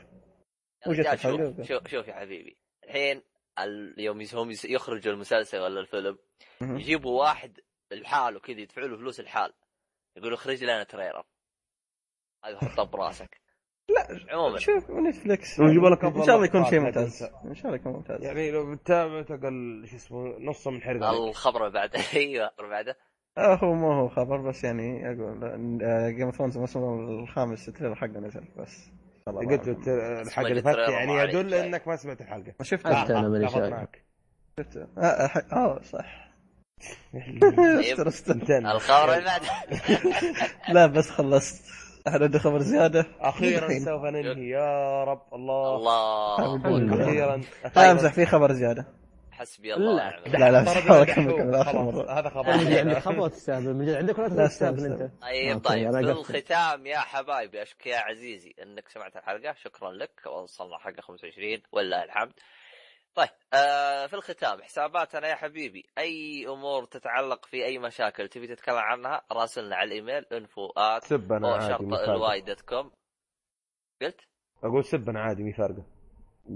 شوف 0.85 1.67
شوف 1.67 1.89
شوف 1.89 2.09
يا 2.09 2.15
حبيبي. 2.15 2.59
الحين 2.85 3.23
ال- 3.59 3.95
يوم 3.99 4.23
هم 4.35 4.51
يخرجوا 4.65 5.13
المسلسل 5.13 5.59
ولا 5.59 5.81
الفيلم. 5.81 6.19
يجيبوا 6.61 7.21
واحد 7.21 7.61
لحاله 7.93 8.41
كذا 8.41 8.61
يدفعوا 8.61 8.89
له 8.89 8.97
فلوس 8.97 9.21
الحال. 9.21 9.53
يقولوا 10.17 10.37
اخرج 10.37 10.65
لنا 10.65 10.83
تريلر. 10.83 11.25
هذا 12.45 12.59
حطه 12.59 12.83
براسك. 12.83 13.41
لا 13.89 14.19
عموما. 14.33 14.59
شوف 14.59 14.91
نتفلكس 14.91 15.61
لك 15.61 16.05
إن 16.05 16.25
شاء 16.25 16.35
الله 16.35 16.45
يكون 16.45 16.65
شيء 16.65 16.81
ممتاز. 16.81 17.23
إن 17.45 17.55
شاء 17.55 17.67
الله 17.67 17.77
يكون 17.77 17.93
ممتاز. 17.93 18.23
يعني 18.23 18.51
لو 18.51 18.73
بتتابع 18.75 19.23
تقل 19.23 19.87
شو 19.91 19.97
اسمه 19.97 20.35
نصه 20.41 20.71
من 20.71 20.83
حرقه 20.83 21.29
الخبر 21.29 21.61
اللي 21.67 21.73
بعده. 21.79 21.99
أيوه 22.15 22.47
الخبر 22.47 22.65
اللي 22.65 22.71
بعده. 22.77 22.97
آه 23.39 23.55
هو 23.55 23.75
مو 23.75 23.93
هو 23.93 24.09
خبر 24.09 24.37
بس 24.37 24.65
يعني 24.65 25.07
أقول 25.07 25.41
Game 26.17 26.27
of 26.27 26.37
Thrones 26.37 26.55
الموسم 26.55 26.81
الخامس 27.23 27.69
ال 27.69 27.72
trailer 27.72 27.95
حقه 27.95 28.07
نزل 28.21 28.45
بس. 28.57 28.91
قلت 29.27 29.89
الحلقة 29.89 30.49
اللي 30.49 30.63
فاتت 30.63 30.79
يعني 30.89 31.13
ما 31.15 31.23
يدل. 31.23 31.55
إنك 31.55 31.89
ما 31.89 31.97
سمعت 31.97 32.21
الحلقة. 32.21 32.53
ما 32.61 32.65
شفت 32.65 32.87
آه، 32.87 33.21
ماني 33.29 33.45
لخبط 33.45 33.59
شايف. 33.61 33.73
معك. 33.75 34.05
شفت؟ 34.61 34.77
آه 34.99 35.27
ح- 35.27 35.53
آه، 35.53 35.81
صح. 35.83 36.29
استر 37.81 38.09
استر. 38.09 38.37
نتن. 38.37 38.67
الخبر 38.67 39.15
اللي 39.15 39.25
بعده. 39.25 39.49
لا 40.69 40.87
بس 40.87 41.11
خلصت. 41.11 41.65
إحنا 42.09 42.25
عندنا 42.25 42.41
خبر 42.41 42.59
زيادة؟ 42.59 43.07
أخيرا. 43.21 43.69
سوف 43.69 44.05
ننهي. 44.05 44.49
يا 44.49 45.05
رب. 45.05 45.23
الله. 45.33 45.77
الله. 45.77 47.05
أخيرا. 47.05 47.43
لا 47.77 47.91
امزح 47.91 48.13
في 48.13 48.27
خبر 48.27 48.53
زيادة. 48.53 48.87
حسبي 49.33 49.75
الله 49.75 50.11
لا. 50.27 50.39
لا 50.39 50.51
لا 50.51 50.61
هذا 52.19 52.29
خبر 52.29 52.79
عندك 52.79 52.99
خبر 52.99 53.29
تستهبل. 53.29 53.75
من 53.75 53.87
جد 53.87 53.95
عندك 53.95 54.19
ولا 54.19 54.29
لا، 54.29 54.47
تستهبل. 54.47 54.85
أنت؟ 54.85 55.11
طيب 55.23 55.59
طيب. 55.65 55.93
في. 55.93 56.11
الختام 56.11 56.87
يا 56.87 56.99
حبايبي 56.99 57.59
يا 57.87 57.99
عزيزي 57.99 58.55
إنك 58.63 58.89
سمعت 58.89 59.17
الحلقة. 59.17 59.55
شكرا 59.65 59.93
لك. 59.93 60.27
وصلنا 60.27 60.79
حلقة 60.79 61.01
25 61.01 61.63
ولله 61.73 62.05
الحمد. 62.05 62.33
طيب 63.19 63.29
آه 63.53 64.07
في 64.07 64.15
الختام 64.15 64.63
حساباتنا 64.63 65.29
يا 65.29 65.35
حبيبي 65.35 65.87
أي 65.99 66.47
أمور 66.49 66.85
تتعلق 66.85 67.47
في 67.47 67.65
أي 67.65 67.79
مشاكل 67.79 68.29
تبي 68.29 68.47
تتكلم 68.47 68.77
عنها 68.77 69.23
راسلنا 69.33 69.77
على 69.77 69.89
ال 69.89 69.95
email 69.95 70.25
info 70.33 70.67
at 70.77 71.05
شرطه 71.05 72.57
com 72.69 72.93
قلت؟ 74.03 74.21
أقول 74.65 74.85
سب 74.85 75.09
أنا 75.09 75.21
عادي 75.21 75.43
مي 75.43 75.53
فارقة. 75.53 75.87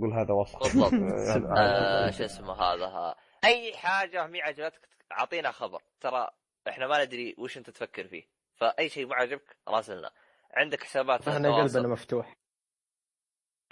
قول 0.00 0.12
هذا 0.12 0.34
وصف. 0.34 0.58
بالضبط. 0.58 0.92
يعني 1.28 1.46
آه. 1.58 2.10
شو 2.10 2.24
اسمه 2.24 2.52
هذا 2.52 2.86
ها. 2.86 3.16
أي 3.44 3.76
حاجة 3.76 4.26
مي 4.26 4.42
عجبتك 4.42 4.88
أعطينا 5.12 5.50
خبر. 5.50 5.82
ترى 6.00 6.28
إحنا 6.68 6.86
ما 6.86 7.04
ندري 7.04 7.34
وش 7.38 7.58
أنت 7.58 7.70
تفكر 7.70 8.08
فيه. 8.08 8.22
فأي 8.54 8.88
شيء 8.88 9.06
ما 9.06 9.14
عجبك 9.14 9.56
راسلنا. 9.68 10.10
عندك 10.54 10.84
حسابات 10.84 11.28
إحنا. 11.28 11.56
قلبنا 11.56 11.88
مفتوح. 11.88 12.36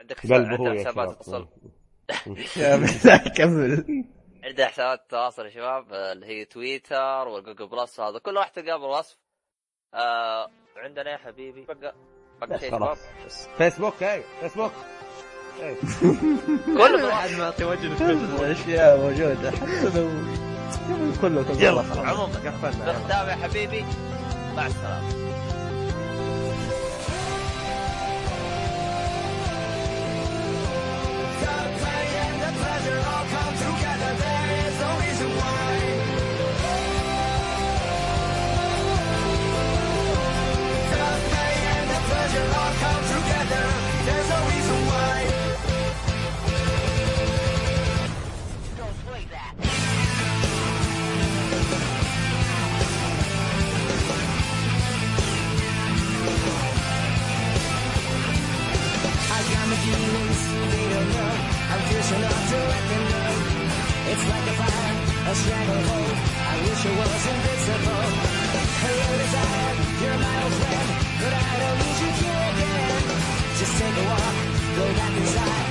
عندك 0.00 0.20
قلبه 0.20 0.74
حسابات 0.74 0.92
شباب. 0.92 1.08
اتصل 1.08 1.48
كمل. 3.36 4.04
عندنا 4.44 4.66
حسابات 4.66 5.00
التواصل 5.00 5.44
يا 5.44 5.50
شباب 5.50 5.92
اللي 5.92 6.26
هي 6.26 6.44
تويتر 6.44 7.28
والجوجل 7.28 7.66
بلس 7.68 7.98
وهذا 7.98 8.18
كل 8.18 8.36
واحد 8.36 8.52
تلقاه 8.52 8.76
بالوصف. 8.76 9.16
آه 9.94 10.50
عندنا 10.76 11.10
يا 11.10 11.16
حبيبي 11.16 11.64
بقى 11.64 11.94
بقى 12.40 12.58
شيء 12.58 12.70
شباب. 12.70 12.96
فيسبوك 13.58 14.02
اي 14.02 14.22
فيسبوك. 14.40 14.72
كله 16.66 16.96
بالوصف. 16.96 17.08
بعد 17.08 17.30
ما 17.30 17.50
توجه 17.50 17.86
الأشياء 18.40 18.98
موجودة 18.98 19.50
حتى 19.50 19.90
لو 19.98 20.08
كله 21.22 21.42
كله 21.42 21.62
يلا. 21.62 21.82
خلاص. 21.82 21.98
عموما. 21.98 22.34
قفلنا. 22.34 23.30
يا 23.30 23.36
حبيبي. 23.36 23.84
مع 24.56 24.66
السلامة. 24.66 25.29
I 65.32 66.56
wish 66.62 66.84
I 66.84 66.92
was 66.98 67.26
invincible. 67.32 68.06
Hello, 68.82 69.08
desire, 69.18 69.74
you're 70.02 70.18
my 70.18 70.42
old 70.42 70.54
friend, 70.54 70.88
but 71.20 71.32
I 71.32 71.58
don't 71.60 71.78
need 71.78 71.99
go 74.02 74.94
back 74.94 75.16
inside. 75.18 75.69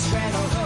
spread 0.00 0.34
over. 0.34 0.59